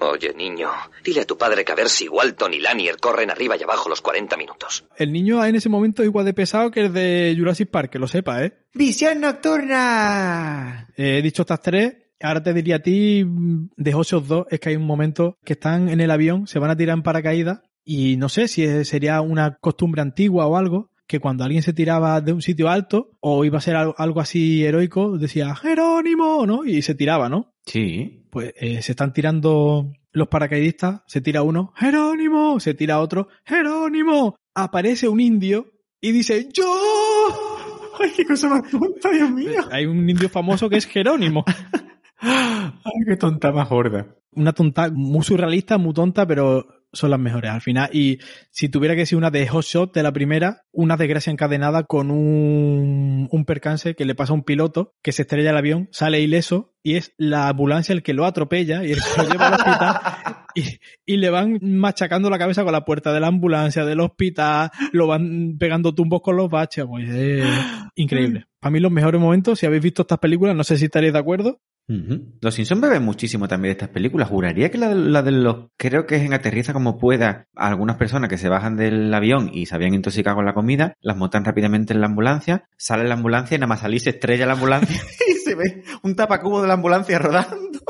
Oye, 0.00 0.32
niño, 0.34 0.70
dile 1.02 1.22
a 1.22 1.26
tu 1.26 1.36
padre 1.36 1.64
que 1.64 1.72
a 1.72 1.74
ver 1.74 1.88
si 1.88 2.08
Walton 2.08 2.54
y 2.54 2.60
Lanier 2.60 2.98
corren 2.98 3.30
arriba 3.30 3.56
y 3.56 3.64
abajo 3.64 3.88
los 3.88 4.00
40 4.00 4.36
minutos. 4.36 4.84
El 4.96 5.12
niño 5.12 5.44
en 5.44 5.56
ese 5.56 5.68
momento 5.68 6.02
es 6.02 6.06
igual 6.06 6.24
de 6.24 6.34
pesado 6.34 6.70
que 6.70 6.80
el 6.82 6.92
de 6.92 7.34
Jurassic 7.36 7.68
Park, 7.68 7.90
que 7.90 7.98
lo 7.98 8.06
sepa, 8.06 8.44
¿eh? 8.44 8.52
¡Visión 8.74 9.20
nocturna! 9.20 10.86
Eh, 10.96 11.18
he 11.18 11.22
dicho 11.22 11.42
estas 11.42 11.62
tres. 11.62 11.94
Ahora 12.20 12.42
te 12.42 12.52
diría 12.52 12.76
a 12.76 12.82
ti, 12.82 13.24
mm, 13.24 13.70
de 13.76 13.94
Ocean 13.94 14.26
2, 14.26 14.46
es 14.50 14.60
que 14.60 14.70
hay 14.70 14.76
un 14.76 14.86
momento 14.86 15.38
que 15.44 15.54
están 15.54 15.88
en 15.88 16.00
el 16.00 16.10
avión, 16.10 16.46
se 16.46 16.58
van 16.58 16.70
a 16.70 16.76
tirar 16.76 16.96
en 16.96 17.02
paracaídas 17.02 17.60
y 17.84 18.16
no 18.16 18.28
sé 18.28 18.48
si 18.48 18.84
sería 18.84 19.20
una 19.20 19.56
costumbre 19.60 20.02
antigua 20.02 20.46
o 20.46 20.56
algo, 20.56 20.90
que 21.06 21.20
cuando 21.20 21.42
alguien 21.42 21.62
se 21.62 21.72
tiraba 21.72 22.20
de 22.20 22.34
un 22.34 22.42
sitio 22.42 22.68
alto 22.68 23.16
o 23.20 23.44
iba 23.44 23.56
a 23.58 23.62
ser 23.62 23.76
algo, 23.76 23.94
algo 23.96 24.20
así 24.20 24.62
heroico, 24.62 25.16
decía 25.16 25.54
Jerónimo, 25.54 26.46
¿no? 26.46 26.66
Y 26.66 26.82
se 26.82 26.94
tiraba, 26.94 27.30
¿no? 27.30 27.54
Sí. 27.64 28.26
Pues 28.30 28.52
eh, 28.56 28.82
se 28.82 28.92
están 28.92 29.14
tirando 29.14 29.90
los 30.12 30.28
paracaidistas, 30.28 31.00
se 31.06 31.22
tira 31.22 31.42
uno, 31.42 31.72
Jerónimo, 31.76 32.60
se 32.60 32.74
tira 32.74 33.00
otro, 33.00 33.28
Jerónimo, 33.46 34.36
aparece 34.54 35.08
un 35.08 35.20
indio 35.20 35.72
y 36.00 36.12
dice, 36.12 36.48
yo. 36.52 36.66
¡Ay, 37.98 38.12
qué 38.14 38.24
cosa 38.26 38.48
más 38.48 38.70
tonta, 38.70 39.10
Dios 39.10 39.30
mío! 39.30 39.66
Hay 39.72 39.86
un 39.86 40.08
indio 40.08 40.28
famoso 40.28 40.68
que 40.68 40.76
es 40.76 40.86
Jerónimo. 40.86 41.44
¡Ay, 42.20 43.04
qué 43.06 43.16
tonta 43.16 43.52
más 43.52 43.68
gorda! 43.68 44.06
Una 44.32 44.52
tonta 44.52 44.90
muy 44.92 45.22
surrealista, 45.24 45.78
muy 45.78 45.94
tonta, 45.94 46.26
pero 46.26 46.66
son 46.92 47.10
las 47.10 47.20
mejores 47.20 47.50
al 47.50 47.60
final. 47.60 47.90
Y 47.92 48.18
si 48.50 48.68
tuviera 48.68 48.96
que 48.96 49.06
ser 49.06 49.18
una 49.18 49.30
de 49.30 49.46
Hot 49.48 49.64
Shot 49.64 49.94
de 49.94 50.02
la 50.02 50.12
primera, 50.12 50.62
una 50.72 50.96
desgracia 50.96 51.30
encadenada 51.30 51.84
con 51.84 52.10
un, 52.10 53.28
un 53.30 53.44
percance 53.44 53.94
que 53.94 54.04
le 54.04 54.14
pasa 54.14 54.32
a 54.32 54.36
un 54.36 54.42
piloto 54.42 54.94
que 55.02 55.12
se 55.12 55.22
estrella 55.22 55.50
el 55.50 55.56
avión, 55.56 55.88
sale 55.92 56.20
ileso 56.20 56.74
y 56.82 56.96
es 56.96 57.12
la 57.18 57.48
ambulancia 57.48 57.92
el 57.92 58.02
que 58.02 58.14
lo 58.14 58.24
atropella 58.24 58.84
y 58.84 58.92
el 58.92 58.98
que 58.98 59.22
lo 59.22 59.28
lleva 59.28 59.48
al 59.48 59.54
hospital 59.54 60.00
y, 60.54 60.62
y 61.04 61.16
le 61.18 61.30
van 61.30 61.58
machacando 61.62 62.30
la 62.30 62.38
cabeza 62.38 62.64
con 62.64 62.72
la 62.72 62.84
puerta 62.84 63.12
de 63.12 63.20
la 63.20 63.28
ambulancia, 63.28 63.84
del 63.84 64.00
hospital, 64.00 64.70
lo 64.92 65.06
van 65.06 65.56
pegando 65.58 65.94
tumbos 65.94 66.22
con 66.22 66.36
los 66.36 66.48
baches. 66.48 66.86
Pues 66.86 67.08
es 67.08 67.44
increíble. 67.96 68.46
Para 68.60 68.72
mí 68.72 68.80
los 68.80 68.92
mejores 68.92 69.20
momentos, 69.20 69.58
si 69.58 69.66
habéis 69.66 69.82
visto 69.82 70.02
estas 70.02 70.18
películas, 70.18 70.56
no 70.56 70.64
sé 70.64 70.78
si 70.78 70.86
estaréis 70.86 71.12
de 71.12 71.18
acuerdo, 71.18 71.60
Los 72.42 72.54
Simpsons 72.54 72.82
beben 72.82 73.02
muchísimo 73.02 73.48
también 73.48 73.70
de 73.70 73.72
estas 73.72 73.88
películas. 73.88 74.28
Juraría 74.28 74.70
que 74.70 74.76
la, 74.76 74.94
la 74.94 75.22
de 75.22 75.32
los, 75.32 75.68
creo 75.78 76.04
que 76.04 76.16
es 76.16 76.22
en 76.22 76.34
Aterriza 76.34 76.74
como 76.74 76.98
pueda, 76.98 77.46
algunas 77.56 77.96
personas 77.96 78.28
que 78.28 78.36
se 78.36 78.50
bajan 78.50 78.76
del 78.76 79.12
avión 79.14 79.50
y 79.52 79.64
se 79.64 79.74
habían 79.74 79.94
intoxicado 79.94 80.36
con 80.36 80.44
la 80.44 80.52
comida, 80.52 80.94
las 81.00 81.16
montan 81.16 81.46
rápidamente 81.46 81.94
en 81.94 82.02
la 82.02 82.06
ambulancia, 82.06 82.68
sale 82.76 83.08
la 83.08 83.14
ambulancia 83.14 83.54
y 83.54 83.58
nada 83.58 83.68
más 83.68 83.80
salir 83.80 84.00
se 84.02 84.10
estrella 84.10 84.44
la 84.44 84.52
ambulancia 84.52 85.00
y 85.28 85.32
se 85.32 85.54
ve 85.54 85.82
un 86.02 86.14
tapacubo 86.14 86.60
de 86.60 86.68
la 86.68 86.74
ambulancia 86.74 87.18
rodando. 87.18 87.80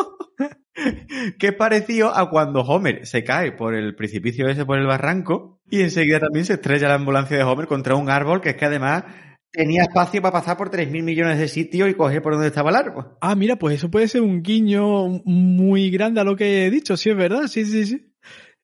que 1.38 1.48
es 1.48 1.54
parecido 1.54 2.16
a 2.16 2.30
cuando 2.30 2.60
Homer 2.60 3.06
se 3.06 3.24
cae 3.24 3.52
por 3.52 3.74
el 3.74 3.96
precipicio 3.96 4.48
ese 4.48 4.64
por 4.64 4.78
el 4.78 4.86
barranco 4.86 5.60
y 5.68 5.80
enseguida 5.82 6.20
también 6.20 6.44
se 6.44 6.54
estrella 6.54 6.88
la 6.88 6.94
ambulancia 6.94 7.36
de 7.36 7.42
Homer 7.42 7.66
contra 7.66 7.96
un 7.96 8.10
árbol 8.10 8.40
que 8.40 8.50
es 8.50 8.56
que 8.56 8.64
además 8.64 9.04
tenía 9.50 9.82
espacio 9.82 10.22
para 10.22 10.32
pasar 10.32 10.56
por 10.56 10.70
3.000 10.70 11.02
millones 11.02 11.38
de 11.38 11.48
sitios 11.48 11.88
y 11.88 11.94
coger 11.94 12.22
por 12.22 12.32
donde 12.34 12.48
estaba 12.48 12.70
el 12.70 12.76
árbol. 12.76 13.16
Ah, 13.20 13.34
mira, 13.34 13.56
pues 13.56 13.76
eso 13.76 13.90
puede 13.90 14.08
ser 14.08 14.22
un 14.22 14.42
guiño 14.42 15.22
muy 15.24 15.90
grande 15.90 16.20
a 16.20 16.24
lo 16.24 16.36
que 16.36 16.66
he 16.66 16.70
dicho, 16.70 16.96
sí 16.96 17.10
es 17.10 17.16
verdad, 17.16 17.46
sí, 17.46 17.64
sí, 17.64 17.86
sí. 17.86 18.14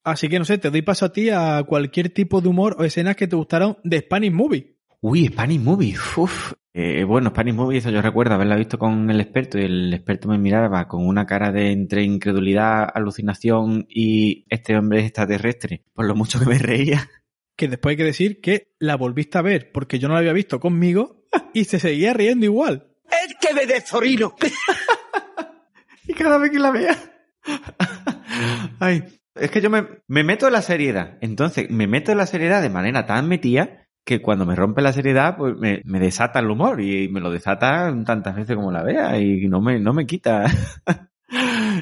Así 0.03 0.29
que 0.29 0.37
no 0.37 0.45
sé, 0.45 0.59
te 0.59 0.69
doy 0.69 0.83
paso 0.83 1.05
a 1.05 1.11
ti 1.11 1.29
a 1.31 1.63
cualquier 1.67 2.09
tipo 2.09 2.39
de 2.39 2.47
humor 2.47 2.75
o 2.77 2.83
escenas 2.83 3.15
que 3.15 3.27
te 3.27 3.35
gustaron 3.35 3.77
de 3.83 3.99
Spanish 3.99 4.31
Movie. 4.31 4.75
Uy, 5.01 5.27
Spanish 5.27 5.59
Movie, 5.59 5.95
uff. 6.17 6.53
Eh, 6.73 7.03
bueno, 7.05 7.29
Spanish 7.29 7.55
Movie, 7.55 7.77
eso 7.77 7.89
yo 7.89 8.01
recuerdo 8.01 8.35
haberla 8.35 8.55
visto 8.55 8.77
con 8.77 9.09
el 9.09 9.21
experto 9.21 9.57
y 9.57 9.63
el 9.63 9.93
experto 9.93 10.27
me 10.27 10.37
miraba 10.37 10.87
con 10.87 11.07
una 11.07 11.25
cara 11.25 11.51
de 11.51 11.71
entre 11.71 12.03
incredulidad, 12.03 12.87
alucinación 12.93 13.85
y 13.89 14.45
este 14.49 14.77
hombre 14.77 14.99
es 14.99 15.05
extraterrestre, 15.05 15.83
por 15.93 16.05
lo 16.05 16.15
mucho 16.15 16.39
que 16.39 16.45
me 16.45 16.59
reía. 16.59 17.09
Que 17.55 17.67
después 17.67 17.93
hay 17.93 17.97
que 17.97 18.03
decir 18.03 18.41
que 18.41 18.73
la 18.79 18.95
volviste 18.95 19.37
a 19.37 19.41
ver 19.41 19.71
porque 19.71 19.99
yo 19.99 20.07
no 20.07 20.13
la 20.13 20.19
había 20.19 20.33
visto 20.33 20.59
conmigo 20.59 21.25
y 21.53 21.65
se 21.65 21.79
seguía 21.79 22.13
riendo 22.13 22.45
igual. 22.45 22.87
¡Es 23.09 23.35
que 23.39 23.53
me 23.53 23.65
de 23.65 23.81
Zorino! 23.81 24.35
y 26.07 26.13
cada 26.13 26.37
vez 26.37 26.51
que 26.51 26.59
la 26.59 26.71
vea. 26.71 26.97
Ay, 28.79 29.03
es 29.35 29.51
que 29.51 29.61
yo 29.61 29.69
me, 29.69 29.87
me 30.07 30.23
meto 30.23 30.47
en 30.47 30.53
la 30.53 30.61
seriedad. 30.61 31.17
Entonces, 31.21 31.69
me 31.69 31.87
meto 31.87 32.11
en 32.11 32.17
la 32.17 32.25
seriedad 32.25 32.61
de 32.61 32.69
manera 32.69 33.05
tan 33.05 33.27
metida 33.27 33.87
que 34.05 34.21
cuando 34.21 34.45
me 34.45 34.55
rompe 34.55 34.81
la 34.81 34.93
seriedad, 34.93 35.35
pues 35.35 35.55
me, 35.57 35.81
me 35.83 35.99
desata 35.99 36.39
el 36.39 36.49
humor 36.49 36.79
y 36.79 37.09
me 37.09 37.19
lo 37.19 37.31
desata 37.31 37.93
tantas 38.05 38.35
veces 38.35 38.55
como 38.55 38.71
la 38.71 38.83
vea 38.83 39.19
y 39.19 39.47
no 39.47 39.61
me, 39.61 39.79
no 39.79 39.93
me 39.93 40.05
quita. 40.05 40.45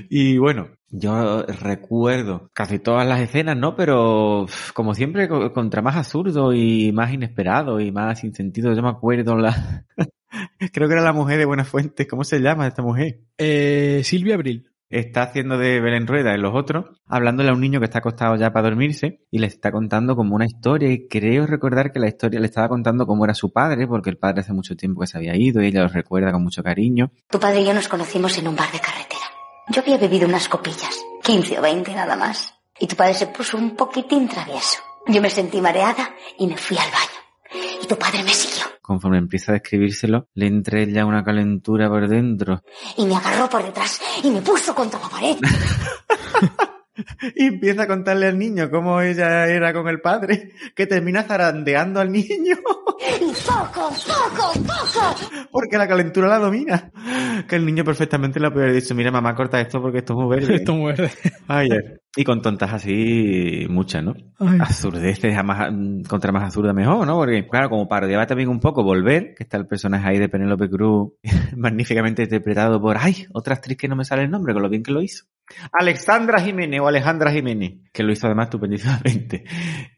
y 0.10 0.38
bueno, 0.38 0.70
yo 0.96 1.44
recuerdo 1.44 2.50
casi 2.54 2.78
todas 2.80 3.08
las 3.08 3.20
escenas, 3.20 3.58
¿no? 3.58 3.76
Pero 3.76 4.46
como 4.74 4.94
siempre, 4.94 5.28
co- 5.28 5.52
contra 5.52 5.82
más 5.82 5.96
absurdo 5.96 6.54
y 6.54 6.92
más 6.94 7.12
inesperado 7.12 7.80
y 7.80 7.92
más 7.92 8.20
sin 8.20 8.34
sentido. 8.34 8.74
Yo 8.74 8.82
me 8.84 8.90
acuerdo 8.90 9.36
la... 9.36 9.86
Creo 10.74 10.88
que 10.88 10.94
era 10.94 11.04
la 11.04 11.14
mujer 11.14 11.38
de 11.40 11.46
Buenas 11.46 11.68
Fuentes. 11.68 12.08
¿Cómo 12.08 12.24
se 12.24 12.40
llama 12.40 12.68
esta 12.68 12.82
mujer? 12.82 13.20
Eh, 13.38 14.02
Silvia 14.04 14.36
Abril. 14.36 14.70
está 14.90 15.24
haciendo 15.24 15.58
de 15.58 15.80
Belén 15.82 16.06
Rueda 16.08 16.34
en 16.36 16.42
los 16.42 16.54
otros, 16.56 16.86
hablándole 17.08 17.50
a 17.50 17.54
un 17.54 17.62
niño 17.62 17.80
que 17.80 17.86
está 17.86 18.00
acostado 18.00 18.36
ya 18.36 18.52
para 18.54 18.70
dormirse 18.70 19.22
y 19.32 19.40
le 19.40 19.48
está 19.48 19.72
contando 19.72 20.16
como 20.16 20.36
una 20.36 20.46
historia 20.46 20.92
y 20.92 21.08
creo 21.08 21.48
recordar 21.48 21.92
que 21.92 22.00
la 22.00 22.08
historia 22.08 22.40
le 22.40 22.46
estaba 22.46 22.70
contando 22.70 23.06
cómo 23.08 23.26
era 23.26 23.34
su 23.34 23.52
padre, 23.52 23.88
porque 23.88 24.12
el 24.12 24.18
padre 24.18 24.42
hace 24.42 24.54
mucho 24.54 24.76
tiempo 24.76 25.02
que 25.02 25.08
se 25.08 25.18
había 25.18 25.36
ido 25.36 25.62
y 25.64 25.68
ella 25.68 25.82
lo 25.84 25.88
recuerda 25.88 26.32
con 26.32 26.44
mucho 26.44 26.62
cariño. 26.64 27.12
Tu 27.30 27.40
padre 27.40 27.62
y 27.62 27.66
yo 27.66 27.74
nos 27.74 27.88
conocimos 27.88 28.38
en 28.38 28.48
un 28.48 28.56
bar 28.56 28.72
de 28.72 28.80
carretera. 28.80 29.20
Yo 29.70 29.82
había 29.82 29.98
bebido 29.98 30.28
unas 30.28 30.50
copillas, 30.50 31.06
15 31.24 31.60
o 31.60 31.62
20 31.62 31.96
nada 31.96 32.16
más. 32.16 32.54
Y 32.80 32.88
tu 32.88 32.96
padre 32.96 33.14
se 33.14 33.28
puso 33.28 33.58
un 33.58 33.76
poquitín 33.76 34.28
travieso. 34.28 34.80
Yo 35.08 35.22
me 35.22 35.30
sentí 35.30 35.62
mareada 35.62 36.16
y 36.38 36.48
me 36.48 36.58
fui 36.58 36.78
al 36.78 36.90
baño. 36.92 37.80
Y 37.82 37.88
tu 37.88 37.98
padre 37.98 38.24
me 38.24 38.34
siguió. 38.34 38.66
Conforme 38.82 39.18
empieza 39.18 39.52
a 39.52 39.54
describírselo, 39.54 40.28
le 40.34 40.48
entra 40.48 40.84
ya 40.84 41.06
una 41.06 41.24
calentura 41.24 41.88
por 41.88 42.08
dentro. 42.10 42.62
Y 42.98 43.06
me 43.06 43.16
agarró 43.16 43.50
por 43.50 43.64
detrás 43.64 44.02
y 44.22 44.32
me 44.32 44.42
puso 44.42 44.76
contra 44.76 45.00
la 45.00 45.10
pared. 45.10 45.38
Y 47.36 47.48
empieza 47.48 47.84
a 47.84 47.88
contarle 47.88 48.28
al 48.28 48.38
niño 48.38 48.70
cómo 48.70 49.02
ella 49.02 49.48
era 49.48 49.74
con 49.74 49.88
el 49.88 50.02
padre, 50.02 50.52
que 50.76 50.88
termina 50.88 51.24
zarandeando 51.24 52.00
al 52.00 52.12
niño. 52.12 52.58
Poco, 53.46 53.90
poco, 53.90 54.54
poco. 54.54 55.48
Porque 55.52 55.78
la 55.78 55.88
calentura 55.88 56.28
la 56.28 56.40
domina. 56.40 56.92
Que 57.48 57.56
el 57.56 57.66
niño 57.66 57.84
perfectamente 57.84 58.40
le 58.40 58.52
puede 58.52 58.68
haber 58.68 58.82
dicho, 58.82 58.96
mira 58.96 59.12
mamá, 59.12 59.36
corta 59.36 59.60
esto 59.60 59.82
porque 59.82 60.00
esto 60.00 60.14
es 60.14 60.20
muy 60.20 60.36
verde. 60.36 60.56
Esto 60.56 60.74
es 60.74 60.98
verde. 60.98 61.12
Ay, 61.48 61.70
ay. 61.72 61.98
Y 62.16 62.24
con 62.24 62.42
tontas 62.42 62.72
así, 62.72 63.66
muchas, 63.70 64.04
¿no? 64.04 64.14
Ay. 64.40 64.60
Absurdeces, 64.62 65.36
a 65.36 65.42
más, 65.42 65.74
contra 66.08 66.32
más 66.32 66.44
absurda 66.44 66.72
mejor, 66.72 67.08
¿no? 67.08 67.16
Porque, 67.16 67.48
claro, 67.48 67.70
como 67.70 67.88
parodiaba 67.88 68.28
también 68.28 68.50
un 68.50 68.60
poco 68.60 68.84
Volver, 68.84 69.34
que 69.36 69.44
está 69.44 69.58
el 69.58 69.66
personaje 69.66 70.08
ahí 70.08 70.20
de 70.20 70.30
Penélope 70.30 70.70
Cruz, 70.70 71.14
magníficamente 71.58 72.24
interpretado 72.24 72.80
por, 72.80 72.98
ay, 72.98 73.26
otra 73.34 73.56
actriz 73.56 73.78
que 73.78 73.88
no 73.88 73.96
me 73.96 74.06
sale 74.06 74.24
el 74.24 74.30
nombre, 74.30 74.54
con 74.54 74.62
lo 74.62 74.70
bien 74.70 74.84
que 74.84 74.92
lo 74.92 75.02
hizo. 75.02 75.26
Alexandra 75.72 76.40
Jiménez 76.40 76.80
o 76.82 76.88
Alejandra 76.88 77.32
Jiménez, 77.32 77.80
que 77.92 78.04
lo 78.04 78.12
hizo 78.12 78.28
además 78.28 78.48
estupendísimamente. 78.48 79.44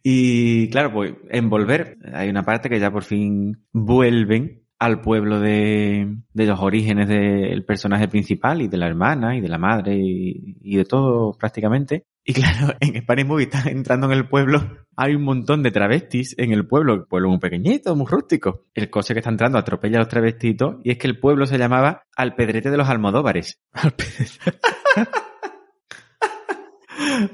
Y 0.03 0.69
claro, 0.69 0.91
pues 0.93 1.13
en 1.29 1.49
Volver 1.49 1.97
hay 2.13 2.29
una 2.29 2.43
parte 2.43 2.69
que 2.69 2.79
ya 2.79 2.91
por 2.91 3.03
fin 3.03 3.65
vuelven 3.71 4.65
al 4.77 5.01
pueblo 5.01 5.39
de, 5.39 6.17
los 6.33 6.59
orígenes 6.59 7.07
del 7.07 7.63
personaje 7.65 8.07
principal 8.07 8.61
y 8.61 8.67
de 8.67 8.77
la 8.77 8.87
hermana 8.87 9.37
y 9.37 9.41
de 9.41 9.47
la 9.47 9.57
madre 9.57 9.95
y, 9.97 10.75
de 10.75 10.85
todo 10.85 11.37
prácticamente. 11.37 12.05
Y 12.23 12.33
claro, 12.33 12.73
en 12.79 13.01
Spanish 13.01 13.25
Movie 13.25 13.45
están 13.45 13.67
entrando 13.69 14.07
en 14.07 14.13
el 14.13 14.27
pueblo, 14.27 14.85
hay 14.97 15.15
un 15.15 15.23
montón 15.23 15.63
de 15.63 15.71
travestis 15.71 16.35
en 16.37 16.51
el 16.51 16.67
pueblo, 16.67 16.93
el 16.93 17.05
pueblo 17.05 17.29
muy 17.29 17.39
pequeñito, 17.39 17.95
muy 17.95 18.07
rústico. 18.07 18.65
El 18.73 18.89
coche 18.89 19.13
que 19.13 19.19
está 19.19 19.29
entrando 19.29 19.57
atropella 19.57 19.97
a 19.97 20.01
los 20.01 20.09
travestitos 20.09 20.77
y 20.83 20.91
es 20.91 20.97
que 20.97 21.07
el 21.07 21.19
pueblo 21.19 21.45
se 21.45 21.57
llamaba 21.57 22.03
Alpedrete 22.15 22.69
de 22.69 22.77
los 22.77 22.89
Almodóvares. 22.89 23.61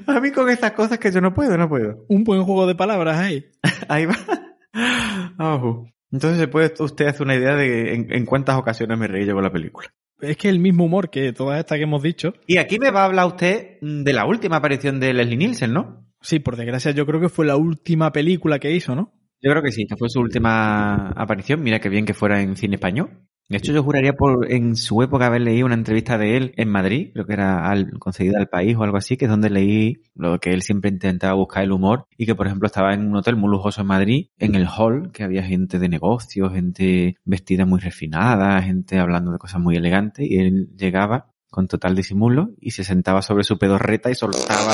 A 0.06 0.20
mí 0.20 0.30
con 0.30 0.48
estas 0.48 0.72
cosas 0.72 0.98
que 0.98 1.10
yo 1.10 1.20
no 1.20 1.34
puedo, 1.34 1.56
no 1.56 1.68
puedo. 1.68 2.04
Un 2.08 2.24
buen 2.24 2.42
juego 2.44 2.66
de 2.66 2.74
palabras 2.74 3.18
ahí. 3.18 3.46
Ahí 3.88 4.06
va. 4.06 4.16
Ojo. 5.38 5.88
Entonces 6.10 6.38
se 6.38 6.48
puede 6.48 6.72
usted 6.78 7.06
hacer 7.06 7.22
una 7.22 7.34
idea 7.34 7.54
de 7.56 7.94
en, 7.94 8.12
en 8.12 8.26
cuántas 8.26 8.56
ocasiones 8.56 8.98
me 8.98 9.08
reí 9.08 9.26
yo 9.26 9.34
con 9.34 9.42
la 9.42 9.52
película. 9.52 9.88
Es 10.20 10.36
que 10.36 10.48
el 10.48 10.60
mismo 10.60 10.84
humor 10.84 11.10
que 11.10 11.32
todas 11.32 11.58
estas 11.58 11.78
que 11.78 11.84
hemos 11.84 12.02
dicho. 12.02 12.34
Y 12.46 12.58
aquí 12.58 12.78
me 12.78 12.90
va 12.90 13.02
a 13.02 13.06
hablar 13.06 13.26
usted 13.26 13.78
de 13.80 14.12
la 14.12 14.26
última 14.26 14.56
aparición 14.56 15.00
de 15.00 15.14
Leslie 15.14 15.36
Nielsen, 15.36 15.72
¿no? 15.72 16.06
Sí, 16.20 16.38
por 16.38 16.56
desgracia, 16.56 16.92
yo 16.92 17.06
creo 17.06 17.20
que 17.20 17.28
fue 17.28 17.44
la 17.44 17.56
última 17.56 18.12
película 18.12 18.60
que 18.60 18.70
hizo, 18.70 18.94
¿no? 18.94 19.12
Yo 19.40 19.50
creo 19.50 19.62
que 19.62 19.72
sí, 19.72 19.86
que 19.86 19.96
fue 19.96 20.08
su 20.08 20.20
última 20.20 21.08
aparición. 21.08 21.62
Mira 21.62 21.80
qué 21.80 21.88
bien 21.88 22.04
que 22.04 22.14
fuera 22.14 22.40
en 22.40 22.56
cine 22.56 22.76
español. 22.76 23.10
De 23.52 23.58
hecho, 23.58 23.74
yo 23.74 23.82
juraría 23.82 24.14
por 24.14 24.50
en 24.50 24.76
su 24.76 25.02
época 25.02 25.26
haber 25.26 25.42
leído 25.42 25.66
una 25.66 25.74
entrevista 25.74 26.16
de 26.16 26.38
él 26.38 26.54
en 26.56 26.70
Madrid, 26.70 27.10
creo 27.12 27.26
que 27.26 27.34
era 27.34 27.70
al, 27.70 27.98
concedida 27.98 28.38
al 28.38 28.48
país 28.48 28.74
o 28.78 28.82
algo 28.82 28.96
así, 28.96 29.18
que 29.18 29.26
es 29.26 29.30
donde 29.30 29.50
leí 29.50 30.00
lo 30.14 30.40
que 30.40 30.54
él 30.54 30.62
siempre 30.62 30.88
intentaba 30.88 31.34
buscar 31.34 31.62
el 31.62 31.72
humor 31.72 32.06
y 32.16 32.24
que, 32.24 32.34
por 32.34 32.46
ejemplo, 32.46 32.64
estaba 32.64 32.94
en 32.94 33.06
un 33.06 33.16
hotel 33.16 33.36
muy 33.36 33.50
lujoso 33.50 33.82
en 33.82 33.88
Madrid, 33.88 34.28
en 34.38 34.54
el 34.54 34.66
hall, 34.66 35.12
que 35.12 35.22
había 35.22 35.42
gente 35.42 35.78
de 35.78 35.90
negocios, 35.90 36.50
gente 36.50 37.16
vestida 37.26 37.66
muy 37.66 37.78
refinada, 37.78 38.62
gente 38.62 38.98
hablando 38.98 39.32
de 39.32 39.38
cosas 39.38 39.60
muy 39.60 39.76
elegantes 39.76 40.26
y 40.26 40.38
él 40.38 40.70
llegaba 40.74 41.26
con 41.50 41.68
total 41.68 41.94
disimulo 41.94 42.54
y 42.58 42.70
se 42.70 42.84
sentaba 42.84 43.20
sobre 43.20 43.44
su 43.44 43.58
pedorreta 43.58 44.10
y 44.10 44.14
soltaba. 44.14 44.72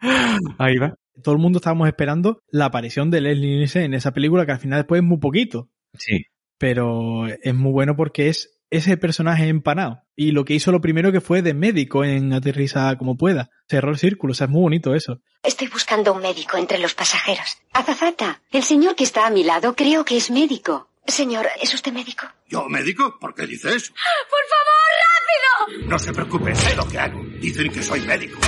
Ahí 0.58 0.78
va. 0.78 0.94
Todo 1.22 1.34
el 1.34 1.40
mundo 1.42 1.58
estábamos 1.58 1.86
esperando 1.86 2.40
la 2.48 2.64
aparición 2.64 3.10
de 3.10 3.20
Leslie 3.20 3.56
Nielsen 3.56 3.82
en 3.82 3.92
esa 3.92 4.12
película 4.12 4.46
que 4.46 4.52
al 4.52 4.58
final 4.58 4.78
después 4.78 5.02
es 5.02 5.06
muy 5.06 5.18
poquito. 5.18 5.68
Sí. 5.92 6.24
Pero 6.58 7.26
es 7.26 7.54
muy 7.54 7.72
bueno 7.72 7.96
porque 7.96 8.28
es 8.28 8.56
ese 8.70 8.96
personaje 8.96 9.48
empanado. 9.48 10.02
Y 10.16 10.32
lo 10.32 10.44
que 10.44 10.54
hizo 10.54 10.72
lo 10.72 10.80
primero 10.80 11.12
que 11.12 11.20
fue 11.20 11.42
de 11.42 11.54
médico 11.54 12.04
en 12.04 12.32
Aterriza 12.32 12.96
como 12.96 13.16
pueda. 13.16 13.50
Cerró 13.68 13.90
el 13.90 13.98
círculo, 13.98 14.32
o 14.32 14.34
sea, 14.34 14.46
es 14.46 14.50
muy 14.50 14.62
bonito 14.62 14.94
eso. 14.94 15.20
Estoy 15.42 15.68
buscando 15.68 16.12
un 16.12 16.22
médico 16.22 16.56
entre 16.56 16.78
los 16.78 16.94
pasajeros. 16.94 17.58
Azafata, 17.72 18.40
el 18.50 18.62
señor 18.62 18.96
que 18.96 19.04
está 19.04 19.26
a 19.26 19.30
mi 19.30 19.44
lado 19.44 19.74
creo 19.74 20.04
que 20.04 20.16
es 20.16 20.30
médico. 20.30 20.88
Señor, 21.06 21.46
¿es 21.62 21.72
usted 21.72 21.92
médico? 21.92 22.26
¿Yo 22.48 22.68
médico? 22.68 23.16
¿Por 23.20 23.32
qué 23.34 23.46
dice 23.46 23.68
eso? 23.76 23.92
¡Por 23.92 24.40
favor, 24.50 25.76
rápido! 25.76 25.88
No 25.88 25.98
se 25.98 26.12
preocupe, 26.12 26.54
sé 26.54 26.74
lo 26.74 26.88
que 26.88 26.98
hago. 26.98 27.22
Dicen 27.40 27.70
que 27.70 27.82
soy 27.82 28.00
médico. 28.00 28.40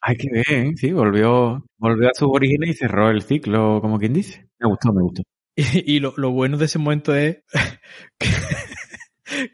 Hay 0.00 0.16
que 0.16 0.28
ver, 0.30 0.44
¿eh? 0.50 0.72
sí, 0.76 0.92
volvió, 0.92 1.62
volvió 1.76 2.08
a 2.08 2.14
su 2.14 2.26
origen 2.30 2.64
y 2.64 2.74
cerró 2.74 3.10
el 3.10 3.22
ciclo, 3.22 3.80
como 3.82 3.98
quien 3.98 4.14
dice. 4.14 4.48
Me 4.58 4.68
gustó, 4.68 4.92
me 4.92 5.02
gustó. 5.02 5.22
Y, 5.56 5.64
y 5.96 6.00
lo, 6.00 6.14
lo 6.16 6.30
bueno 6.30 6.56
de 6.58 6.66
ese 6.66 6.78
momento 6.78 7.14
es 7.14 7.38
que, 8.18 8.28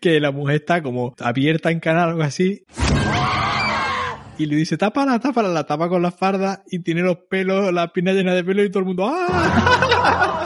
que 0.00 0.20
la 0.20 0.32
mujer 0.32 0.56
está 0.56 0.82
como 0.82 1.14
abierta 1.20 1.70
en 1.70 1.80
canal 1.80 2.08
o 2.08 2.10
algo 2.10 2.22
así. 2.22 2.64
Y 4.38 4.46
le 4.46 4.56
dice, 4.56 4.78
tápala, 4.78 5.18
tápala, 5.20 5.50
la 5.50 5.64
tapa 5.64 5.90
con 5.90 6.00
la 6.00 6.10
farda 6.10 6.62
y 6.66 6.82
tiene 6.82 7.02
los 7.02 7.18
pelos, 7.28 7.70
la 7.74 7.84
espina 7.84 8.12
llena 8.12 8.32
de 8.32 8.42
pelo 8.42 8.64
y 8.64 8.70
todo 8.70 8.80
el 8.80 8.86
mundo, 8.86 9.06
¡ah! 9.12 10.40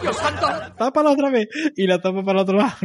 ¡Dios 0.00 0.16
santo! 0.16 0.46
Tápala 0.78 1.10
otra 1.10 1.30
vez. 1.30 1.48
Y 1.76 1.86
la 1.86 2.00
tapa 2.00 2.22
para 2.24 2.38
el 2.38 2.42
otro 2.42 2.56
lado. 2.56 2.76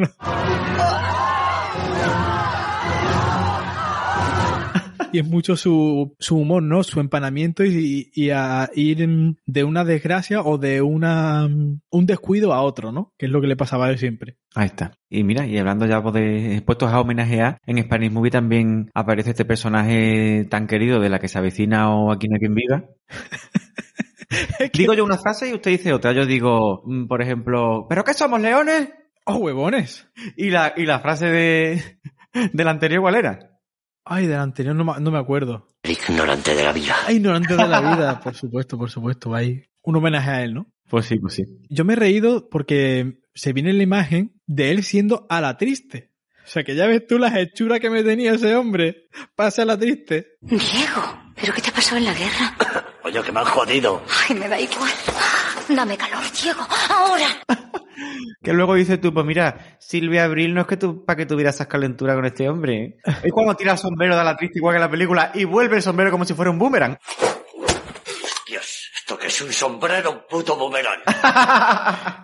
Y 5.16 5.20
es 5.20 5.28
mucho 5.28 5.56
su, 5.56 6.14
su 6.20 6.38
humor, 6.38 6.62
¿no? 6.62 6.84
Su 6.84 7.00
empanamiento 7.00 7.64
y, 7.64 8.12
y 8.14 8.32
a 8.32 8.70
ir 8.76 9.08
de 9.46 9.64
una 9.64 9.86
desgracia 9.86 10.42
o 10.42 10.58
de 10.58 10.82
una 10.82 11.48
un 11.48 12.06
descuido 12.06 12.54
a 12.54 12.62
otro, 12.62 12.92
¿no? 12.92 13.14
Que 13.18 13.28
es 13.28 13.32
lo 13.32 13.40
que 13.40 13.48
le 13.48 13.56
pasaba 13.56 13.86
a 13.86 13.92
él 13.92 13.98
siempre. 13.98 14.36
Ahí 14.54 14.66
está. 14.66 14.92
Y 15.10 15.24
mira, 15.24 15.48
y 15.48 15.58
hablando 15.58 15.86
ya 15.86 16.02
de 16.02 16.62
puestos 16.66 16.92
a 16.92 17.00
homenajear, 17.00 17.60
en 17.66 17.82
Spanish 17.82 18.12
Movie 18.12 18.32
también 18.32 18.92
aparece 18.94 19.30
este 19.30 19.46
personaje 19.46 20.46
tan 20.50 20.68
querido 20.68 21.00
de 21.00 21.10
la 21.10 21.20
que 21.20 21.30
se 21.30 21.38
avecina 21.38 21.96
o 21.96 22.12
aquí 22.12 22.28
no 22.28 22.36
hay 22.36 22.40
quien 22.40 22.56
viva. 22.56 22.84
Digo 24.74 24.94
yo 24.94 25.06
una 25.06 25.18
frase 25.18 25.50
y 25.50 25.54
usted 25.54 25.72
dice 25.72 25.94
otra. 25.94 26.12
Yo 26.12 26.26
digo, 26.26 26.84
mm, 26.86 27.08
por 27.08 27.22
ejemplo, 27.22 27.86
¿pero 27.88 28.04
qué 28.04 28.14
somos, 28.14 28.42
leones? 28.42 28.90
¡Oh, 29.26 29.38
huevones! 29.38 30.10
Y 30.36 30.50
la, 30.50 30.74
y 30.76 30.86
la 30.86 31.00
frase 31.00 31.28
de, 31.28 31.82
de 32.52 32.64
la 32.66 32.72
anterior, 32.72 33.02
¿cuál 33.02 33.16
era? 33.16 33.55
Ay, 34.06 34.28
del 34.28 34.38
anterior 34.40 34.76
no, 34.76 34.86
me- 34.86 35.00
no 35.00 35.12
me 35.12 35.18
acuerdo. 35.18 35.68
Ignorante 35.84 36.54
de 36.56 36.64
la 36.64 36.72
vida. 36.74 36.96
Ay, 37.08 37.16
ignorante 37.18 37.56
de 37.56 37.68
la 37.68 37.82
vida, 37.82 38.20
por 38.20 38.36
supuesto, 38.36 38.78
por 38.78 38.90
supuesto. 38.92 39.34
Hay 39.34 39.64
un 39.82 39.96
homenaje 39.96 40.30
a 40.30 40.44
él, 40.44 40.54
¿no? 40.54 40.68
Pues 40.90 41.08
sí, 41.08 41.18
pues 41.20 41.34
sí. 41.34 41.44
Yo 41.70 41.84
me 41.86 41.94
he 41.94 41.96
reído 41.96 42.48
porque 42.50 43.20
se 43.34 43.54
viene 43.54 43.74
la 43.74 43.82
imagen 43.84 44.40
de 44.46 44.70
él 44.72 44.84
siendo 44.84 45.26
a 45.30 45.42
la 45.42 45.58
triste. 45.58 46.12
O 46.44 46.48
sea, 46.48 46.64
que 46.64 46.76
ya 46.76 46.86
ves 46.86 47.08
tú 47.08 47.18
las 47.18 47.36
hechuras 47.36 47.80
que 47.80 47.90
me 47.90 48.04
tenía 48.04 48.34
ese 48.34 48.56
hombre. 48.56 49.08
Pasa 49.36 49.64
a 49.64 49.66
la 49.66 49.78
triste. 49.80 50.38
Diego, 50.42 51.24
¿pero 51.36 51.54
qué 51.54 51.62
te 51.64 51.72
pasó 51.72 51.98
en 51.98 52.06
la 52.06 52.14
guerra? 52.14 52.56
Oye, 53.04 53.22
que 53.24 53.32
me 53.32 53.40
han 53.40 53.46
jodido. 53.48 54.04
Ay, 54.30 54.36
me 54.36 54.48
da 54.48 54.60
igual. 54.60 54.92
Dame 55.70 55.98
calor, 55.98 56.24
Diego. 56.42 56.68
Ahora. 56.90 57.28
Que 58.44 58.54
luego 58.54 58.76
dices 58.76 59.00
tú, 59.02 59.14
pues 59.14 59.26
mira, 59.26 59.78
Silvia 59.80 60.26
Abril 60.26 60.54
no 60.54 60.62
es 60.62 60.68
que 60.68 60.78
tú 60.78 61.04
para 61.06 61.18
que 61.18 61.26
tuvieras 61.26 61.56
esas 61.56 61.68
calenturas 61.68 62.16
con 62.16 62.26
este 62.26 62.48
hombre. 62.48 62.84
¿eh? 62.84 62.98
Es 63.24 63.32
cuando 63.32 63.56
tira 63.56 63.72
el 63.72 63.78
sombrero 63.78 64.16
de 64.18 64.24
la 64.24 64.36
triste 64.36 64.60
igual 64.60 64.76
que 64.76 64.80
la 64.82 64.92
película 64.92 65.32
y 65.34 65.46
vuelve 65.46 65.78
el 65.78 65.82
sombrero 65.82 66.12
como 66.12 66.26
si 66.26 66.34
fuera 66.34 66.52
un 66.52 66.60
boomerang. 66.60 66.98
Esto 69.06 69.20
que 69.20 69.28
es 69.28 69.40
un 69.40 69.54
sombrero, 69.54 70.12
un 70.14 70.22
puto 70.28 70.58
boomerang. 70.58 71.02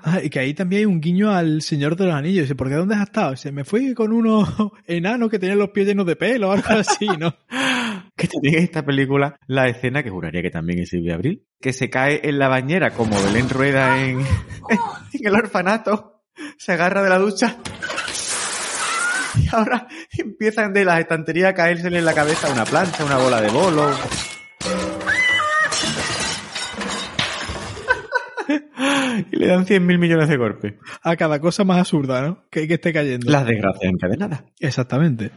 Ah, 0.03 0.19
y 0.23 0.31
que 0.31 0.39
ahí 0.39 0.55
también 0.55 0.79
hay 0.79 0.85
un 0.87 0.99
guiño 0.99 1.29
al 1.29 1.61
Señor 1.61 1.95
de 1.95 2.05
los 2.05 2.15
Anillos. 2.15 2.45
Dice, 2.45 2.55
¿por 2.55 2.69
qué 2.69 2.73
dónde 2.73 2.95
has 2.95 3.03
estado? 3.03 3.35
Se 3.35 3.51
me 3.51 3.63
fui 3.63 3.93
con 3.93 4.11
unos 4.11 4.49
enanos 4.87 5.29
que 5.29 5.37
tenían 5.37 5.59
los 5.59 5.69
pies 5.69 5.85
llenos 5.85 6.07
de 6.07 6.15
pelo 6.15 6.49
o 6.49 6.53
algo 6.53 6.67
así, 6.69 7.05
¿no? 7.19 7.35
Que 8.17 8.27
tiene 8.27 8.57
esta 8.57 8.83
película 8.83 9.37
la 9.45 9.67
escena, 9.67 10.01
que 10.01 10.09
juraría 10.09 10.41
que 10.41 10.49
también 10.49 10.79
es 10.79 10.89
Silvia 10.89 11.13
Abril, 11.13 11.45
que 11.61 11.71
se 11.71 11.91
cae 11.91 12.19
en 12.23 12.39
la 12.39 12.47
bañera 12.47 12.89
como 12.91 13.21
Belén 13.25 13.47
Rueda 13.47 14.03
en, 14.03 14.19
en 14.19 15.27
el 15.27 15.35
orfanato, 15.35 16.23
se 16.57 16.71
agarra 16.71 17.03
de 17.03 17.09
la 17.09 17.19
ducha 17.19 17.57
y 19.39 19.47
ahora 19.55 19.87
empiezan 20.17 20.73
de 20.73 20.83
las 20.83 20.99
estanterías 20.99 21.51
a 21.51 21.53
caérsele 21.53 21.99
en 21.99 22.05
la 22.05 22.13
cabeza 22.15 22.51
una 22.51 22.65
plancha, 22.65 23.05
una 23.05 23.17
bola 23.17 23.39
de 23.39 23.49
bolo. 23.49 23.91
y 29.31 29.35
le 29.35 29.47
dan 29.47 29.65
100 29.65 29.85
mil 29.85 29.99
millones 29.99 30.29
de 30.29 30.37
golpes. 30.37 30.73
A 31.03 31.15
cada 31.15 31.39
cosa 31.39 31.63
más 31.63 31.79
absurda, 31.79 32.21
¿no? 32.21 32.45
Que, 32.49 32.67
que 32.67 32.75
esté 32.75 32.93
cayendo. 32.93 33.31
Las 33.31 33.45
desgracias 33.45 33.91
encadenadas. 33.91 34.43
Exactamente. 34.59 35.31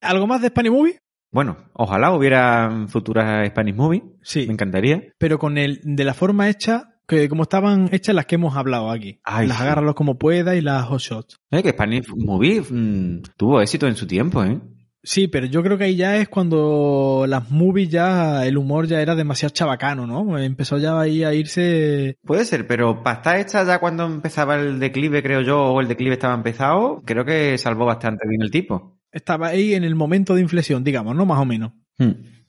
¿Algo 0.00 0.26
más 0.26 0.42
de 0.42 0.48
Spanish 0.48 0.72
Movie? 0.72 0.98
Bueno, 1.30 1.58
ojalá 1.74 2.12
hubiera 2.12 2.86
futuras 2.88 3.46
Spanish 3.48 3.74
Movie. 3.74 4.02
Sí. 4.22 4.46
Me 4.46 4.54
encantaría. 4.54 5.02
Pero 5.18 5.38
con 5.38 5.58
el, 5.58 5.80
de 5.82 6.04
la 6.04 6.14
forma 6.14 6.48
hecha, 6.48 6.98
que 7.06 7.28
como 7.28 7.42
estaban 7.42 7.88
hechas 7.92 8.14
las 8.14 8.26
que 8.26 8.36
hemos 8.36 8.56
hablado 8.56 8.90
aquí. 8.90 9.20
Ay, 9.24 9.46
las 9.46 9.58
sí. 9.58 9.62
agárralos 9.62 9.94
como 9.94 10.18
pueda 10.18 10.54
y 10.56 10.60
las 10.60 10.84
hot 10.84 11.00
shots. 11.00 11.40
Eh, 11.50 11.62
que 11.62 11.70
Spanish 11.70 12.08
Movie 12.14 12.62
mm, 12.62 13.22
tuvo 13.36 13.60
éxito 13.60 13.86
en 13.86 13.96
su 13.96 14.06
tiempo, 14.06 14.44
¿eh? 14.44 14.60
Sí, 15.08 15.26
pero 15.26 15.46
yo 15.46 15.62
creo 15.62 15.78
que 15.78 15.84
ahí 15.84 15.96
ya 15.96 16.18
es 16.18 16.28
cuando 16.28 17.24
las 17.26 17.50
movies 17.50 17.88
ya, 17.88 18.44
el 18.44 18.58
humor 18.58 18.86
ya 18.86 19.00
era 19.00 19.14
demasiado 19.14 19.54
chabacano, 19.54 20.06
¿no? 20.06 20.38
Empezó 20.38 20.76
ya 20.76 21.00
ahí 21.00 21.24
a 21.24 21.32
irse... 21.32 22.18
Puede 22.26 22.44
ser, 22.44 22.66
pero 22.66 23.02
para 23.02 23.16
estar 23.16 23.40
hecha 23.40 23.64
ya 23.64 23.78
cuando 23.78 24.04
empezaba 24.04 24.56
el 24.56 24.78
declive, 24.78 25.22
creo 25.22 25.40
yo, 25.40 25.62
o 25.62 25.80
el 25.80 25.88
declive 25.88 26.12
estaba 26.12 26.34
empezado, 26.34 27.00
creo 27.06 27.24
que 27.24 27.56
salvó 27.56 27.86
bastante 27.86 28.28
bien 28.28 28.42
el 28.42 28.50
tipo. 28.50 29.00
Estaba 29.10 29.46
ahí 29.46 29.72
en 29.72 29.84
el 29.84 29.94
momento 29.94 30.34
de 30.34 30.42
inflexión, 30.42 30.84
digamos, 30.84 31.16
¿no? 31.16 31.24
Más 31.24 31.40
o 31.40 31.46
menos. 31.46 31.72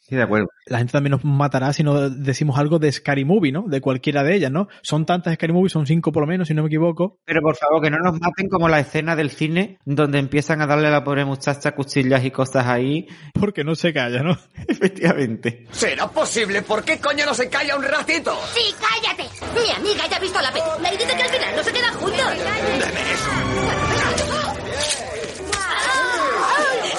Sí, 0.10 0.16
de 0.16 0.24
acuerdo. 0.24 0.48
La 0.66 0.80
gente 0.80 0.92
también 0.92 1.12
nos 1.12 1.24
matará 1.24 1.72
si 1.72 1.84
no 1.84 2.10
decimos 2.10 2.58
algo 2.58 2.80
de 2.80 2.92
Scary 2.92 3.26
Movie, 3.26 3.52
¿no? 3.52 3.66
De 3.68 3.80
cualquiera 3.80 4.24
de 4.24 4.36
ellas, 4.36 4.52
¿no? 4.52 4.68
Son 4.82 5.06
tantas 5.06 5.36
Scary 5.36 5.54
Movies, 5.54 5.72
son 5.72 5.86
cinco 5.86 6.12
por 6.12 6.24
lo 6.24 6.28
menos, 6.28 6.48
si 6.48 6.56
no 6.56 6.64
me 6.64 6.68
equivoco. 6.68 7.20
Pero 7.26 7.42
por 7.42 7.56
favor, 7.56 7.84
que 7.84 7.92
no 7.92 7.98
nos 8.00 8.20
maten 8.20 8.50
como 8.50 8.68
la 8.68 8.80
escena 8.80 9.16
del 9.16 9.30
cine 9.30 9.78
donde 9.86 10.18
empiezan 10.18 10.62
a 10.62 10.66
darle 10.68 10.88
a 10.88 10.92
la 10.92 11.04
pobre 11.04 11.26
muchacha 11.26 11.76
cuchillas 11.76 12.26
y 12.26 12.32
cosas 12.32 12.66
ahí. 12.66 13.08
Porque 13.40 13.64
no 13.64 13.76
se 13.76 13.94
calla, 13.94 14.24
¿no? 14.24 14.36
Efectivamente. 14.68 15.68
¿Será 15.70 16.08
posible? 16.08 16.64
¿Por 16.64 16.84
qué 16.84 17.00
coño 17.00 17.26
no 17.26 17.36
se 17.36 17.48
calla 17.48 17.76
un 17.78 17.84
ratito? 17.84 18.36
¡Sí, 18.56 18.74
cállate! 18.80 19.30
Mi 19.54 19.72
amiga 19.72 20.08
ya 20.10 20.18
ha 20.18 20.20
visto 20.20 20.42
la 20.42 20.52
película 20.52 20.92
y 20.92 20.98
dice 20.98 21.16
que 21.16 21.22
al 21.24 21.30
final 21.30 21.56
no 21.56 21.64
se 21.64 21.72
quedan 21.72 21.94
juntos. 21.94 22.26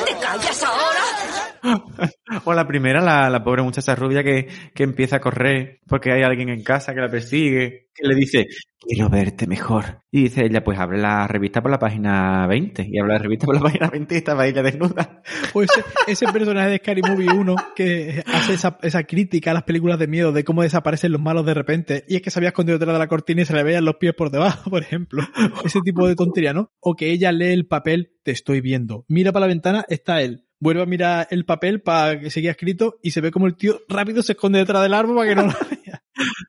¿Te 0.07 0.13
callas 0.15 0.63
ahora? 0.63 1.40
O 2.45 2.55
la 2.55 2.67
primera, 2.67 3.01
la, 3.01 3.29
la 3.29 3.43
pobre 3.43 3.63
muchacha 3.63 3.95
rubia 3.95 4.23
que, 4.23 4.49
que 4.75 4.83
empieza 4.83 5.17
a 5.17 5.21
correr 5.21 5.81
porque 5.87 6.13
hay 6.13 6.23
alguien 6.23 6.49
en 6.49 6.63
casa 6.63 6.95
que 6.95 7.01
la 7.01 7.09
persigue, 7.09 7.89
que 7.95 8.07
le 8.07 8.15
dice, 8.15 8.47
quiero 8.79 9.09
verte 9.09 9.47
mejor. 9.47 10.03
Y 10.11 10.25
dice 10.25 10.45
ella, 10.47 10.65
pues 10.65 10.79
abre 10.79 10.99
la 10.99 11.27
revista 11.27 11.61
por 11.61 11.71
la 11.71 11.79
página 11.79 12.47
20. 12.47 12.89
Y 12.91 12.99
abre 12.99 13.15
la 13.15 13.19
revista 13.19 13.47
por 13.47 13.57
la 13.57 13.61
página 13.63 13.89
20 13.91 14.15
y 14.15 14.19
estaba 14.19 14.47
ella 14.47 14.63
desnuda. 14.63 15.23
Ese, 15.61 15.85
ese 16.07 16.33
personaje 16.33 16.71
de 16.71 16.79
Scary 16.79 17.03
Movie 17.03 17.29
1 17.29 17.57
que 17.75 18.23
hace 18.27 18.55
esa, 18.55 18.79
esa 18.83 19.03
crítica 19.05 19.51
a 19.51 19.55
las 19.55 19.65
películas 19.65 19.99
de 19.99 20.07
miedo 20.07 20.33
de 20.33 20.45
cómo 20.45 20.63
desaparecen 20.63 21.13
los 21.13 21.21
malos 21.21 21.45
de 21.45 21.55
repente 21.55 22.05
y 22.09 22.17
es 22.17 22.23
que 22.23 22.31
se 22.31 22.39
había 22.39 22.51
escondido 22.51 22.79
detrás 22.79 22.95
de 22.95 22.99
la 22.99 23.09
cortina 23.09 23.43
y 23.43 23.45
se 23.45 23.55
le 23.55 23.63
veían 23.63 23.85
los 23.85 23.97
pies 23.97 24.15
por 24.15 24.31
debajo, 24.31 24.71
por 24.71 24.83
ejemplo. 24.83 25.23
Ese 25.65 25.81
tipo 25.81 26.07
de 26.07 26.15
tontería, 26.15 26.53
¿no? 26.53 26.73
O 26.81 26.95
que 26.95 27.11
ella 27.11 27.33
lee 27.33 27.53
el 27.53 27.67
papel, 27.67 28.13
te 28.23 28.31
estoy 28.31 28.61
viendo. 28.61 29.05
Mira 29.09 29.33
para 29.33 29.47
la 29.47 29.49
ventana, 29.49 29.85
está 29.89 30.23
él. 30.23 30.47
Vuelve 30.61 30.83
a 30.83 30.87
mirar 30.87 31.27
el 31.31 31.45
papel 31.45 31.81
para 31.81 32.21
que 32.21 32.31
seguía 32.31 32.53
escrito 32.53 32.99
y 33.03 33.11
se 33.11 33.21
ve 33.21 33.31
como 33.31 33.47
el 33.47 33.57
tío 33.57 33.81
rápido 33.89 34.23
se 34.23 34.33
esconde 34.33 34.59
detrás 34.59 34.83
del 34.83 34.95
árbol 34.95 35.17
para 35.17 35.29
que 35.29 35.35
no 35.35 35.47
lo 35.47 35.53
vea. 35.85 36.05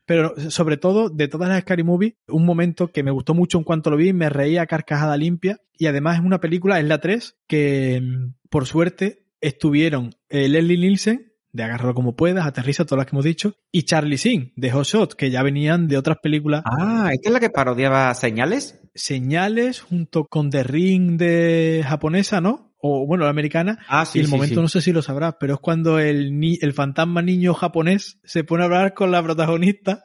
Pero 0.05 0.33
sobre 0.51 0.77
todo, 0.77 1.09
de 1.09 1.27
todas 1.27 1.49
las 1.49 1.61
Scary 1.61 1.83
Movie, 1.83 2.17
un 2.27 2.45
momento 2.45 2.91
que 2.91 3.03
me 3.03 3.11
gustó 3.11 3.33
mucho 3.33 3.57
en 3.57 3.63
cuanto 3.63 3.89
lo 3.89 3.97
vi, 3.97 4.13
me 4.13 4.29
reía 4.29 4.63
a 4.63 4.67
carcajada 4.67 5.15
limpia 5.17 5.59
y 5.77 5.87
además 5.87 6.19
es 6.19 6.25
una 6.25 6.39
película, 6.39 6.79
es 6.79 6.85
la 6.85 6.99
3, 6.99 7.37
que 7.47 8.01
mm, 8.01 8.33
por 8.49 8.67
suerte 8.67 9.25
estuvieron 9.39 10.15
eh, 10.29 10.47
Leslie 10.47 10.77
Nielsen, 10.77 11.31
de 11.53 11.63
Agárralo 11.63 11.93
como 11.93 12.15
puedas, 12.15 12.45
Aterriza, 12.45 12.85
todas 12.85 12.99
las 12.99 13.05
que 13.07 13.15
hemos 13.15 13.25
dicho, 13.25 13.55
y 13.71 13.83
Charlie 13.83 14.17
Sin, 14.17 14.53
de 14.55 14.71
Hot 14.71 14.85
Shot, 14.85 15.13
que 15.15 15.31
ya 15.31 15.43
venían 15.43 15.87
de 15.87 15.97
otras 15.97 16.17
películas. 16.21 16.63
Ah, 16.65 17.09
¿esta 17.11 17.29
es 17.29 17.33
la 17.33 17.39
que 17.39 17.49
parodiaba 17.49 18.13
señales? 18.13 18.81
Señales 18.93 19.81
junto 19.81 20.25
con 20.25 20.49
The 20.49 20.63
Ring 20.63 21.17
de 21.17 21.83
japonesa, 21.87 22.41
¿no? 22.41 22.70
O 22.81 23.05
bueno, 23.05 23.23
la 23.25 23.29
americana. 23.29 23.77
Ah, 23.87 24.05
sí, 24.05 24.17
y 24.17 24.21
el 24.21 24.27
sí, 24.27 24.31
momento 24.31 24.55
sí. 24.55 24.61
no 24.61 24.67
sé 24.67 24.81
si 24.81 24.91
lo 24.91 25.01
sabrás, 25.01 25.35
pero 25.39 25.53
es 25.55 25.59
cuando 25.59 25.99
el, 25.99 26.39
ni- 26.39 26.57
el 26.61 26.73
fantasma 26.73 27.21
niño 27.21 27.53
japonés 27.53 28.19
se 28.23 28.43
pone 28.43 28.63
a 28.63 28.65
hablar 28.65 28.93
con 28.93 29.11
la 29.11 29.21
protagonista 29.23 30.03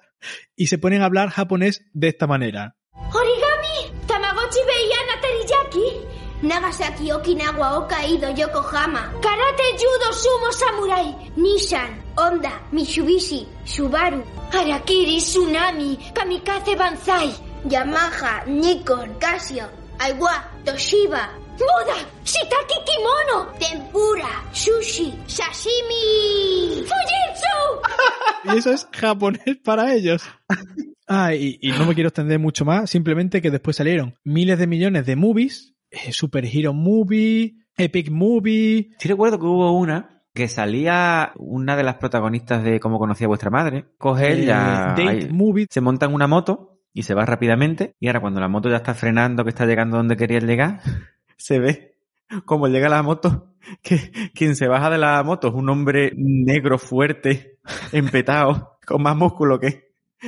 y 0.54 0.66
se 0.66 0.78
ponen 0.78 1.02
a 1.02 1.06
hablar 1.06 1.30
japonés 1.30 1.86
de 1.94 2.08
esta 2.08 2.26
manera. 2.26 2.76
Origami, 2.94 4.06
Tamagotchi 4.06 4.58
veía 4.66 4.96
a 5.16 5.20
teriyaki. 5.20 6.06
Nagasaki, 6.42 7.10
Okinawa, 7.12 7.78
Hokkaido, 7.78 8.28
Yokohama. 8.34 9.10
Karate, 9.22 9.62
Judo, 9.78 10.12
Sumo, 10.12 10.52
Samurai. 10.52 11.32
Nissan, 11.36 12.02
Honda, 12.16 12.60
Mitsubishi, 12.72 13.46
Subaru. 13.64 14.22
Harakiri, 14.52 15.16
Tsunami, 15.18 15.98
Kamikaze 16.12 16.76
Banzai. 16.76 17.32
Yamaha, 17.70 18.44
Nikon, 18.46 19.14
Casio, 19.18 19.66
Aiwa, 19.98 20.44
Toshiba. 20.64 21.28
Buda, 21.58 21.96
Shitaki 22.24 22.74
Kimono, 22.86 23.52
Tempura, 23.58 24.28
Sushi, 24.52 25.14
Sashimi. 25.26 26.82
Fujitsu. 26.82 27.80
Y 28.54 28.58
eso 28.58 28.72
es 28.72 28.86
japonés 28.92 29.56
para 29.64 29.92
ellos. 29.92 30.22
Ah, 31.08 31.34
y, 31.34 31.58
y 31.60 31.70
no 31.72 31.84
me 31.84 31.94
quiero 31.94 32.08
extender 32.10 32.38
mucho 32.38 32.64
más, 32.64 32.88
simplemente 32.90 33.42
que 33.42 33.50
después 33.50 33.74
salieron 33.76 34.14
miles 34.22 34.56
de 34.60 34.68
millones 34.68 35.04
de 35.04 35.16
movies, 35.16 35.74
eh, 35.90 36.12
Super 36.12 36.44
Hero 36.44 36.72
Movie, 36.72 37.56
Epic 37.76 38.08
Movie. 38.10 38.90
Sí 39.00 39.08
recuerdo 39.08 39.40
que 39.40 39.46
hubo 39.46 39.72
una 39.72 40.22
que 40.32 40.46
salía 40.48 41.32
una 41.36 41.76
de 41.76 41.82
las 41.82 41.96
protagonistas 41.96 42.62
de 42.62 42.78
Cómo 42.78 42.98
conocía 43.00 43.26
vuestra 43.26 43.50
madre, 43.50 43.86
coge 43.98 44.28
Eh, 44.32 44.42
ella, 44.42 44.88
Date 44.96 45.08
ahí, 45.08 45.28
Movie. 45.30 45.66
se 45.70 45.80
monta 45.80 46.06
en 46.06 46.14
una 46.14 46.26
moto 46.28 46.78
y 46.92 47.02
se 47.02 47.14
va 47.14 47.24
rápidamente 47.26 47.94
y 47.98 48.06
ahora 48.06 48.20
cuando 48.20 48.38
la 48.40 48.48
moto 48.48 48.68
ya 48.68 48.76
está 48.76 48.94
frenando, 48.94 49.42
que 49.44 49.50
está 49.50 49.66
llegando 49.66 49.96
donde 49.96 50.16
quería 50.16 50.38
llegar, 50.40 50.80
se 51.36 51.58
ve 51.58 51.96
como 52.44 52.68
llega 52.68 52.88
la 52.88 53.02
moto, 53.02 53.54
que 53.82 54.30
quien 54.34 54.56
se 54.56 54.68
baja 54.68 54.90
de 54.90 54.98
la 54.98 55.22
moto 55.22 55.48
es 55.48 55.54
un 55.54 55.68
hombre 55.68 56.12
negro 56.16 56.78
fuerte, 56.78 57.58
empetado, 57.92 58.78
con 58.86 59.02
más 59.02 59.16
músculo 59.16 59.58
que 59.58 59.86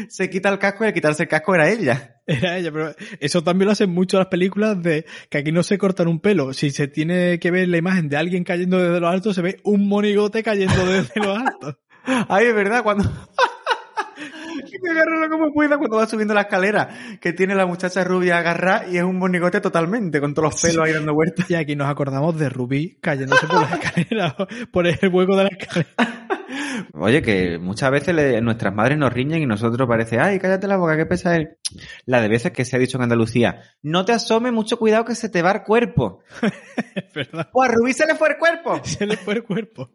se 0.08 0.28
quita 0.28 0.50
el 0.50 0.58
casco 0.58 0.84
y 0.84 0.88
al 0.88 0.92
quitarse 0.92 1.24
el 1.24 1.28
casco 1.28 1.54
era 1.54 1.70
ella. 1.70 2.16
Era 2.26 2.58
ella, 2.58 2.70
pero 2.70 2.94
eso 3.20 3.42
también 3.42 3.66
lo 3.66 3.72
hacen 3.72 3.90
mucho 3.90 4.18
las 4.18 4.26
películas 4.26 4.82
de 4.82 5.06
que 5.30 5.38
aquí 5.38 5.50
no 5.50 5.62
se 5.62 5.78
cortan 5.78 6.08
un 6.08 6.20
pelo. 6.20 6.52
Si 6.52 6.70
se 6.70 6.86
tiene 6.86 7.38
que 7.38 7.50
ver 7.50 7.68
la 7.68 7.78
imagen 7.78 8.08
de 8.10 8.18
alguien 8.18 8.44
cayendo 8.44 8.78
desde 8.78 9.00
lo 9.00 9.08
alto, 9.08 9.32
se 9.32 9.40
ve 9.40 9.60
un 9.64 9.88
monigote 9.88 10.42
cayendo 10.42 10.84
desde 10.84 11.20
lo 11.20 11.34
alto. 11.34 11.78
Ay, 12.28 12.46
es 12.46 12.54
verdad, 12.54 12.82
cuando... 12.82 13.04
agárralo 14.90 15.28
como 15.30 15.52
pueda 15.52 15.78
cuando 15.78 15.96
va 15.96 16.06
subiendo 16.06 16.34
la 16.34 16.42
escalera, 16.42 16.88
que 17.20 17.32
tiene 17.32 17.54
la 17.54 17.66
muchacha 17.66 18.04
rubia 18.04 18.38
agarrada 18.38 18.86
y 18.88 18.96
es 18.98 19.02
un 19.04 19.18
monigote 19.18 19.60
totalmente, 19.60 20.20
con 20.20 20.34
todos 20.34 20.52
los 20.52 20.62
pelos 20.62 20.84
ahí 20.86 20.92
dando 20.92 21.14
vueltas. 21.14 21.46
Y 21.50 21.54
aquí 21.54 21.76
nos 21.76 21.88
acordamos 21.88 22.38
de 22.38 22.48
Rubí 22.48 22.98
cayéndose 23.00 23.46
por 23.46 23.62
la 23.62 23.76
escalera, 23.80 24.36
por 24.70 24.86
el 24.86 24.98
hueco 25.12 25.36
de 25.36 25.44
la 25.44 25.50
escalera. 25.50 26.26
Oye, 26.94 27.22
que 27.22 27.58
muchas 27.58 27.90
veces 27.90 28.14
le- 28.14 28.40
nuestras 28.40 28.74
madres 28.74 28.96
nos 28.98 29.12
riñen 29.12 29.42
y 29.42 29.46
nosotros 29.46 29.88
parece, 29.88 30.18
ay, 30.20 30.38
cállate 30.38 30.66
la 30.66 30.76
boca, 30.76 30.96
qué 30.96 31.06
pesa 31.06 31.36
él. 31.36 31.56
La 32.06 32.20
de 32.20 32.28
veces 32.28 32.52
que 32.52 32.64
se 32.64 32.76
ha 32.76 32.78
dicho 32.78 32.96
en 32.98 33.02
Andalucía, 33.04 33.62
no 33.82 34.04
te 34.04 34.12
asome, 34.12 34.50
mucho 34.52 34.78
cuidado 34.78 35.04
que 35.04 35.14
se 35.14 35.28
te 35.28 35.42
va 35.42 35.50
el 35.52 35.62
cuerpo. 35.62 36.22
Verdad. 37.14 37.48
Pues 37.52 37.68
a 37.68 37.72
Rubí 37.72 37.92
se 37.92 38.06
le 38.06 38.14
fue 38.14 38.28
el 38.30 38.36
cuerpo. 38.38 38.80
Se 38.84 39.06
le 39.06 39.16
fue 39.16 39.34
el 39.34 39.42
cuerpo. 39.44 39.90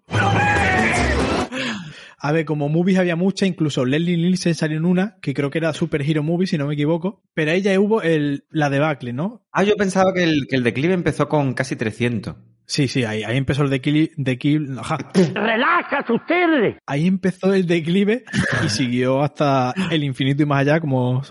A 2.25 2.31
ver, 2.31 2.45
como 2.45 2.69
movies 2.69 2.99
había 2.99 3.17
muchas, 3.17 3.49
incluso 3.49 3.83
Leslie 3.83 4.15
Nielsen 4.15 4.55
salió 4.55 4.77
en 4.77 4.85
una, 4.85 5.17
que 5.21 5.33
creo 5.33 5.49
que 5.49 5.57
era 5.57 5.73
Super 5.73 6.01
Hero 6.03 6.23
Movie, 6.23 6.47
si 6.47 6.57
no 6.57 6.65
me 6.65 6.75
equivoco, 6.75 7.21
pero 7.33 7.51
ahí 7.51 7.61
ya 7.61 7.77
hubo 7.77 8.01
el, 8.01 8.45
la 8.49 8.69
debacle, 8.69 9.11
¿no? 9.11 9.42
Ah, 9.53 9.63
yo 9.63 9.75
pensaba 9.75 10.13
que 10.13 10.23
el, 10.23 10.47
que 10.49 10.55
el 10.55 10.63
declive 10.63 10.93
empezó 10.95 11.29
con 11.29 11.53
casi 11.53 11.75
300. 11.75 12.35
Sí, 12.65 12.87
sí, 12.87 13.03
ahí, 13.03 13.23
ahí 13.23 13.37
empezó 13.37 13.63
el 13.63 13.69
declive, 13.69 14.11
declive 14.15 14.79
ajá. 14.79 14.97
¡Relájate 15.13 16.13
ustedes! 16.13 16.77
Ahí 16.87 17.07
empezó 17.07 17.53
el 17.53 17.67
declive 17.67 18.23
y 18.65 18.69
siguió 18.69 19.21
hasta 19.21 19.73
el 19.91 20.03
infinito 20.03 20.43
y 20.43 20.45
más 20.45 20.61
allá, 20.61 20.79
como 20.79 21.21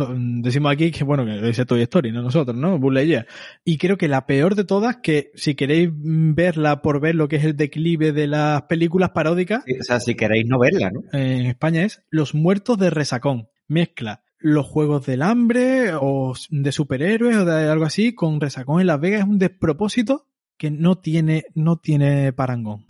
decimos 0.43 0.73
aquí, 0.73 0.91
que 0.91 1.05
bueno, 1.05 1.25
que 1.25 1.49
es 1.49 1.67
Toy 1.67 1.83
Story, 1.83 2.13
no 2.13 2.23
nosotros, 2.23 2.57
¿no? 2.57 2.79
Lightyear. 2.79 3.27
Y 3.65 3.79
creo 3.79 3.97
que 3.97 4.09
la 4.09 4.27
peor 4.27 4.55
de 4.55 4.65
todas, 4.65 4.99
que 4.99 5.33
si 5.35 5.55
queréis 5.55 5.91
verla 5.93 6.83
por 6.83 7.01
ver 7.01 7.15
lo 7.15 7.29
que 7.29 7.37
es 7.37 7.45
el 7.45 7.57
declive 7.57 8.13
de 8.13 8.27
las 8.27 8.63
películas 8.63 9.11
paródicas, 9.11 9.65
O 9.81 9.85
sea, 9.85 9.99
si 10.01 10.15
queréis 10.15 10.47
no 10.47 10.59
verla, 10.59 10.91
¿no? 10.91 11.01
en 11.13 11.47
España 11.47 11.83
es 11.83 12.05
Los 12.11 12.35
Muertos 12.35 12.79
de 12.79 12.91
Resacón. 12.91 13.49
Mezcla 13.69 14.22
los 14.43 14.67
Juegos 14.67 15.07
del 15.07 15.23
Hambre 15.23 15.93
o 15.95 16.35
de 16.51 16.73
superhéroes 16.73 17.37
o 17.37 17.45
de 17.45 17.69
algo 17.69 17.85
así 17.85 18.15
con 18.15 18.41
Resacón 18.41 18.81
en 18.81 18.89
Las 18.89 19.01
Vegas. 19.01 19.21
Es 19.23 19.29
un 19.29 19.39
despropósito 19.39 20.27
que 20.59 20.71
no 20.71 20.97
tiene, 20.97 21.45
no 21.55 21.79
tiene 21.79 22.33
parangón. 22.33 22.85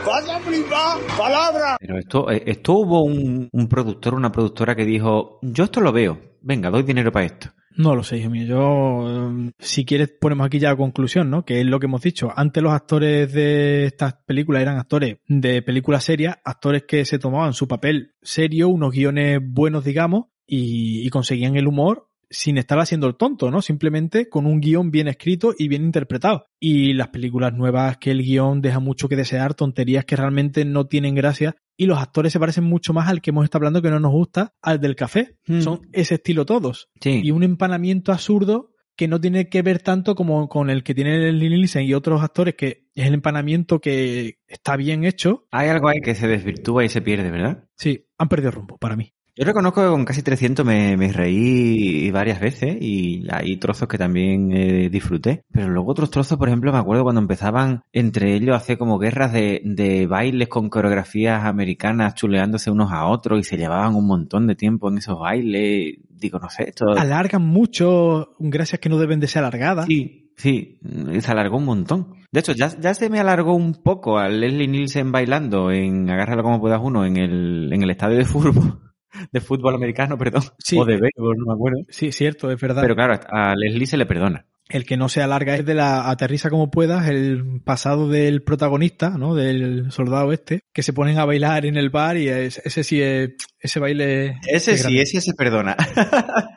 ¡Palabra! 1.16 1.76
Pero 1.80 1.98
esto, 1.98 2.30
eh, 2.30 2.42
esto 2.46 2.74
hubo 2.74 3.02
un, 3.02 3.48
un 3.50 3.68
productor, 3.68 4.14
una 4.14 4.32
productora 4.32 4.74
que 4.74 4.84
dijo, 4.84 5.38
yo 5.42 5.64
esto 5.64 5.80
lo 5.80 5.92
veo, 5.92 6.18
venga, 6.42 6.70
doy 6.70 6.82
dinero 6.82 7.12
para 7.12 7.26
esto. 7.26 7.50
No 7.76 7.96
lo 7.96 8.02
sé, 8.02 8.18
hijo 8.18 8.30
mío. 8.30 8.46
Yo, 8.46 9.30
eh, 9.30 9.52
si 9.58 9.84
quieres, 9.84 10.12
ponemos 10.20 10.46
aquí 10.46 10.58
ya 10.58 10.70
la 10.70 10.76
conclusión, 10.76 11.30
¿no? 11.30 11.44
Que 11.44 11.60
es 11.60 11.66
lo 11.66 11.80
que 11.80 11.86
hemos 11.86 12.02
dicho. 12.02 12.30
Antes 12.34 12.62
los 12.62 12.72
actores 12.72 13.32
de 13.32 13.86
estas 13.86 14.14
películas 14.26 14.62
eran 14.62 14.78
actores 14.78 15.16
de 15.26 15.62
películas 15.62 16.04
serias, 16.04 16.36
actores 16.44 16.84
que 16.86 17.04
se 17.04 17.18
tomaban 17.18 17.54
su 17.54 17.66
papel 17.68 18.14
serio, 18.20 18.68
unos 18.68 18.92
guiones 18.92 19.40
buenos, 19.42 19.84
digamos, 19.84 20.26
y, 20.46 21.06
y 21.06 21.10
conseguían 21.10 21.56
el 21.56 21.66
humor 21.66 22.08
sin 22.32 22.56
estar 22.58 22.78
haciendo 22.78 23.06
el 23.06 23.16
tonto, 23.16 23.50
¿no? 23.50 23.62
Simplemente 23.62 24.28
con 24.28 24.46
un 24.46 24.60
guion 24.60 24.90
bien 24.90 25.06
escrito 25.06 25.54
y 25.56 25.68
bien 25.68 25.84
interpretado. 25.84 26.46
Y 26.58 26.94
las 26.94 27.08
películas 27.08 27.52
nuevas 27.52 27.98
que 27.98 28.10
el 28.10 28.22
guion 28.22 28.62
deja 28.62 28.80
mucho 28.80 29.08
que 29.08 29.16
desear, 29.16 29.54
tonterías 29.54 30.04
que 30.04 30.16
realmente 30.16 30.64
no 30.64 30.86
tienen 30.86 31.14
gracia 31.14 31.56
y 31.76 31.86
los 31.86 31.98
actores 31.98 32.32
se 32.32 32.40
parecen 32.40 32.64
mucho 32.64 32.92
más 32.92 33.08
al 33.08 33.20
que 33.20 33.30
hemos 33.30 33.44
estado 33.44 33.60
hablando 33.60 33.82
que 33.82 33.90
no 33.90 34.00
nos 34.00 34.12
gusta, 34.12 34.54
al 34.62 34.80
del 34.80 34.96
café. 34.96 35.36
Son 35.60 35.82
ese 35.92 36.14
estilo 36.14 36.46
todos. 36.46 36.88
Sí. 37.00 37.20
Y 37.22 37.30
un 37.30 37.42
empanamiento 37.42 38.12
absurdo 38.12 38.70
que 38.96 39.08
no 39.08 39.20
tiene 39.20 39.48
que 39.48 39.62
ver 39.62 39.80
tanto 39.80 40.14
como 40.14 40.48
con 40.48 40.68
el 40.68 40.82
que 40.82 40.94
tiene 40.94 41.18
Leslie 41.18 41.48
Nielsen 41.48 41.84
y 41.84 41.94
otros 41.94 42.22
actores, 42.22 42.54
que 42.54 42.86
es 42.94 43.06
el 43.06 43.14
empanamiento 43.14 43.80
que 43.80 44.38
está 44.46 44.76
bien 44.76 45.04
hecho. 45.04 45.46
Hay 45.50 45.68
algo 45.68 45.88
ahí 45.88 46.00
que 46.00 46.14
se 46.14 46.28
desvirtúa 46.28 46.84
y 46.84 46.88
se 46.88 47.00
pierde, 47.00 47.30
¿verdad? 47.30 47.64
Sí, 47.76 48.06
han 48.18 48.28
perdido 48.28 48.50
rumbo 48.50 48.76
para 48.78 48.96
mí. 48.96 49.14
Yo 49.34 49.46
reconozco 49.46 49.80
que 49.80 49.88
con 49.88 50.04
casi 50.04 50.22
300 50.22 50.66
me, 50.66 50.94
me 50.98 51.10
reí 51.10 52.10
varias 52.10 52.38
veces 52.38 52.76
y 52.78 53.26
hay 53.30 53.56
trozos 53.56 53.88
que 53.88 53.96
también 53.96 54.52
eh, 54.52 54.90
disfruté. 54.90 55.44
Pero 55.50 55.70
luego 55.70 55.90
otros 55.90 56.10
trozos, 56.10 56.36
por 56.36 56.48
ejemplo, 56.48 56.70
me 56.70 56.78
acuerdo 56.78 57.04
cuando 57.04 57.22
empezaban 57.22 57.82
entre 57.92 58.34
ellos 58.34 58.52
a 58.52 58.58
hacer 58.58 58.76
como 58.76 58.98
guerras 58.98 59.32
de, 59.32 59.62
de 59.64 60.06
bailes 60.06 60.48
con 60.48 60.68
coreografías 60.68 61.46
americanas 61.46 62.14
chuleándose 62.14 62.70
unos 62.70 62.92
a 62.92 63.06
otros 63.06 63.40
y 63.40 63.44
se 63.44 63.56
llevaban 63.56 63.94
un 63.94 64.06
montón 64.06 64.46
de 64.46 64.54
tiempo 64.54 64.90
en 64.90 64.98
esos 64.98 65.18
bailes. 65.18 65.96
Digo, 66.10 66.38
no 66.38 66.50
sé, 66.50 66.64
esto... 66.68 66.90
Alargan 66.90 67.42
mucho, 67.42 68.36
gracias 68.38 68.80
que 68.80 68.90
no 68.90 68.98
deben 68.98 69.18
de 69.18 69.28
ser 69.28 69.44
alargadas. 69.44 69.86
Sí, 69.86 70.30
sí, 70.36 70.78
se 71.20 71.32
alargó 71.32 71.56
un 71.56 71.64
montón. 71.64 72.16
De 72.30 72.40
hecho, 72.40 72.52
ya, 72.52 72.68
ya 72.78 72.92
se 72.92 73.08
me 73.08 73.18
alargó 73.18 73.54
un 73.54 73.82
poco 73.82 74.18
a 74.18 74.28
Leslie 74.28 74.68
Nielsen 74.68 75.10
bailando 75.10 75.70
en 75.70 76.10
Agárralo 76.10 76.42
como 76.42 76.60
puedas 76.60 76.82
uno 76.82 77.06
en 77.06 77.16
el, 77.16 77.72
en 77.72 77.82
el 77.82 77.90
estadio 77.90 78.18
de 78.18 78.26
fútbol. 78.26 78.91
De 79.30 79.40
fútbol 79.40 79.74
americano, 79.74 80.16
perdón. 80.18 80.42
Sí. 80.58 80.78
O 80.78 80.84
de 80.84 80.96
béisbol, 80.98 81.36
no 81.38 81.46
me 81.46 81.52
acuerdo. 81.54 81.78
Sí, 81.90 82.12
cierto, 82.12 82.50
es 82.50 82.60
verdad. 82.60 82.82
Pero 82.82 82.94
claro, 82.94 83.20
a 83.30 83.54
Leslie 83.56 83.86
se 83.86 83.96
le 83.96 84.06
perdona. 84.06 84.46
El 84.68 84.86
que 84.86 84.96
no 84.96 85.08
se 85.10 85.20
alarga 85.20 85.54
es 85.56 85.66
de 85.66 85.74
la 85.74 86.08
aterriza 86.08 86.48
como 86.48 86.70
puedas, 86.70 87.06
el 87.08 87.60
pasado 87.62 88.08
del 88.08 88.42
protagonista, 88.42 89.10
¿no? 89.10 89.34
Del 89.34 89.90
soldado 89.92 90.32
este, 90.32 90.60
que 90.72 90.82
se 90.82 90.94
ponen 90.94 91.18
a 91.18 91.26
bailar 91.26 91.66
en 91.66 91.76
el 91.76 91.90
bar 91.90 92.16
y 92.16 92.28
es- 92.28 92.58
ese 92.64 92.82
sí 92.84 93.02
es, 93.02 93.32
ese 93.60 93.80
baile. 93.80 94.38
Ese 94.46 94.72
es 94.72 94.78
sí, 94.78 94.82
grande. 94.84 95.02
ese 95.02 95.20
se 95.20 95.34
perdona. 95.34 95.76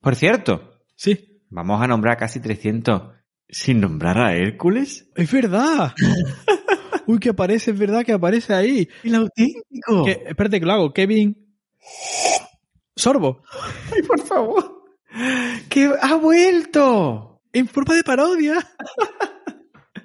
Por 0.00 0.14
cierto. 0.16 0.82
Sí. 0.94 1.42
Vamos 1.50 1.82
a 1.82 1.86
nombrar 1.86 2.16
casi 2.18 2.40
300 2.40 3.02
sin 3.48 3.80
nombrar 3.80 4.18
a 4.18 4.34
Hércules. 4.36 5.08
Es 5.16 5.32
verdad. 5.32 5.94
Uy, 7.06 7.18
que 7.18 7.30
aparece, 7.30 7.70
es 7.70 7.78
verdad 7.78 8.04
que 8.04 8.12
aparece 8.12 8.52
ahí. 8.52 8.86
El 9.02 9.14
auténtico. 9.14 10.04
Que, 10.04 10.22
espérate 10.26 10.60
que 10.60 10.66
lo 10.66 10.72
hago. 10.72 10.92
Kevin. 10.92 11.47
Sorbo. 12.96 13.42
Ay, 13.92 14.02
por 14.02 14.20
favor. 14.20 14.82
¡Que 15.68 15.92
ha 16.00 16.14
vuelto! 16.16 17.40
En 17.52 17.68
forma 17.68 17.94
de 17.94 18.04
parodia. 18.04 18.54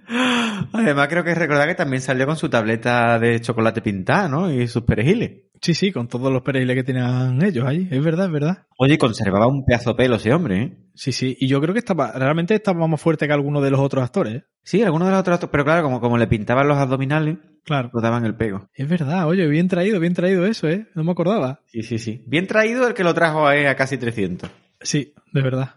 Además, 0.08 1.08
creo 1.08 1.24
que 1.24 1.36
recordar 1.36 1.68
que 1.68 1.76
también 1.76 2.02
salió 2.02 2.26
con 2.26 2.36
su 2.36 2.50
tableta 2.50 3.20
de 3.20 3.40
chocolate 3.42 3.82
pintada, 3.82 4.28
¿no? 4.28 4.52
Y 4.52 4.68
sus 4.68 4.84
perejiles. 4.84 5.44
Sí, 5.62 5.74
sí, 5.74 5.92
con 5.94 6.08
todos 6.10 6.32
los 6.32 6.42
pereiles 6.42 6.76
que 6.76 6.84
tenían 6.84 7.42
ellos 7.42 7.66
ahí. 7.66 7.88
Es 7.90 8.04
verdad, 8.04 8.26
es 8.26 8.32
verdad. 8.34 8.58
Oye, 8.78 8.98
conservaba 8.98 9.48
un 9.48 9.64
pedazo 9.66 9.92
de 9.92 9.96
pelo 9.96 10.16
ese 10.18 10.34
hombre, 10.34 10.62
¿eh? 10.62 10.78
Sí, 10.94 11.12
sí. 11.14 11.38
Y 11.40 11.48
yo 11.48 11.62
creo 11.62 11.74
que 11.74 11.80
estaba, 11.80 12.12
realmente 12.12 12.54
estaba 12.54 12.86
más 12.88 13.00
fuerte 13.00 13.28
que 13.28 13.34
alguno 13.34 13.62
de 13.62 13.72
los 13.72 13.80
otros 13.80 14.04
actores. 14.04 14.36
¿eh? 14.36 14.44
Sí, 14.64 14.84
algunos 14.84 15.08
de 15.08 15.12
los 15.14 15.22
otros, 15.22 15.40
pero 15.52 15.64
claro, 15.64 15.84
como, 15.84 16.02
como 16.02 16.18
le 16.18 16.28
pintaban 16.28 16.68
los 16.68 16.78
abdominales, 16.78 17.38
Claro. 17.64 17.90
lo 17.94 18.02
daban 18.02 18.26
el 18.26 18.36
pego. 18.36 18.68
Es 18.74 18.90
verdad, 18.90 19.26
oye, 19.26 19.48
bien 19.48 19.70
traído, 19.70 20.02
bien 20.02 20.14
traído 20.14 20.46
eso, 20.46 20.68
¿eh? 20.68 20.88
No 20.96 21.06
me 21.06 21.14
acordaba. 21.14 21.62
Sí, 21.68 21.82
sí, 21.82 21.98
sí. 21.98 22.22
Bien 22.28 22.46
traído 22.46 22.86
el 22.86 22.94
que 22.94 23.06
lo 23.06 23.14
trajo 23.14 23.48
a, 23.48 23.54
a 23.54 23.76
casi 23.76 23.98
300. 23.98 24.50
Sí, 24.82 25.14
de 25.32 25.42
verdad. 25.42 25.76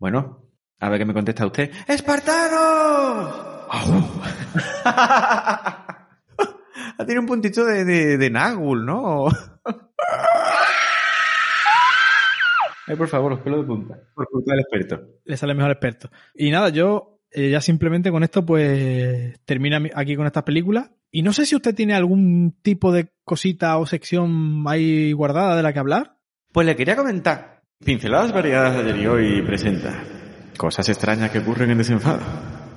Bueno, 0.00 0.42
a 0.80 0.88
ver 0.88 0.98
qué 0.98 1.04
me 1.04 1.14
contesta 1.14 1.46
usted. 1.46 1.70
¡Espartanos! 1.86 3.57
Tiene 7.06 7.20
un 7.20 7.26
puntito 7.26 7.64
de, 7.64 7.84
de, 7.84 8.18
de 8.18 8.30
Nagul, 8.30 8.84
¿no? 8.84 9.28
Ay, 12.86 12.96
por 12.96 13.08
favor, 13.08 13.32
los 13.32 13.40
pelos 13.40 13.60
de 13.60 13.66
punta. 13.66 13.98
Por 14.14 14.26
culpa 14.28 14.52
del 14.52 14.60
experto. 14.60 15.00
Le 15.24 15.36
sale 15.36 15.54
mejor 15.54 15.72
experto. 15.72 16.08
Y 16.34 16.50
nada, 16.50 16.70
yo 16.70 17.20
eh, 17.30 17.50
ya 17.50 17.60
simplemente 17.60 18.10
con 18.10 18.22
esto, 18.22 18.46
pues 18.46 19.38
termina 19.44 19.82
aquí 19.94 20.16
con 20.16 20.26
estas 20.26 20.44
películas. 20.44 20.90
Y 21.10 21.22
no 21.22 21.32
sé 21.32 21.46
si 21.46 21.54
usted 21.54 21.74
tiene 21.74 21.94
algún 21.94 22.58
tipo 22.62 22.92
de 22.92 23.12
cosita 23.24 23.78
o 23.78 23.86
sección 23.86 24.64
ahí 24.66 25.12
guardada 25.12 25.56
de 25.56 25.62
la 25.62 25.72
que 25.72 25.78
hablar. 25.78 26.18
Pues 26.52 26.66
le 26.66 26.76
quería 26.76 26.96
comentar. 26.96 27.62
Pinceladas 27.84 28.32
variadas 28.32 28.74
de 28.74 28.80
ayer 28.80 28.96
y 29.02 29.06
hoy 29.06 29.42
presenta 29.42 30.02
cosas 30.56 30.88
extrañas 30.88 31.30
que 31.30 31.38
ocurren 31.38 31.70
en 31.70 31.78
desenfado. 31.78 32.20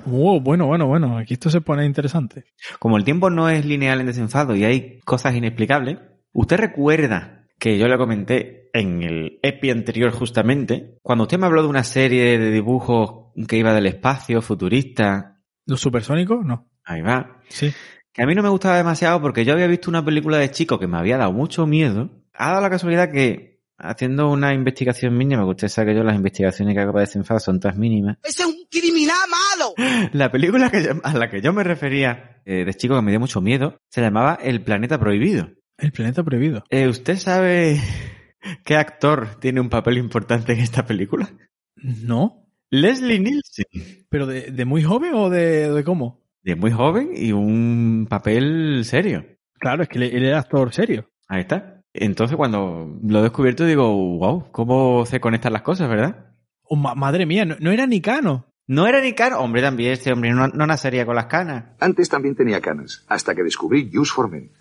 Oh, 0.06 0.40
bueno, 0.40 0.66
bueno, 0.66 0.86
bueno, 0.86 1.18
aquí 1.18 1.34
esto 1.34 1.50
se 1.50 1.60
pone 1.60 1.84
interesante. 1.86 2.44
Como 2.78 2.96
el 2.96 3.04
tiempo 3.04 3.30
no 3.30 3.48
es 3.48 3.64
lineal 3.64 4.00
en 4.00 4.06
desenfado 4.06 4.56
y 4.56 4.64
hay 4.64 5.00
cosas 5.00 5.34
inexplicables, 5.34 5.98
¿usted 6.32 6.56
recuerda 6.56 7.46
que 7.58 7.78
yo 7.78 7.86
le 7.86 7.96
comenté 7.96 8.70
en 8.72 9.02
el 9.02 9.38
EPI 9.42 9.70
anterior 9.70 10.10
justamente, 10.10 10.98
cuando 11.02 11.24
usted 11.24 11.38
me 11.38 11.46
habló 11.46 11.62
de 11.62 11.68
una 11.68 11.84
serie 11.84 12.38
de 12.38 12.50
dibujos 12.50 13.26
que 13.46 13.56
iba 13.56 13.72
del 13.72 13.86
espacio, 13.86 14.42
futurista. 14.42 15.40
¿Los 15.66 15.80
supersónicos? 15.80 16.44
No. 16.44 16.68
Ahí 16.84 17.02
va. 17.02 17.40
Sí. 17.48 17.72
Que 18.12 18.22
a 18.22 18.26
mí 18.26 18.34
no 18.34 18.42
me 18.42 18.48
gustaba 18.48 18.76
demasiado 18.76 19.20
porque 19.20 19.44
yo 19.44 19.52
había 19.52 19.66
visto 19.66 19.90
una 19.90 20.04
película 20.04 20.38
de 20.38 20.50
chico 20.50 20.78
que 20.78 20.86
me 20.86 20.98
había 20.98 21.18
dado 21.18 21.32
mucho 21.32 21.66
miedo. 21.66 22.10
Ha 22.34 22.50
dado 22.50 22.62
la 22.62 22.70
casualidad 22.70 23.10
que 23.10 23.51
haciendo 23.82 24.30
una 24.30 24.54
investigación 24.54 25.16
mínima, 25.16 25.42
que 25.44 25.50
usted 25.50 25.68
sabe 25.68 25.92
que 25.92 25.98
yo 25.98 26.04
las 26.04 26.16
investigaciones 26.16 26.74
que 26.74 26.80
hago 26.80 26.92
para 26.92 27.02
desenfado 27.04 27.40
son 27.40 27.60
todas 27.60 27.76
mínimas. 27.76 28.18
¡Ese 28.22 28.42
es 28.42 28.48
un 28.48 28.56
criminal 28.70 29.16
malo! 29.28 29.74
La 30.12 30.30
película 30.30 30.70
que 30.70 30.82
yo- 30.82 30.92
a 31.02 31.12
la 31.14 31.28
que 31.28 31.40
yo 31.42 31.52
me 31.52 31.64
refería 31.64 32.40
eh, 32.44 32.64
de 32.64 32.74
chico 32.74 32.94
que 32.96 33.02
me 33.02 33.10
dio 33.10 33.20
mucho 33.20 33.40
miedo 33.40 33.78
se 33.90 34.00
llamaba 34.00 34.38
El 34.42 34.62
Planeta 34.62 34.98
Prohibido. 34.98 35.50
El 35.78 35.90
planeta 35.90 36.22
prohibido. 36.22 36.62
Eh, 36.70 36.86
¿Usted 36.86 37.16
sabe 37.16 37.80
qué 38.64 38.76
actor 38.76 39.40
tiene 39.40 39.60
un 39.60 39.68
papel 39.68 39.98
importante 39.98 40.52
en 40.52 40.60
esta 40.60 40.84
película? 40.86 41.28
No. 41.76 42.46
Leslie 42.70 43.18
Nielsen. 43.18 43.66
¿Pero 44.08 44.26
de, 44.26 44.50
de 44.52 44.64
muy 44.64 44.82
joven 44.82 45.12
o 45.14 45.28
de, 45.28 45.72
de 45.72 45.84
cómo? 45.84 46.22
De 46.42 46.54
muy 46.56 46.70
joven 46.70 47.10
y 47.16 47.32
un 47.32 48.06
papel 48.08 48.82
serio. 48.84 49.26
Claro, 49.58 49.82
es 49.82 49.88
que 49.88 49.98
él 49.98 50.04
él 50.04 50.24
era 50.24 50.38
actor 50.40 50.72
serio. 50.72 51.10
Ahí 51.28 51.40
está. 51.40 51.71
Entonces 51.94 52.36
cuando 52.36 52.98
lo 53.02 53.18
he 53.18 53.22
descubierto 53.22 53.64
digo, 53.66 53.92
wow, 54.18 54.50
¿cómo 54.50 55.04
se 55.06 55.20
conectan 55.20 55.52
las 55.52 55.62
cosas, 55.62 55.88
verdad? 55.88 56.26
Oh, 56.64 56.76
ma- 56.76 56.94
madre 56.94 57.26
mía, 57.26 57.44
no, 57.44 57.56
no 57.60 57.70
era 57.70 57.86
ni 57.86 58.00
Cano. 58.00 58.46
No 58.68 58.86
era 58.86 59.00
ni 59.02 59.12
caro. 59.12 59.40
Hombre, 59.40 59.60
también 59.60 59.92
este 59.92 60.12
hombre 60.12 60.30
no, 60.30 60.46
no 60.48 60.66
nacería 60.66 61.04
con 61.04 61.16
las 61.16 61.26
canas. 61.26 61.64
Antes 61.80 62.08
también 62.08 62.36
tenía 62.36 62.60
canas, 62.60 63.04
hasta 63.08 63.34
que 63.34 63.42
descubrí 63.42 63.90
Use 63.92 64.12
for 64.14 64.30
Men. 64.30 64.52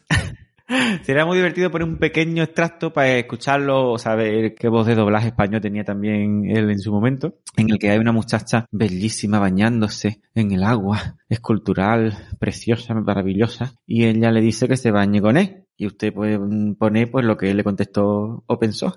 Sería 1.03 1.25
muy 1.25 1.37
divertido 1.37 1.69
poner 1.69 1.87
un 1.87 1.97
pequeño 1.97 2.43
extracto 2.43 2.93
para 2.93 3.17
escucharlo 3.17 3.91
o 3.91 3.97
saber 3.97 4.55
qué 4.55 4.69
voz 4.69 4.87
de 4.87 4.95
doblaje 4.95 5.27
español 5.27 5.61
tenía 5.61 5.83
también 5.83 6.49
él 6.49 6.69
en 6.69 6.79
su 6.79 6.91
momento, 6.91 7.35
en 7.57 7.69
el 7.69 7.77
que 7.77 7.89
hay 7.89 7.97
una 7.97 8.11
muchacha 8.11 8.65
bellísima 8.71 9.39
bañándose 9.39 10.21
en 10.33 10.51
el 10.51 10.63
agua, 10.63 11.17
escultural, 11.29 12.17
preciosa, 12.39 12.93
maravillosa, 12.93 13.73
y 13.85 14.05
ella 14.05 14.31
le 14.31 14.41
dice 14.41 14.67
que 14.67 14.77
se 14.77 14.91
bañe 14.91 15.21
con 15.21 15.37
él. 15.37 15.65
Y 15.77 15.87
usted 15.87 16.13
puede 16.13 16.37
poner 16.77 17.09
pues 17.09 17.25
lo 17.25 17.37
que 17.37 17.49
él 17.49 17.57
le 17.57 17.63
contestó 17.63 18.43
o 18.45 18.59
pensó. 18.59 18.95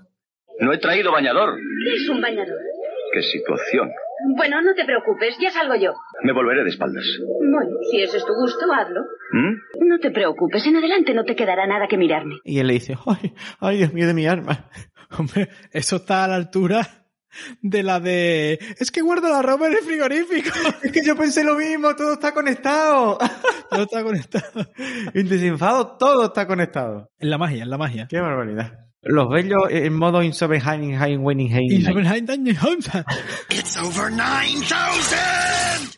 No 0.61 0.73
he 0.73 0.79
traído 0.79 1.11
bañador. 1.11 1.57
¿Qué 1.57 1.95
es 1.95 2.09
un 2.09 2.21
bañador? 2.21 2.59
¡Qué 3.13 3.23
situación! 3.23 3.91
Bueno, 4.37 4.63
no 4.63 4.75
te 4.75 4.85
preocupes, 4.85 5.37
ya 5.41 5.51
salgo 5.51 5.75
yo. 5.75 5.93
Me 6.23 6.33
volveré 6.33 6.63
de 6.63 6.71
espaldas. 6.71 7.05
Bueno, 7.41 7.77
si 7.91 8.03
ese 8.03 8.19
es 8.19 8.25
tu 8.25 8.33
gusto, 8.35 8.67
hazlo. 8.73 9.03
¿Mm? 9.33 9.87
No 9.89 9.99
te 9.99 10.11
preocupes, 10.11 10.67
en 10.67 10.77
adelante 10.77 11.15
no 11.15 11.25
te 11.25 11.37
quedará 11.37 11.67
nada 11.67 11.89
que 11.89 11.97
mirarme. 11.97 12.37
Y 12.45 12.59
él 12.59 12.69
le 12.69 12.75
dice, 12.75 12.97
ay, 13.07 13.35
ay, 13.61 13.77
Dios 13.79 13.93
mío 13.93 14.07
de 14.07 14.15
mi 14.15 14.27
arma. 14.27 14.69
Hombre, 15.19 15.49
eso 15.73 15.97
está 15.97 16.25
a 16.25 16.29
la 16.29 16.37
altura 16.37 17.05
de 17.63 17.83
la 17.83 18.01
de... 18.01 18.59
Es 18.79 18.91
que 18.91 19.01
guardo 19.01 19.29
la 19.29 19.43
ropa 19.43 19.67
en 19.67 19.75
el 19.75 19.79
frigorífico. 19.81 20.51
Es 20.83 20.93
que 20.93 21.05
yo 21.05 21.17
pensé 21.17 21.45
lo 21.45 21.57
mismo, 21.57 21.95
todo 21.97 22.15
está 22.15 22.33
conectado. 22.33 23.19
Todo 23.71 23.83
está 23.83 24.05
conectado. 24.05 24.67
En 25.15 25.29
desenfado 25.29 25.97
todo 25.97 26.27
está 26.27 26.47
conectado. 26.47 27.11
En 27.19 27.31
la 27.31 27.39
magia, 27.39 27.65
en 27.65 27.71
la 27.71 27.79
magia. 27.79 28.07
Qué 28.09 28.21
barbaridad. 28.21 28.85
Los 29.05 29.29
bellos 29.29 29.65
en 29.71 29.95
modo 29.95 30.23
Insobenheim, 30.23 31.25
Winning, 31.25 31.71
Y 31.71 31.83
Sobenheim, 31.83 32.25
Daniel 32.25 32.57
Hamza. 32.61 33.05
It's 33.51 33.77
over 33.77 34.11
9000! 34.11 35.95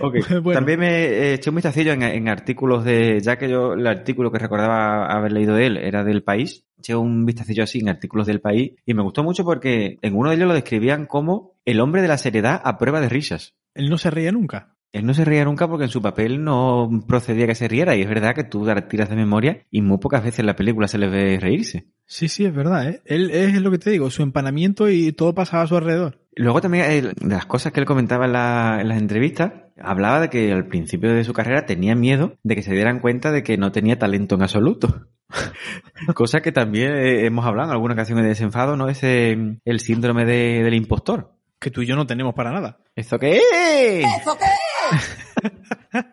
Ok. 0.00 0.16
Bueno. 0.42 0.58
También 0.58 0.80
me 0.80 1.04
eh, 1.04 1.34
eché 1.34 1.50
un 1.50 1.56
vistacillo 1.56 1.92
en, 1.92 2.02
en 2.02 2.28
artículos 2.28 2.84
de, 2.84 3.20
ya 3.20 3.36
que 3.36 3.48
yo 3.48 3.72
el 3.72 3.86
artículo 3.86 4.30
que 4.30 4.38
recordaba 4.38 5.06
haber 5.06 5.32
leído 5.32 5.54
de 5.54 5.66
él 5.66 5.76
era 5.76 6.04
del 6.04 6.22
país, 6.22 6.64
eché 6.78 6.94
un 6.94 7.24
vistacillo 7.24 7.64
así 7.64 7.80
en 7.80 7.88
artículos 7.88 8.26
del 8.26 8.40
país 8.40 8.72
y 8.86 8.94
me 8.94 9.02
gustó 9.02 9.22
mucho 9.24 9.44
porque 9.44 9.98
en 10.02 10.16
uno 10.16 10.30
de 10.30 10.36
ellos 10.36 10.48
lo 10.48 10.54
describían 10.54 11.06
como 11.06 11.58
el 11.64 11.80
hombre 11.80 12.02
de 12.02 12.08
la 12.08 12.18
seriedad 12.18 12.60
a 12.64 12.78
prueba 12.78 13.00
de 13.00 13.08
risas. 13.08 13.54
Él 13.74 13.90
no 13.90 13.98
se 13.98 14.10
reía 14.10 14.32
nunca. 14.32 14.77
Él 14.92 15.04
no 15.04 15.12
se 15.14 15.24
reía 15.24 15.44
nunca 15.44 15.68
porque 15.68 15.84
en 15.84 15.90
su 15.90 16.00
papel 16.00 16.42
no 16.42 16.88
procedía 17.06 17.46
que 17.46 17.54
se 17.54 17.68
riera 17.68 17.94
y 17.94 18.02
es 18.02 18.08
verdad 18.08 18.34
que 18.34 18.44
tú 18.44 18.66
tiras 18.88 19.10
de 19.10 19.16
memoria 19.16 19.66
y 19.70 19.82
muy 19.82 19.98
pocas 19.98 20.22
veces 20.24 20.40
en 20.40 20.46
la 20.46 20.56
película 20.56 20.88
se 20.88 20.96
le 20.98 21.08
ve 21.08 21.38
reírse. 21.40 21.86
Sí, 22.06 22.28
sí, 22.28 22.46
es 22.46 22.54
verdad, 22.54 22.88
¿eh? 22.88 23.02
Él 23.04 23.30
es 23.30 23.60
lo 23.60 23.70
que 23.70 23.78
te 23.78 23.90
digo, 23.90 24.08
su 24.10 24.22
empanamiento 24.22 24.88
y 24.88 25.12
todo 25.12 25.34
pasaba 25.34 25.64
a 25.64 25.66
su 25.66 25.76
alrededor. 25.76 26.22
Luego 26.34 26.60
también, 26.62 26.84
eh, 26.88 27.02
de 27.02 27.34
las 27.34 27.44
cosas 27.46 27.72
que 27.72 27.80
él 27.80 27.86
comentaba 27.86 28.24
en, 28.24 28.32
la- 28.32 28.78
en 28.80 28.88
las 28.88 28.98
entrevistas, 28.98 29.52
hablaba 29.78 30.20
de 30.20 30.30
que 30.30 30.52
al 30.52 30.68
principio 30.68 31.12
de 31.12 31.24
su 31.24 31.34
carrera 31.34 31.66
tenía 31.66 31.94
miedo 31.94 32.38
de 32.42 32.54
que 32.54 32.62
se 32.62 32.72
dieran 32.72 33.00
cuenta 33.00 33.30
de 33.30 33.42
que 33.42 33.58
no 33.58 33.72
tenía 33.72 33.98
talento 33.98 34.36
en 34.36 34.42
absoluto. 34.42 35.08
Cosa 36.14 36.40
que 36.40 36.52
también 36.52 36.92
eh, 36.94 37.26
hemos 37.26 37.44
hablado 37.44 37.68
en 37.70 37.74
alguna 37.74 37.94
ocasión 37.94 38.22
de 38.22 38.28
desenfado, 38.28 38.76
¿no? 38.76 38.88
Ese, 38.88 39.58
el 39.64 39.80
síndrome 39.80 40.24
de- 40.24 40.62
del 40.62 40.74
impostor. 40.74 41.34
Que 41.60 41.70
tú 41.72 41.82
y 41.82 41.86
yo 41.86 41.96
no 41.96 42.06
tenemos 42.06 42.34
para 42.34 42.52
nada. 42.52 42.78
¿Eso 42.98 43.16
qué 43.16 43.36
es? 43.36 44.04
¿Eso 44.20 44.36
qué 44.36 44.44
es? 44.90 46.04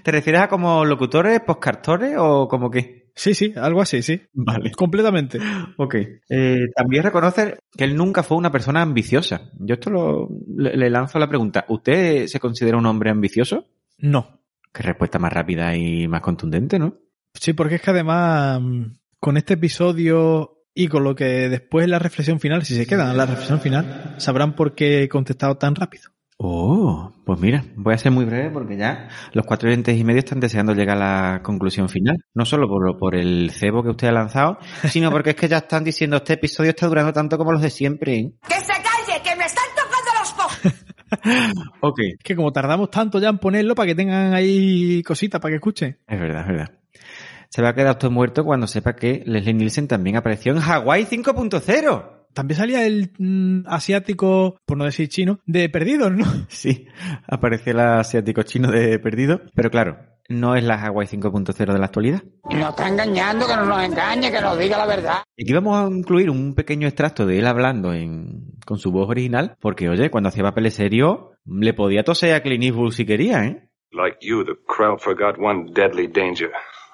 ¿Te 0.02 0.10
refieres 0.10 0.40
a 0.40 0.48
como 0.48 0.86
locutores, 0.86 1.38
postcartores 1.40 2.14
o 2.18 2.48
como 2.48 2.70
qué? 2.70 3.10
Sí, 3.14 3.34
sí, 3.34 3.52
algo 3.54 3.82
así, 3.82 4.00
sí. 4.00 4.22
Vale. 4.32 4.70
Completamente. 4.70 5.38
Ok. 5.76 5.96
Eh, 6.30 6.60
también 6.74 7.02
reconocer 7.02 7.58
que 7.76 7.84
él 7.84 7.94
nunca 7.94 8.22
fue 8.22 8.38
una 8.38 8.50
persona 8.50 8.80
ambiciosa. 8.80 9.50
Yo 9.58 9.74
esto 9.74 9.90
lo, 9.90 10.30
le, 10.56 10.78
le 10.78 10.88
lanzo 10.88 11.18
la 11.18 11.28
pregunta. 11.28 11.66
¿Usted 11.68 12.26
se 12.26 12.40
considera 12.40 12.78
un 12.78 12.86
hombre 12.86 13.10
ambicioso? 13.10 13.66
No. 13.98 14.40
Qué 14.72 14.82
respuesta 14.82 15.18
más 15.18 15.34
rápida 15.34 15.76
y 15.76 16.08
más 16.08 16.22
contundente, 16.22 16.78
¿no? 16.78 16.96
Sí, 17.34 17.52
porque 17.52 17.74
es 17.74 17.82
que 17.82 17.90
además, 17.90 18.62
mm, 18.62 18.84
con 19.18 19.36
este 19.36 19.54
episodio 19.54 20.59
y 20.74 20.88
con 20.88 21.04
lo 21.04 21.14
que 21.14 21.48
después 21.48 21.88
la 21.88 21.98
reflexión 21.98 22.40
final, 22.40 22.64
si 22.64 22.74
se 22.74 22.86
quedan 22.86 23.10
en 23.10 23.16
la 23.16 23.26
reflexión 23.26 23.60
final, 23.60 24.14
sabrán 24.18 24.54
por 24.54 24.74
qué 24.74 25.02
he 25.02 25.08
contestado 25.08 25.56
tan 25.56 25.74
rápido. 25.74 26.10
Oh, 26.42 27.12
pues 27.26 27.38
mira, 27.38 27.62
voy 27.76 27.92
a 27.92 27.98
ser 27.98 28.12
muy 28.12 28.24
breve 28.24 28.48
porque 28.48 28.78
ya 28.78 29.08
los 29.34 29.44
cuatro 29.44 29.68
oyentes 29.68 29.98
y 29.98 30.04
medio 30.04 30.20
están 30.20 30.40
deseando 30.40 30.72
llegar 30.72 30.96
a 30.96 31.34
la 31.34 31.42
conclusión 31.42 31.90
final. 31.90 32.16
No 32.32 32.46
solo 32.46 32.66
por, 32.66 32.98
por 32.98 33.14
el 33.14 33.50
cebo 33.50 33.82
que 33.82 33.90
usted 33.90 34.08
ha 34.08 34.12
lanzado, 34.12 34.58
sino 34.88 35.10
porque 35.10 35.30
es 35.30 35.36
que 35.36 35.48
ya 35.48 35.58
están 35.58 35.84
diciendo 35.84 36.16
este 36.16 36.34
episodio 36.34 36.70
está 36.70 36.86
durando 36.86 37.12
tanto 37.12 37.36
como 37.36 37.52
los 37.52 37.60
de 37.60 37.68
siempre. 37.68 38.14
¿eh? 38.14 38.32
¡Que 38.48 38.54
se 38.54 38.72
calle! 38.72 39.22
¡Que 39.22 39.36
me 39.36 39.44
están 39.44 39.64
tocando 39.76 40.10
los 40.18 40.32
po... 40.32 41.68
Ok. 41.88 41.98
Es 42.18 42.24
que 42.24 42.34
como 42.34 42.52
tardamos 42.52 42.90
tanto 42.90 43.18
ya 43.18 43.28
en 43.28 43.36
ponerlo 43.36 43.74
para 43.74 43.88
que 43.88 43.94
tengan 43.94 44.32
ahí 44.32 45.02
cositas 45.02 45.42
para 45.42 45.52
que 45.52 45.56
escuchen. 45.56 45.98
Es 46.08 46.18
verdad, 46.18 46.40
es 46.40 46.46
verdad. 46.46 46.80
Se 47.50 47.62
va 47.62 47.70
a 47.70 47.74
quedar 47.74 47.92
usted 47.92 48.10
muerto 48.10 48.44
cuando 48.44 48.68
sepa 48.68 48.94
que 48.94 49.24
Leslie 49.26 49.54
Nielsen 49.54 49.88
también 49.88 50.16
apareció 50.16 50.52
en 50.52 50.58
Hawaii 50.58 51.04
5.0. 51.04 52.20
También 52.32 52.56
salía 52.56 52.86
el 52.86 53.10
mm, 53.18 53.66
asiático, 53.66 54.56
por 54.64 54.78
no 54.78 54.84
decir 54.84 55.08
chino, 55.08 55.40
de 55.46 55.68
perdidos, 55.68 56.12
¿no? 56.12 56.24
Sí, 56.48 56.86
aparece 57.26 57.72
el 57.72 57.80
asiático 57.80 58.44
chino 58.44 58.70
de 58.70 59.00
perdido, 59.00 59.40
pero 59.52 59.68
claro, 59.68 59.98
no 60.28 60.54
es 60.54 60.62
la 60.62 60.76
Hawaii 60.76 61.08
5.0 61.08 61.72
de 61.72 61.78
la 61.78 61.86
actualidad. 61.86 62.22
Nos 62.48 62.70
está 62.70 62.88
engañando, 62.88 63.48
que 63.48 63.56
no 63.56 63.64
nos 63.64 63.82
engañe, 63.82 64.30
que 64.30 64.40
nos 64.40 64.56
diga 64.56 64.78
la 64.78 64.86
verdad. 64.86 65.22
Y 65.36 65.42
aquí 65.42 65.52
vamos 65.52 65.76
a 65.76 65.92
incluir 65.92 66.30
un 66.30 66.54
pequeño 66.54 66.86
extracto 66.86 67.26
de 67.26 67.40
él 67.40 67.48
hablando 67.48 67.92
en, 67.92 68.52
con 68.64 68.78
su 68.78 68.92
voz 68.92 69.08
original, 69.10 69.56
porque 69.60 69.88
oye, 69.88 70.08
cuando 70.08 70.28
hacía 70.28 70.44
papeles 70.44 70.74
serios, 70.74 71.30
le 71.44 71.74
podía 71.74 72.04
toser 72.04 72.34
a 72.34 72.42
Clint 72.42 72.62
Eastwood 72.62 72.92
si 72.92 73.04
quería, 73.04 73.44
¿eh? 73.44 73.66
Like 73.92 74.18
you, 74.20 74.44
the 74.44 74.54
crowd 74.68 75.00
forgot 75.00 75.36
one 75.36 75.72
deadly 75.74 76.06
danger. 76.06 76.52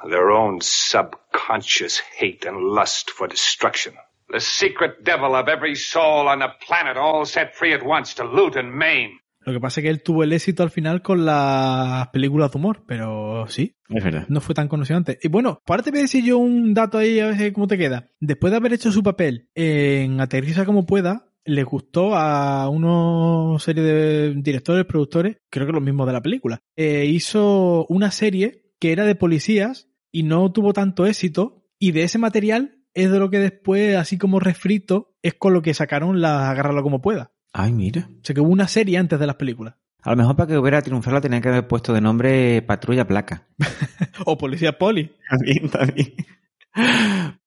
Their 0.09 0.31
own 0.31 0.61
subconscious 0.61 2.01
hate 2.21 2.47
and 2.49 2.59
lust 2.75 3.11
for 3.11 3.29
destruction. 3.29 3.95
The 4.29 4.41
secret 4.41 5.05
devil 5.05 5.35
of 5.37 5.49
every 5.49 5.77
soul 5.77 6.29
on 6.29 6.41
the 6.41 6.49
planet, 6.67 6.97
all 6.97 7.25
set 7.25 7.55
free 7.55 7.73
at 7.75 7.83
once 7.85 8.15
to 8.17 8.25
loot 8.25 8.57
and 8.57 8.73
maim. 8.73 9.19
Lo 9.41 9.53
que 9.53 9.61
pasa 9.61 9.79
es 9.81 9.85
que 9.85 9.91
él 9.91 10.03
tuvo 10.03 10.25
el 10.25 10.33
éxito 10.33 10.65
al 10.65 10.71
final 10.71 11.03
con 11.03 11.25
las 11.25 12.09
películas 12.09 12.51
de 12.51 12.59
humor, 12.59 12.83
pero 12.89 13.47
sí, 13.47 13.77
Es 13.89 14.03
verdad. 14.03 14.25
no 14.29 14.41
fue 14.41 14.57
tan 14.57 14.67
conocido 14.67 14.97
antes. 14.97 15.19
Y 15.23 15.29
bueno, 15.29 15.61
ahora 15.67 15.85
te 15.85 15.91
voy 15.93 16.01
a 16.01 16.03
decir 16.03 16.25
yo 16.25 16.39
un 16.39 16.75
dato 16.75 16.99
ahí, 16.99 17.21
a 17.21 17.29
ver 17.29 17.53
cómo 17.53 17.69
te 17.69 17.79
queda. 17.79 18.09
Después 18.19 18.51
de 18.51 18.57
haber 18.57 18.73
hecho 18.73 18.91
su 18.91 19.05
papel 19.05 19.49
en 19.55 20.21
Aterriza 20.21 20.65
como 20.65 20.85
pueda, 20.85 21.29
le 21.45 21.63
gustó 21.63 22.17
a 22.17 22.69
una 22.69 23.57
serie 23.61 23.85
de 23.85 24.35
directores, 24.35 24.85
productores, 24.85 25.37
creo 25.49 25.65
que 25.67 25.73
los 25.73 25.83
mismos 25.83 26.09
de 26.09 26.13
la 26.13 26.23
película. 26.23 26.59
Eh, 26.75 27.05
hizo 27.07 27.87
una 27.89 28.11
serie 28.11 28.65
que 28.81 28.91
era 28.91 29.05
de 29.05 29.15
policías 29.15 29.89
y 30.13 30.23
no 30.23 30.51
tuvo 30.53 30.73
tanto 30.73 31.07
éxito. 31.07 31.65
Y 31.79 31.93
de 31.93 32.05
ese 32.05 32.19
material 32.19 32.79
es 32.95 33.11
de 33.11 33.19
lo 33.19 33.31
que 33.31 33.39
después, 33.39 33.97
así 33.97 34.19
como 34.19 34.41
refrito, 34.41 35.15
es 35.23 35.35
con 35.35 35.53
lo 35.53 35.63
que 35.63 35.75
sacaron 35.75 36.21
la 36.21 36.51
Agárralo 36.51 36.83
como 36.83 37.03
pueda. 37.03 37.33
Ay, 37.53 37.73
mira. 37.73 38.09
O 38.11 38.25
sea 38.25 38.35
que 38.35 38.41
hubo 38.41 38.51
una 38.51 38.69
serie 38.69 38.99
antes 38.99 39.19
de 39.19 39.27
las 39.27 39.37
películas. 39.37 39.75
A 40.03 40.11
lo 40.11 40.17
mejor 40.17 40.37
para 40.37 40.47
que 40.47 40.59
hubiera 40.59 40.83
triunfado 40.83 41.17
la 41.17 41.21
tenían 41.21 41.43
que 41.43 41.49
haber 41.49 41.67
puesto 41.67 41.93
de 41.93 42.01
nombre 42.01 42.63
Patrulla 42.63 43.07
Placa. 43.07 43.49
o 44.25 44.39
Policía 44.39 44.79
Poli. 44.79 45.11
También, 45.29 45.69
también. 45.69 46.15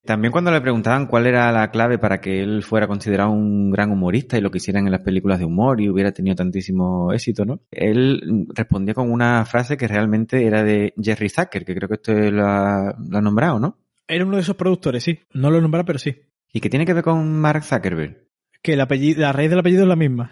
También 0.03 0.31
cuando 0.31 0.51
le 0.51 0.61
preguntaban 0.61 1.05
cuál 1.05 1.27
era 1.27 1.51
la 1.51 1.69
clave 1.69 1.99
para 1.99 2.19
que 2.19 2.41
él 2.41 2.63
fuera 2.63 2.87
considerado 2.87 3.29
un 3.29 3.69
gran 3.69 3.91
humorista 3.91 4.37
y 4.37 4.41
lo 4.41 4.49
que 4.49 4.57
hicieran 4.57 4.85
en 4.85 4.91
las 4.91 5.01
películas 5.01 5.37
de 5.37 5.45
humor 5.45 5.79
y 5.81 5.89
hubiera 5.89 6.11
tenido 6.11 6.35
tantísimo 6.35 7.13
éxito, 7.13 7.45
¿no? 7.45 7.61
Él 7.69 8.47
respondía 8.55 8.95
con 8.95 9.11
una 9.11 9.45
frase 9.45 9.77
que 9.77 9.87
realmente 9.87 10.45
era 10.45 10.63
de 10.63 10.93
Jerry 10.99 11.29
Zucker, 11.29 11.63
que 11.63 11.75
creo 11.75 11.87
que 11.87 11.95
esto 11.95 12.13
lo 12.13 12.47
ha, 12.47 12.95
lo 12.97 13.17
ha 13.17 13.21
nombrado, 13.21 13.59
¿no? 13.59 13.77
Era 14.07 14.25
uno 14.25 14.37
de 14.37 14.41
esos 14.41 14.55
productores, 14.55 15.03
sí. 15.03 15.19
No 15.33 15.51
lo 15.51 15.59
he 15.59 15.61
nombrado, 15.61 15.85
pero 15.85 15.99
sí. 15.99 16.15
¿Y 16.51 16.59
qué 16.59 16.69
tiene 16.69 16.85
que 16.87 16.93
ver 16.93 17.03
con 17.03 17.39
Mark 17.39 17.63
Zuckerberg? 17.63 18.27
Que 18.63 18.73
el 18.73 18.81
apellido, 18.81 19.21
la 19.21 19.31
raíz 19.31 19.51
del 19.51 19.59
apellido 19.59 19.83
es 19.83 19.87
la 19.87 19.95
misma. 19.95 20.31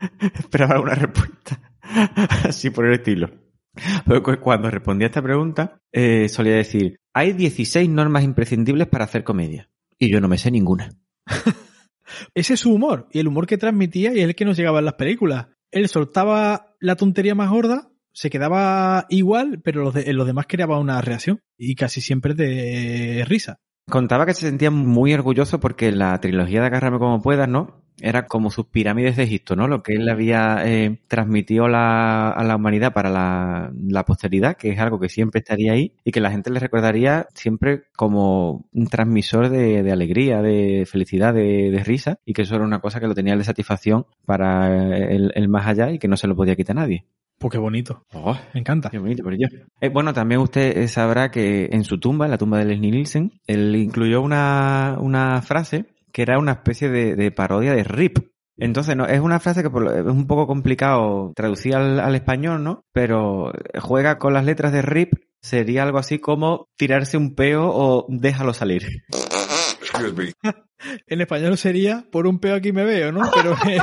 Esperaba 0.38 0.80
una 0.80 0.94
respuesta 0.94 1.60
así 2.44 2.70
por 2.70 2.86
el 2.86 2.94
estilo. 2.94 3.30
Pero 4.04 4.22
cuando 4.40 4.70
respondía 4.70 5.06
a 5.06 5.10
esta 5.10 5.22
pregunta, 5.22 5.80
eh, 5.92 6.28
solía 6.28 6.56
decir, 6.56 7.00
hay 7.18 7.32
16 7.32 7.90
normas 7.90 8.22
imprescindibles 8.22 8.86
para 8.86 9.04
hacer 9.04 9.24
comedia. 9.24 9.68
Y 9.98 10.08
yo 10.12 10.20
no 10.20 10.28
me 10.28 10.38
sé 10.38 10.52
ninguna. 10.52 10.94
Ese 12.34 12.54
es 12.54 12.60
su 12.60 12.72
humor, 12.72 13.08
y 13.12 13.18
el 13.18 13.26
humor 13.26 13.48
que 13.48 13.58
transmitía 13.58 14.14
y 14.14 14.20
es 14.20 14.24
el 14.24 14.36
que 14.36 14.44
nos 14.44 14.56
llegaba 14.56 14.78
en 14.78 14.84
las 14.84 14.94
películas. 14.94 15.48
Él 15.72 15.88
soltaba 15.88 16.76
la 16.78 16.94
tontería 16.94 17.34
más 17.34 17.50
gorda, 17.50 17.90
se 18.12 18.30
quedaba 18.30 19.06
igual, 19.08 19.60
pero 19.64 19.82
los, 19.82 19.94
de, 19.94 20.12
los 20.12 20.28
demás 20.28 20.46
creaba 20.48 20.78
una 20.78 21.00
reacción, 21.00 21.40
y 21.58 21.74
casi 21.74 22.00
siempre 22.00 22.34
de 22.34 23.24
risa. 23.26 23.56
Contaba 23.90 24.24
que 24.24 24.34
se 24.34 24.46
sentía 24.46 24.70
muy 24.70 25.12
orgulloso 25.12 25.58
porque 25.58 25.90
la 25.90 26.18
trilogía 26.20 26.60
de 26.60 26.66
Agárrame 26.66 26.98
como 26.98 27.20
puedas, 27.20 27.48
¿no? 27.48 27.82
Era 28.00 28.26
como 28.26 28.50
sus 28.50 28.66
pirámides 28.66 29.16
de 29.16 29.24
Egipto, 29.24 29.56
¿no? 29.56 29.68
Lo 29.68 29.82
que 29.82 29.94
él 29.94 30.08
había 30.08 30.62
eh, 30.64 31.00
transmitido 31.08 31.68
la, 31.68 32.30
a 32.30 32.44
la 32.44 32.56
humanidad 32.56 32.92
para 32.92 33.10
la, 33.10 33.72
la, 33.88 34.04
posteridad, 34.04 34.56
que 34.56 34.70
es 34.70 34.78
algo 34.78 35.00
que 35.00 35.08
siempre 35.08 35.40
estaría 35.40 35.72
ahí 35.72 35.92
y 36.04 36.12
que 36.12 36.20
la 36.20 36.30
gente 36.30 36.50
le 36.50 36.60
recordaría 36.60 37.26
siempre 37.34 37.84
como 37.96 38.68
un 38.72 38.86
transmisor 38.86 39.48
de, 39.48 39.82
de 39.82 39.92
alegría, 39.92 40.42
de 40.42 40.86
felicidad, 40.86 41.34
de, 41.34 41.70
de, 41.70 41.84
risa 41.84 42.18
y 42.24 42.32
que 42.32 42.42
eso 42.42 42.54
era 42.54 42.64
una 42.64 42.80
cosa 42.80 43.00
que 43.00 43.06
lo 43.06 43.14
tenía 43.14 43.36
de 43.36 43.44
satisfacción 43.44 44.06
para 44.24 44.86
el, 44.88 45.32
el 45.34 45.48
más 45.48 45.66
allá 45.66 45.90
y 45.90 45.98
que 45.98 46.08
no 46.08 46.16
se 46.16 46.28
lo 46.28 46.36
podía 46.36 46.56
quitar 46.56 46.76
nadie. 46.76 47.04
Pues 47.38 47.52
qué 47.52 47.58
bonito. 47.58 48.04
Oh, 48.14 48.36
Me 48.52 48.60
encanta. 48.60 48.90
Qué 48.90 48.98
bonito, 48.98 49.22
pero 49.22 49.36
yo. 49.36 49.46
Eh, 49.80 49.88
bueno, 49.88 50.12
también 50.12 50.40
usted 50.40 50.88
sabrá 50.88 51.30
que 51.30 51.68
en 51.70 51.84
su 51.84 51.98
tumba, 51.98 52.24
en 52.24 52.32
la 52.32 52.38
tumba 52.38 52.58
de 52.58 52.64
Leslie 52.64 52.90
Nielsen, 52.90 53.40
él 53.46 53.76
incluyó 53.76 54.20
una, 54.22 54.96
una 55.00 55.40
frase 55.40 55.86
que 56.18 56.22
era 56.22 56.40
una 56.40 56.50
especie 56.50 56.88
de, 56.88 57.14
de 57.14 57.30
parodia 57.30 57.74
de 57.74 57.84
RIP. 57.84 58.18
Entonces, 58.56 58.96
no, 58.96 59.06
es 59.06 59.20
una 59.20 59.38
frase 59.38 59.62
que 59.62 59.70
por, 59.70 59.86
es 59.86 60.04
un 60.04 60.26
poco 60.26 60.48
complicado 60.48 61.32
traducir 61.36 61.76
al, 61.76 62.00
al, 62.00 62.16
español, 62.16 62.64
¿no? 62.64 62.84
Pero 62.92 63.52
juega 63.78 64.18
con 64.18 64.32
las 64.34 64.44
letras 64.44 64.72
de 64.72 64.82
RIP, 64.82 65.12
sería 65.40 65.84
algo 65.84 65.98
así 65.98 66.18
como 66.18 66.66
tirarse 66.76 67.16
un 67.16 67.36
peo 67.36 67.70
o 67.72 68.04
déjalo 68.08 68.52
salir. 68.52 69.04
en 71.06 71.20
español 71.20 71.56
sería 71.56 72.04
por 72.10 72.26
un 72.26 72.40
peo 72.40 72.56
aquí 72.56 72.72
me 72.72 72.82
veo, 72.82 73.12
¿no? 73.12 73.22
Pero, 73.32 73.52
eh, 73.68 73.78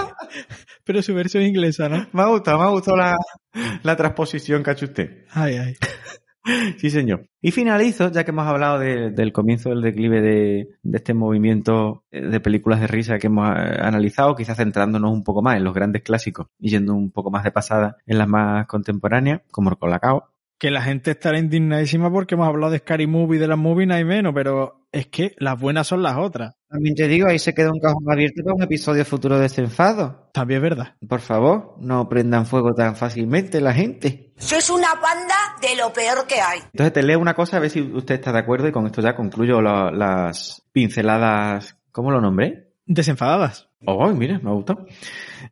pero 0.84 1.02
su 1.02 1.14
versión 1.14 1.44
inglesa, 1.44 1.88
¿no? 1.88 2.06
Me 2.12 2.22
ha 2.22 2.28
gustado, 2.28 2.60
me 2.60 2.66
ha 2.66 2.70
gustado 2.72 2.98
la, 2.98 3.16
la 3.82 3.96
transposición 3.96 4.62
que 4.62 4.72
ha 4.72 4.74
hecho 4.74 4.88
usted. 4.88 5.24
Ay, 5.32 5.56
ay. 5.56 5.76
Sí, 6.78 6.90
señor. 6.90 7.28
Y 7.42 7.52
finalizo, 7.52 8.12
ya 8.12 8.24
que 8.24 8.32
hemos 8.32 8.48
hablado 8.48 8.80
de, 8.80 9.12
del 9.12 9.34
comienzo 9.34 9.70
del 9.70 9.82
declive 9.82 10.22
de, 10.22 10.70
de, 10.84 10.98
este 10.98 11.14
movimiento 11.14 12.04
de 12.12 12.40
películas 12.40 12.80
de 12.80 12.88
risa 12.88 13.18
que 13.20 13.28
hemos 13.28 13.48
analizado, 13.48 14.36
quizás 14.36 14.58
centrándonos 14.58 15.12
un 15.12 15.24
poco 15.24 15.42
más 15.42 15.58
en 15.58 15.64
los 15.64 15.74
grandes 15.74 16.04
clásicos 16.04 16.48
y 16.60 16.70
yendo 16.70 16.94
un 16.94 17.12
poco 17.12 17.32
más 17.32 17.44
de 17.44 17.52
pasada 17.52 17.98
en 18.06 18.18
las 18.18 18.28
más 18.28 18.68
contemporáneas, 18.68 19.42
como 19.52 19.70
el 19.70 19.78
Colacao. 19.78 20.35
Que 20.58 20.72
la 20.72 20.82
gente 20.82 21.12
estará 21.12 21.38
indignadísima 21.38 22.12
porque 22.12 22.36
hemos 22.36 22.48
hablado 22.48 22.72
de 22.72 22.80
Scary 22.80 23.08
Movie, 23.08 23.40
de 23.40 23.48
las 23.48 23.58
movies, 23.58 23.88
no 23.90 23.96
hay 23.96 24.06
menos, 24.06 24.34
pero 24.34 24.88
es 24.96 25.08
que 25.08 25.36
las 25.40 25.60
buenas 25.60 25.88
son 25.88 26.02
las 26.02 26.18
otras. 26.18 26.56
También 26.70 26.96
te 26.96 27.08
digo, 27.08 27.28
ahí 27.28 27.38
se 27.38 27.54
queda 27.54 27.72
un 27.72 27.80
cajón 27.80 28.04
abierto 28.10 28.42
para 28.44 28.56
un 28.56 28.64
episodio 28.64 29.04
futuro 29.04 29.36
de 29.36 29.42
desenfado. 29.42 30.30
También 30.34 30.58
es 30.58 30.64
verdad. 30.70 30.96
Por 31.08 31.20
favor, 31.20 31.76
no 31.80 32.08
prendan 32.08 32.46
fuego 32.46 32.74
tan 32.74 32.96
fácilmente 32.96 33.60
la 33.60 33.74
gente. 33.74 34.34
Sois 34.38 34.70
una 34.70 34.94
banda 34.96 35.36
de 35.62 35.76
lo 35.76 35.92
peor 35.92 36.26
que 36.28 36.36
hay. 36.40 36.60
Entonces 36.72 36.94
te 36.94 37.04
leo 37.04 37.20
una 37.20 37.34
cosa 37.34 37.58
a 37.58 37.60
ver 37.60 37.70
si 37.70 37.82
usted 37.82 38.16
está 38.16 38.32
de 38.32 38.40
acuerdo 38.40 38.70
y 38.70 38.72
con 38.72 38.86
esto 38.86 39.02
ya 39.02 39.16
concluyo 39.16 39.62
la, 39.62 39.92
las 39.92 40.64
pinceladas, 40.72 41.78
¿cómo 41.92 42.12
lo 42.12 42.22
nombré? 42.22 42.72
Desenfadadas. 42.86 43.70
Oh, 43.86 44.10
mira, 44.12 44.40
me 44.40 44.50
ha 44.50 44.54
gustado. 44.54 44.86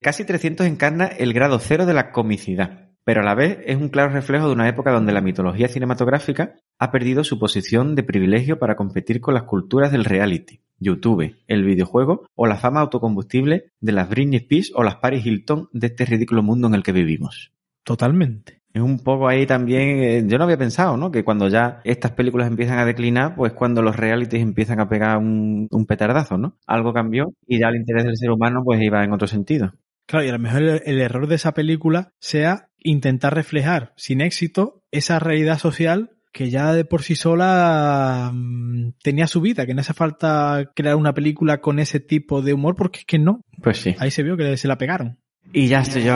Casi 0.01 0.23
300 0.23 0.65
encarna 0.65 1.05
el 1.05 1.34
grado 1.34 1.59
cero 1.59 1.85
de 1.85 1.93
la 1.93 2.11
comicidad 2.11 2.82
pero 3.03 3.21
a 3.21 3.23
la 3.23 3.35
vez 3.35 3.59
es 3.65 3.77
un 3.77 3.89
claro 3.89 4.11
reflejo 4.11 4.47
de 4.47 4.53
una 4.53 4.67
época 4.67 4.91
donde 4.91 5.13
la 5.13 5.21
mitología 5.21 5.67
cinematográfica 5.67 6.55
ha 6.80 6.91
perdido 6.91 7.23
su 7.23 7.39
posición 7.39 7.95
de 7.95 8.03
privilegio 8.03 8.59
para 8.59 8.75
competir 8.75 9.21
con 9.21 9.34
las 9.34 9.43
culturas 9.43 9.91
del 9.91 10.05
reality, 10.05 10.61
YouTube, 10.80 11.35
el 11.47 11.63
videojuego 11.63 12.25
o 12.35 12.47
la 12.47 12.57
fama 12.57 12.81
autocombustible 12.81 13.71
de 13.80 13.91
las 13.91 14.09
Britney 14.09 14.38
Spears 14.38 14.71
o 14.75 14.84
las 14.84 14.95
Paris 14.95 15.25
Hilton 15.25 15.69
de 15.71 15.88
este 15.88 16.05
ridículo 16.05 16.43
mundo 16.43 16.67
en 16.67 16.75
el 16.75 16.84
que 16.84 16.91
vivimos. 16.91 17.51
Totalmente. 17.84 18.63
Es 18.73 18.81
un 18.81 18.97
poco 18.99 19.27
ahí 19.27 19.45
también, 19.45 20.03
eh, 20.03 20.23
yo 20.25 20.39
no 20.39 20.45
había 20.45 20.57
pensado, 20.57 20.97
¿no? 20.97 21.11
Que 21.11 21.23
cuando 21.23 21.47
ya 21.47 21.81
estas 21.84 22.11
películas 22.13 22.47
empiezan 22.47 22.80
a 22.80 22.85
declinar, 22.85 23.35
pues 23.35 23.53
cuando 23.53 23.84
los 23.84 23.95
realities 23.95 24.41
empiezan 24.41 24.80
a 24.80 24.89
pegar 24.89 25.17
un, 25.17 25.67
un 25.69 25.85
petardazo, 25.85 26.39
¿no? 26.39 26.57
Algo 26.65 26.91
cambió 26.91 27.34
y 27.45 27.59
ya 27.59 27.67
el 27.67 27.75
interés 27.75 28.03
del 28.05 28.17
ser 28.17 28.31
humano 28.31 28.63
pues 28.65 28.81
iba 28.81 29.03
en 29.03 29.13
otro 29.13 29.27
sentido. 29.27 29.73
Claro, 30.07 30.25
y 30.25 30.30
a 30.30 30.34
lo 30.34 30.39
mejor 30.39 30.63
el, 30.63 30.81
el, 30.85 31.01
error 31.01 31.27
de 31.27 31.35
esa 31.35 31.53
película 31.53 32.11
sea 32.19 32.69
intentar 32.84 33.34
reflejar 33.34 33.93
sin 33.95 34.22
éxito 34.22 34.81
esa 34.91 35.19
realidad 35.19 35.57
social 35.57 36.11
que 36.34 36.49
ya 36.49 36.73
de 36.73 36.84
por 36.84 37.03
sí 37.03 37.15
sola 37.15 38.31
mmm, 38.34 38.93
tenía 39.03 39.27
su 39.27 39.39
vida, 39.39 39.65
que 39.65 39.73
no 39.73 39.81
hace 39.81 39.93
falta 39.93 40.72
crear 40.76 40.95
una 40.95 41.14
película 41.14 41.61
con 41.61 41.80
ese 41.80 41.99
tipo 41.99 42.41
de 42.41 42.53
humor 42.53 42.76
porque 42.76 42.99
es 42.99 43.05
que 43.05 43.19
no. 43.19 43.41
Pues 43.61 43.77
sí. 43.77 43.95
Ahí 43.99 44.11
se 44.11 44.23
vio 44.23 44.35
que 44.35 44.57
se 44.57 44.68
la 44.68 44.77
pegaron. 44.77 45.19
Y 45.53 45.68
ya 45.68 45.81
estoy 45.81 46.03
yo 46.03 46.15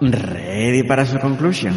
ready 0.00 0.82
para 0.82 1.04
su 1.04 1.18
conclusión. 1.18 1.74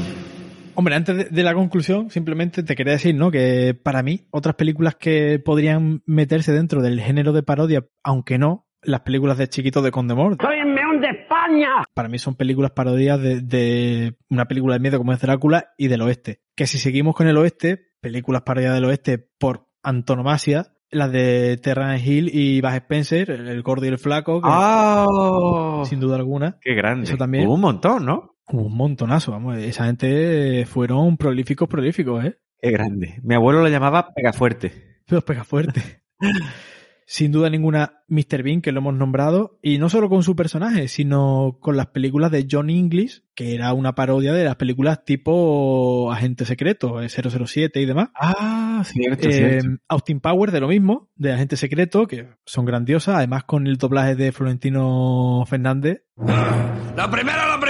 Hombre, 0.75 0.95
antes 0.95 1.29
de, 1.29 1.43
la 1.43 1.53
conclusión, 1.53 2.09
simplemente 2.09 2.63
te 2.63 2.73
quería 2.73 2.93
decir, 2.93 3.13
¿no? 3.13 3.31
Que 3.31 3.73
para 3.73 4.01
mí, 4.01 4.21
otras 4.31 4.55
películas 4.55 4.95
que 4.95 5.37
podrían 5.37 6.01
meterse 6.05 6.53
dentro 6.53 6.81
del 6.81 7.01
género 7.01 7.33
de 7.33 7.43
parodia, 7.43 7.85
aunque 8.01 8.37
no, 8.37 8.65
las 8.81 9.01
películas 9.01 9.37
de 9.37 9.49
Chiquito 9.49 9.81
de 9.81 9.91
Condemort. 9.91 10.41
¡Soy 10.41 10.57
el 10.57 10.67
meón 10.67 11.01
de 11.01 11.25
España! 11.49 11.85
Para 11.93 12.09
mí 12.09 12.19
son 12.19 12.35
películas 12.35 12.71
parodias 12.71 13.21
de, 13.21 13.41
de, 13.41 14.15
una 14.29 14.45
película 14.45 14.75
de 14.75 14.79
miedo 14.79 14.97
como 14.97 15.13
es 15.13 15.21
Drácula 15.21 15.71
y 15.77 15.87
del 15.87 16.01
oeste. 16.01 16.41
Que 16.55 16.67
si 16.67 16.77
seguimos 16.77 17.15
con 17.15 17.27
el 17.27 17.37
oeste, 17.37 17.91
películas 18.01 18.43
parodias 18.43 18.73
del 18.73 18.85
oeste 18.85 19.17
por 19.17 19.67
antonomasia, 19.83 20.73
las 20.91 21.11
de 21.11 21.57
Terran 21.57 21.99
Hill 21.99 22.29
y 22.33 22.61
Bas 22.61 22.75
Spencer, 22.75 23.29
el 23.31 23.61
gordo 23.61 23.85
y 23.85 23.89
el 23.89 23.99
flaco. 23.99 24.41
Que, 24.41 24.49
oh, 24.51 25.83
sin 25.85 25.99
duda 25.99 26.15
alguna. 26.15 26.57
¡Qué 26.61 26.73
grande! 26.73 27.03
Eso 27.03 27.17
también. 27.17 27.47
Hubo 27.47 27.55
un 27.55 27.61
montón, 27.61 28.05
¿no? 28.05 28.35
Hubo 28.47 28.63
un 28.63 28.75
montonazo, 28.75 29.31
vamos. 29.31 29.57
Esa 29.57 29.85
gente 29.85 30.65
fueron 30.65 31.17
prolíficos, 31.17 31.67
prolíficos, 31.67 32.25
¿eh? 32.25 32.39
Qué 32.61 32.71
grande. 32.71 33.19
Mi 33.23 33.35
abuelo 33.35 33.61
lo 33.61 33.69
llamaba 33.69 34.13
Pegafuerte. 34.13 35.01
Los 35.07 35.23
Pegafuerte. 35.23 36.01
sin 37.11 37.31
duda 37.31 37.49
ninguna 37.49 38.03
Mr. 38.07 38.43
Bean, 38.43 38.61
que 38.61 38.71
lo 38.71 38.81
hemos 38.81 38.93
nombrado, 38.93 39.57
y 39.63 39.79
no 39.79 39.89
solo 39.89 40.09
con 40.09 40.21
su 40.21 40.35
personaje, 40.35 40.87
sino 40.87 41.57
con 41.59 41.75
las 41.75 41.87
películas 41.87 42.29
de 42.29 42.47
John 42.49 42.69
English, 42.69 43.23
que 43.33 43.55
era 43.55 43.73
una 43.73 43.95
parodia 43.95 44.31
de 44.31 44.43
las 44.43 44.57
películas 44.57 45.03
tipo 45.05 46.11
Agente 46.11 46.45
Secreto, 46.45 46.99
007 47.07 47.81
y 47.81 47.85
demás. 47.87 48.09
Ah, 48.13 48.83
cierto, 48.85 49.27
eh, 49.27 49.33
cierto. 49.33 49.81
Austin 49.87 50.19
Powers 50.19 50.53
de 50.53 50.59
lo 50.59 50.67
mismo, 50.67 51.09
de 51.15 51.33
Agente 51.33 51.57
Secreto, 51.57 52.05
que 52.05 52.27
son 52.45 52.65
grandiosas, 52.65 53.15
además 53.15 53.43
con 53.45 53.65
el 53.65 53.77
doblaje 53.77 54.15
de 54.15 54.31
Florentino 54.31 55.43
Fernández. 55.47 56.03
Lo 56.15 57.09
primero, 57.09 57.47
lo 57.47 57.59
primero. 57.59 57.68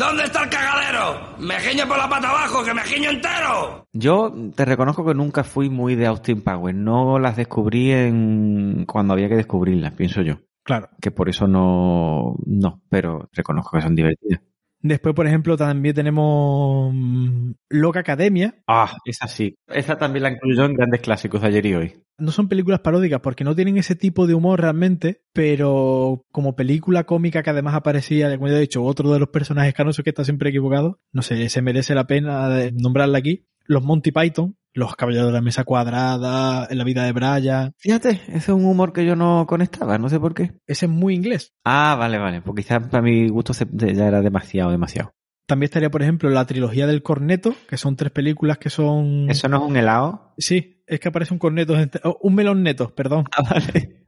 ¿Dónde 0.00 0.22
está 0.24 0.44
el 0.44 0.48
cagadero? 0.48 1.36
Me 1.40 1.56
giño 1.56 1.86
por 1.86 1.98
la 1.98 2.08
pata 2.08 2.30
abajo, 2.30 2.64
que 2.64 2.72
me 2.72 2.80
giño 2.84 3.10
entero. 3.10 3.86
Yo 3.92 4.32
te 4.56 4.64
reconozco 4.64 5.04
que 5.04 5.12
nunca 5.12 5.44
fui 5.44 5.68
muy 5.68 5.94
de 5.94 6.06
Austin 6.06 6.40
Powers. 6.40 6.74
No 6.74 7.18
las 7.18 7.36
descubrí 7.36 7.92
en 7.92 8.86
cuando 8.86 9.12
había 9.12 9.28
que 9.28 9.36
descubrirlas, 9.36 9.92
pienso 9.92 10.22
yo. 10.22 10.36
Claro. 10.62 10.88
Que 11.02 11.10
por 11.10 11.28
eso 11.28 11.46
no, 11.46 12.34
no, 12.46 12.82
pero 12.88 13.28
reconozco 13.34 13.76
que 13.76 13.82
son 13.82 13.94
divertidas. 13.94 14.40
Después, 14.82 15.14
por 15.14 15.26
ejemplo, 15.26 15.56
también 15.56 15.94
tenemos 15.94 16.92
mm, 16.94 17.52
Loca 17.68 18.00
Academia. 18.00 18.54
Ah, 18.66 18.96
esa 19.04 19.28
sí. 19.28 19.54
Esa 19.68 19.98
también 19.98 20.22
la 20.22 20.30
incluyo 20.30 20.64
en 20.64 20.74
grandes 20.74 21.00
clásicos 21.00 21.42
de 21.42 21.48
ayer 21.48 21.66
y 21.66 21.74
hoy. 21.74 21.94
No 22.18 22.32
son 22.32 22.48
películas 22.48 22.80
paródicas 22.80 23.20
porque 23.20 23.44
no 23.44 23.54
tienen 23.54 23.78
ese 23.78 23.94
tipo 23.94 24.26
de 24.26 24.34
humor 24.34 24.60
realmente, 24.60 25.22
pero 25.32 26.24
como 26.32 26.54
película 26.54 27.04
cómica 27.04 27.42
que 27.42 27.50
además 27.50 27.74
aparecía, 27.74 28.34
como 28.36 28.48
ya 28.48 28.56
he 28.56 28.60
dicho, 28.60 28.84
otro 28.84 29.12
de 29.12 29.18
los 29.18 29.30
personajes 29.30 29.74
canosos 29.74 30.02
que 30.02 30.10
está 30.10 30.24
siempre 30.24 30.50
equivocado, 30.50 31.00
no 31.12 31.22
sé, 31.22 31.48
se 31.48 31.62
merece 31.62 31.94
la 31.94 32.06
pena 32.06 32.70
nombrarla 32.72 33.18
aquí. 33.18 33.46
Los 33.64 33.84
Monty 33.84 34.12
Python, 34.12 34.56
Los 34.72 34.94
caballeros 34.96 35.26
de 35.28 35.32
la 35.32 35.40
mesa 35.40 35.64
cuadrada, 35.64 36.66
en 36.70 36.78
la 36.78 36.84
vida 36.84 37.04
de 37.04 37.12
Brian. 37.12 37.72
Fíjate, 37.78 38.10
ese 38.28 38.36
es 38.36 38.48
un 38.48 38.64
humor 38.64 38.92
que 38.92 39.04
yo 39.04 39.16
no 39.16 39.46
conectaba, 39.48 39.98
no 39.98 40.08
sé 40.08 40.20
por 40.20 40.32
qué. 40.34 40.52
Ese 40.66 40.86
es 40.86 40.92
muy 40.92 41.14
inglés. 41.14 41.52
Ah, 41.64 41.96
vale, 41.98 42.18
vale. 42.18 42.40
Pues 42.42 42.56
quizás 42.64 42.86
para 42.88 43.02
mi 43.02 43.28
gusto 43.28 43.52
se- 43.52 43.66
ya 43.72 44.06
era 44.06 44.20
demasiado, 44.22 44.70
demasiado. 44.70 45.12
También 45.46 45.64
estaría, 45.64 45.90
por 45.90 46.02
ejemplo, 46.02 46.30
la 46.30 46.44
trilogía 46.46 46.86
del 46.86 47.02
corneto, 47.02 47.54
que 47.68 47.76
son 47.76 47.96
tres 47.96 48.12
películas 48.12 48.58
que 48.58 48.70
son... 48.70 49.28
¿Eso 49.28 49.48
no 49.48 49.56
es 49.56 49.62
un 49.64 49.76
helado? 49.76 50.32
Sí, 50.38 50.84
es 50.86 51.00
que 51.00 51.08
aparece 51.08 51.34
un 51.34 51.40
corneto, 51.40 51.74
oh, 52.04 52.18
un 52.22 52.34
melón 52.36 52.62
neto, 52.62 52.94
perdón. 52.94 53.24
Ah, 53.36 53.42
vale. 53.42 54.04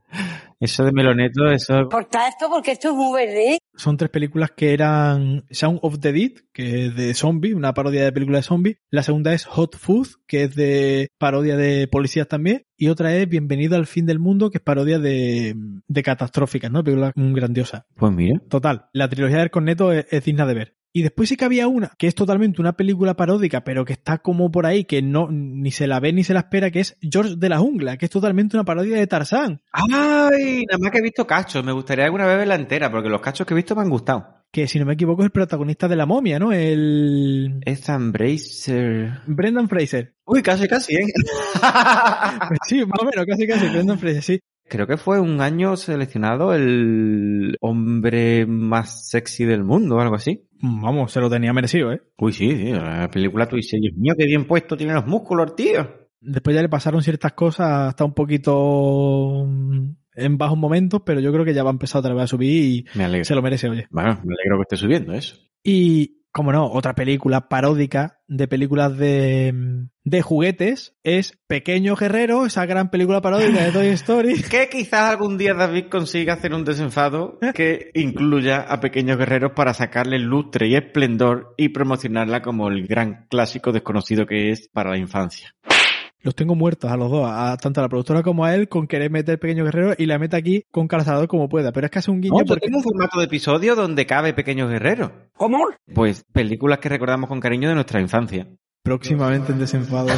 Eso 0.59 0.85
de 0.85 0.91
meloneto, 0.91 1.47
eso... 1.51 1.89
Corta 1.89 2.27
esto 2.27 2.47
porque 2.49 2.71
esto 2.71 2.89
es 2.89 2.95
muy 2.95 3.13
verde. 3.13 3.57
Son 3.75 3.97
tres 3.97 4.09
películas 4.09 4.51
que 4.55 4.73
eran 4.73 5.45
Sound 5.49 5.79
of 5.81 5.99
the 5.99 6.13
Dead, 6.13 6.31
que 6.53 6.85
es 6.85 6.95
de 6.95 7.13
zombie, 7.13 7.53
una 7.53 7.73
parodia 7.73 8.03
de 8.03 8.11
película 8.11 8.37
de 8.37 8.43
zombie. 8.43 8.77
La 8.89 9.03
segunda 9.03 9.33
es 9.33 9.45
Hot 9.45 9.75
Food, 9.75 10.07
que 10.27 10.43
es 10.43 10.55
de 10.55 11.09
parodia 11.17 11.57
de 11.57 11.87
policías 11.87 12.27
también. 12.27 12.65
Y 12.77 12.87
otra 12.87 13.13
es 13.15 13.27
Bienvenido 13.27 13.75
al 13.75 13.87
fin 13.87 14.05
del 14.05 14.19
mundo, 14.19 14.51
que 14.51 14.59
es 14.59 14.63
parodia 14.63 14.99
de, 14.99 15.55
de 15.87 16.03
catastróficas, 16.03 16.71
¿no? 16.71 16.83
Película 16.83 17.11
grandiosa. 17.15 17.85
Pues 17.95 18.11
mira. 18.13 18.39
Total, 18.49 18.89
la 18.93 19.09
trilogía 19.09 19.39
del 19.39 19.51
corneto 19.51 19.91
es, 19.91 20.05
es 20.11 20.23
digna 20.23 20.45
de 20.45 20.53
ver. 20.53 20.77
Y 20.95 21.01
después 21.01 21.27
sí 21.27 21.37
que 21.37 21.45
había 21.45 21.67
una, 21.67 21.91
que 21.97 22.05
es 22.05 22.13
totalmente 22.13 22.61
una 22.61 22.77
película 22.77 23.15
paródica, 23.15 23.63
pero 23.63 23.83
que 23.83 23.93
está 23.93 24.19
como 24.19 24.51
por 24.51 24.67
ahí, 24.67 24.85
que 24.85 25.01
no, 25.01 25.27
ni 25.31 25.71
se 25.71 25.87
la 25.87 25.99
ve 25.99 26.13
ni 26.13 26.23
se 26.23 26.35
la 26.35 26.41
espera, 26.41 26.69
que 26.69 26.81
es 26.81 26.97
George 27.01 27.33
de 27.35 27.49
la 27.49 27.57
Jungla, 27.57 27.97
que 27.97 28.05
es 28.05 28.11
totalmente 28.11 28.55
una 28.55 28.63
parodia 28.63 28.95
de 28.95 29.07
Tarzán. 29.07 29.59
¡Ay! 29.71 30.65
Nada 30.69 30.77
más 30.79 30.91
que 30.91 30.99
he 30.99 31.01
visto 31.01 31.25
cachos. 31.25 31.65
Me 31.65 31.71
gustaría 31.71 32.05
alguna 32.05 32.27
vez 32.27 32.37
verla 32.37 32.53
entera, 32.53 32.91
porque 32.91 33.09
los 33.09 33.21
cachos 33.21 33.47
que 33.47 33.55
he 33.55 33.57
visto 33.57 33.75
me 33.75 33.81
han 33.81 33.89
gustado. 33.89 34.43
Que 34.51 34.67
si 34.67 34.77
no 34.77 34.85
me 34.85 34.93
equivoco 34.93 35.23
es 35.23 35.25
el 35.25 35.31
protagonista 35.31 35.87
de 35.87 35.95
la 35.95 36.05
momia, 36.05 36.37
¿no? 36.37 36.51
El... 36.51 37.59
Es 37.65 37.87
Bracer. 37.87 39.21
Brendan 39.25 39.67
Fraser. 39.67 40.13
Uy, 40.25 40.43
casi, 40.43 40.67
casi, 40.67 40.93
¿eh? 40.95 41.05
Pues 42.47 42.59
sí, 42.67 42.85
más 42.85 42.99
o 43.01 43.05
menos, 43.05 43.25
casi, 43.25 43.47
casi, 43.47 43.67
Brendan 43.67 43.97
Fraser, 43.97 44.21
sí. 44.21 44.39
Creo 44.67 44.87
que 44.87 44.97
fue 44.97 45.19
un 45.19 45.41
año 45.41 45.75
seleccionado 45.75 46.53
el 46.53 47.57
hombre 47.61 48.45
más 48.45 49.09
sexy 49.09 49.45
del 49.45 49.63
mundo 49.63 49.97
o 49.97 49.99
algo 49.99 50.15
así. 50.15 50.47
Vamos, 50.61 51.11
se 51.11 51.19
lo 51.19 51.29
tenía 51.29 51.53
merecido, 51.53 51.91
¿eh? 51.91 52.01
Uy, 52.17 52.31
sí, 52.31 52.49
sí. 52.49 52.71
La 52.71 53.09
película 53.11 53.47
tú 53.47 53.57
dices, 53.57 53.79
Dios 53.81 53.93
mío, 53.95 54.13
qué 54.17 54.25
bien 54.25 54.45
puesto 54.47 54.77
tiene 54.77 54.93
los 54.93 55.05
músculos, 55.05 55.55
tío. 55.55 56.07
Después 56.21 56.55
ya 56.55 56.61
le 56.61 56.69
pasaron 56.69 57.03
ciertas 57.03 57.33
cosas 57.33 57.89
hasta 57.89 58.05
un 58.05 58.13
poquito 58.13 59.45
mm, 59.45 59.89
en 60.15 60.37
bajos 60.37 60.57
momentos, 60.57 61.01
pero 61.05 61.19
yo 61.19 61.33
creo 61.33 61.43
que 61.43 61.53
ya 61.53 61.63
va 61.63 61.69
a 61.69 61.73
empezar 61.73 61.99
otra 61.99 62.13
vez 62.13 62.23
a 62.23 62.27
subir 62.27 62.63
y 62.63 62.85
Me 62.97 63.25
se 63.25 63.35
lo 63.35 63.41
merece, 63.41 63.69
oye. 63.69 63.87
Bueno, 63.91 64.21
me 64.23 64.33
alegro 64.33 64.57
que 64.57 64.61
esté 64.61 64.77
subiendo 64.77 65.13
eso. 65.13 65.35
Y, 65.63 66.22
como 66.33 66.51
no, 66.51 66.65
otra 66.65 66.95
película 66.95 67.47
paródica 67.47 68.19
de 68.27 68.47
películas 68.47 68.97
de, 68.97 69.85
de 70.03 70.21
juguetes 70.23 70.95
es 71.03 71.37
Pequeño 71.45 71.95
Guerrero, 71.95 72.47
esa 72.47 72.65
gran 72.65 72.89
película 72.89 73.21
paródica 73.21 73.63
de 73.63 73.71
Toy 73.71 73.87
Story. 73.89 74.41
Que 74.49 74.67
quizás 74.67 75.11
algún 75.11 75.37
día 75.37 75.53
David 75.53 75.85
consiga 75.91 76.33
hacer 76.33 76.55
un 76.55 76.65
desenfado 76.65 77.37
que 77.53 77.91
incluya 77.93 78.61
a 78.61 78.79
Pequeños 78.79 79.19
Guerreros 79.19 79.51
para 79.55 79.75
sacarle 79.75 80.17
lustre 80.17 80.67
y 80.67 80.75
esplendor 80.75 81.53
y 81.55 81.69
promocionarla 81.69 82.41
como 82.41 82.67
el 82.67 82.87
gran 82.87 83.27
clásico 83.29 83.71
desconocido 83.71 84.25
que 84.25 84.49
es 84.49 84.67
para 84.69 84.89
la 84.89 84.97
infancia. 84.97 85.53
Los 86.23 86.35
tengo 86.35 86.55
muertos 86.55 86.89
a 86.89 86.95
los 86.95 87.11
dos, 87.11 87.29
a, 87.29 87.55
tanto 87.57 87.81
a 87.81 87.83
la 87.83 87.89
productora 87.89 88.23
como 88.23 88.45
a 88.45 88.55
él, 88.55 88.69
con 88.69 88.87
querer 88.87 89.11
meter 89.11 89.37
Pequeño 89.39 89.65
Guerrero 89.65 89.93
y 89.97 90.05
la 90.05 90.17
mete 90.17 90.37
aquí 90.37 90.63
con 90.71 90.87
calzador 90.87 91.27
como 91.27 91.49
pueda. 91.49 91.73
Pero 91.73 91.85
es 91.85 91.91
que 91.91 91.99
hace 91.99 92.11
un 92.11 92.21
guiño 92.21 92.39
No, 92.39 92.45
porque 92.45 92.65
tengo 92.65 92.77
un 92.77 92.83
formato 92.83 93.19
de 93.19 93.25
episodio 93.25 93.75
donde 93.75 94.05
cabe 94.05 94.33
Pequeños 94.33 94.69
Guerreros. 94.69 95.11
¿Cómo? 95.33 95.67
Pues 95.93 96.23
películas 96.31 96.79
que 96.79 96.87
recordamos 96.87 97.27
con 97.27 97.41
cariño 97.41 97.67
de 97.67 97.75
nuestra 97.75 97.99
infancia. 97.99 98.47
próximamente 98.83 99.51
en 99.51 99.59
desenfado. 99.59 100.07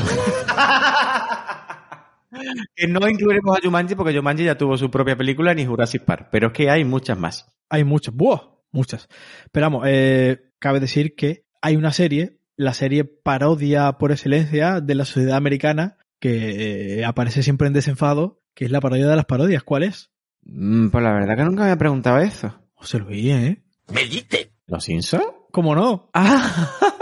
Que 2.76 2.88
no 2.88 3.08
incluiremos 3.08 3.58
a 3.58 3.62
Jumanji 3.64 3.96
porque 3.96 4.16
Jumanji 4.16 4.44
ya 4.44 4.58
tuvo 4.58 4.78
su 4.78 4.92
propia 4.92 5.16
película 5.16 5.54
ni 5.54 5.66
Jurassic 5.66 6.04
Park, 6.04 6.28
pero 6.32 6.48
es 6.48 6.54
que 6.54 6.70
hay 6.70 6.84
muchas 6.84 7.18
más. 7.18 7.46
Hay 7.70 7.84
muchas, 7.84 8.14
¡buah! 8.14 8.42
Muchas. 8.72 9.08
Pero 9.52 9.68
vamos, 9.68 9.86
eh, 9.88 10.52
cabe 10.60 10.82
decir 10.82 11.16
que 11.16 11.46
hay 11.62 11.78
una 11.78 11.94
serie, 11.94 12.40
la 12.58 12.74
serie 12.74 13.04
parodia 13.04 13.94
por 13.94 14.12
excelencia 14.12 14.82
de 14.82 14.96
la 14.96 15.06
sociedad 15.06 15.38
americana, 15.38 15.98
que 16.20 17.00
eh, 17.00 17.06
aparece 17.06 17.44
siempre 17.44 17.68
en 17.68 17.74
desenfado, 17.74 18.42
que 18.54 18.66
es 18.66 18.72
la 18.72 18.82
parodia 18.82 19.08
de 19.08 19.16
las 19.16 19.26
parodias. 19.26 19.64
¿Cuál 19.64 19.84
es? 19.84 20.12
Mm, 20.44 20.90
pues 20.90 21.04
la 21.04 21.14
verdad 21.14 21.36
que 21.36 21.44
nunca 21.44 21.66
me 21.66 21.72
he 21.72 21.78
preguntado 21.78 22.20
eso. 22.20 22.60
José 22.74 23.00
Luis, 23.00 23.26
¿eh? 23.32 23.64
Medite. 23.94 24.52
¿Los 24.68 24.84
Simpsons? 24.84 25.26
¿Cómo 25.52 25.76
no? 25.76 26.10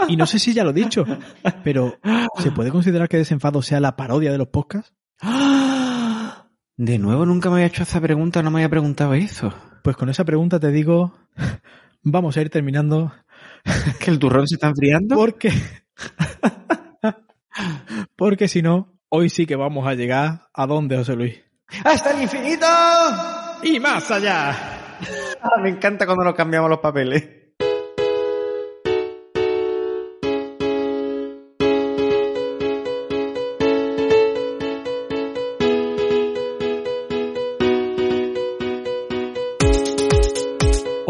Y 0.08 0.16
no 0.16 0.26
sé 0.26 0.38
si 0.38 0.52
ya 0.52 0.64
lo 0.64 0.70
he 0.70 0.74
dicho, 0.74 1.04
pero 1.64 1.98
¿se 2.38 2.52
puede 2.52 2.70
considerar 2.70 3.08
que 3.08 3.16
desenfado 3.16 3.62
sea 3.62 3.80
la 3.80 3.96
parodia 3.96 4.30
de 4.30 4.38
los 4.38 4.48
podcasts? 4.48 4.92
De 6.76 6.98
nuevo 6.98 7.24
nunca 7.24 7.48
me 7.50 7.56
había 7.56 7.66
hecho 7.66 7.84
esa 7.84 8.00
pregunta, 8.00 8.42
no 8.42 8.50
me 8.50 8.58
había 8.58 8.68
preguntado 8.68 9.14
eso. 9.14 9.54
Pues 9.82 9.96
con 9.96 10.08
esa 10.08 10.24
pregunta 10.24 10.58
te 10.58 10.72
digo, 10.72 11.14
vamos 12.02 12.36
a 12.36 12.42
ir 12.42 12.50
terminando. 12.50 13.12
¿Que 14.00 14.10
el 14.10 14.18
turrón 14.18 14.46
se 14.46 14.56
está 14.56 14.68
enfriando? 14.68 15.16
Porque, 15.16 15.50
porque 18.16 18.48
si 18.48 18.62
no, 18.62 18.98
hoy 19.08 19.30
sí 19.30 19.46
que 19.46 19.56
vamos 19.56 19.86
a 19.86 19.94
llegar 19.94 20.48
a 20.52 20.66
dónde, 20.66 20.96
José 20.96 21.16
Luis. 21.16 21.40
¡Hasta 21.84 22.12
el 22.12 22.22
infinito! 22.22 22.66
Y 23.62 23.80
más 23.80 24.10
allá. 24.10 24.50
Ah, 25.40 25.60
me 25.60 25.70
encanta 25.70 26.06
cuando 26.06 26.24
nos 26.24 26.34
cambiamos 26.34 26.70
los 26.70 26.80
papeles. 26.80 27.43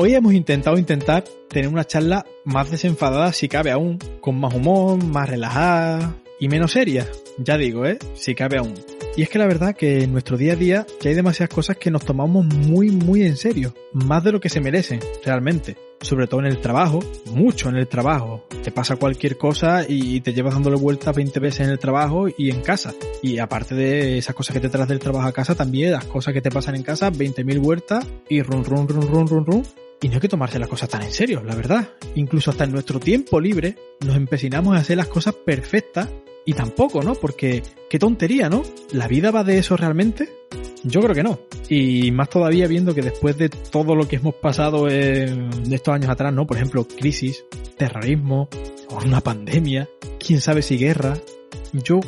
Hoy 0.04 0.14
hemos 0.14 0.34
intentado 0.34 0.76
intentar 0.76 1.24
tener 1.48 1.66
una 1.66 1.86
charla 1.86 2.26
más 2.44 2.70
desenfadada, 2.70 3.32
si 3.32 3.48
cabe 3.48 3.70
aún, 3.70 3.98
con 4.20 4.38
más 4.38 4.52
humor, 4.52 5.02
más 5.02 5.30
relajada 5.30 6.14
y 6.38 6.48
menos 6.48 6.72
seria. 6.72 7.08
Ya 7.38 7.56
digo, 7.56 7.86
¿eh? 7.86 7.98
Si 8.12 8.34
cabe 8.34 8.58
aún. 8.58 8.74
Y 9.16 9.22
es 9.22 9.30
que 9.30 9.38
la 9.38 9.46
verdad 9.46 9.74
que 9.74 10.02
en 10.02 10.12
nuestro 10.12 10.36
día 10.36 10.52
a 10.52 10.56
día 10.56 10.86
ya 11.00 11.08
hay 11.08 11.16
demasiadas 11.16 11.54
cosas 11.54 11.78
que 11.78 11.90
nos 11.90 12.04
tomamos 12.04 12.44
muy, 12.44 12.90
muy 12.90 13.22
en 13.22 13.38
serio. 13.38 13.72
Más 13.94 14.22
de 14.22 14.32
lo 14.32 14.40
que 14.40 14.50
se 14.50 14.60
merecen, 14.60 15.00
realmente. 15.24 15.78
Sobre 16.02 16.26
todo 16.26 16.40
en 16.40 16.48
el 16.48 16.58
trabajo, 16.58 16.98
mucho 17.32 17.70
en 17.70 17.76
el 17.76 17.88
trabajo. 17.88 18.44
Te 18.62 18.72
pasa 18.72 18.96
cualquier 18.96 19.38
cosa 19.38 19.86
y 19.88 20.20
te 20.20 20.34
llevas 20.34 20.52
dándole 20.52 20.76
vueltas 20.76 21.16
20 21.16 21.40
veces 21.40 21.60
en 21.60 21.70
el 21.70 21.78
trabajo 21.78 22.26
y 22.28 22.50
en 22.50 22.60
casa. 22.60 22.92
Y 23.22 23.38
aparte 23.38 23.74
de 23.74 24.18
esas 24.18 24.34
cosas 24.34 24.52
que 24.52 24.60
te 24.60 24.68
traes 24.68 24.88
del 24.88 24.98
trabajo 24.98 25.28
a 25.28 25.32
casa, 25.32 25.54
también 25.54 25.92
las 25.92 26.04
cosas 26.04 26.34
que 26.34 26.42
te 26.42 26.50
pasan 26.50 26.74
en 26.74 26.82
casa, 26.82 27.10
20.000 27.10 27.58
vueltas 27.58 28.06
y 28.28 28.42
run, 28.42 28.66
run, 28.66 28.86
run, 28.86 29.08
run, 29.08 29.26
run, 29.28 29.46
run. 29.46 29.83
Y 30.02 30.08
no 30.08 30.14
hay 30.14 30.20
que 30.20 30.28
tomarse 30.28 30.58
las 30.58 30.68
cosas 30.68 30.88
tan 30.88 31.02
en 31.02 31.12
serio, 31.12 31.42
la 31.42 31.54
verdad. 31.54 31.88
Incluso 32.14 32.50
hasta 32.50 32.64
en 32.64 32.72
nuestro 32.72 33.00
tiempo 33.00 33.40
libre 33.40 33.76
nos 34.04 34.16
empecinamos 34.16 34.76
a 34.76 34.80
hacer 34.80 34.96
las 34.96 35.08
cosas 35.08 35.34
perfectas 35.34 36.08
y 36.44 36.52
tampoco, 36.52 37.02
¿no? 37.02 37.14
Porque 37.14 37.62
qué 37.88 37.98
tontería, 37.98 38.50
¿no? 38.50 38.62
¿La 38.92 39.08
vida 39.08 39.30
va 39.30 39.44
de 39.44 39.58
eso 39.58 39.76
realmente? 39.76 40.28
Yo 40.82 41.00
creo 41.00 41.14
que 41.14 41.22
no. 41.22 41.40
Y 41.70 42.10
más 42.10 42.28
todavía 42.28 42.66
viendo 42.66 42.94
que 42.94 43.00
después 43.00 43.38
de 43.38 43.48
todo 43.48 43.94
lo 43.94 44.06
que 44.06 44.16
hemos 44.16 44.34
pasado 44.34 44.88
en 44.90 45.72
estos 45.72 45.94
años 45.94 46.10
atrás, 46.10 46.34
¿no? 46.34 46.46
Por 46.46 46.58
ejemplo, 46.58 46.86
crisis, 46.86 47.44
terrorismo, 47.78 48.48
una 49.04 49.20
pandemia, 49.20 49.88
quién 50.18 50.40
sabe 50.40 50.60
si 50.60 50.76
guerra, 50.76 51.16
yo 51.72 52.00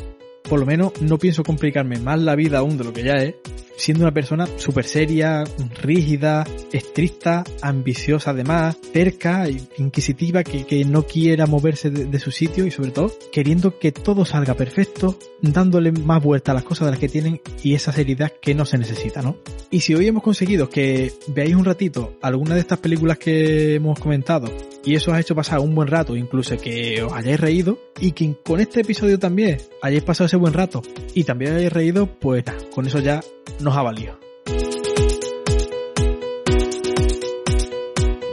por 0.47 0.59
lo 0.59 0.65
menos 0.65 1.01
no 1.01 1.17
pienso 1.17 1.43
complicarme 1.43 1.99
más 1.99 2.19
la 2.19 2.35
vida 2.35 2.59
aún 2.59 2.77
de 2.77 2.83
lo 2.83 2.93
que 2.93 3.03
ya 3.03 3.13
es, 3.13 3.35
siendo 3.77 4.03
una 4.03 4.13
persona 4.13 4.47
súper 4.57 4.85
seria, 4.85 5.43
rígida, 5.81 6.45
estricta, 6.71 7.43
ambiciosa 7.61 8.31
además, 8.31 8.77
terca, 8.91 9.47
inquisitiva, 9.77 10.43
que, 10.43 10.65
que 10.65 10.83
no 10.83 11.03
quiera 11.03 11.45
moverse 11.45 11.89
de, 11.89 12.19
su 12.19 12.31
sitio 12.31 12.65
y 12.65 12.71
sobre 12.71 12.91
todo 12.91 13.11
queriendo 13.31 13.77
que 13.77 13.91
todo 13.91 14.25
salga 14.25 14.55
perfecto, 14.55 15.17
dándole 15.41 15.91
más 15.91 16.21
vuelta 16.21 16.51
a 16.51 16.55
las 16.55 16.63
cosas 16.63 16.87
de 16.87 16.91
las 16.91 16.99
que 16.99 17.07
tienen 17.07 17.39
y 17.63 17.75
esa 17.75 17.91
seriedad 17.91 18.33
que 18.41 18.55
no 18.55 18.65
se 18.65 18.79
necesita, 18.79 19.21
¿no? 19.21 19.37
Y 19.69 19.81
si 19.81 19.93
hoy 19.93 20.07
hemos 20.07 20.23
conseguido 20.23 20.69
que 20.69 21.13
veáis 21.27 21.55
un 21.55 21.65
ratito 21.65 22.17
alguna 22.21 22.55
de 22.55 22.61
estas 22.61 22.79
películas 22.79 23.19
que 23.19 23.75
hemos 23.75 23.99
comentado 23.99 24.51
y 24.83 24.95
eso 24.95 25.11
os 25.11 25.17
ha 25.17 25.19
hecho 25.19 25.35
pasar 25.35 25.59
un 25.59 25.75
buen 25.75 25.87
rato, 25.87 26.15
incluso 26.15 26.57
que 26.57 27.03
os 27.03 27.13
hayáis 27.13 27.39
reído 27.39 27.77
y 27.99 28.11
que 28.11 28.35
con 28.43 28.59
este 28.59 28.81
episodio 28.81 29.19
también 29.19 29.57
hayáis 29.81 30.03
pasado 30.03 30.25
ese 30.25 30.37
buen 30.37 30.53
rato 30.53 30.81
y 31.13 31.23
también 31.23 31.53
hayáis 31.53 31.73
reído, 31.73 32.07
pues 32.07 32.45
nada, 32.45 32.59
con 32.73 32.87
eso 32.87 32.99
ya 32.99 33.21
nos 33.67 33.75
ha 33.75 33.81
valido. 33.81 34.17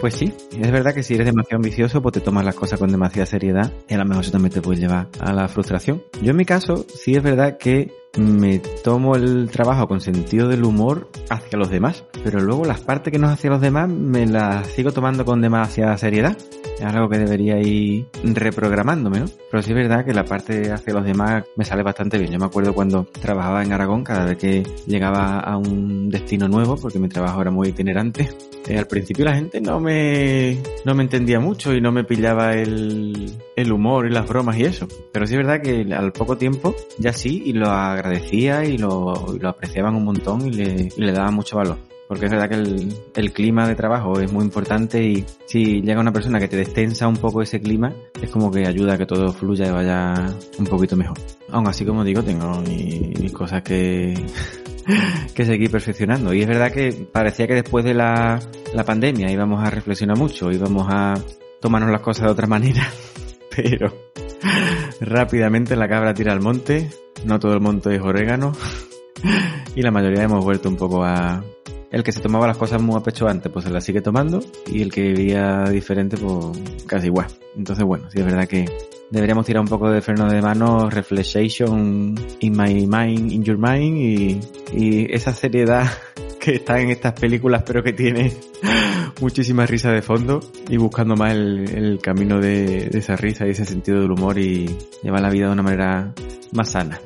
Pues 0.01 0.15
sí, 0.15 0.33
es 0.53 0.71
verdad 0.71 0.95
que 0.95 1.03
si 1.03 1.15
eres 1.15 1.27
demasiado 1.27 1.57
ambicioso, 1.57 2.01
pues 2.03 2.13
te 2.13 2.21
tomas 2.21 2.45
las 2.45 2.55
cosas 2.55 2.79
con 2.79 2.91
demasiada 2.91 3.27
seriedad 3.27 3.73
y 3.89 3.95
a 3.95 3.99
lo 3.99 4.05
mejor 4.05 4.23
eso 4.23 4.33
también 4.33 4.53
te 4.53 4.61
puede 4.61 4.81
llevar 4.81 5.09
a 5.19 5.33
la 5.33 5.49
frustración. 5.49 6.03
Yo 6.23 6.31
en 6.31 6.37
mi 6.37 6.45
caso, 6.45 6.87
sí 6.95 7.17
es 7.17 7.23
verdad 7.23 7.57
que 7.59 7.91
me 8.17 8.59
tomo 8.59 9.17
el 9.17 9.51
trabajo 9.51 9.87
con 9.89 10.01
sentido 10.01 10.49
del 10.49 10.65
humor 10.65 11.09
hacia 11.31 11.59
los 11.59 11.71
demás, 11.71 12.05
pero 12.23 12.41
luego 12.41 12.65
las 12.65 12.81
partes 12.81 13.13
que 13.13 13.19
no 13.19 13.29
hacia 13.29 13.51
los 13.51 13.61
demás 13.61 13.89
me 13.89 14.27
las 14.27 14.67
sigo 14.69 14.93
tomando 14.93 15.25
con 15.25 15.41
demasiada 15.41 15.97
seriedad. 15.99 16.37
Es 16.79 16.85
algo 16.85 17.09
que 17.09 17.19
debería 17.19 17.61
ir 17.61 18.09
reprogramándome, 18.23 19.21
¿no? 19.21 19.27
Pero 19.51 19.63
sí 19.63 19.71
es 19.71 19.77
verdad 19.77 20.05
que 20.05 20.13
la 20.13 20.25
parte 20.25 20.73
hacia 20.73 20.93
los 20.93 21.05
demás 21.05 21.45
me 21.57 21.65
sale 21.65 21.85
bastante 21.85 22.19
bien. 22.19 22.33
Yo 22.33 22.39
me 22.39 22.47
acuerdo 22.47 22.75
cuando 22.75 23.05
trabajaba 23.21 23.63
en 23.63 23.73
Aragón, 23.73 24.03
cada 24.03 24.25
vez 24.25 24.39
que 24.39 24.63
llegaba 24.87 25.39
a 25.39 25.57
un 25.57 26.11
destino 26.11 26.49
nuevo, 26.49 26.77
porque 26.77 26.99
mi 26.99 27.09
trabajo 27.09 27.41
era 27.41 27.53
muy 27.53 27.69
itinerante, 27.69 28.29
eh, 28.67 28.79
al 28.79 28.87
principio 28.87 29.25
la 29.25 29.35
gente 29.35 29.61
no 29.61 29.79
me, 29.79 30.59
no 30.85 30.95
me 30.95 31.03
entendía 31.03 31.39
mucho 31.39 31.73
y 31.75 31.81
no 31.81 31.93
me 31.93 32.03
pillaba 32.03 32.55
el, 32.55 33.37
el 33.57 33.73
humor 33.73 34.07
y 34.07 34.11
las 34.11 34.27
bromas 34.27 34.57
y 34.57 34.65
eso. 34.65 34.89
Pero 35.13 35.27
sí 35.27 35.35
es 35.35 35.39
verdad 35.39 35.61
que 35.61 35.87
al 35.95 36.13
poco 36.13 36.37
tiempo 36.37 36.75
ya 36.99 37.13
sí, 37.13 37.43
y 37.45 37.53
lo 37.53 37.71
agradecía 38.05 38.65
y 38.65 38.79
lo, 38.79 39.35
lo 39.41 39.49
apreciaban 39.49 39.95
un 39.95 40.05
montón 40.05 40.47
y 40.47 40.51
le, 40.51 40.89
y 40.95 41.01
le 41.01 41.13
daban 41.13 41.35
mucho 41.35 41.57
valor. 41.57 41.79
Porque 42.07 42.27
es 42.27 42.31
verdad 42.31 42.51
que 42.51 42.57
el, 42.57 42.95
el, 43.17 43.33
clima 43.33 43.67
de 43.67 43.75
trabajo 43.75 44.21
es 44.21 44.31
muy 44.31 44.45
importante 44.45 45.03
y 45.03 45.25
si 45.47 45.81
llega 45.81 46.01
una 46.01 46.13
persona 46.13 46.39
que 46.39 46.49
te 46.49 46.57
destensa 46.57 47.09
un 47.09 47.17
poco 47.17 47.41
ese 47.41 47.61
clima, 47.61 47.95
es 48.21 48.29
como 48.29 48.51
que 48.51 48.67
ayuda 48.67 48.95
a 48.95 48.99
que 48.99 49.07
todo 49.07 49.33
fluya 49.33 49.69
y 49.69 49.71
vaya 49.71 50.15
un 50.59 50.67
poquito 50.67 50.97
mejor. 50.97 51.17
Aún 51.51 51.67
así, 51.67 51.87
como 51.87 52.05
digo, 52.05 52.23
tengo 52.23 52.61
mis 52.61 53.33
cosas 53.33 53.63
que, 53.63 54.15
que 55.35 55.45
seguir 55.47 55.71
perfeccionando. 55.71 56.35
Y 56.35 56.43
es 56.43 56.47
verdad 56.47 56.71
que 56.71 56.93
parecía 57.11 57.47
que 57.47 57.55
después 57.55 57.87
de 57.87 57.95
la, 57.95 58.39
la 58.75 58.85
pandemia 58.85 59.31
íbamos 59.31 59.67
a 59.67 59.71
reflexionar 59.71 60.19
mucho, 60.19 60.53
íbamos 60.53 60.87
a 60.91 61.15
tomarnos 61.63 61.91
las 61.91 62.03
cosas 62.03 62.27
de 62.27 62.33
otra 62.33 62.47
manera, 62.47 62.87
pero 63.57 63.91
rápidamente 65.01 65.77
la 65.77 65.89
cabra 65.89 66.15
tira 66.15 66.33
al 66.33 66.41
monte, 66.41 66.91
no 67.25 67.39
todo 67.39 67.55
el 67.55 67.61
monte 67.61 67.95
es 67.95 68.03
orégano 68.03 68.53
y 69.75 69.83
la 69.83 69.91
mayoría 69.91 70.23
hemos 70.23 70.45
vuelto 70.45 70.69
un 70.69 70.77
poco 70.77 71.05
a, 71.05 71.43
el 71.95 72.03
que 72.03 72.11
se 72.11 72.21
tomaba 72.21 72.49
las 72.49 72.57
cosas 72.57 72.83
muy 72.83 72.97
a 72.97 73.05
pecho 73.05 73.29
antes, 73.29 73.53
pues 73.53 73.65
se 73.65 73.71
las 73.71 73.85
sigue 73.85 74.01
tomando, 74.01 74.41
y 74.67 74.83
el 74.83 74.91
que 74.91 75.13
vivía 75.13 75.63
diferente, 75.71 76.17
pues 76.17 76.59
casi 76.87 77.07
igual. 77.07 77.29
Entonces, 77.57 77.85
bueno, 77.85 78.11
sí 78.11 78.19
es 78.19 78.25
verdad 78.25 78.49
que 78.49 78.65
deberíamos 79.13 79.47
tirar 79.47 79.63
un 79.63 79.69
poco 79.69 79.89
de 79.89 80.01
freno 80.01 80.29
de 80.29 80.43
mano, 80.43 80.91
reflection 80.91 82.17
in 82.41 82.57
my 82.57 82.87
mind, 82.89 83.31
in 83.31 83.45
your 83.45 83.59
mind, 83.59 83.97
y, 83.97 84.41
y 84.73 85.15
esa 85.15 85.33
seriedad 85.33 85.89
que 86.41 86.57
está 86.57 86.81
en 86.81 86.91
estas 86.91 87.13
películas, 87.13 87.63
pero 87.65 87.81
que 87.81 87.93
tiene 87.93 88.33
muchísima 89.21 89.67
risa 89.67 89.91
de 89.91 90.03
fondo, 90.03 90.41
y 90.69 90.77
buscando 90.77 91.17
más 91.17 91.33
el, 91.33 91.69
el 91.71 91.99
camino 92.01 92.41
de, 92.41 92.89
esa 92.93 93.17
risa 93.17 93.47
y 93.47 93.51
ese 93.51 93.65
sentido 93.65 94.01
del 94.01 94.11
humor 94.11 94.39
y 94.39 94.77
llevar 95.03 95.21
la 95.21 95.31
vida 95.31 95.47
de 95.47 95.53
una 95.53 95.63
manera 95.63 96.13
más 96.53 96.71
sana. 96.71 97.01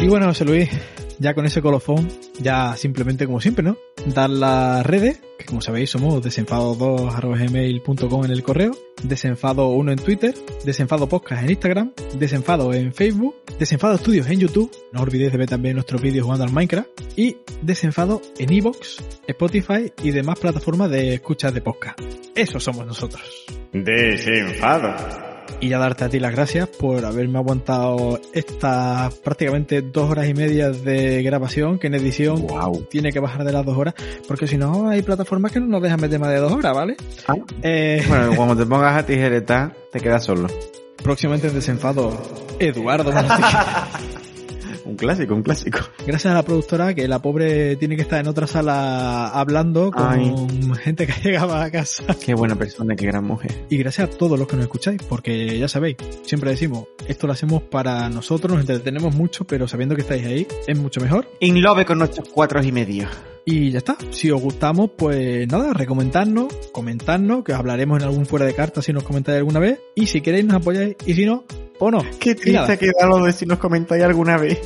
Y 0.00 0.08
bueno, 0.08 0.26
José 0.26 0.44
ya 1.18 1.34
con 1.34 1.46
ese 1.46 1.62
colofón, 1.62 2.08
ya 2.40 2.76
simplemente 2.76 3.26
como 3.26 3.40
siempre, 3.40 3.64
¿no? 3.64 3.76
Dar 4.06 4.30
las 4.30 4.84
redes, 4.84 5.20
que 5.38 5.44
como 5.44 5.60
sabéis 5.60 5.90
somos 5.90 6.22
desenfado2.gmail.com 6.22 8.24
en 8.24 8.30
el 8.30 8.42
correo, 8.42 8.72
desenfado1 9.02 9.92
en 9.92 9.98
Twitter, 9.98 10.34
desenfado 10.64 11.08
podcast 11.08 11.42
en 11.42 11.50
Instagram, 11.50 11.92
desenfado 12.18 12.72
en 12.74 12.92
Facebook, 12.92 13.34
desenfado 13.58 13.94
estudios 13.94 14.28
en 14.28 14.40
YouTube, 14.40 14.70
no 14.92 15.02
olvidéis 15.02 15.32
de 15.32 15.38
ver 15.38 15.48
también 15.48 15.74
nuestros 15.74 16.02
vídeos 16.02 16.24
jugando 16.24 16.44
al 16.44 16.52
Minecraft, 16.52 16.88
y 17.16 17.36
desenfado 17.62 18.20
en 18.38 18.52
Evox, 18.52 19.02
Spotify 19.26 19.92
y 20.02 20.10
demás 20.10 20.38
plataformas 20.38 20.90
de 20.90 21.14
escuchas 21.14 21.54
de 21.54 21.60
podcast. 21.60 21.98
Eso 22.34 22.60
somos 22.60 22.86
nosotros. 22.86 23.46
Desenfado 23.72 25.23
y 25.64 25.68
ya 25.70 25.78
darte 25.78 26.04
a 26.04 26.08
ti 26.10 26.20
las 26.20 26.32
gracias 26.32 26.68
por 26.68 27.06
haberme 27.06 27.38
aguantado 27.38 28.20
estas 28.34 29.14
prácticamente 29.14 29.80
dos 29.80 30.10
horas 30.10 30.28
y 30.28 30.34
media 30.34 30.68
de 30.68 31.22
grabación 31.22 31.78
que 31.78 31.86
en 31.86 31.94
edición 31.94 32.46
wow. 32.46 32.84
tiene 32.90 33.12
que 33.12 33.18
bajar 33.18 33.44
de 33.44 33.52
las 33.52 33.64
dos 33.64 33.78
horas 33.78 33.94
porque 34.28 34.46
si 34.46 34.58
no 34.58 34.90
hay 34.90 35.00
plataformas 35.00 35.52
que 35.52 35.60
no 35.60 35.66
nos 35.66 35.82
dejan 35.82 36.02
meter 36.02 36.20
más 36.20 36.28
de 36.28 36.36
dos 36.36 36.52
horas, 36.52 36.74
¿vale? 36.74 36.96
¿Ah? 37.26 37.34
Eh... 37.62 38.04
Bueno, 38.06 38.32
cuando 38.36 38.54
te 38.54 38.66
pongas 38.66 38.94
a 38.94 39.06
tijeretar 39.06 39.74
te 39.90 40.00
quedas 40.00 40.22
solo. 40.22 40.48
Próximamente 41.02 41.48
en 41.48 41.54
desenfado 41.54 42.12
Eduardo 42.58 43.10
clásico, 45.04 45.34
un 45.34 45.42
clásico. 45.42 45.78
Gracias 46.06 46.30
a 46.32 46.34
la 46.34 46.42
productora 46.42 46.94
que 46.94 47.06
la 47.06 47.20
pobre 47.20 47.76
tiene 47.76 47.96
que 47.96 48.02
estar 48.02 48.20
en 48.20 48.26
otra 48.26 48.46
sala 48.46 49.28
hablando 49.28 49.90
con 49.90 50.06
Ay. 50.06 50.34
gente 50.82 51.06
que 51.06 51.12
llegaba 51.22 51.62
a 51.62 51.70
casa. 51.70 52.04
Qué 52.24 52.34
buena 52.34 52.56
persona, 52.56 52.96
qué 52.96 53.06
gran 53.06 53.24
mujer. 53.24 53.66
Y 53.68 53.76
gracias 53.76 54.08
a 54.08 54.10
todos 54.10 54.38
los 54.38 54.48
que 54.48 54.56
nos 54.56 54.64
escucháis, 54.64 55.02
porque 55.02 55.58
ya 55.58 55.68
sabéis, 55.68 55.96
siempre 56.22 56.50
decimos, 56.50 56.86
esto 57.06 57.26
lo 57.26 57.34
hacemos 57.34 57.62
para 57.62 58.08
nosotros, 58.08 58.52
nos 58.52 58.60
entretenemos 58.60 59.14
mucho, 59.14 59.44
pero 59.44 59.68
sabiendo 59.68 59.94
que 59.94 60.02
estáis 60.02 60.24
ahí, 60.24 60.46
es 60.66 60.78
mucho 60.78 61.00
mejor. 61.00 61.28
In 61.40 61.60
love 61.62 61.84
con 61.84 61.98
nuestros 61.98 62.28
cuatro 62.30 62.62
y 62.62 62.72
medio. 62.72 63.06
Y 63.46 63.70
ya 63.70 63.78
está. 63.78 63.96
Si 64.10 64.30
os 64.30 64.40
gustamos, 64.40 64.90
pues 64.96 65.46
nada, 65.48 65.74
recomendarnos, 65.74 66.52
comentarnos, 66.72 67.44
que 67.44 67.52
os 67.52 67.58
hablaremos 67.58 68.00
en 68.00 68.08
algún 68.08 68.24
fuera 68.24 68.46
de 68.46 68.54
carta 68.54 68.80
si 68.80 68.92
nos 68.92 69.02
comentáis 69.02 69.38
alguna 69.38 69.60
vez. 69.60 69.80
Y 69.94 70.06
si 70.06 70.22
queréis 70.22 70.46
nos 70.46 70.56
apoyáis, 70.56 70.96
y 71.04 71.14
si 71.14 71.26
no, 71.26 71.44
o 71.78 71.90
no. 71.90 72.02
Qué 72.18 72.34
triste 72.34 72.78
queda 72.78 73.06
lo 73.06 73.22
de 73.24 73.32
si 73.32 73.44
nos 73.44 73.58
comentáis 73.58 74.02
alguna 74.02 74.38
vez. 74.38 74.58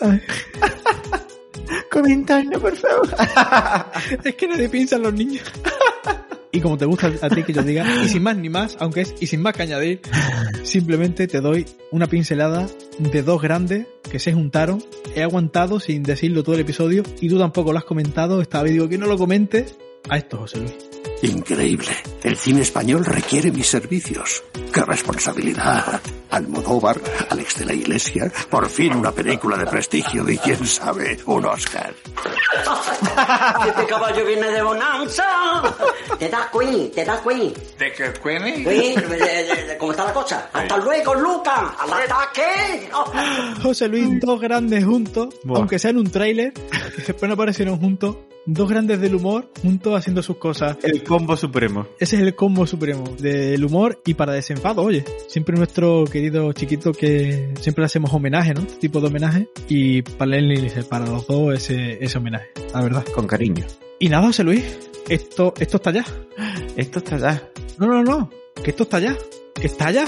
Comentadlo, 1.90 2.60
por 2.60 2.76
favor. 2.76 3.08
es 4.24 4.34
que 4.34 4.46
nadie 4.46 4.68
piensa 4.68 4.96
en 4.96 5.02
los 5.02 5.14
niños. 5.14 5.42
Y 6.52 6.60
como 6.60 6.78
te 6.78 6.84
gusta 6.84 7.12
a 7.20 7.28
ti 7.28 7.42
que 7.42 7.52
yo 7.52 7.62
diga, 7.62 7.84
y 8.04 8.08
sin 8.08 8.22
más 8.22 8.36
ni 8.36 8.48
más, 8.48 8.76
aunque 8.80 9.02
es 9.02 9.14
y 9.20 9.26
sin 9.26 9.42
más 9.42 9.54
que 9.54 9.62
añadir, 9.62 10.00
simplemente 10.62 11.26
te 11.26 11.40
doy 11.40 11.66
una 11.90 12.06
pincelada 12.06 12.66
de 12.98 13.22
dos 13.22 13.40
grandes 13.42 13.86
que 14.10 14.18
se 14.18 14.32
juntaron. 14.32 14.82
He 15.14 15.22
aguantado 15.22 15.80
sin 15.80 16.02
decirlo 16.02 16.42
todo 16.42 16.54
el 16.54 16.62
episodio 16.62 17.02
y 17.20 17.28
tú 17.28 17.38
tampoco 17.38 17.72
lo 17.72 17.78
has 17.78 17.84
comentado. 17.84 18.40
Esta 18.40 18.62
vez 18.62 18.72
digo 18.72 18.88
que 18.88 18.98
no 18.98 19.06
lo 19.06 19.18
comentes. 19.18 19.76
A 20.08 20.16
esto, 20.16 20.38
José 20.38 20.58
Luis. 20.58 20.74
Increíble. 21.22 21.90
El 22.22 22.36
cine 22.36 22.62
español 22.62 23.04
requiere 23.04 23.50
mis 23.50 23.66
servicios. 23.66 24.42
¡Qué 24.72 24.82
responsabilidad! 24.82 26.00
Almodóvar, 26.30 27.00
Alex 27.30 27.58
de 27.58 27.64
la 27.64 27.72
Iglesia, 27.72 28.30
por 28.50 28.68
fin 28.68 28.94
una 28.94 29.10
película 29.12 29.56
de 29.56 29.66
prestigio 29.66 30.28
y 30.28 30.38
quién 30.38 30.64
sabe, 30.66 31.18
un 31.26 31.44
Oscar. 31.46 31.94
este 33.68 33.86
caballo 33.86 34.24
viene 34.26 34.48
de 34.50 34.62
Bonanza. 34.62 35.24
Te 36.18 36.28
da 36.28 36.50
Queen, 36.52 36.90
te 36.90 37.04
da 37.04 37.20
Queen. 37.22 37.52
¿De 37.78 37.92
qué 37.92 38.12
Queen? 38.22 38.64
Queen, 38.64 39.04
¿cómo 39.78 39.92
está 39.92 40.04
la 40.04 40.12
cosa? 40.12 40.50
Hasta 40.52 40.76
luego, 40.76 41.14
Luca, 41.14 41.74
al 41.78 41.92
ataque. 41.92 42.90
José 43.62 43.88
Luis, 43.88 44.20
dos 44.20 44.40
grandes 44.40 44.84
juntos, 44.84 45.34
Buah. 45.44 45.58
aunque 45.58 45.78
sea 45.78 45.90
en 45.90 45.98
un 45.98 46.10
tráiler, 46.10 46.52
después 47.06 47.28
no 47.28 47.34
aparecieron 47.34 47.78
juntos. 47.78 48.16
Dos 48.50 48.66
grandes 48.66 48.98
del 48.98 49.14
humor 49.14 49.50
juntos 49.60 49.94
haciendo 49.94 50.22
sus 50.22 50.38
cosas. 50.38 50.78
El 50.82 51.04
combo 51.04 51.36
supremo. 51.36 51.86
Ese 52.00 52.16
es 52.16 52.22
el 52.22 52.34
combo 52.34 52.66
supremo 52.66 53.04
del 53.18 53.62
humor 53.62 54.00
y 54.06 54.14
para 54.14 54.32
desenfado, 54.32 54.80
oye, 54.80 55.04
siempre 55.26 55.54
nuestro 55.54 56.04
querido 56.10 56.50
chiquito 56.54 56.92
que 56.92 57.52
siempre 57.60 57.82
le 57.82 57.86
hacemos 57.86 58.10
homenaje, 58.14 58.54
¿no? 58.54 58.62
Este 58.62 58.78
tipo 58.78 59.02
de 59.02 59.08
homenaje 59.08 59.50
y 59.68 60.00
para 60.00 60.30
Lenny 60.30 60.70
para 60.88 61.04
los 61.04 61.26
dos 61.26 61.56
ese, 61.56 62.02
ese 62.02 62.16
homenaje, 62.16 62.46
la 62.72 62.80
verdad. 62.80 63.04
Con 63.14 63.26
cariño. 63.26 63.66
Y 63.98 64.08
nada, 64.08 64.28
José 64.28 64.44
Luis, 64.44 64.78
esto, 65.10 65.52
esto 65.58 65.76
está 65.76 65.90
allá. 65.90 66.06
Esto 66.74 67.00
está 67.00 67.16
allá. 67.16 67.50
No, 67.76 67.86
no, 67.86 68.02
no, 68.02 68.30
que 68.64 68.70
esto 68.70 68.84
está 68.84 68.96
allá. 68.96 69.14
Que 69.54 69.66
está 69.66 69.88
allá. 69.88 70.06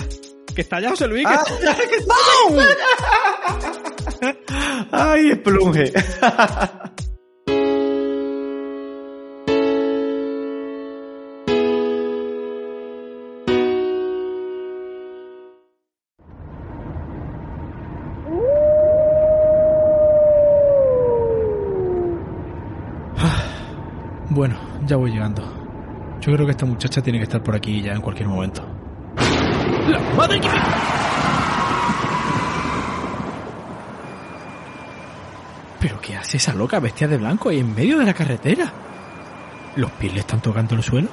Que 0.55 0.63
está 0.63 0.77
allá, 0.77 0.89
José 0.89 1.09
Luis. 1.09 1.27
Que 1.27 1.35
ah, 1.35 1.45
está 1.47 1.73
allá. 1.73 1.77
Que 1.91 1.97
está 2.01 2.15
allá. 4.23 4.89
Ay, 4.93 5.31
esplunge. 5.33 5.93
Bueno, 24.31 24.55
ya 24.87 24.97
voy 24.97 25.11
llegando. 25.11 25.43
Yo 26.21 26.33
creo 26.33 26.47
que 26.47 26.53
esta 26.53 26.65
muchacha 26.65 27.03
tiene 27.03 27.19
que 27.19 27.25
estar 27.25 27.43
por 27.43 27.57
aquí 27.57 27.83
ya 27.83 27.95
en 27.95 28.01
cualquier 28.01 28.29
momento. 28.29 28.63
¡La 29.89 29.99
madre 30.17 30.41
que. 30.41 30.49
¿Pero 35.81 36.01
qué 36.01 36.17
hace 36.17 36.37
esa 36.37 36.55
loca 36.55 36.79
bestia 36.79 37.09
de 37.09 37.17
blanco 37.17 37.49
ahí 37.49 37.59
en 37.59 37.75
medio 37.75 37.99
de 37.99 38.05
la 38.05 38.15
carretera? 38.15 38.73
¿Los 39.75 39.91
pies 39.93 40.15
le 40.15 40.21
están 40.21 40.41
tocando 40.41 40.77
el 40.77 40.83
suelo? 40.85 41.09